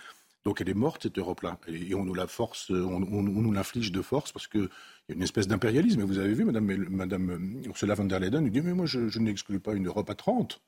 Donc 0.44 0.60
elle 0.60 0.68
est 0.68 0.74
morte 0.74 1.04
cette 1.04 1.18
Europe-là, 1.18 1.58
et 1.68 1.94
on 1.94 2.04
nous 2.04 2.12
la 2.12 2.26
force, 2.26 2.68
on, 2.68 3.00
nous 3.00 3.52
l'inflige 3.52 3.90
de 3.90 4.02
force 4.02 4.32
parce 4.32 4.46
qu'il 4.46 4.68
y 5.08 5.12
a 5.12 5.14
une 5.14 5.22
espèce 5.22 5.48
d'impérialisme. 5.48 6.02
Et 6.02 6.04
vous 6.04 6.18
avez 6.18 6.34
vu, 6.34 6.44
Madame, 6.44 6.66
Madame 6.90 7.62
Ursula 7.64 7.94
von 7.94 8.04
der 8.04 8.20
Leyen 8.20 8.42
nous 8.42 8.50
dit 8.50 8.60
mais 8.60 8.74
moi 8.74 8.84
je, 8.84 9.08
je 9.08 9.18
n'exclus 9.18 9.60
pas 9.60 9.72
une 9.72 9.86
Europe 9.86 10.10
à 10.10 10.14
30. 10.14 10.60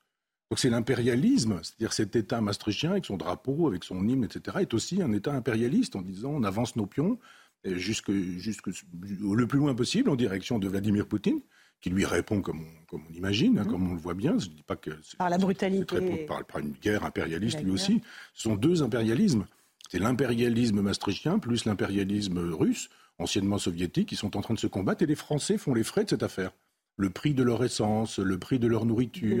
Donc 0.49 0.59
c'est 0.59 0.69
l'impérialisme, 0.69 1.59
c'est-à-dire 1.61 1.93
cet 1.93 2.15
État 2.15 2.39
maastrichtien 2.39 2.91
avec 2.91 3.05
son 3.05 3.17
drapeau, 3.17 3.67
avec 3.67 3.83
son 3.83 4.07
hymne, 4.07 4.23
etc., 4.23 4.57
est 4.61 4.73
aussi 4.73 5.01
un 5.01 5.11
État 5.11 5.33
impérialiste 5.33 5.95
en 5.95 6.01
disant 6.01 6.31
on 6.31 6.43
avance 6.43 6.75
nos 6.75 6.85
pions 6.85 7.19
jusque, 7.65 8.11
jusque 8.11 8.67
le 8.67 9.47
plus 9.47 9.59
loin 9.59 9.75
possible 9.75 10.09
en 10.09 10.15
direction 10.15 10.59
de 10.59 10.67
Vladimir 10.67 11.07
Poutine, 11.07 11.41
qui 11.81 11.89
lui 11.89 12.05
répond 12.05 12.41
comme 12.41 12.61
on, 12.61 12.85
comme 12.85 13.03
on 13.09 13.13
imagine, 13.13 13.59
hein, 13.59 13.63
mhm. 13.63 13.71
comme 13.71 13.91
on 13.91 13.93
le 13.93 13.99
voit 13.99 14.13
bien. 14.13 14.37
Je 14.37 14.47
dis 14.47 14.63
pas 14.63 14.75
que 14.75 14.91
par 15.17 15.29
la 15.29 15.37
brutalité, 15.37 16.25
par, 16.25 16.45
par, 16.45 16.61
une 16.61 16.71
guerre 16.71 17.03
impérialiste 17.03 17.61
lui 17.61 17.71
aussi. 17.71 18.01
Ce 18.33 18.43
sont 18.43 18.55
deux 18.55 18.83
impérialismes. 18.83 19.45
C'est 19.89 19.99
l'impérialisme 19.99 20.81
maastrichtien 20.81 21.39
plus 21.39 21.65
l'impérialisme 21.65 22.39
russe, 22.53 22.89
anciennement 23.19 23.57
soviétique, 23.57 24.09
qui 24.09 24.15
sont 24.15 24.35
en 24.35 24.41
train 24.41 24.53
de 24.53 24.59
se 24.59 24.67
combattre 24.67 25.03
et 25.03 25.05
les 25.05 25.15
Français 25.15 25.57
font 25.57 25.73
les 25.73 25.83
frais 25.83 26.03
de 26.03 26.09
cette 26.09 26.23
affaire 26.23 26.51
le 26.97 27.09
prix 27.11 27.33
de 27.33 27.43
leur 27.43 27.63
essence, 27.63 28.17
le 28.17 28.37
prix 28.39 28.59
de 28.59 28.67
leur 28.67 28.85
nourriture, 28.85 29.37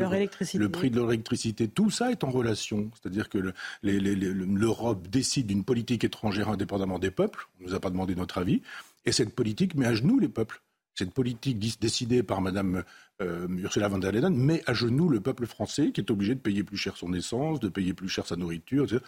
le 0.53 0.69
prix 0.69 0.91
de 0.91 0.95
leur 0.95 1.11
électricité, 1.11 1.67
tout 1.67 1.89
ça 1.89 2.11
est 2.11 2.23
en 2.23 2.29
relation. 2.29 2.91
C'est-à-dire 2.93 3.29
que 3.29 3.39
l'Europe 3.83 5.07
décide 5.07 5.47
d'une 5.47 5.63
politique 5.63 6.03
étrangère 6.03 6.49
indépendamment 6.49 6.99
des 6.99 7.11
peuples, 7.11 7.47
on 7.59 7.63
ne 7.63 7.69
nous 7.69 7.75
a 7.75 7.79
pas 7.79 7.89
demandé 7.89 8.15
notre 8.15 8.37
avis, 8.37 8.61
et 9.05 9.11
cette 9.11 9.33
politique 9.33 9.75
met 9.75 9.87
à 9.87 9.95
genoux 9.95 10.19
les 10.19 10.29
peuples. 10.29 10.61
Cette 10.93 11.11
politique 11.11 11.59
décidée 11.79 12.23
par 12.23 12.41
Mme 12.41 12.83
euh, 13.21 13.47
Ursula 13.49 13.87
von 13.87 13.99
der 13.99 14.11
Leyen 14.11 14.31
met 14.31 14.63
à 14.65 14.73
genoux 14.73 15.09
le 15.09 15.19
peuple 15.19 15.45
français 15.45 15.91
qui 15.91 16.01
est 16.01 16.09
obligé 16.09 16.33
de 16.33 16.39
payer 16.39 16.63
plus 16.63 16.77
cher 16.77 16.97
son 16.97 17.13
essence, 17.13 17.59
de 17.59 17.69
payer 17.69 17.93
plus 17.93 18.09
cher 18.09 18.25
sa 18.25 18.35
nourriture, 18.35 18.85
etc. 18.85 19.01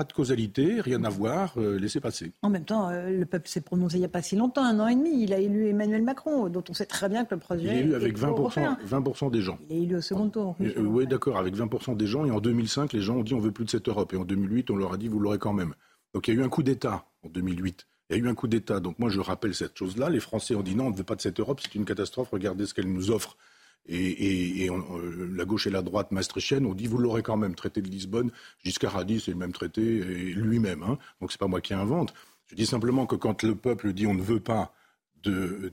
Pas 0.00 0.04
de 0.04 0.14
causalité, 0.14 0.80
rien 0.80 1.04
à 1.04 1.10
voir, 1.10 1.52
euh, 1.58 1.78
laissez 1.78 2.00
passer. 2.00 2.32
En 2.40 2.48
même 2.48 2.64
temps, 2.64 2.88
euh, 2.88 3.10
le 3.10 3.26
peuple 3.26 3.50
s'est 3.50 3.60
prononcé 3.60 3.96
il 3.96 3.98
n'y 3.98 4.06
a 4.06 4.08
pas 4.08 4.22
si 4.22 4.34
longtemps, 4.34 4.64
un 4.64 4.80
an 4.80 4.88
et 4.88 4.94
demi. 4.94 5.24
Il 5.24 5.34
a 5.34 5.38
élu 5.38 5.68
Emmanuel 5.68 6.02
Macron, 6.02 6.48
dont 6.48 6.64
on 6.70 6.72
sait 6.72 6.86
très 6.86 7.10
bien 7.10 7.26
que 7.26 7.34
le 7.34 7.38
projet. 7.38 7.64
Il 7.64 7.68
est 7.68 7.80
élu 7.80 7.94
avec 7.94 8.18
20%, 8.18 8.78
20 8.82 9.30
des 9.30 9.42
gens. 9.42 9.58
Il 9.68 9.76
est 9.76 9.82
élu 9.82 9.96
au 9.96 10.00
second 10.00 10.30
tour. 10.30 10.56
Euh, 10.62 10.80
oui, 10.80 11.06
d'accord, 11.06 11.36
avec 11.36 11.54
20% 11.54 11.98
des 11.98 12.06
gens. 12.06 12.24
Et 12.24 12.30
en 12.30 12.40
2005, 12.40 12.94
les 12.94 13.02
gens 13.02 13.16
ont 13.16 13.22
dit 13.22 13.34
on 13.34 13.40
veut 13.40 13.52
plus 13.52 13.66
de 13.66 13.70
cette 13.70 13.90
Europe. 13.90 14.14
Et 14.14 14.16
en 14.16 14.24
2008, 14.24 14.70
on 14.70 14.76
leur 14.76 14.94
a 14.94 14.96
dit 14.96 15.08
vous 15.08 15.18
l'aurez 15.20 15.36
quand 15.36 15.52
même. 15.52 15.74
Donc 16.14 16.28
il 16.28 16.34
y 16.34 16.38
a 16.38 16.40
eu 16.40 16.42
un 16.42 16.48
coup 16.48 16.62
d'État 16.62 17.04
en 17.22 17.28
2008. 17.28 17.86
Il 18.08 18.16
y 18.16 18.20
a 18.20 18.22
eu 18.22 18.28
un 18.30 18.34
coup 18.34 18.48
d'État. 18.48 18.80
Donc 18.80 18.98
moi, 18.98 19.10
je 19.10 19.20
rappelle 19.20 19.54
cette 19.54 19.76
chose-là. 19.76 20.08
Les 20.08 20.20
Français 20.20 20.54
ont 20.54 20.62
dit 20.62 20.74
non, 20.74 20.86
on 20.86 20.90
ne 20.92 20.96
veut 20.96 21.04
pas 21.04 21.14
de 21.14 21.20
cette 21.20 21.40
Europe, 21.40 21.60
c'est 21.62 21.74
une 21.74 21.84
catastrophe. 21.84 22.30
Regardez 22.32 22.64
ce 22.64 22.72
qu'elle 22.72 22.90
nous 22.90 23.10
offre 23.10 23.36
et, 23.86 24.68
euh, 24.70 25.28
la 25.34 25.44
gauche 25.44 25.66
et 25.66 25.70
la 25.70 25.82
droite 25.82 26.12
maastrichtienne 26.12 26.66
ont 26.66 26.74
dit 26.74 26.86
vous 26.86 26.98
l'aurez 26.98 27.22
quand 27.22 27.36
même, 27.36 27.54
traité 27.54 27.82
de 27.82 27.88
Lisbonne. 27.88 28.30
Giscard 28.64 28.96
a 28.96 29.04
dit 29.04 29.20
c'est 29.20 29.32
le 29.32 29.36
même 29.36 29.52
traité 29.52 29.80
lui-même. 29.80 30.82
Hein, 30.82 30.98
donc 31.20 31.32
c'est 31.32 31.40
pas 31.40 31.48
moi 31.48 31.60
qui 31.60 31.74
invente. 31.74 32.14
Je 32.46 32.54
dis 32.54 32.66
simplement 32.66 33.06
que 33.06 33.16
quand 33.16 33.42
le 33.42 33.54
peuple 33.54 33.92
dit 33.92 34.06
on 34.06 34.14
ne 34.14 34.22
veut 34.22 34.40
pas 34.40 34.72
de, 35.22 35.72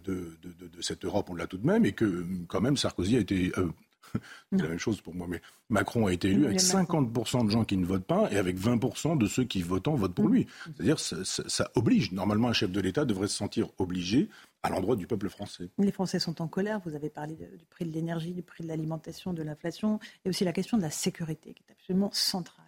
cette 0.82 1.06
Europe, 1.06 1.30
on 1.30 1.36
l'a 1.36 1.48
tout 1.48 1.58
de 1.58 1.66
même, 1.66 1.86
et 1.86 1.94
que 1.94 2.26
quand 2.48 2.62
même 2.62 2.78
Sarkozy 2.78 3.18
a 3.18 3.20
été. 3.20 3.52
Euh, 3.58 3.70
c'est 4.52 4.62
la 4.62 4.70
même 4.70 4.80
chose 4.80 5.02
pour 5.02 5.16
moi, 5.16 5.28
mais 5.30 5.42
Macron 5.70 6.08
a 6.08 6.14
été 6.14 6.30
élu 6.30 6.46
avec 6.46 6.60
50% 6.60 7.46
de 7.46 7.52
gens 7.52 7.66
qui 7.66 7.78
ne 7.78 7.86
votent 7.86 8.06
pas 8.06 8.32
et 8.32 8.38
avec 8.38 8.58
20% 8.58 9.18
de 9.18 9.28
ceux 9.28 9.44
qui 9.44 9.62
votent 9.62 9.88
votent 9.88 10.14
pour 10.14 10.28
lui. 10.28 10.48
C'est-à-dire 10.66 11.00
ça, 11.00 11.18
ça 11.24 11.72
oblige. 11.76 12.12
Normalement, 12.12 12.48
un 12.48 12.54
chef 12.54 12.72
de 12.72 12.80
l'État 12.80 13.06
devrait 13.06 13.28
se 13.28 13.36
sentir 13.36 13.70
obligé 13.78 14.30
à 14.64 14.70
l'endroit 14.70 14.96
du 14.96 15.08
peuple 15.08 15.30
français. 15.30 15.70
Les 15.78 15.92
Français 15.92 16.20
sont 16.20 16.42
en 16.42 16.48
colère. 16.48 16.80
Vous 16.86 16.96
avez 16.96 17.10
parlé 17.10 17.36
du 17.36 17.66
prix 17.66 17.86
de 17.86 17.92
l'énergie, 17.92 18.34
du 18.34 18.44
prix 18.44 18.64
de 18.64 18.68
l'alimentation, 18.68 19.34
de 19.34 19.44
l'inflation, 19.44 20.00
et 20.26 20.30
aussi 20.30 20.44
la 20.44 20.54
question 20.54 20.78
de 20.78 20.82
la 20.82 20.92
sécurité 20.92 21.54
qui 21.54 21.64
est 21.68 21.72
absolument 21.72 22.10
centrale. 22.12 22.66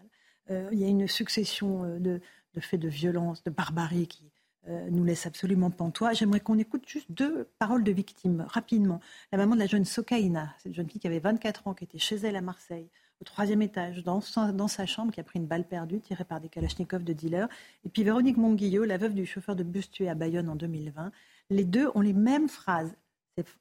Euh, 0.51 0.69
il 0.71 0.79
y 0.79 0.83
a 0.83 0.87
une 0.87 1.07
succession 1.07 1.83
euh, 1.83 1.99
de, 1.99 2.21
faits 2.59 2.79
de 2.79 2.89
violence, 2.89 3.43
de 3.43 3.51
barbarie 3.51 4.07
qui 4.07 4.23
euh, 4.67 4.89
nous 4.89 5.03
laisse 5.03 5.25
absolument 5.25 5.71
pantois. 5.71 6.13
J'aimerais 6.13 6.39
qu'on 6.39 6.57
écoute 6.57 6.83
juste 6.87 7.11
deux 7.11 7.47
paroles 7.59 7.83
de 7.83 7.91
victimes 7.91 8.45
rapidement. 8.47 8.99
La 9.31 9.37
maman 9.37 9.55
de 9.55 9.59
la 9.59 9.67
jeune 9.67 9.85
Sokaina, 9.85 10.53
cette 10.57 10.73
jeune 10.73 10.89
fille 10.89 10.99
qui 10.99 11.07
avait 11.07 11.19
24 11.19 11.67
ans, 11.67 11.73
qui 11.73 11.85
était 11.85 11.99
chez 11.99 12.17
elle 12.17 12.35
à 12.35 12.41
Marseille, 12.41 12.89
au 13.21 13.25
troisième 13.25 13.61
étage, 13.61 14.03
dans 14.03 14.21
sa, 14.21 14.85
chambre, 14.85 15.11
qui 15.11 15.19
a 15.19 15.23
pris 15.23 15.39
une 15.39 15.45
balle 15.45 15.67
perdue 15.67 15.99
tirée 15.99 16.23
par 16.23 16.39
des 16.39 16.49
kalachnikovs 16.49 17.03
de 17.03 17.13
dealers. 17.13 17.49
Et 17.85 17.89
puis 17.89 18.03
Véronique 18.03 18.37
Monguillot, 18.37 18.85
la 18.85 18.97
veuve 18.97 19.13
du 19.13 19.25
chauffeur 19.25 19.55
de 19.55 19.63
bus 19.63 19.91
tué 19.91 20.07
à 20.09 20.15
Bayonne 20.15 20.49
en 20.49 20.55
2020 20.55 21.11
les 21.49 21.65
deux 21.65 21.89
ont 21.95 22.01
les 22.01 22.13
mêmes 22.13 22.49
phrases. 22.49 22.95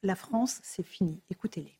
La 0.02 0.16
France, 0.16 0.60
c'est 0.62 0.82
fini. 0.82 1.20
Écoutez-les. 1.30 1.78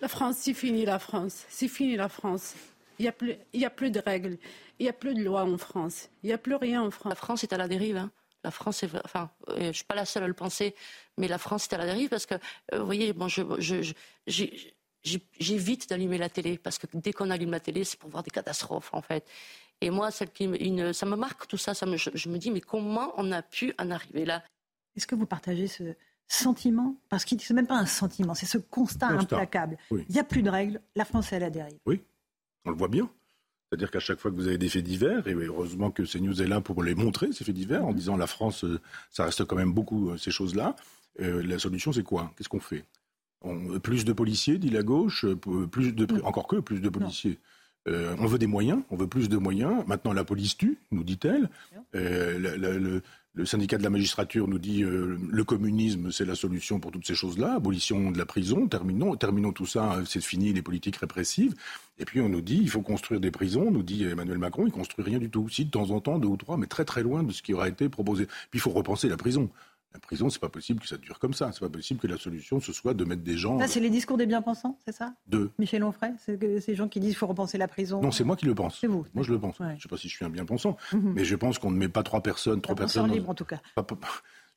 La 0.00 0.08
France, 0.08 0.36
c'est 0.38 0.54
fini 0.54 0.84
la 0.84 0.98
France. 0.98 1.46
C'est 1.48 1.68
fini 1.68 1.96
la 1.96 2.08
France. 2.08 2.54
Il 2.98 3.02
n'y 3.02 3.08
a, 3.08 3.12
plus, 3.12 3.34
a 3.62 3.70
plus 3.70 3.90
de 3.90 4.00
règles. 4.00 4.38
Il 4.78 4.84
n'y 4.84 4.88
a 4.88 4.92
plus 4.92 5.14
de 5.14 5.22
loi 5.22 5.44
en 5.44 5.58
France. 5.58 6.08
Il 6.22 6.28
n'y 6.28 6.32
a 6.32 6.38
plus 6.38 6.54
rien 6.54 6.82
en 6.82 6.90
France. 6.90 7.10
La 7.10 7.16
France 7.16 7.44
est 7.44 7.52
à 7.52 7.56
la 7.56 7.68
dérive. 7.68 7.96
Hein. 7.96 8.10
La 8.44 8.50
France 8.50 8.82
est, 8.82 8.90
enfin, 9.04 9.30
euh, 9.48 9.54
je 9.58 9.66
ne 9.68 9.72
suis 9.72 9.84
pas 9.84 9.94
la 9.94 10.04
seule 10.04 10.22
à 10.22 10.28
le 10.28 10.34
penser, 10.34 10.74
mais 11.16 11.28
la 11.28 11.38
France 11.38 11.64
est 11.64 11.74
à 11.74 11.78
la 11.78 11.86
dérive 11.86 12.10
parce 12.10 12.26
que, 12.26 12.34
euh, 12.34 12.78
vous 12.78 12.84
voyez, 12.84 13.14
bon, 13.14 13.26
j'évite 15.40 15.88
d'allumer 15.88 16.18
la 16.18 16.28
télé 16.28 16.58
parce 16.58 16.78
que 16.78 16.86
dès 16.92 17.14
qu'on 17.14 17.30
allume 17.30 17.52
la 17.52 17.60
télé, 17.60 17.84
c'est 17.84 17.98
pour 17.98 18.10
voir 18.10 18.22
des 18.22 18.30
catastrophes, 18.30 18.90
en 18.92 19.00
fait. 19.00 19.26
Et 19.80 19.90
moi, 19.90 20.10
celle 20.10 20.30
qui, 20.30 20.44
une, 20.44 20.92
ça 20.92 21.06
me 21.06 21.16
marque 21.16 21.46
tout 21.46 21.56
ça. 21.56 21.74
ça 21.74 21.86
me, 21.86 21.96
je, 21.96 22.28
me 22.28 22.38
dis, 22.38 22.50
mais 22.50 22.60
comment 22.60 23.12
on 23.16 23.32
a 23.32 23.42
pu 23.42 23.72
en 23.78 23.90
arriver 23.90 24.24
là? 24.24 24.42
Est-ce 24.96 25.06
que 25.06 25.14
vous 25.14 25.26
partagez 25.26 25.66
ce 25.66 25.94
sentiment? 26.28 26.96
Parce 27.08 27.24
que 27.24 27.38
ce 27.38 27.52
n'est 27.52 27.56
même 27.56 27.66
pas 27.66 27.76
un 27.76 27.86
sentiment, 27.86 28.34
c'est 28.34 28.46
ce 28.46 28.58
constat, 28.58 29.08
implacable. 29.08 29.78
Il 29.90 30.04
n'y 30.10 30.18
a 30.18 30.24
plus 30.24 30.42
de 30.42 30.50
règles, 30.50 30.80
la 30.94 31.04
France 31.04 31.32
est 31.32 31.36
à 31.36 31.40
la 31.40 31.50
dérive. 31.50 31.78
Oui, 31.86 32.02
on 32.64 32.70
le 32.70 32.76
voit 32.76 32.88
bien. 32.88 33.08
C'est-à-dire 33.68 33.90
qu'à 33.90 34.00
chaque 34.00 34.20
fois 34.20 34.30
que 34.30 34.36
vous 34.36 34.46
avez 34.46 34.58
des 34.58 34.68
faits 34.68 34.84
divers, 34.84 35.26
et 35.26 35.32
heureusement 35.32 35.90
que 35.90 36.02
CNews 36.02 36.40
est 36.40 36.46
là 36.46 36.60
pour 36.60 36.82
les 36.82 36.94
montrer, 36.94 37.32
ces 37.32 37.44
faits 37.44 37.54
divers, 37.54 37.84
en 37.84 37.90
mhm. 37.90 37.96
disant 37.96 38.16
la 38.16 38.26
France, 38.26 38.64
euh, 38.64 38.80
ça 39.10 39.24
reste 39.24 39.44
quand 39.44 39.56
même 39.56 39.72
beaucoup 39.72 40.10
euh, 40.10 40.16
ces 40.16 40.30
choses-là, 40.30 40.76
euh, 41.20 41.42
la 41.42 41.58
solution 41.58 41.92
c'est 41.92 42.02
quoi? 42.02 42.32
Qu'est-ce 42.36 42.48
qu'on 42.48 42.60
fait? 42.60 42.84
Plus 43.82 44.06
de 44.06 44.14
policiers, 44.14 44.56
dit 44.56 44.70
la 44.70 44.82
gauche, 44.82 45.26
plus 45.70 45.92
de, 45.92 46.22
encore 46.22 46.46
que 46.46 46.56
plus 46.56 46.80
de 46.80 46.88
policiers. 46.88 47.38
Euh, 47.86 48.16
on 48.18 48.26
veut 48.26 48.38
des 48.38 48.46
moyens, 48.46 48.82
on 48.90 48.96
veut 48.96 49.06
plus 49.06 49.28
de 49.28 49.36
moyens. 49.36 49.84
Maintenant, 49.86 50.12
la 50.12 50.24
police 50.24 50.56
tue, 50.56 50.78
nous 50.90 51.04
dit-elle. 51.04 51.50
Euh, 51.94 53.00
le, 53.34 53.46
syndicat 53.46 53.78
de 53.78 53.82
la 53.82 53.90
magistrature 53.90 54.48
nous 54.48 54.58
dit 54.58 54.82
euh, 54.82 55.18
le 55.28 55.44
communisme, 55.44 56.10
c'est 56.10 56.24
la 56.24 56.34
solution 56.34 56.80
pour 56.80 56.90
toutes 56.90 57.06
ces 57.06 57.14
choses-là. 57.14 57.54
Abolition 57.54 58.10
de 58.10 58.18
la 58.18 58.26
prison, 58.26 58.68
terminons, 58.68 59.16
terminons 59.16 59.52
tout 59.52 59.66
ça, 59.66 60.02
c'est 60.06 60.22
fini 60.22 60.52
les 60.52 60.62
politiques 60.62 60.96
répressives. 60.96 61.54
Et 61.98 62.04
puis 62.04 62.20
on 62.20 62.28
nous 62.28 62.40
dit 62.40 62.58
il 62.60 62.70
faut 62.70 62.82
construire 62.82 63.20
des 63.20 63.30
prisons. 63.30 63.70
Nous 63.70 63.82
dit 63.82 64.04
Emmanuel 64.04 64.38
Macron, 64.38 64.66
il 64.66 64.72
construit 64.72 65.04
rien 65.04 65.18
du 65.18 65.30
tout. 65.30 65.48
Si 65.48 65.64
de 65.64 65.70
temps 65.70 65.90
en 65.90 66.00
temps 66.00 66.18
deux 66.18 66.28
ou 66.28 66.36
trois, 66.36 66.56
mais 66.56 66.66
très 66.66 66.84
très 66.84 67.02
loin 67.02 67.22
de 67.22 67.32
ce 67.32 67.42
qui 67.42 67.54
aura 67.54 67.68
été 67.68 67.88
proposé. 67.88 68.26
Puis 68.26 68.58
il 68.58 68.60
faut 68.60 68.70
repenser 68.70 69.08
la 69.08 69.16
prison. 69.16 69.50
La 69.94 70.00
prison, 70.00 70.28
c'est 70.28 70.40
pas 70.40 70.48
possible 70.48 70.80
que 70.80 70.88
ça 70.88 70.96
dure 70.96 71.20
comme 71.20 71.34
ça. 71.34 71.50
C'est 71.52 71.60
pas 71.60 71.68
possible 71.68 72.00
que 72.00 72.08
la 72.08 72.16
solution 72.18 72.60
ce 72.60 72.72
soit 72.72 72.94
de 72.94 73.04
mettre 73.04 73.22
des 73.22 73.36
gens. 73.36 73.60
Ça, 73.60 73.68
c'est 73.68 73.78
les 73.80 73.90
discours 73.90 74.16
des 74.16 74.26
bien-pensants, 74.26 74.76
c'est 74.84 74.92
ça? 74.92 75.14
De 75.28 75.50
Michel 75.58 75.84
Onfray 75.84 76.12
C'est 76.18 76.60
ces 76.60 76.74
gens 76.74 76.88
qui 76.88 76.98
disent 76.98 77.10
qu'il 77.10 77.18
faut 77.18 77.28
repenser 77.28 77.58
la 77.58 77.68
prison 77.68 78.00
Non, 78.02 78.10
c'est 78.10 78.24
moi 78.24 78.34
qui 78.36 78.44
le 78.46 78.54
pense. 78.56 78.78
C'est 78.80 78.88
vous. 78.88 79.06
Moi, 79.14 79.22
je 79.24 79.32
le 79.32 79.38
pense. 79.38 79.54
Je 79.76 79.82
sais 79.82 79.88
pas 79.88 79.96
si 79.96 80.08
je 80.08 80.16
suis 80.16 80.24
un 80.24 80.30
bien-pensant, 80.30 80.76
Mhm. 80.92 81.12
mais 81.14 81.24
je 81.24 81.36
pense 81.36 81.58
qu'on 81.60 81.70
ne 81.70 81.76
met 81.78 81.88
pas 81.88 82.02
trois 82.02 82.20
personnes, 82.22 82.60
trois 82.60 82.74
personnes. 82.74 83.06
dans- 83.06 83.14
libre, 83.14 83.30
en 83.30 83.34
tout 83.34 83.44
cas. 83.44 83.60
Pas- 83.76 83.84
pas- 83.84 83.96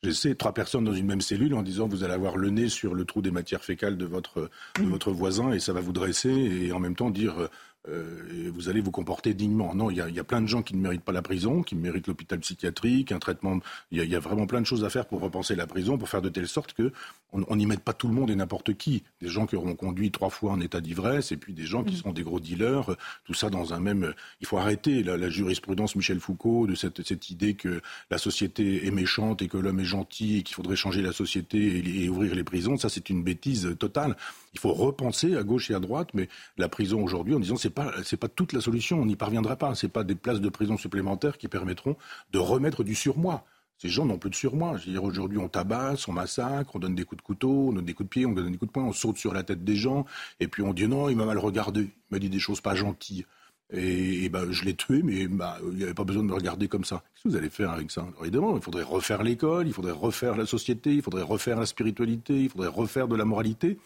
J'essaie 0.03 0.35
trois 0.35 0.53
personnes 0.53 0.84
dans 0.84 0.93
une 0.93 1.07
même 1.07 1.22
cellule 1.22 1.55
en 1.55 1.64
disant 1.64 1.88
vous 1.88 2.03
allez 2.03 2.14
avoir 2.14 2.38
le 2.38 2.51
nez 2.51 2.69
sur 2.69 2.93
le 2.93 3.03
trou 3.03 3.23
des 3.23 3.31
matières 3.31 3.64
fécales 3.64 3.97
de 3.97 4.05
votre, 4.05 4.51
de 4.77 4.84
Mhm. 4.84 4.89
votre 4.89 5.11
voisin 5.11 5.51
et 5.53 5.59
ça 5.59 5.73
va 5.73 5.81
vous 5.81 5.91
dresser 5.91 6.30
et 6.30 6.72
en 6.72 6.80
même 6.80 6.95
temps 6.95 7.09
dire 7.09 7.49
euh, 7.87 8.21
euh, 8.47 8.51
vous 8.53 8.69
allez 8.69 8.81
vous 8.81 8.91
comporter 8.91 9.33
dignement. 9.33 9.73
Non, 9.75 9.89
il 9.89 9.97
y, 9.97 10.01
a, 10.01 10.09
il 10.09 10.15
y 10.15 10.19
a 10.19 10.23
plein 10.23 10.41
de 10.41 10.47
gens 10.47 10.61
qui 10.61 10.75
ne 10.75 10.81
méritent 10.81 11.03
pas 11.03 11.11
la 11.13 11.21
prison, 11.21 11.61
qui 11.63 11.75
méritent 11.75 12.07
l'hôpital 12.07 12.39
psychiatrique, 12.39 13.11
un 13.11 13.19
traitement. 13.19 13.59
Il 13.91 13.97
y, 13.97 14.01
a, 14.01 14.03
il 14.03 14.09
y 14.11 14.15
a 14.15 14.19
vraiment 14.19 14.45
plein 14.47 14.59
de 14.61 14.65
choses 14.65 14.83
à 14.83 14.89
faire 14.89 15.05
pour 15.05 15.21
repenser 15.21 15.55
la 15.55 15.67
prison, 15.67 15.97
pour 15.97 16.09
faire 16.09 16.21
de 16.21 16.29
telle 16.29 16.47
sorte 16.47 16.73
que 16.73 16.91
on 17.33 17.57
n'y 17.57 17.65
mette 17.65 17.81
pas 17.81 17.91
tout 17.91 18.07
le 18.07 18.13
monde 18.13 18.29
et 18.29 18.35
n'importe 18.35 18.75
qui. 18.77 19.03
Des 19.21 19.27
gens 19.27 19.45
qui 19.45 19.57
auront 19.57 19.75
conduit 19.75 20.11
trois 20.11 20.29
fois 20.29 20.53
en 20.53 20.61
état 20.61 20.79
d'ivresse 20.79 21.33
et 21.33 21.37
puis 21.37 21.53
des 21.53 21.65
gens 21.65 21.83
qui 21.83 21.91
Mhm. 21.91 21.97
seront 21.99 22.13
des 22.13 22.23
gros 22.23 22.39
dealers. 22.39 22.89
euh, 22.91 22.95
Tout 23.25 23.33
ça 23.33 23.49
dans 23.49 23.73
un 23.73 23.79
même. 23.81 24.13
Il 24.39 24.47
faut 24.47 24.57
arrêter 24.57 25.03
la, 25.03 25.17
la 25.17 25.29
jurisprudence 25.29 25.95
Michel 25.97 26.21
Foucault 26.21 26.67
de 26.67 26.75
cette, 26.75 27.05
cette 27.05 27.29
idée 27.29 27.53
que 27.55 27.81
la 28.09 28.17
société 28.17 28.87
est 28.87 28.91
méchante 28.91 29.41
et 29.41 29.49
que 29.49 29.57
l'homme 29.57 29.81
est 29.81 29.85
gentil 29.85 30.37
et 30.37 30.43
qu'il 30.43 30.55
faudrait 30.55 30.77
changer 30.77 31.01
la 31.01 31.11
société 31.11 31.57
et, 31.59 32.05
et 32.05 32.09
ouvrir 32.09 32.33
les 32.33 32.45
prisons. 32.45 32.77
Ça, 32.77 32.87
c'est 32.87 33.09
une 33.09 33.23
bêtise 33.23 33.75
totale. 33.77 34.15
Il 34.53 34.59
faut 34.61 34.73
repenser 34.73 35.35
à 35.35 35.43
gauche 35.43 35.69
et 35.69 35.73
à 35.73 35.79
droite, 35.81 36.09
mais 36.13 36.29
la 36.57 36.69
prison 36.69 37.03
aujourd'hui, 37.03 37.35
en 37.35 37.39
disant 37.41 37.57
c'est 37.68 37.73
pas 37.73 37.91
c'est 38.03 38.18
pas 38.18 38.30
toute 38.30 38.53
la 38.53 38.61
solution, 38.61 39.02
on 39.02 39.06
n'y 39.06 39.18
parviendra 39.18 39.57
pas. 39.57 39.76
C'est 39.76 39.89
pas 39.89 40.06
des 40.06 40.15
places 40.15 40.39
de 40.39 40.49
prison 40.49 40.77
supplémentaires 40.77 41.38
qui 41.38 41.49
permettront 41.49 41.98
de 42.31 42.39
remettre 42.39 42.84
du 42.84 42.95
surmoi. 42.95 43.44
Ces 43.77 43.89
gens 43.89 44.06
n'ont 44.06 44.18
plus 44.18 44.30
de 44.30 44.35
surmoi. 44.35 44.77
Je 44.77 44.85
veux 44.85 44.91
dire, 44.94 45.03
aujourd'hui, 45.03 45.38
on 45.38 45.49
tabasse, 45.49 46.07
on 46.07 46.14
massacre, 46.14 46.76
on 46.76 46.80
donne 46.80 46.95
des 46.95 47.03
coups 47.03 47.22
de 47.22 47.26
couteau, 47.26 47.68
on 47.69 47.73
donne 47.73 47.85
des 47.85 47.94
coups 47.94 48.07
de 48.07 48.10
pied, 48.10 48.26
on 48.26 48.31
donne 48.31 48.52
des 48.52 48.57
coups 48.57 48.69
de 48.69 48.73
poing, 48.73 48.85
on 48.85 48.94
saute 48.94 49.18
sur 49.18 49.34
la 49.34 49.44
tête 49.44 49.64
des 49.64 49.76
gens, 49.76 50.06
et 50.39 50.48
puis 50.48 50.64
on 50.64 50.73
dit 50.73 50.88
non, 50.88 51.10
il 51.10 51.18
m'a 51.18 51.26
mal 51.26 51.38
regardé, 51.38 51.81
il 51.81 51.91
m'a 52.10 52.19
dit 52.19 52.30
des 52.30 52.39
choses 52.39 52.61
pas 52.61 52.73
gentilles. 52.73 53.26
Et, 53.69 54.30
ben, 54.30 54.49
je 54.49 54.64
l'ai 54.64 54.76
tué, 54.76 55.02
mais 55.03 55.27
bah, 55.27 55.57
il 55.69 55.77
n'y 55.77 55.84
avait 55.84 55.94
pas 55.94 56.06
besoin 56.06 56.23
de 56.23 56.30
me 56.30 56.34
regarder 56.34 56.69
comme 56.69 56.85
ça. 56.85 57.03
Qu'est-ce 57.14 57.23
que 57.23 57.30
vous 57.30 57.35
allez 57.35 57.49
faire 57.49 57.72
avec 57.72 57.91
ça? 57.91 58.07
Évidemment, 58.22 58.56
il 58.56 58.61
faudrait 58.61 58.84
refaire 58.84 59.22
l'école, 59.23 59.68
il 59.68 59.73
faudrait 59.73 59.91
refaire 59.91 60.38
la 60.38 60.45
société, 60.45 60.94
il 60.94 61.02
faudrait 61.02 61.22
refaire 61.22 61.60
la 61.60 61.65
spiritualité, 61.65 62.44
il 62.44 62.49
faudrait 62.49 62.69
refaire 62.69 63.10
de 63.10 63.18
la 63.18 63.26
moralité. 63.26 63.77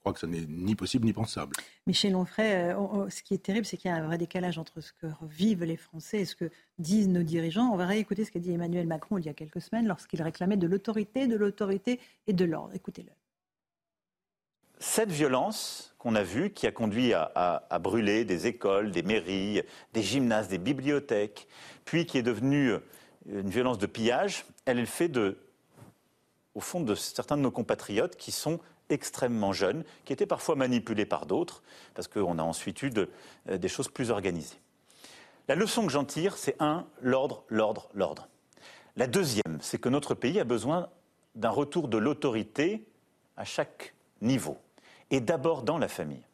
Je 0.00 0.02
crois 0.02 0.14
que 0.14 0.20
ça 0.20 0.26
n'est 0.26 0.46
ni 0.48 0.74
possible 0.74 1.04
ni 1.04 1.12
pensable. 1.12 1.54
Michel 1.86 2.16
Onfray, 2.16 2.54
euh, 2.70 2.78
on- 2.78 3.00
on- 3.02 3.10
ce 3.10 3.22
qui 3.22 3.34
est 3.34 3.42
terrible, 3.42 3.66
c'est 3.66 3.76
qu'il 3.76 3.90
y 3.90 3.92
a 3.92 3.96
un 3.98 4.06
vrai 4.06 4.16
décalage 4.16 4.56
entre 4.56 4.80
ce 4.80 4.94
que 4.94 5.06
vivent 5.28 5.64
les 5.64 5.76
Français 5.76 6.20
et 6.20 6.24
ce 6.24 6.34
que 6.34 6.48
disent 6.78 7.08
nos 7.08 7.22
dirigeants. 7.22 7.70
On 7.70 7.76
va 7.76 7.84
réécouter 7.84 8.24
ce 8.24 8.30
qu'a 8.30 8.38
dit 8.38 8.50
Emmanuel 8.50 8.86
Macron 8.86 9.18
il 9.18 9.26
y 9.26 9.28
a 9.28 9.34
quelques 9.34 9.60
semaines 9.60 9.86
lorsqu'il 9.86 10.22
réclamait 10.22 10.56
de 10.56 10.66
l'autorité, 10.66 11.26
de 11.26 11.36
l'autorité 11.36 12.00
et 12.26 12.32
de 12.32 12.44
l'ordre. 12.46 12.74
Écoutez-le. 12.74 13.10
Cette 14.78 15.10
violence 15.10 15.94
qu'on 15.98 16.14
a 16.14 16.22
vue, 16.22 16.48
qui 16.50 16.66
a 16.66 16.72
conduit 16.72 17.12
à, 17.12 17.30
à- 17.34 17.66
à 17.68 17.78
brûler 17.78 18.24
des 18.24 18.46
écoles, 18.46 18.92
des 18.92 19.02
mairies, 19.02 19.60
des 19.92 20.02
gymnases, 20.02 20.48
des 20.48 20.56
bibliothèques, 20.56 21.46
puis 21.84 22.06
qui 22.06 22.16
est 22.16 22.22
devenue 22.22 22.72
une 23.30 23.50
violence 23.50 23.76
de 23.76 23.84
pillage, 23.84 24.46
elle 24.64 24.78
est 24.78 24.80
le 24.80 24.86
fait 24.86 25.08
de, 25.10 25.36
au 26.54 26.60
fond, 26.60 26.80
de 26.80 26.94
certains 26.94 27.36
de 27.36 27.42
nos 27.42 27.50
compatriotes 27.50 28.16
qui 28.16 28.32
sont 28.32 28.60
extrêmement 28.90 29.52
jeunes, 29.52 29.84
qui 30.04 30.12
étaient 30.12 30.26
parfois 30.26 30.56
manipulés 30.56 31.06
par 31.06 31.26
d'autres, 31.26 31.62
parce 31.94 32.08
qu'on 32.08 32.38
a 32.38 32.42
ensuite 32.42 32.82
eu 32.82 32.90
de- 32.90 33.08
euh, 33.48 33.58
des 33.58 33.68
choses 33.68 33.88
plus 33.88 34.10
organisées. 34.10 34.58
La 35.48 35.54
leçon 35.54 35.84
que 35.86 35.92
j'en 35.92 36.04
tire, 36.04 36.36
c'est 36.36 36.56
un, 36.60 36.86
l'ordre, 37.00 37.44
l'ordre, 37.48 37.88
l'ordre. 37.94 38.28
La 38.96 39.06
deuxième, 39.06 39.58
c'est 39.60 39.78
que 39.78 39.88
notre 39.88 40.14
pays 40.14 40.38
a 40.38 40.44
besoin 40.44 40.88
d'un 41.34 41.50
retour 41.50 41.88
de 41.88 41.96
l'autorité 41.98 42.84
à 43.36 43.44
chaque 43.44 43.94
niveau, 44.20 44.58
et 45.10 45.20
d'abord 45.20 45.62
dans 45.62 45.78
la 45.78 45.88
famille. 45.88 46.24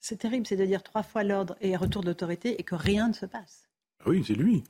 C'est 0.00 0.18
terrible, 0.18 0.46
c'est 0.46 0.56
de 0.56 0.64
dire 0.66 0.82
trois 0.82 1.02
fois 1.02 1.24
l'ordre 1.24 1.56
et 1.60 1.74
retour 1.76 2.02
de 2.02 2.08
l'autorité 2.08 2.60
et 2.60 2.62
que 2.64 2.74
rien 2.74 3.08
ne 3.08 3.12
se 3.12 3.26
passe. 3.26 3.68
Ah 4.00 4.04
Oui, 4.08 4.22
c'est 4.26 4.34
lui. 4.34 4.62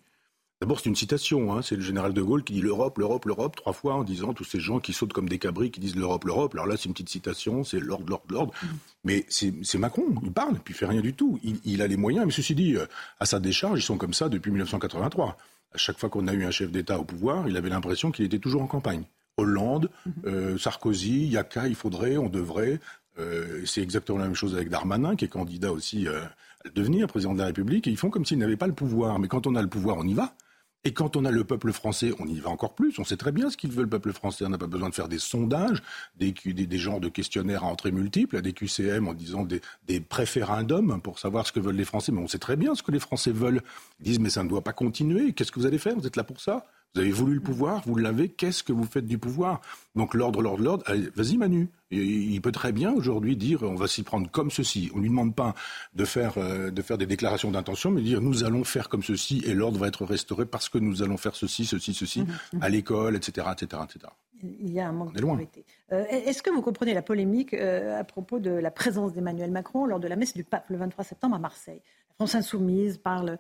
D'abord, 0.61 0.81
c'est 0.81 0.89
une 0.89 0.97
citation. 0.97 1.53
hein. 1.55 1.61
C'est 1.63 1.77
le 1.77 1.83
général 1.83 2.15
de 2.15 2.23
Gaulle 2.23 2.43
qui 2.43 2.55
dit 2.55 2.63
l'Europe, 2.63 2.97
l'Europe, 2.97 3.27
l'Europe, 3.27 3.57
trois 3.57 3.75
fois 3.75 3.95
en 3.95 4.05
disant 4.05 4.33
tous 4.33 4.45
ces 4.45 4.59
gens 4.59 4.81
qui 4.81 4.95
sautent 4.95 5.13
comme 5.13 5.29
des 5.29 5.39
cabris, 5.39 5.71
qui 5.71 5.81
disent 5.81 5.97
l'Europe, 5.97 6.25
l'Europe. 6.25 6.55
Alors 6.55 6.67
là, 6.67 6.77
c'est 6.79 6.87
une 6.87 6.93
petite 6.93 7.11
citation, 7.11 7.63
c'est 7.63 7.79
l'ordre, 7.79 8.07
l'ordre, 8.09 8.25
l'ordre. 8.31 8.55
Mais 9.05 9.27
c'est 9.29 9.53
Macron, 9.79 10.05
il 10.23 10.33
parle, 10.33 10.59
puis 10.65 10.73
il 10.73 10.77
fait 10.77 10.87
rien 10.87 11.03
du 11.03 11.13
tout. 11.13 11.39
Il, 11.45 11.61
il 11.65 11.83
a 11.83 11.87
les 11.87 11.99
moyens, 11.99 12.25
mais 12.25 12.33
ceci 12.33 12.55
dit, 12.55 12.75
euh, 12.77 12.87
à 13.21 13.27
sa 13.27 13.39
décharge, 13.39 13.81
ils 13.81 13.83
sont 13.83 13.99
comme 13.99 14.15
ça 14.15 14.31
depuis 14.31 14.51
1983. 14.51 15.37
À 15.75 15.79
chaque 15.79 15.99
fois 15.99 16.09
qu'on 16.09 16.27
a 16.27 16.33
eu 16.33 16.45
un 16.45 16.51
chef 16.51 16.71
d'État 16.71 16.99
au 16.99 17.05
pouvoir, 17.05 17.49
il 17.49 17.57
avait 17.59 17.69
l'impression 17.69 18.11
qu'il 18.11 18.25
était 18.25 18.39
toujours 18.39 18.63
en 18.63 18.67
campagne. 18.67 19.05
Hollande, 19.37 19.91
euh, 20.25 20.57
Sarkozy, 20.57 21.27
Yaka, 21.27 21.69
il 21.69 21.75
faudrait, 21.75 22.17
on 22.17 22.31
devrait. 22.31 22.81
Euh, 23.19 23.61
c'est 23.67 23.83
exactement 23.83 24.17
la 24.19 24.25
même 24.25 24.35
chose 24.35 24.55
avec 24.55 24.71
Darmanin, 24.71 25.17
qui 25.17 25.27
est 25.27 25.29
candidat 25.29 25.71
aussi 25.71 26.09
euh, 26.09 26.23
à 26.65 26.71
devenir 26.75 27.07
président 27.09 27.35
de 27.35 27.39
la 27.41 27.47
République. 27.47 27.87
Et 27.87 27.91
ils 27.91 27.99
font 27.99 28.09
comme 28.09 28.25
s'ils 28.25 28.39
n'avaient 28.39 28.57
pas 28.57 28.67
le 28.67 28.73
pouvoir. 28.73 29.19
Mais 29.19 29.29
quand 29.29 29.47
on 29.47 29.55
a 29.55 29.61
le 29.61 29.69
pouvoir, 29.69 29.99
on 29.99 30.05
y 30.07 30.15
va. 30.15 30.35
Et 30.87 30.93
quand 30.93 31.17
on 31.17 31.25
a 31.25 31.33
le 31.33 31.43
peuple 31.43 31.73
français, 31.73 32.13
on 32.21 32.29
y 32.29 32.39
va 32.39 32.49
encore 32.49 32.77
plus. 32.77 32.97
On 33.01 33.05
sait 33.05 33.17
très 33.17 33.33
bien 33.33 33.51
ce 33.51 33.57
qu'il 33.57 33.73
veut, 33.73 33.83
le 33.83 33.89
peuple 33.89 34.13
français. 34.13 34.45
On 34.47 34.51
n'a 34.51 34.57
pas 34.57 34.69
besoin 34.69 34.89
de 34.89 34.95
faire 34.95 35.09
des 35.09 35.19
sondages, 35.19 35.83
des, 36.17 36.33
des 36.33 36.79
genres 36.79 37.01
de 37.01 37.09
questionnaires 37.09 37.65
à 37.65 37.67
entrée 37.67 37.91
multiple, 37.91 38.41
des 38.41 38.53
QCM 38.53 39.09
en 39.09 39.13
disant 39.13 39.43
des, 39.43 39.61
des 39.89 39.99
préférendums 39.99 41.01
pour 41.03 41.19
savoir 41.19 41.45
ce 41.45 41.51
que 41.51 41.59
veulent 41.59 41.75
les 41.75 41.85
Français. 41.85 42.13
Mais 42.13 42.21
on 42.21 42.29
sait 42.29 42.39
très 42.39 42.55
bien 42.55 42.77
ce 42.77 42.85
que 42.85 42.93
les 42.93 43.01
Français 43.01 43.33
veulent. 43.33 43.63
Ils 43.99 44.05
disent, 44.05 44.21
mais 44.21 44.31
ça 44.31 44.45
ne 44.45 44.49
doit 44.49 44.63
pas 44.63 44.73
continuer. 44.73 45.33
Qu'est-ce 45.33 45.51
que 45.51 45.59
vous 45.59 45.67
allez 45.67 45.79
faire? 45.79 45.97
Vous 45.97 46.07
êtes 46.07 46.15
là 46.15 46.23
pour 46.23 46.41
ça? 46.41 46.65
Vous 46.97 47.03
avez 47.03 47.11
voulu 47.13 47.35
le 47.35 47.41
pouvoir, 47.43 47.83
vous 47.85 47.95
l'avez. 47.97 48.31
Qu'est-ce 48.31 48.63
que 48.63 48.73
vous 48.73 48.87
faites 48.87 49.07
du 49.07 49.19
pouvoir? 49.19 49.61
Donc 49.97 50.15
l'ordre, 50.15 50.41
l'ordre, 50.41 50.63
l'ordre. 50.63 50.85
Vas-y 51.15 51.37
Manu. 51.37 51.69
Il 51.91 52.41
peut 52.41 52.53
très 52.53 52.73
bien 52.73 52.91
aujourd'hui 52.95 53.37
dire 53.37 53.63
on 53.65 53.75
va 53.75 53.87
s'y 53.87 54.03
prendre 54.03 54.31
comme 54.31 54.51
ceci. 54.51 54.91
On 54.95 54.97
ne 54.97 55.03
lui 55.03 55.11
demande 55.11 55.35
pas 55.35 55.55
de 55.95 56.07
faire, 56.07 56.39
euh, 56.39 56.71
de 56.71 56.81
faire 56.81 56.97
des 56.97 57.05
déclarations 57.05 57.51
d'intention, 57.51 57.91
mais 57.91 58.01
de 58.01 58.07
dire 58.07 58.23
nous 58.23 58.45
allons 58.45 58.65
faire 58.65 58.89
comme 58.89 59.03
ceci 59.03 59.43
et 59.45 59.53
l'ordre 59.53 59.79
va 59.79 59.89
être 59.89 60.07
restauré 60.07 60.47
parce 60.47 60.71
que 60.71 60.79
nous 60.79 61.03
allons 61.03 61.19
faire 61.19 61.35
ceci, 61.37 61.67
ceci, 61.67 61.93
ceci 61.93 62.25
à 62.63 62.71
l'école, 62.71 63.15
etc., 63.15 63.47
etc., 63.53 63.83
etc. 63.85 64.07
Il 64.43 64.73
y 64.73 64.81
a 64.81 64.89
un 64.89 64.93
manque 64.93 65.21
loin. 65.21 65.33
d'autorité. 65.35 65.67
Euh, 65.93 66.05
Est-ce 66.09 66.43
que 66.43 66.49
vous 66.49 66.63
comprenez 66.63 66.95
la 66.95 67.03
polémique 67.03 67.53
euh, 67.53 68.01
à 68.01 68.05
propos 68.05 68.39
de 68.39 68.51
la 68.51 68.71
présence 68.71 69.13
d'Emmanuel 69.13 69.51
Macron 69.51 69.85
lors 69.85 70.01
de 70.01 70.09
la 70.09 70.17
messe 70.17 70.33
du 70.33 70.45
pape 70.45 70.71
le 70.71 70.79
23 70.79 71.05
septembre 71.05 71.37
à 71.37 71.39
Marseille? 71.39 71.83
La 72.19 72.25
France 72.25 72.35
insoumise 72.35 72.97
parle 72.97 73.33
de- 73.33 73.39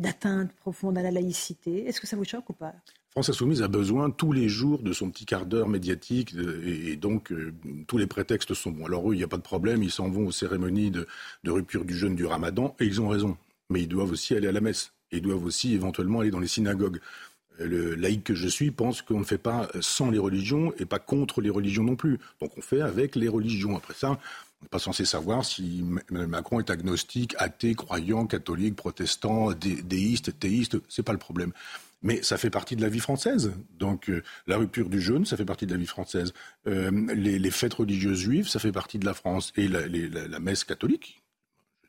d'atteinte 0.00 0.52
profonde 0.52 0.98
à 0.98 1.02
la 1.02 1.10
laïcité. 1.10 1.86
Est-ce 1.86 2.00
que 2.00 2.06
ça 2.06 2.16
vous 2.16 2.24
choque 2.24 2.48
ou 2.50 2.52
pas? 2.52 2.74
France 3.10 3.28
Insoumise 3.28 3.62
a 3.62 3.68
besoin 3.68 4.10
tous 4.10 4.32
les 4.32 4.48
jours 4.48 4.82
de 4.82 4.92
son 4.92 5.10
petit 5.10 5.26
quart 5.26 5.44
d'heure 5.44 5.68
médiatique 5.68 6.32
euh, 6.36 6.62
et, 6.64 6.94
donc 6.94 7.32
euh, 7.32 7.52
tous 7.88 7.98
les 7.98 8.06
prétextes 8.06 8.54
sont 8.54 8.70
bons. 8.70 8.86
Alors 8.86 9.10
eux, 9.10 9.14
il 9.14 9.18
n'y 9.18 9.24
a 9.24 9.28
pas 9.28 9.36
de 9.36 9.42
problème, 9.42 9.82
ils 9.82 9.90
s'en 9.90 10.08
vont 10.08 10.26
aux 10.28 10.32
cérémonies 10.32 10.92
de, 10.92 11.08
de 11.42 11.50
rupture 11.50 11.84
du 11.84 11.94
jeûne 11.94 12.14
du 12.14 12.24
ramadan 12.24 12.76
et 12.78 12.84
ils 12.84 13.00
ont 13.00 13.08
raison. 13.08 13.36
Mais 13.68 13.82
ils 13.82 13.88
doivent 13.88 14.12
aussi 14.12 14.36
aller 14.36 14.46
à 14.46 14.52
la 14.52 14.60
messe 14.60 14.92
ils 15.12 15.22
doivent 15.22 15.44
aussi 15.44 15.74
éventuellement 15.74 16.20
aller 16.20 16.30
dans 16.30 16.40
les 16.40 16.46
synagogues. 16.46 17.00
Euh, 17.60 17.66
Le 17.66 17.94
laïc 17.94 18.24
que 18.24 18.34
je 18.34 18.48
suis 18.48 18.70
pense 18.70 19.02
qu'on 19.02 19.20
ne 19.20 19.24
fait 19.24 19.38
pas 19.38 19.68
sans 19.80 20.10
les 20.10 20.18
religions 20.18 20.72
et 20.78 20.86
pas 20.86 20.98
contre 20.98 21.40
les 21.40 21.50
religions 21.50 21.84
non 21.84 21.96
plus. 21.96 22.18
Donc 22.40 22.56
on 22.56 22.62
fait 22.62 22.80
avec 22.80 23.16
les 23.16 23.28
religions. 23.28 23.76
Après 23.76 23.94
ça, 23.94 24.18
on 24.60 24.64
n'est 24.64 24.68
pas 24.68 24.78
censé 24.78 25.04
savoir 25.04 25.44
si 25.44 25.80
M- 25.80 26.26
Macron 26.26 26.60
est 26.60 26.70
agnostique, 26.70 27.34
athée, 27.38 27.74
croyant, 27.74 28.26
catholique, 28.26 28.76
protestant, 28.76 29.52
dé- 29.52 29.82
déiste, 29.82 30.38
théiste. 30.38 30.76
C'est 30.88 31.02
pas 31.02 31.12
le 31.12 31.18
problème. 31.18 31.52
Mais 32.02 32.22
ça 32.22 32.38
fait 32.38 32.50
partie 32.50 32.76
de 32.76 32.82
la 32.82 32.88
vie 32.88 33.00
française. 33.00 33.52
Donc 33.78 34.08
euh, 34.08 34.22
la 34.46 34.56
rupture 34.56 34.88
du 34.88 35.00
jeûne, 35.00 35.26
ça 35.26 35.36
fait 35.36 35.44
partie 35.44 35.66
de 35.66 35.72
la 35.72 35.78
vie 35.78 35.86
française. 35.86 36.32
Euh, 36.66 36.90
les, 37.14 37.50
fêtes 37.50 37.74
religieuses 37.74 38.20
juives, 38.20 38.48
ça 38.48 38.58
fait 38.58 38.72
partie 38.72 38.98
de 38.98 39.04
la 39.04 39.14
France. 39.14 39.52
Et 39.56 39.68
la, 39.68 40.38
messe 40.40 40.64
catholique, 40.64 41.20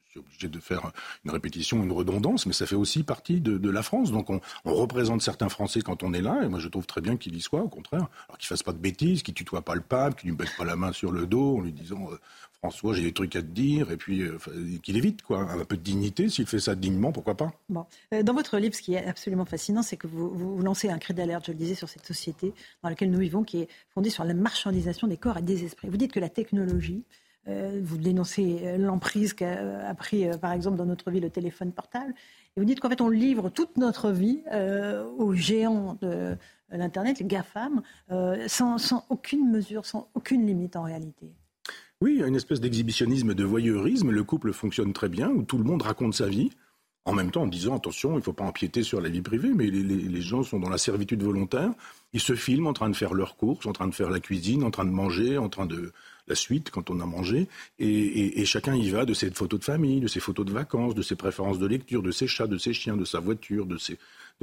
je 0.05 0.11
suis 0.11 0.19
obligé 0.19 0.49
de 0.49 0.59
faire 0.59 0.91
une 1.23 1.31
répétition, 1.31 1.81
une 1.81 1.93
redondance, 1.93 2.45
mais 2.45 2.51
ça 2.51 2.65
fait 2.65 2.75
aussi 2.75 3.03
partie 3.03 3.39
de, 3.39 3.69
la 3.69 3.83
France. 3.83 4.11
Donc 4.11 4.29
on, 4.29 4.41
représente 4.65 5.21
certains 5.21 5.47
Français 5.47 5.81
quand 5.81 6.03
on 6.03 6.13
est 6.13 6.21
là, 6.21 6.41
et 6.43 6.49
moi 6.49 6.59
je 6.59 6.67
trouve 6.67 6.85
très 6.85 6.99
bien 6.99 7.15
qu'il 7.15 7.33
y 7.35 7.41
soit, 7.41 7.61
au 7.61 7.69
contraire. 7.69 8.07
Alors 8.27 8.37
qu'il 8.37 8.47
fasse 8.47 8.63
pas 8.63 8.73
de 8.73 8.79
bêtises, 8.79 9.23
qu'il 9.23 9.33
tutoie 9.33 9.61
pas 9.61 9.75
le 9.75 9.81
pape, 9.81 10.19
qu'il 10.19 10.29
lui 10.29 10.37
mette 10.37 10.55
pas 10.57 10.65
la 10.65 10.75
main 10.75 10.91
sur 10.91 11.13
le 11.13 11.25
dos 11.25 11.57
en 11.57 11.61
lui 11.61 11.71
disant 11.71 12.09
euh, 12.11 12.19
François, 12.63 12.93
j'ai 12.93 13.01
des 13.01 13.11
trucs 13.11 13.35
à 13.35 13.41
te 13.41 13.47
dire, 13.47 13.89
et 13.89 13.97
puis 13.97 14.21
euh, 14.21 14.37
qu'il 14.83 14.95
évite, 14.95 15.23
quoi. 15.23 15.51
Un 15.51 15.65
peu 15.65 15.77
de 15.77 15.81
dignité, 15.81 16.29
s'il 16.29 16.45
fait 16.45 16.59
ça 16.59 16.75
dignement, 16.75 17.11
pourquoi 17.11 17.35
pas? 17.35 17.51
Bon. 17.69 17.87
Euh, 18.13 18.21
Dans 18.21 18.35
votre 18.35 18.59
livre, 18.59 18.75
ce 18.75 18.83
qui 18.83 18.93
est 18.93 19.03
absolument 19.03 19.45
fascinant, 19.45 19.81
c'est 19.81 19.97
que 19.97 20.05
vous, 20.05 20.29
vous, 20.29 20.61
lancez 20.61 20.87
un 20.87 20.99
cri 20.99 21.15
d'alerte, 21.15 21.47
je 21.47 21.53
le 21.53 21.57
disais, 21.57 21.73
sur 21.73 21.89
cette 21.89 22.05
société 22.05 22.53
dans 22.83 22.89
laquelle 22.89 23.09
nous 23.09 23.17
vivons, 23.17 23.43
qui 23.43 23.61
est 23.61 23.67
fondée 23.95 24.11
sur 24.11 24.25
la 24.25 24.35
marchandisation 24.35 25.07
des 25.07 25.17
corps 25.17 25.39
et 25.39 25.41
des 25.41 25.63
esprits. 25.63 25.89
Vous 25.89 25.97
dites 25.97 26.11
que 26.11 26.19
la 26.19 26.29
technologie, 26.29 27.03
euh, 27.47 27.81
vous 27.83 27.97
dénoncez 27.97 28.77
l'emprise 28.77 29.33
qu'a 29.33 29.95
pris, 29.95 30.27
par 30.39 30.51
exemple, 30.51 30.77
dans 30.77 30.85
notre 30.85 31.09
vie 31.09 31.19
le 31.19 31.31
téléphone 31.31 31.71
portable, 31.71 32.13
et 32.55 32.59
vous 32.59 32.65
dites 32.65 32.79
qu'en 32.79 32.89
fait, 32.89 33.01
on 33.01 33.09
livre 33.09 33.49
toute 33.49 33.75
notre 33.77 34.11
vie 34.11 34.43
aux 35.17 35.33
géants 35.33 35.97
de 36.01 36.37
l'Internet, 36.69 37.17
les 37.17 37.25
GAFAM, 37.25 37.81
sans 38.45 39.03
aucune 39.09 39.49
mesure, 39.49 39.87
sans 39.87 40.09
aucune 40.13 40.45
limite 40.45 40.75
en 40.75 40.83
réalité. 40.83 41.31
Oui, 42.01 42.13
il 42.15 42.19
y 42.19 42.23
a 42.23 42.27
une 42.27 42.35
espèce 42.35 42.59
d'exhibitionnisme, 42.59 43.35
de 43.35 43.43
voyeurisme. 43.43 44.09
Le 44.09 44.23
couple 44.23 44.53
fonctionne 44.53 44.91
très 44.91 45.07
bien, 45.07 45.29
où 45.29 45.43
tout 45.43 45.59
le 45.59 45.63
monde 45.63 45.83
raconte 45.83 46.15
sa 46.15 46.27
vie. 46.27 46.49
en 47.05 47.13
même 47.13 47.31
temps 47.31 47.43
en 47.43 47.47
disant 47.47 47.75
attention, 47.75 48.13
il 48.13 48.17
ne 48.17 48.21
faut 48.21 48.33
pas 48.33 48.43
empiéter 48.43 48.83
sur 48.83 49.01
la 49.01 49.09
vie 49.09 49.21
privée, 49.21 49.53
mais 49.55 49.67
les, 49.67 50.21
gens 50.21 50.43
sont 50.43 50.59
dans 50.59 50.69
la 50.69 50.77
servitude 50.77 51.23
volontaire. 51.23 51.71
Ils 52.13 52.19
se 52.19 52.35
filment 52.35 52.67
en 52.67 52.73
train 52.73 52.89
de 52.89 52.95
faire 52.95 53.13
leurs 53.13 53.37
courses, 53.37 53.65
en 53.65 53.73
train 53.73 53.87
de 53.87 53.93
faire 53.93 54.09
la 54.09 54.19
cuisine, 54.19 54.63
en 54.63 54.71
train 54.71 54.85
de 54.85 54.91
manger, 54.91 55.37
en 55.37 55.49
train 55.49 55.65
de 55.65 55.93
la 56.27 56.35
suite 56.35 56.69
quand 56.69 56.89
on 56.89 56.99
a 56.99 57.05
mangé, 57.05 57.47
et, 57.79 58.45
chacun 58.45 58.75
y 58.75 58.89
va 58.89 59.05
de 59.05 59.13
ses 59.13 59.31
photos 59.31 59.59
de 59.59 59.65
famille, 59.65 59.99
de 59.99 60.07
ses 60.07 60.19
photos 60.19 60.45
de 60.45 60.51
vacances, 60.51 60.95
de 60.95 61.01
ses 61.01 61.15
préférences 61.15 61.59
de 61.59 61.65
lecture, 61.65 62.03
de 62.03 62.11
ses 62.11 62.27
chats, 62.27 62.47
de 62.47 62.57
ses 62.57 62.73
chiens, 62.73 62.97
de 62.97 63.05
sa 63.05 63.19
voiture, 63.19 63.65
de, 63.65 63.77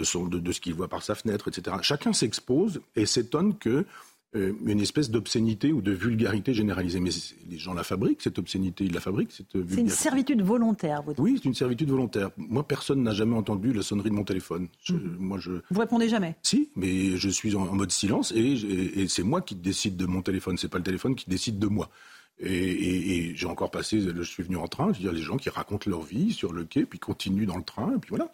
son, 0.03 0.27
de 0.27 0.53
ce 0.53 0.61
qu'il 0.61 0.75
voit 0.75 0.89
par 0.89 1.03
sa 1.03 1.15
fenêtre, 1.15 1.49
etc. 1.49 1.77
Chacun 1.83 2.13
s'expose 2.13 2.81
et 2.97 3.07
s'étonne 3.07 3.57
que 3.57 3.85
une 4.35 4.81
espèce 4.81 5.11
d'obscénité 5.11 5.73
ou 5.73 5.81
de 5.81 5.93
vulgarité 5.93 6.53
généralisée. 6.53 7.01
Mais 7.01 7.11
les 7.49 7.59
gens 7.59 7.73
la 7.73 7.83
fabriquent, 7.83 8.21
cette 8.21 8.39
obscénité, 8.39 8.85
ils 8.85 8.93
la 8.93 9.01
fabriquent. 9.01 9.33
C'est 9.33 9.55
une 9.55 9.89
servitude 9.89 10.43
volontaire, 10.43 11.03
vous 11.03 11.13
dites 11.13 11.21
Oui, 11.21 11.39
c'est 11.39 11.49
une 11.49 11.55
servitude 11.55 11.89
volontaire. 11.89 12.31
Moi, 12.37 12.67
personne 12.67 13.03
n'a 13.03 13.13
jamais 13.13 13.37
entendu 13.37 13.73
la 13.73 13.83
sonnerie 13.83 14.11
de 14.11 14.15
mon 14.15 14.25
téléphone. 14.25 14.69
Mhm. 14.89 15.17
moi, 15.19 15.39
je... 15.39 15.53
Vous 15.71 15.81
répondez 15.81 16.09
jamais 16.09 16.37
Si, 16.43 16.71
mais 16.77 17.17
je 17.17 17.29
suis 17.29 17.55
en, 17.57 17.73
mode 17.73 17.91
silence 17.91 18.33
et, 18.33 19.07
c'est 19.09 19.23
moi 19.23 19.41
qui 19.41 19.55
décide 19.55 19.97
de 19.97 20.07
mon 20.07 20.23
téléphone, 20.23 20.59
c'est 20.59 20.69
pas 20.69 20.79
le 20.79 20.85
téléphone 20.85 21.15
qui 21.15 21.29
décide 21.29 21.59
de 21.59 21.67
moi. 21.67 21.89
Et, 22.41 23.33
j'ai 23.35 23.47
encore 23.47 23.71
passé, 23.71 24.01
je 24.01 24.23
suis 24.23 24.43
venu 24.43 24.57
en 24.57 24.69
train, 24.69 24.93
je 24.93 24.99
veux 24.99 25.05
dire, 25.05 25.13
les 25.13 25.23
gens 25.23 25.37
qui 25.37 25.49
racontent 25.49 25.91
leur 25.91 26.03
vie 26.03 26.33
sur 26.33 26.53
le 26.53 26.65
quai, 26.65 26.85
puis 26.85 26.99
continuent 26.99 27.47
dans 27.47 27.57
le 27.57 27.65
train, 27.65 27.95
et 27.97 27.99
puis 27.99 28.11
voilà. 28.11 28.31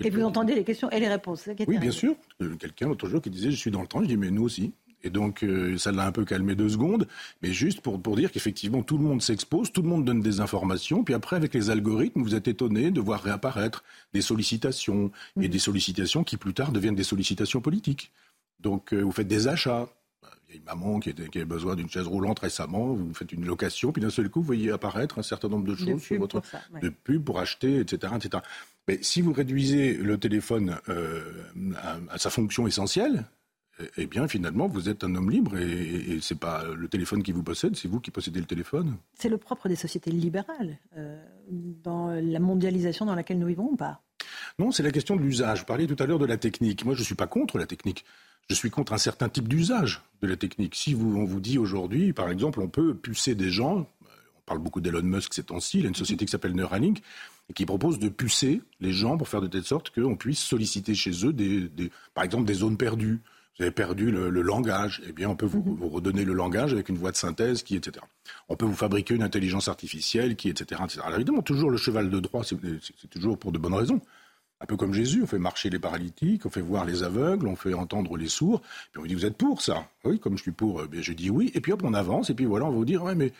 Et 0.00 0.10
vous 0.10 0.22
entendez 0.22 0.54
les 0.54 0.64
questions 0.64 0.90
et 0.90 1.00
les 1.00 1.08
réponses. 1.08 1.48
Oui, 1.66 1.78
bien 1.78 1.90
sûr. 1.90 2.14
Quelqu'un 2.58 2.88
l'autre 2.88 3.08
jour 3.08 3.22
qui 3.22 3.30
disait 3.30 3.50
Je 3.50 3.56
suis 3.56 3.70
dans 3.70 3.82
le 3.82 3.86
train. 3.86 4.02
Je 4.02 4.08
dis 4.08 4.16
Mais 4.16 4.30
nous 4.30 4.42
aussi. 4.42 4.72
Et 5.04 5.10
donc, 5.10 5.44
euh, 5.44 5.78
ça 5.78 5.92
l'a 5.92 6.06
un 6.06 6.12
peu 6.12 6.24
calmé 6.24 6.54
deux 6.54 6.70
secondes, 6.70 7.06
mais 7.42 7.52
juste 7.52 7.80
pour, 7.80 8.00
pour 8.00 8.16
dire 8.16 8.32
qu'effectivement, 8.32 8.82
tout 8.82 8.98
le 8.98 9.04
monde 9.04 9.22
s'expose, 9.22 9.70
tout 9.70 9.82
le 9.82 9.88
monde 9.88 10.04
donne 10.04 10.20
des 10.20 10.40
informations, 10.40 11.04
puis 11.04 11.14
après, 11.14 11.36
avec 11.36 11.54
les 11.54 11.70
algorithmes, 11.70 12.22
vous 12.22 12.34
êtes 12.34 12.48
étonné 12.48 12.90
de 12.90 13.00
voir 13.00 13.22
réapparaître 13.22 13.84
des 14.12 14.22
sollicitations, 14.22 15.12
et 15.40 15.46
mm. 15.46 15.50
des 15.50 15.58
sollicitations 15.58 16.24
qui 16.24 16.36
plus 16.36 16.54
tard 16.54 16.72
deviennent 16.72 16.96
des 16.96 17.04
sollicitations 17.04 17.60
politiques. 17.60 18.10
Donc, 18.60 18.92
euh, 18.92 19.00
vous 19.00 19.12
faites 19.12 19.28
des 19.28 19.46
achats. 19.46 19.88
Il 20.48 20.54
y 20.54 20.56
a 20.56 20.60
une 20.60 20.64
maman 20.64 20.98
qui, 20.98 21.12
qui 21.14 21.38
avait 21.38 21.44
besoin 21.44 21.76
d'une 21.76 21.90
chaise 21.90 22.06
roulante 22.06 22.38
récemment, 22.38 22.94
vous 22.94 23.12
faites 23.14 23.32
une 23.32 23.44
location, 23.44 23.92
puis 23.92 24.02
d'un 24.02 24.10
seul 24.10 24.30
coup, 24.30 24.40
vous 24.40 24.46
voyez 24.46 24.70
apparaître 24.72 25.18
un 25.18 25.22
certain 25.22 25.48
nombre 25.48 25.66
de 25.66 25.76
choses 25.76 26.02
sur 26.02 26.18
votre 26.18 26.40
de 26.80 26.88
pub 26.88 27.22
pour 27.22 27.38
acheter, 27.38 27.80
etc., 27.80 28.14
etc. 28.16 28.42
Mais 28.88 28.98
si 29.02 29.20
vous 29.20 29.34
réduisez 29.34 29.92
le 29.92 30.16
téléphone 30.16 30.78
euh, 30.88 31.44
à, 32.08 32.16
sa 32.16 32.30
fonction 32.30 32.66
essentielle, 32.66 33.26
eh 33.96 34.06
bien, 34.06 34.26
finalement, 34.28 34.66
vous 34.66 34.88
êtes 34.88 35.04
un 35.04 35.14
homme 35.14 35.30
libre 35.30 35.56
et, 35.56 36.12
et 36.12 36.20
c'est 36.20 36.38
pas 36.38 36.64
le 36.64 36.88
téléphone 36.88 37.22
qui 37.22 37.32
vous 37.32 37.42
possède, 37.42 37.76
c'est 37.76 37.88
vous 37.88 38.00
qui 38.00 38.10
possédez 38.10 38.40
le 38.40 38.46
téléphone. 38.46 38.96
C'est 39.14 39.28
le 39.28 39.38
propre 39.38 39.68
des 39.68 39.76
sociétés 39.76 40.10
libérales 40.10 40.78
euh, 40.96 41.22
dans 41.50 42.10
la 42.10 42.40
mondialisation 42.40 43.06
dans 43.06 43.14
laquelle 43.14 43.38
nous 43.38 43.46
vivons 43.46 43.70
ou 43.72 43.76
pas? 43.76 44.02
Non, 44.58 44.72
c'est 44.72 44.82
la 44.82 44.90
question 44.90 45.16
de 45.16 45.22
l'usage. 45.22 45.60
Vous 45.60 45.66
parliez 45.66 45.86
tout 45.86 46.02
à 46.02 46.06
l'heure 46.06 46.18
de 46.18 46.26
la 46.26 46.36
technique. 46.36 46.84
Moi, 46.84 46.94
je 46.94 47.00
ne 47.00 47.04
suis 47.04 47.14
pas 47.14 47.26
contre 47.26 47.58
la 47.58 47.66
technique. 47.66 48.04
Je 48.48 48.54
suis 48.54 48.70
contre 48.70 48.92
un 48.92 48.98
certain 48.98 49.28
type 49.28 49.46
d'usage 49.46 50.02
de 50.22 50.26
la 50.26 50.36
technique. 50.36 50.74
Si 50.74 50.94
vous, 50.94 51.16
on 51.16 51.24
vous 51.24 51.40
dit 51.40 51.58
aujourd'hui, 51.58 52.12
par 52.12 52.30
exemple, 52.30 52.60
on 52.60 52.68
peut 52.68 52.94
pucer 52.94 53.34
des 53.34 53.50
gens, 53.50 53.88
on 54.02 54.40
parle 54.46 54.58
beaucoup 54.58 54.80
d'Elon 54.80 55.02
Musk 55.02 55.34
ces 55.34 55.44
temps-ci, 55.44 55.78
il 55.78 55.82
y 55.82 55.86
a 55.86 55.88
une 55.88 55.94
société 55.94 56.24
qui 56.24 56.30
s'appelle 56.30 56.54
Neuralink, 56.54 57.02
et 57.50 57.52
qui 57.52 57.66
propose 57.66 57.98
de 57.98 58.08
pucer 58.08 58.62
les 58.80 58.92
gens 58.92 59.16
pour 59.16 59.28
faire 59.28 59.40
de 59.40 59.46
telle 59.46 59.64
sorte 59.64 59.90
qu'on 59.90 60.16
puisse 60.16 60.40
solliciter 60.40 60.94
chez 60.94 61.26
eux, 61.26 61.32
des, 61.32 61.70
par 62.14 62.24
exemple, 62.24 62.44
des 62.44 62.54
zones 62.54 62.76
perdues 62.76 63.20
vous 63.58 63.64
avez 63.64 63.72
perdu 63.72 64.10
le, 64.12 64.30
langage, 64.42 65.02
eh 65.08 65.12
bien, 65.12 65.28
on 65.28 65.36
peut 65.36 65.46
vous, 65.46 65.62
mhm. 65.62 65.74
vous, 65.74 65.88
redonner 65.88 66.24
le 66.24 66.32
langage 66.32 66.72
avec 66.72 66.88
une 66.88 66.96
voix 66.96 67.10
de 67.10 67.16
synthèse, 67.16 67.62
qui, 67.62 67.76
etc. 67.76 68.04
On 68.48 68.56
peut 68.56 68.66
vous 68.66 68.74
fabriquer 68.74 69.14
une 69.14 69.22
intelligence 69.22 69.68
artificielle, 69.68 70.36
qui, 70.36 70.48
etc., 70.48 70.80
etc. 70.84 71.00
Alors 71.04 71.16
évidemment, 71.16 71.42
toujours 71.42 71.70
le 71.70 71.76
cheval 71.76 72.08
de 72.08 72.20
droit, 72.20 72.44
c'est 72.44 73.10
toujours 73.10 73.36
pour 73.36 73.50
de 73.50 73.58
bonnes 73.58 73.74
raisons. 73.74 74.00
Un 74.60 74.66
peu 74.66 74.76
comme 74.76 74.92
Jésus, 74.92 75.22
on 75.22 75.26
fait 75.26 75.38
marcher 75.38 75.70
les 75.70 75.78
paralytiques, 75.78 76.44
on 76.44 76.50
fait 76.50 76.60
voir 76.60 76.84
les 76.84 77.04
aveugles, 77.04 77.46
on 77.46 77.54
fait 77.54 77.74
entendre 77.74 78.16
les 78.16 78.28
sourds, 78.28 78.60
puis 78.60 78.98
on 78.98 79.00
vous 79.02 79.06
dit, 79.06 79.14
vous 79.14 79.24
êtes 79.24 79.36
pour 79.36 79.62
ça? 79.62 79.88
Oui, 80.04 80.18
comme 80.18 80.36
je 80.36 80.42
suis 80.42 80.52
pour, 80.52 80.82
eh 80.82 81.02
je 81.02 81.12
dis 81.12 81.30
oui, 81.30 81.52
et 81.54 81.60
puis 81.60 81.72
hop, 81.72 81.82
on 81.84 81.94
avance, 81.94 82.30
et 82.30 82.34
puis 82.34 82.44
voilà, 82.44 82.64
on 82.64 82.70
va 82.70 82.76
vous 82.76 82.84
dire, 82.84 83.04
ouais, 83.04 83.14
mais 83.14 83.32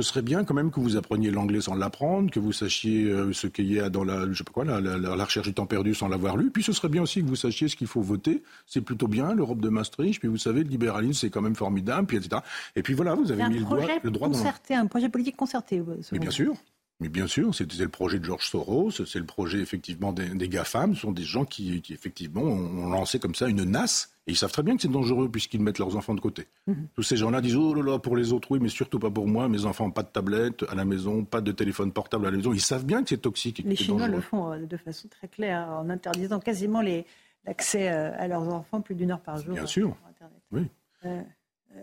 ce 0.00 0.06
serait 0.06 0.22
bien 0.22 0.44
quand 0.44 0.54
même 0.54 0.70
que 0.70 0.78
vous 0.78 0.96
appreniez 0.96 1.32
l'anglais 1.32 1.60
sans 1.60 1.74
l'apprendre, 1.74 2.30
que 2.30 2.38
vous 2.38 2.52
sachiez 2.52 3.06
euh, 3.06 3.32
ce 3.32 3.48
qu'il 3.48 3.72
y 3.72 3.80
a 3.80 3.90
dans 3.90 4.04
la, 4.04 4.30
je 4.30 4.38
sais 4.38 4.44
pas 4.44 4.52
quoi, 4.52 4.64
la, 4.64 4.80
la, 4.80 5.24
recherche 5.24 5.48
du 5.48 5.54
temps 5.54 5.66
perdu 5.66 5.92
sans 5.92 6.06
l'avoir 6.06 6.36
lu. 6.36 6.52
Puis 6.52 6.62
ce 6.62 6.72
serait 6.72 6.88
bien 6.88 7.02
aussi 7.02 7.20
que 7.20 7.26
vous 7.26 7.34
sachiez 7.34 7.66
ce 7.66 7.74
qu'il 7.74 7.88
faut 7.88 8.00
voter. 8.00 8.44
C'est 8.64 8.80
plutôt 8.80 9.08
bien 9.08 9.34
l'Europe 9.34 9.60
de 9.60 9.68
Maastricht. 9.68 10.20
Puis 10.20 10.28
vous 10.28 10.38
savez, 10.38 10.62
le 10.62 10.70
libéralisme 10.70 11.14
c'est 11.14 11.30
quand 11.30 11.42
même 11.42 11.56
formidable. 11.56 12.06
Puis 12.06 12.16
etc. 12.16 12.42
Et 12.76 12.82
puis 12.84 12.94
voilà, 12.94 13.16
vous 13.16 13.32
avez 13.32 13.42
mis 13.48 13.58
le, 13.58 13.64
droit, 13.64 13.80
le 14.04 14.10
droit 14.12 14.28
concerté, 14.28 14.76
un 14.76 14.86
projet 14.86 15.08
politique 15.08 15.36
concerté. 15.36 15.82
Mais 16.12 16.20
bien 16.20 16.30
sûr. 16.30 16.54
Mais 17.00 17.08
bien 17.08 17.28
sûr, 17.28 17.54
c'est 17.54 17.72
le 17.72 17.88
projet 17.88 18.18
de 18.18 18.24
George 18.24 18.44
Soros, 18.44 18.90
c'est 18.90 19.18
le 19.18 19.24
projet 19.24 19.60
effectivement 19.60 20.12
des, 20.12 20.28
des 20.30 20.48
GAFAM, 20.48 20.96
ce 20.96 21.02
sont 21.02 21.12
des 21.12 21.22
gens 21.22 21.44
qui, 21.44 21.80
qui 21.80 21.92
effectivement 21.92 22.42
ont 22.42 22.88
lancé 22.88 23.20
comme 23.20 23.36
ça 23.36 23.48
une 23.48 23.62
nasse 23.62 24.10
et 24.28 24.32
ils 24.32 24.36
savent 24.36 24.52
très 24.52 24.62
bien 24.62 24.76
que 24.76 24.82
c'est 24.82 24.90
dangereux 24.90 25.30
puisqu'ils 25.30 25.62
mettent 25.62 25.78
leurs 25.78 25.96
enfants 25.96 26.14
de 26.14 26.20
côté. 26.20 26.48
Mhm. 26.66 26.88
Tous 26.94 27.02
ces 27.02 27.16
gens-là 27.16 27.40
disent 27.40 27.56
Oh 27.56 27.72
là 27.72 27.82
là, 27.82 27.98
pour 27.98 28.14
les 28.14 28.34
autres, 28.34 28.50
oui, 28.50 28.58
mais 28.60 28.68
surtout 28.68 28.98
pas 28.98 29.10
pour 29.10 29.26
moi. 29.26 29.48
Mes 29.48 29.64
enfants, 29.64 29.90
pas 29.90 30.02
de 30.02 30.08
tablette 30.08 30.64
à 30.68 30.74
la 30.74 30.84
maison, 30.84 31.24
pas 31.24 31.40
de 31.40 31.50
téléphone 31.50 31.92
portable 31.92 32.26
à 32.26 32.30
la 32.30 32.36
maison. 32.36 32.52
Ils 32.52 32.60
savent 32.60 32.84
bien 32.84 33.02
que 33.02 33.08
c'est 33.08 33.22
toxique. 33.22 33.60
Et 33.60 33.62
les 33.62 33.74
Chinois 33.74 34.06
le 34.06 34.20
font 34.20 34.52
euh, 34.52 34.66
de 34.66 34.76
façon 34.76 35.08
très 35.08 35.28
claire 35.28 35.66
en 35.70 35.88
interdisant 35.88 36.40
quasiment 36.40 36.82
l'accès 36.82 37.88
euh, 37.88 38.12
à 38.18 38.28
leurs 38.28 38.52
enfants 38.52 38.82
plus 38.82 38.94
d'une 38.94 39.12
heure 39.12 39.22
par 39.22 39.38
jour. 39.38 39.54
Bien 39.54 39.64
sûr. 39.64 39.96
Internet. 40.10 40.42
Oui. 40.52 40.62
Euh, 41.06 41.22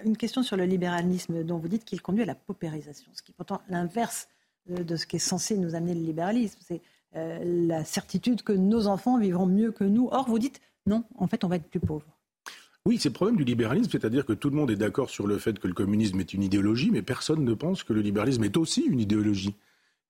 une 0.04 0.16
question 0.16 0.44
sur 0.44 0.56
le 0.56 0.66
libéralisme 0.66 1.44
dont 1.44 1.58
vous 1.58 1.68
dites 1.68 1.84
qu'il 1.84 2.02
conduit 2.04 2.22
à 2.22 2.28
la 2.28 2.36
paupérisation, 2.36 3.10
ce 3.14 3.24
qui 3.24 3.32
est 3.32 3.36
pourtant 3.36 3.62
l'inverse 3.70 4.28
de, 4.68 4.96
ce 4.96 5.06
qui 5.06 5.18
est 5.18 5.20
censé 5.20 5.58
nous 5.58 5.76
amener 5.76 5.94
le 5.94 6.02
libéralisme. 6.02 6.60
C'est 6.66 6.82
la 7.14 7.86
certitude 7.86 8.42
que 8.42 8.52
nos 8.52 8.88
enfants 8.88 9.18
vivront 9.18 9.46
mieux 9.46 9.72
que 9.72 9.86
nous. 9.86 10.10
Or, 10.12 10.28
vous 10.28 10.40
dites 10.40 10.60
non, 10.88 11.04
en 11.18 11.28
fait, 11.28 11.44
on 11.44 11.48
va 11.48 11.56
être 11.56 11.70
plus 11.70 11.80
pauvres. 11.80 12.06
Oui, 12.86 13.00
c'est 13.00 13.10
le 13.10 13.14
problème 13.14 13.38
du 13.38 13.44
libéralisme, 13.44 13.90
c'est-à-dire 13.90 14.26
que 14.26 14.34
tout 14.34 14.52
le 14.52 14.56
monde 14.56 14.70
est 14.70 14.76
d'accord 14.76 15.10
sur 15.10 15.26
le 15.26 15.40
fait 15.40 15.58
que 15.58 15.68
le 15.68 15.74
communisme 15.74 16.20
est 16.20 16.34
une 16.34 16.44
idéologie, 16.44 16.92
mais 16.92 17.02
personne 17.02 17.44
ne 17.44 17.54
pense 17.56 17.84
que 17.84 17.94
le 17.94 18.02
libéralisme 18.02 18.44
est 18.44 18.58
aussi 18.58 18.82
une 18.82 19.00
idéologie. 19.00 19.56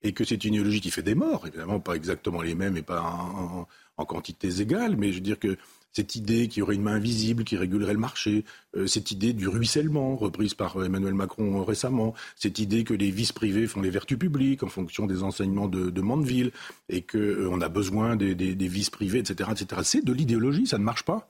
Et 0.01 0.11
que 0.11 0.25
c'est 0.25 0.43
une 0.43 0.55
idéologie 0.55 0.81
qui 0.81 0.91
fait 0.91 1.01
des 1.01 1.15
morts, 1.15 1.47
évidemment 1.47 1.79
pas 1.79 1.95
exactement 1.95 2.41
les 2.41 2.53
mêmes 2.53 2.75
et 2.75 2.81
pas 2.81 3.01
en, 3.01 3.65
en 3.95 4.05
quantités 4.05 4.61
égales, 4.61 4.97
mais 4.97 5.11
je 5.11 5.15
veux 5.15 5.21
dire 5.21 5.39
que 5.39 5.57
cette 5.95 6.15
idée 6.15 6.49
qu'il 6.49 6.59
y 6.59 6.61
aurait 6.61 6.75
une 6.75 6.81
main 6.81 6.95
invisible 6.95 7.45
qui 7.45 7.55
régulerait 7.55 7.93
le 7.93 7.99
marché, 7.99 8.43
euh, 8.75 8.85
cette 8.85 9.11
idée 9.11 9.31
du 9.31 9.47
ruissellement 9.47 10.17
reprise 10.17 10.53
par 10.53 10.83
Emmanuel 10.83 11.13
Macron 11.13 11.63
récemment, 11.63 12.13
cette 12.35 12.59
idée 12.59 12.83
que 12.83 12.93
les 12.93 13.11
vices 13.11 13.31
privés 13.31 13.65
font 13.65 13.81
les 13.81 13.89
vertus 13.89 14.19
publiques 14.19 14.63
en 14.63 14.67
fonction 14.67 15.05
des 15.05 15.23
enseignements 15.23 15.69
de, 15.69 15.89
de 15.89 16.01
Mandeville 16.01 16.51
et 16.89 17.01
qu'on 17.01 17.17
euh, 17.17 17.61
a 17.61 17.69
besoin 17.69 18.17
des, 18.17 18.35
des, 18.35 18.55
des 18.55 18.67
vices 18.67 18.89
privés, 18.89 19.19
etc., 19.19 19.49
etc. 19.53 19.81
C'est 19.85 20.03
de 20.03 20.11
l'idéologie, 20.11 20.67
ça 20.67 20.77
ne 20.77 20.83
marche 20.83 21.03
pas. 21.03 21.29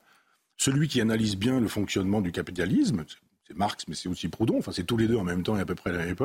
Celui 0.56 0.88
qui 0.88 1.00
analyse 1.00 1.36
bien 1.36 1.60
le 1.60 1.68
fonctionnement 1.68 2.20
du 2.20 2.32
capitalisme, 2.32 3.04
c'est 3.46 3.56
Marx, 3.56 3.84
mais 3.88 3.94
c'est 3.94 4.08
aussi 4.08 4.28
Proudhon, 4.28 4.58
enfin 4.58 4.72
c'est 4.72 4.84
tous 4.84 4.96
les 4.96 5.06
deux 5.06 5.16
en 5.16 5.24
même 5.24 5.42
temps 5.42 5.56
et 5.56 5.60
à 5.60 5.64
peu 5.64 5.74
près 5.74 5.90
à 5.90 5.92
la 5.92 6.04
même 6.04 6.16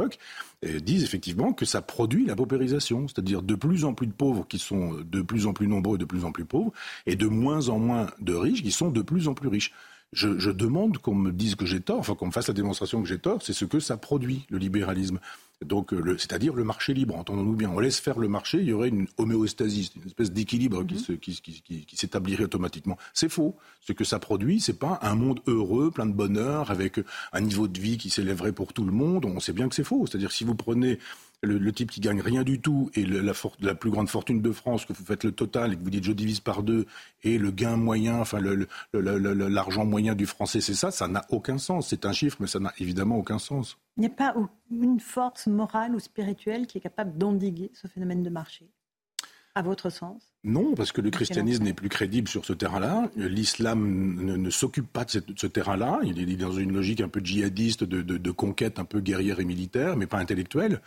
disent 0.81 1.03
effectivement 1.03 1.53
que 1.53 1.65
ça 1.65 1.81
produit 1.81 2.25
la 2.25 2.35
paupérisation, 2.35 3.07
c'est-à-dire 3.07 3.41
de 3.41 3.55
plus 3.55 3.85
en 3.85 3.93
plus 3.93 4.07
de 4.07 4.13
pauvres 4.13 4.47
qui 4.47 4.59
sont 4.59 4.93
de 4.93 5.21
plus 5.21 5.45
en 5.45 5.53
plus 5.53 5.67
nombreux 5.67 5.95
et 5.95 5.99
de 5.99 6.05
plus 6.05 6.25
en 6.25 6.31
plus 6.31 6.45
pauvres, 6.45 6.71
et 7.05 7.15
de 7.15 7.27
moins 7.27 7.69
en 7.69 7.79
moins 7.79 8.07
de 8.19 8.33
riches 8.33 8.63
qui 8.63 8.71
sont 8.71 8.89
de 8.89 9.01
plus 9.01 9.27
en 9.27 9.33
plus 9.33 9.49
riches. 9.49 9.73
Je, 10.13 10.39
je 10.39 10.51
demande 10.51 10.97
qu'on 10.97 11.15
me 11.15 11.31
dise 11.31 11.55
que 11.55 11.65
j'ai 11.65 11.79
tort, 11.79 11.99
enfin 11.99 12.15
qu'on 12.15 12.27
me 12.27 12.31
fasse 12.31 12.47
la 12.47 12.53
démonstration 12.53 13.01
que 13.01 13.07
j'ai 13.07 13.19
tort, 13.19 13.41
c'est 13.41 13.53
ce 13.53 13.65
que 13.65 13.79
ça 13.79 13.97
produit, 13.97 14.45
le 14.49 14.57
libéralisme. 14.57 15.19
Donc, 15.65 15.93
euh, 15.93 16.17
c'est-à-dire 16.17 16.53
le 16.53 16.63
marché 16.63 16.93
libre, 16.93 17.15
entendons-nous 17.15 17.55
bien. 17.55 17.69
On 17.69 17.79
laisse 17.79 17.99
faire 17.99 18.17
le 18.17 18.27
marché, 18.27 18.59
il 18.59 18.65
y 18.65 18.73
aurait 18.73 18.89
une 18.89 19.07
homéostasie, 19.17 19.91
une 19.95 20.07
espèce 20.07 20.31
d'équilibre 20.31 20.83
qui, 20.83 20.95
mhm. 20.95 21.17
qui, 21.17 21.41
qui, 21.41 21.85
qui 21.85 21.97
s'établirait 21.97 22.45
automatiquement. 22.45 22.97
C'est 23.13 23.29
faux. 23.29 23.55
Ce 23.81 23.93
que 23.93 24.03
ça 24.03 24.19
produit, 24.19 24.59
c'est 24.59 24.79
pas 24.79 24.99
un 25.01 25.15
monde 25.15 25.39
heureux, 25.47 25.91
plein 25.91 26.05
de 26.05 26.13
bonheur, 26.13 26.71
avec 26.71 26.99
un 27.33 27.41
niveau 27.41 27.67
de 27.67 27.79
vie 27.79 27.97
qui 27.97 28.09
s'élèverait 28.09 28.53
pour 28.53 28.73
tout 28.73 28.85
le 28.85 28.91
monde. 28.91 29.25
On 29.25 29.39
sait 29.39 29.53
bien 29.53 29.69
que 29.69 29.75
c'est 29.75 29.83
faux. 29.83 30.05
C'est-à-dire 30.07 30.31
si 30.31 30.43
vous 30.43 30.55
prenez 30.55 30.99
le, 31.41 31.71
type 31.71 31.91
qui 31.91 32.01
gagne 32.01 32.21
rien 32.21 32.43
du 32.43 32.59
tout 32.59 32.89
et 32.93 33.05
la, 33.05 33.33
la, 33.61 33.75
plus 33.75 33.89
grande 33.89 34.09
fortune 34.09 34.41
de 34.41 34.51
France, 34.51 34.85
que 34.85 34.93
vous 34.93 35.03
faites 35.03 35.23
le 35.23 35.31
total 35.31 35.73
et 35.73 35.77
que 35.77 35.83
vous 35.83 35.89
dites 35.89 36.03
je 36.03 36.11
divise 36.11 36.39
par 36.39 36.63
deux 36.63 36.85
et 37.23 37.37
le 37.37 37.51
gain 37.51 37.77
moyen, 37.77 38.19
enfin 38.19 38.39
l'argent 38.93 39.85
moyen 39.85 40.15
du 40.15 40.25
français, 40.25 40.61
c'est 40.61 40.75
ça, 40.75 40.91
ça 40.91 41.07
n'a 41.07 41.25
aucun 41.29 41.57
sens. 41.57 41.89
C'est 41.89 42.05
un 42.05 42.13
chiffre, 42.13 42.37
mais 42.39 42.47
ça 42.47 42.59
n'a 42.59 42.73
évidemment 42.79 43.17
aucun 43.17 43.39
sens. 43.39 43.77
Il 43.97 44.01
n'y 44.01 44.07
a 44.07 44.09
pas 44.09 44.35
une 44.69 44.99
force 44.99 45.47
morale 45.47 45.95
ou 45.95 45.99
spirituelle 45.99 46.67
qui 46.67 46.77
est 46.77 46.81
capable 46.81 47.17
d'endiguer 47.17 47.71
ce 47.73 47.87
phénomène 47.87 48.23
de 48.23 48.29
marché 48.29 48.69
à 49.55 49.61
votre 49.61 49.89
sens? 49.89 50.33
Non, 50.43 50.73
parce 50.75 50.91
que 50.91 51.01
le 51.01 51.09
christianisme 51.09 51.63
n'est 51.63 51.73
plus 51.73 51.89
crédible 51.89 52.27
sur 52.27 52.45
ce 52.45 52.53
terrain-là. 52.53 53.09
L'islam 53.15 54.15
ne, 54.23 54.49
s'occupe 54.49 54.91
pas 54.91 55.05
de, 55.05 55.21
ce 55.35 55.47
terrain-là. 55.47 55.99
Il 56.03 56.19
est 56.19 56.35
dans 56.35 56.51
une 56.51 56.73
logique 56.73 57.01
un 57.01 57.09
peu 57.09 57.19
djihadiste, 57.23 57.83
de, 57.83 58.01
de, 58.01 58.31
conquête 58.31 58.79
un 58.79 58.85
peu 58.85 59.01
guerrière 59.01 59.39
et 59.39 59.45
militaire, 59.45 59.97
mais 59.97 60.07
pas 60.07 60.17
intellectuelle. 60.17 60.81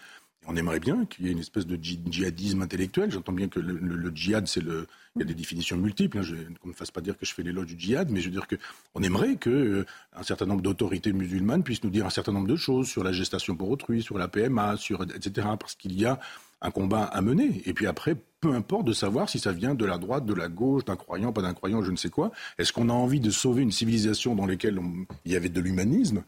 On 0.47 0.57
aimerait 0.57 0.81
bien 0.81 1.07
qu'il 1.07 1.27
y 1.27 1.29
ait 1.29 1.33
une 1.33 1.39
espèce 1.39 1.66
de 1.66 1.79
djihadisme 1.81 2.62
intellectuel. 2.62 3.11
J'entends 3.11 3.33
bien 3.33 3.49
que 3.49 3.61
le, 3.61 4.12
djihad, 4.15 4.47
c'est 4.47 4.62
le. 4.62 4.87
Il 5.16 5.21
y 5.21 5.23
a 5.23 5.27
des 5.27 5.35
définitions 5.35 5.77
multiples. 5.77 6.19
Hein. 6.19 6.23
qu'on 6.61 6.69
ne 6.69 6.73
me 6.73 6.77
fasse 6.77 6.91
pas 6.91 7.01
dire 7.01 7.16
que 7.16 7.25
je 7.25 7.33
fais 7.33 7.43
l'éloge 7.43 7.66
du 7.66 7.79
djihad, 7.79 8.11
mais 8.11 8.21
je 8.21 8.27
veux 8.27 8.33
dire 8.33 8.47
qu'on 8.49 9.03
aimerait 9.03 9.37
que 9.37 9.51
euh, 9.51 9.87
un 10.15 10.23
certain 10.23 10.47
nombre 10.47 10.62
d'autorités 10.62 11.12
musulmanes 11.12 11.62
puissent 11.62 11.85
nous 11.85 11.91
dire 11.91 12.05
un 12.05 12.11
certain 12.11 12.33
nombre 12.33 12.49
de 12.49 12.57
choses 12.57 12.89
sur 12.89 13.05
la 13.05 13.12
gestation 13.12 13.57
pour 13.57 13.71
autrui, 13.71 14.03
sur 14.03 14.19
la 14.19 14.29
PMA, 14.29 14.77
sur 14.77 15.03
etc. 15.03 15.49
Parce 15.59 15.75
qu'il 15.75 15.99
y 15.99 16.05
a 16.05 16.21
un 16.61 16.71
combat 16.71 17.05
à 17.05 17.21
mener. 17.21 17.62
Et 17.66 17.73
puis 17.73 17.87
après, 17.87 18.16
peu 18.41 18.53
importe 18.53 18.87
de 18.87 18.93
savoir 18.93 19.29
si 19.29 19.39
ça 19.39 19.53
vient 19.53 19.75
de 19.75 19.85
la 19.85 19.99
droite, 19.99 20.27
de 20.27 20.35
la 20.35 20.49
gauche, 20.49 20.85
d'un 20.85 20.97
croyant, 20.97 21.33
pas 21.33 21.43
d'un 21.43 21.55
croyant, 21.55 21.83
je 21.83 21.91
ne 21.91 21.97
sais 21.97 22.11
quoi. 22.11 22.33
Est-ce 22.59 22.73
qu'on 22.73 22.89
a 22.89 22.93
envie 22.93 23.21
de 23.21 23.31
sauver 23.31 23.62
une 23.62 23.73
civilisation 23.73 24.35
dans 24.35 24.47
laquelle 24.47 24.81
il 25.25 25.33
y 25.33 25.37
avait 25.37 25.49
de 25.49 25.61
l'humanisme? 25.61 26.23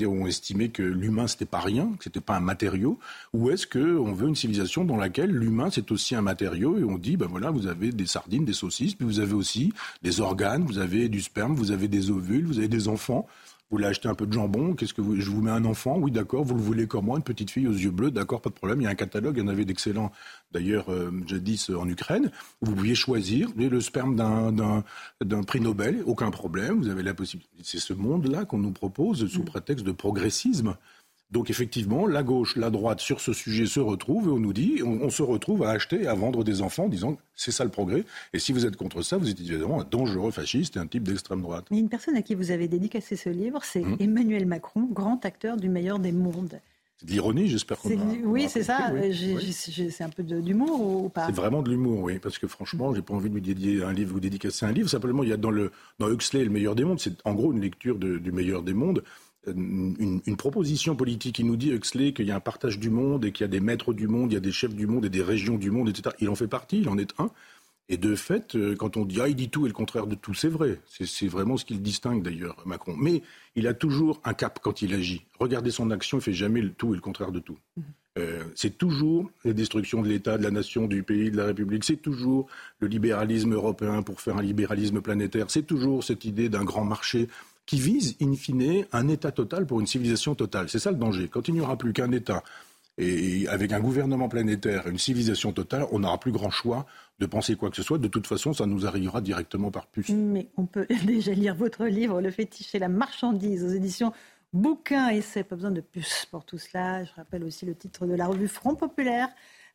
Où 0.00 0.12
on 0.12 0.26
estimait 0.26 0.68
que 0.68 0.82
l'humain 0.82 1.26
c'était 1.26 1.44
pas 1.44 1.60
rien, 1.60 1.92
que 1.98 2.04
c'était 2.04 2.20
pas 2.20 2.36
un 2.36 2.40
matériau, 2.40 2.98
ou 3.32 3.50
est-ce 3.50 3.66
qu'on 3.66 4.12
veut 4.12 4.28
une 4.28 4.36
civilisation 4.36 4.84
dans 4.84 4.96
laquelle 4.96 5.30
l'humain 5.30 5.68
c'est 5.70 5.90
aussi 5.92 6.14
un 6.14 6.22
matériau 6.22 6.78
et 6.78 6.84
on 6.84 6.98
dit 6.98 7.16
ben 7.16 7.26
voilà 7.26 7.50
vous 7.50 7.66
avez 7.66 7.92
des 7.92 8.06
sardines, 8.06 8.44
des 8.44 8.52
saucisses, 8.52 8.94
puis 8.94 9.06
vous 9.06 9.20
avez 9.20 9.34
aussi 9.34 9.72
des 10.02 10.20
organes, 10.20 10.64
vous 10.64 10.78
avez 10.78 11.08
du 11.08 11.20
sperme, 11.20 11.54
vous 11.54 11.70
avez 11.70 11.88
des 11.88 12.10
ovules, 12.10 12.46
vous 12.46 12.58
avez 12.58 12.68
des 12.68 12.88
enfants, 12.88 13.26
vous 13.74 13.78
voulez 13.78 13.88
acheter 13.88 14.08
un 14.08 14.14
peu 14.14 14.24
de 14.24 14.32
jambon 14.32 14.74
Qu'est-ce 14.74 14.94
que 14.94 15.00
vous, 15.00 15.20
je 15.20 15.28
vous 15.28 15.42
mets 15.42 15.50
un 15.50 15.64
enfant 15.64 15.98
Oui, 15.98 16.12
d'accord. 16.12 16.44
Vous 16.44 16.54
le 16.54 16.60
voulez 16.60 16.86
comme 16.86 17.06
moi, 17.06 17.16
une 17.16 17.24
petite 17.24 17.50
fille 17.50 17.66
aux 17.66 17.72
yeux 17.72 17.90
bleus 17.90 18.12
D'accord, 18.12 18.40
pas 18.40 18.50
de 18.50 18.54
problème. 18.54 18.80
Il 18.80 18.84
y 18.84 18.86
a 18.86 18.90
un 18.90 18.94
catalogue. 18.94 19.34
Il 19.36 19.40
y 19.40 19.42
en 19.42 19.48
avait 19.48 19.64
d'excellents, 19.64 20.12
d'ailleurs, 20.52 20.92
euh, 20.92 21.10
jadis 21.26 21.70
en 21.70 21.88
Ukraine. 21.88 22.30
Vous 22.60 22.72
pouviez 22.72 22.94
choisir 22.94 23.48
le 23.56 23.80
sperme 23.80 24.14
d'un 24.14 25.42
prix 25.42 25.60
Nobel. 25.60 26.04
Aucun 26.06 26.30
problème. 26.30 26.78
Vous 26.82 26.88
avez 26.88 27.02
la 27.02 27.14
possibilité. 27.14 27.52
C'est 27.64 27.80
ce 27.80 27.94
monde-là 27.94 28.44
qu'on 28.44 28.58
nous 28.58 28.70
propose 28.70 29.26
sous 29.26 29.42
mm. 29.42 29.46
prétexte 29.46 29.84
de 29.84 29.90
progressisme. 29.90 30.76
Donc 31.34 31.50
effectivement, 31.50 32.06
la 32.06 32.22
gauche, 32.22 32.54
la 32.54 32.70
droite 32.70 33.00
sur 33.00 33.20
ce 33.20 33.32
sujet 33.32 33.66
se 33.66 33.80
retrouvent 33.80 34.28
et 34.28 34.30
on 34.30 34.38
nous 34.38 34.52
dit, 34.52 34.82
on, 34.84 35.10
se 35.10 35.20
retrouve 35.20 35.64
à 35.64 35.70
acheter 35.70 36.02
et 36.02 36.06
à 36.06 36.14
vendre 36.14 36.44
des 36.44 36.62
enfants 36.62 36.84
en 36.84 36.88
disant 36.88 37.16
c'est 37.34 37.50
ça 37.50 37.64
le 37.64 37.70
progrès. 37.70 38.04
Et 38.32 38.38
si 38.38 38.52
vous 38.52 38.66
êtes 38.66 38.76
contre 38.76 39.02
ça, 39.02 39.16
vous 39.16 39.28
êtes 39.28 39.40
évidemment 39.40 39.80
un 39.80 39.86
dangereux 39.90 40.30
fasciste 40.30 40.76
et 40.76 40.78
un 40.78 40.86
type 40.86 41.02
d'extrême 41.02 41.42
droite. 41.42 41.66
Il 41.72 41.76
y 41.76 41.80
a 41.80 41.82
une 41.82 41.88
personne 41.88 42.14
à 42.14 42.22
qui 42.22 42.36
vous 42.36 42.52
avez 42.52 42.68
dédicacé 42.68 43.16
ce 43.16 43.30
livre, 43.30 43.64
c'est 43.64 43.82
hum. 43.82 43.96
Emmanuel 43.98 44.46
Macron, 44.46 44.88
grand 44.88 45.26
acteur 45.26 45.56
du 45.56 45.68
meilleur 45.68 45.98
des 45.98 46.12
mondes. 46.12 46.60
C'est 46.98 47.06
de 47.06 47.10
l'ironie, 47.10 47.48
j'espère 47.48 47.78
qu'on 47.78 47.90
Oui, 48.26 48.46
c'est 48.48 48.62
ça. 48.62 48.92
C'est 49.12 50.04
un 50.04 50.10
peu 50.10 50.22
d'humour 50.22 51.04
ou 51.04 51.08
pas? 51.08 51.26
C'est 51.26 51.34
vraiment 51.34 51.62
de 51.62 51.70
l'humour, 51.70 52.04
oui. 52.04 52.20
Parce 52.20 52.38
que 52.38 52.46
franchement, 52.46 52.94
j'ai 52.94 53.02
pas 53.02 53.12
envie 53.14 53.28
de 53.28 53.34
lui 53.34 53.42
dédier 53.42 53.82
un 53.82 53.92
livre 53.92 54.14
ou 54.14 54.20
dédicacer 54.20 54.66
un 54.66 54.72
livre. 54.72 54.88
Simplement, 54.88 55.24
il 55.24 55.30
y 55.30 55.32
a 55.32 55.36
dans, 55.36 55.50
le, 55.50 55.72
dans 55.98 56.08
Huxley, 56.08 56.44
Le 56.44 56.50
meilleur 56.50 56.76
des 56.76 56.84
mondes, 56.84 57.00
c'est 57.00 57.16
en 57.24 57.34
gros 57.34 57.52
une 57.52 57.60
lecture 57.60 57.98
du 57.98 58.30
meilleur 58.30 58.62
des 58.62 58.74
mondes 58.74 59.02
une, 59.46 60.20
une, 60.26 60.36
proposition 60.36 60.96
politique. 60.96 61.38
Il 61.38 61.46
nous 61.46 61.56
dit, 61.56 61.70
Huxley, 61.70 62.12
qu'il 62.12 62.26
y 62.26 62.30
a 62.30 62.36
un 62.36 62.40
partage 62.40 62.78
du 62.78 62.90
monde 62.90 63.24
et 63.24 63.32
qu'il 63.32 63.44
y 63.44 63.48
a 63.48 63.48
des 63.48 63.60
maîtres 63.60 63.92
du 63.92 64.08
monde, 64.08 64.32
il 64.32 64.34
y 64.34 64.38
a 64.38 64.40
des 64.40 64.52
chefs 64.52 64.74
du 64.74 64.86
monde 64.86 65.04
et 65.04 65.10
des 65.10 65.22
régions 65.22 65.56
du 65.56 65.70
monde, 65.70 65.88
etc. 65.88 66.14
Il 66.20 66.28
en 66.28 66.34
fait 66.34 66.48
partie, 66.48 66.80
il 66.80 66.88
en 66.88 66.98
est 66.98 67.12
un. 67.18 67.30
Et 67.90 67.98
de 67.98 68.14
fait, 68.14 68.54
euh, 68.54 68.74
quand 68.74 68.96
on 68.96 69.04
dit 69.04 69.20
ah 69.20 69.28
il 69.28 69.36
dit 69.36 69.50
tout 69.50 69.66
et 69.66 69.68
le 69.68 69.74
contraire 69.74 70.06
de 70.06 70.14
tout, 70.14 70.32
c'est 70.32 70.48
vrai. 70.48 70.80
C'est 70.88 71.28
vraiment 71.28 71.58
ce 71.58 71.66
qu'il 71.66 71.82
distingue 71.82 72.22
d'ailleurs 72.22 72.56
Macron. 72.64 72.94
Mais 72.96 73.22
il 73.56 73.66
a 73.66 73.74
toujours 73.74 74.20
un 74.24 74.32
cap 74.32 74.58
quand 74.62 74.80
il 74.80 74.94
agit. 74.94 75.26
Regardez 75.38 75.70
son 75.70 75.90
action, 75.90 76.18
il 76.18 76.22
fait 76.22 76.32
jamais 76.32 76.62
le 76.62 76.72
tout 76.72 76.92
et 76.94 76.96
le 76.96 77.02
contraire 77.02 77.30
de 77.30 77.40
tout. 77.40 77.58
Mmh. 77.76 77.82
Euh, 78.16 78.44
c'est 78.54 78.78
toujours 78.78 79.28
la 79.44 79.52
destruction 79.52 80.00
de 80.00 80.08
l'État, 80.08 80.38
de 80.38 80.44
la 80.44 80.52
nation, 80.52 80.86
du 80.86 81.02
pays, 81.02 81.30
de 81.30 81.36
la 81.36 81.46
République. 81.46 81.84
C'est 81.84 81.96
toujours 81.96 82.46
le 82.78 82.86
libéralisme 82.86 83.52
européen 83.52 84.02
pour 84.02 84.20
faire 84.20 84.36
un 84.36 84.42
libéralisme 84.42 85.00
planétaire. 85.00 85.46
C'est 85.50 85.64
toujours 85.64 86.04
cette 86.04 86.24
idée 86.24 86.48
d'un 86.48 86.64
grand 86.64 86.84
marché 86.84 87.28
qui 87.66 87.78
vise, 87.78 88.16
in 88.20 88.34
fine, 88.34 88.84
un 88.92 89.08
État 89.08 89.32
total 89.32 89.66
pour 89.66 89.80
une 89.80 89.86
civilisation 89.86 90.34
totale. 90.34 90.68
C'est 90.68 90.78
ça 90.78 90.90
le 90.90 90.96
danger. 90.96 91.28
Quand 91.28 91.48
il 91.48 91.54
n'y 91.54 91.60
aura 91.60 91.76
plus 91.76 91.92
qu'un 91.92 92.12
État 92.12 92.42
et 92.96 93.48
avec 93.48 93.72
un 93.72 93.80
gouvernement 93.80 94.28
planétaire, 94.28 94.86
une 94.86 94.98
civilisation 94.98 95.52
totale, 95.52 95.86
on 95.90 96.00
n'aura 96.00 96.18
plus 96.18 96.30
grand 96.30 96.50
choix 96.50 96.86
de 97.18 97.26
penser 97.26 97.56
quoi 97.56 97.70
que 97.70 97.76
ce 97.76 97.82
soit. 97.82 97.98
De 97.98 98.08
toute 98.08 98.26
façon, 98.26 98.52
ça 98.52 98.66
nous 98.66 98.86
arrivera 98.86 99.20
directement 99.20 99.70
par 99.70 99.86
puce. 99.86 100.10
Mais 100.10 100.48
on 100.56 100.66
peut 100.66 100.86
déjà 101.06 101.32
lire 101.32 101.54
votre 101.54 101.86
livre, 101.86 102.20
Le 102.20 102.30
fétiche 102.30 102.74
et 102.74 102.78
la 102.78 102.88
marchandise, 102.88 103.64
aux 103.64 103.70
éditions 103.70 104.12
Bouquin 104.52 105.08
et 105.08 105.20
c'est 105.20 105.42
pas 105.42 105.56
besoin 105.56 105.72
de 105.72 105.80
puce 105.80 106.28
pour 106.30 106.44
tout 106.44 106.58
cela. 106.58 107.02
Je 107.02 107.10
rappelle 107.16 107.42
aussi 107.42 107.66
le 107.66 107.74
titre 107.74 108.06
de 108.06 108.14
la 108.14 108.28
revue 108.28 108.46
Front 108.46 108.76
Populaire. 108.76 109.28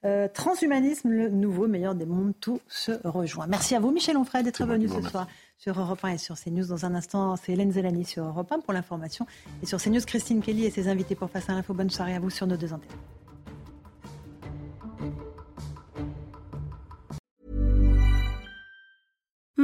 Euh, 0.06 0.30
transhumanisme, 0.34 1.10
le 1.10 1.28
nouveau 1.28 1.68
meilleur 1.68 1.96
des 1.96 2.06
mondes, 2.06 2.32
tout 2.40 2.62
se 2.70 2.94
rejoint. 3.04 3.48
Merci 3.48 3.76
à 3.76 3.82
vous, 3.82 3.92
Michel 3.92 4.16
Onfray, 4.16 4.42
d'être 4.42 4.66
venu 4.66 4.88
ce 4.88 5.02
soir 5.02 5.28
sur 5.60 5.78
Europe 5.78 6.00
1 6.04 6.10
et 6.10 6.18
sur 6.18 6.36
CNews. 6.36 6.66
Dans 6.66 6.86
un 6.86 6.96
instant, 6.96 7.36
c'est 7.36 7.52
Hélène 7.52 7.74
Zelani 7.74 8.06
sur 8.06 8.24
Europe 8.24 8.52
1 8.52 8.62
pour 8.62 8.74
l'information. 8.74 9.28
Et 9.62 9.66
sur 9.66 9.80
CNews, 9.80 10.02
Christine 10.06 10.42
Kelly 10.42 10.66
et 10.66 10.72
ses 10.72 10.88
invités 10.88 11.16
pour 11.16 11.30
Face 11.30 11.50
à 11.50 11.54
l'info. 11.54 11.74
Bonne 11.74 11.90
soirée 11.90 12.16
à 12.16 12.20
vous 12.20 12.30
sur 12.30 12.48
nos 12.48 12.58
deux 12.58 12.74
antennes. 12.74 12.98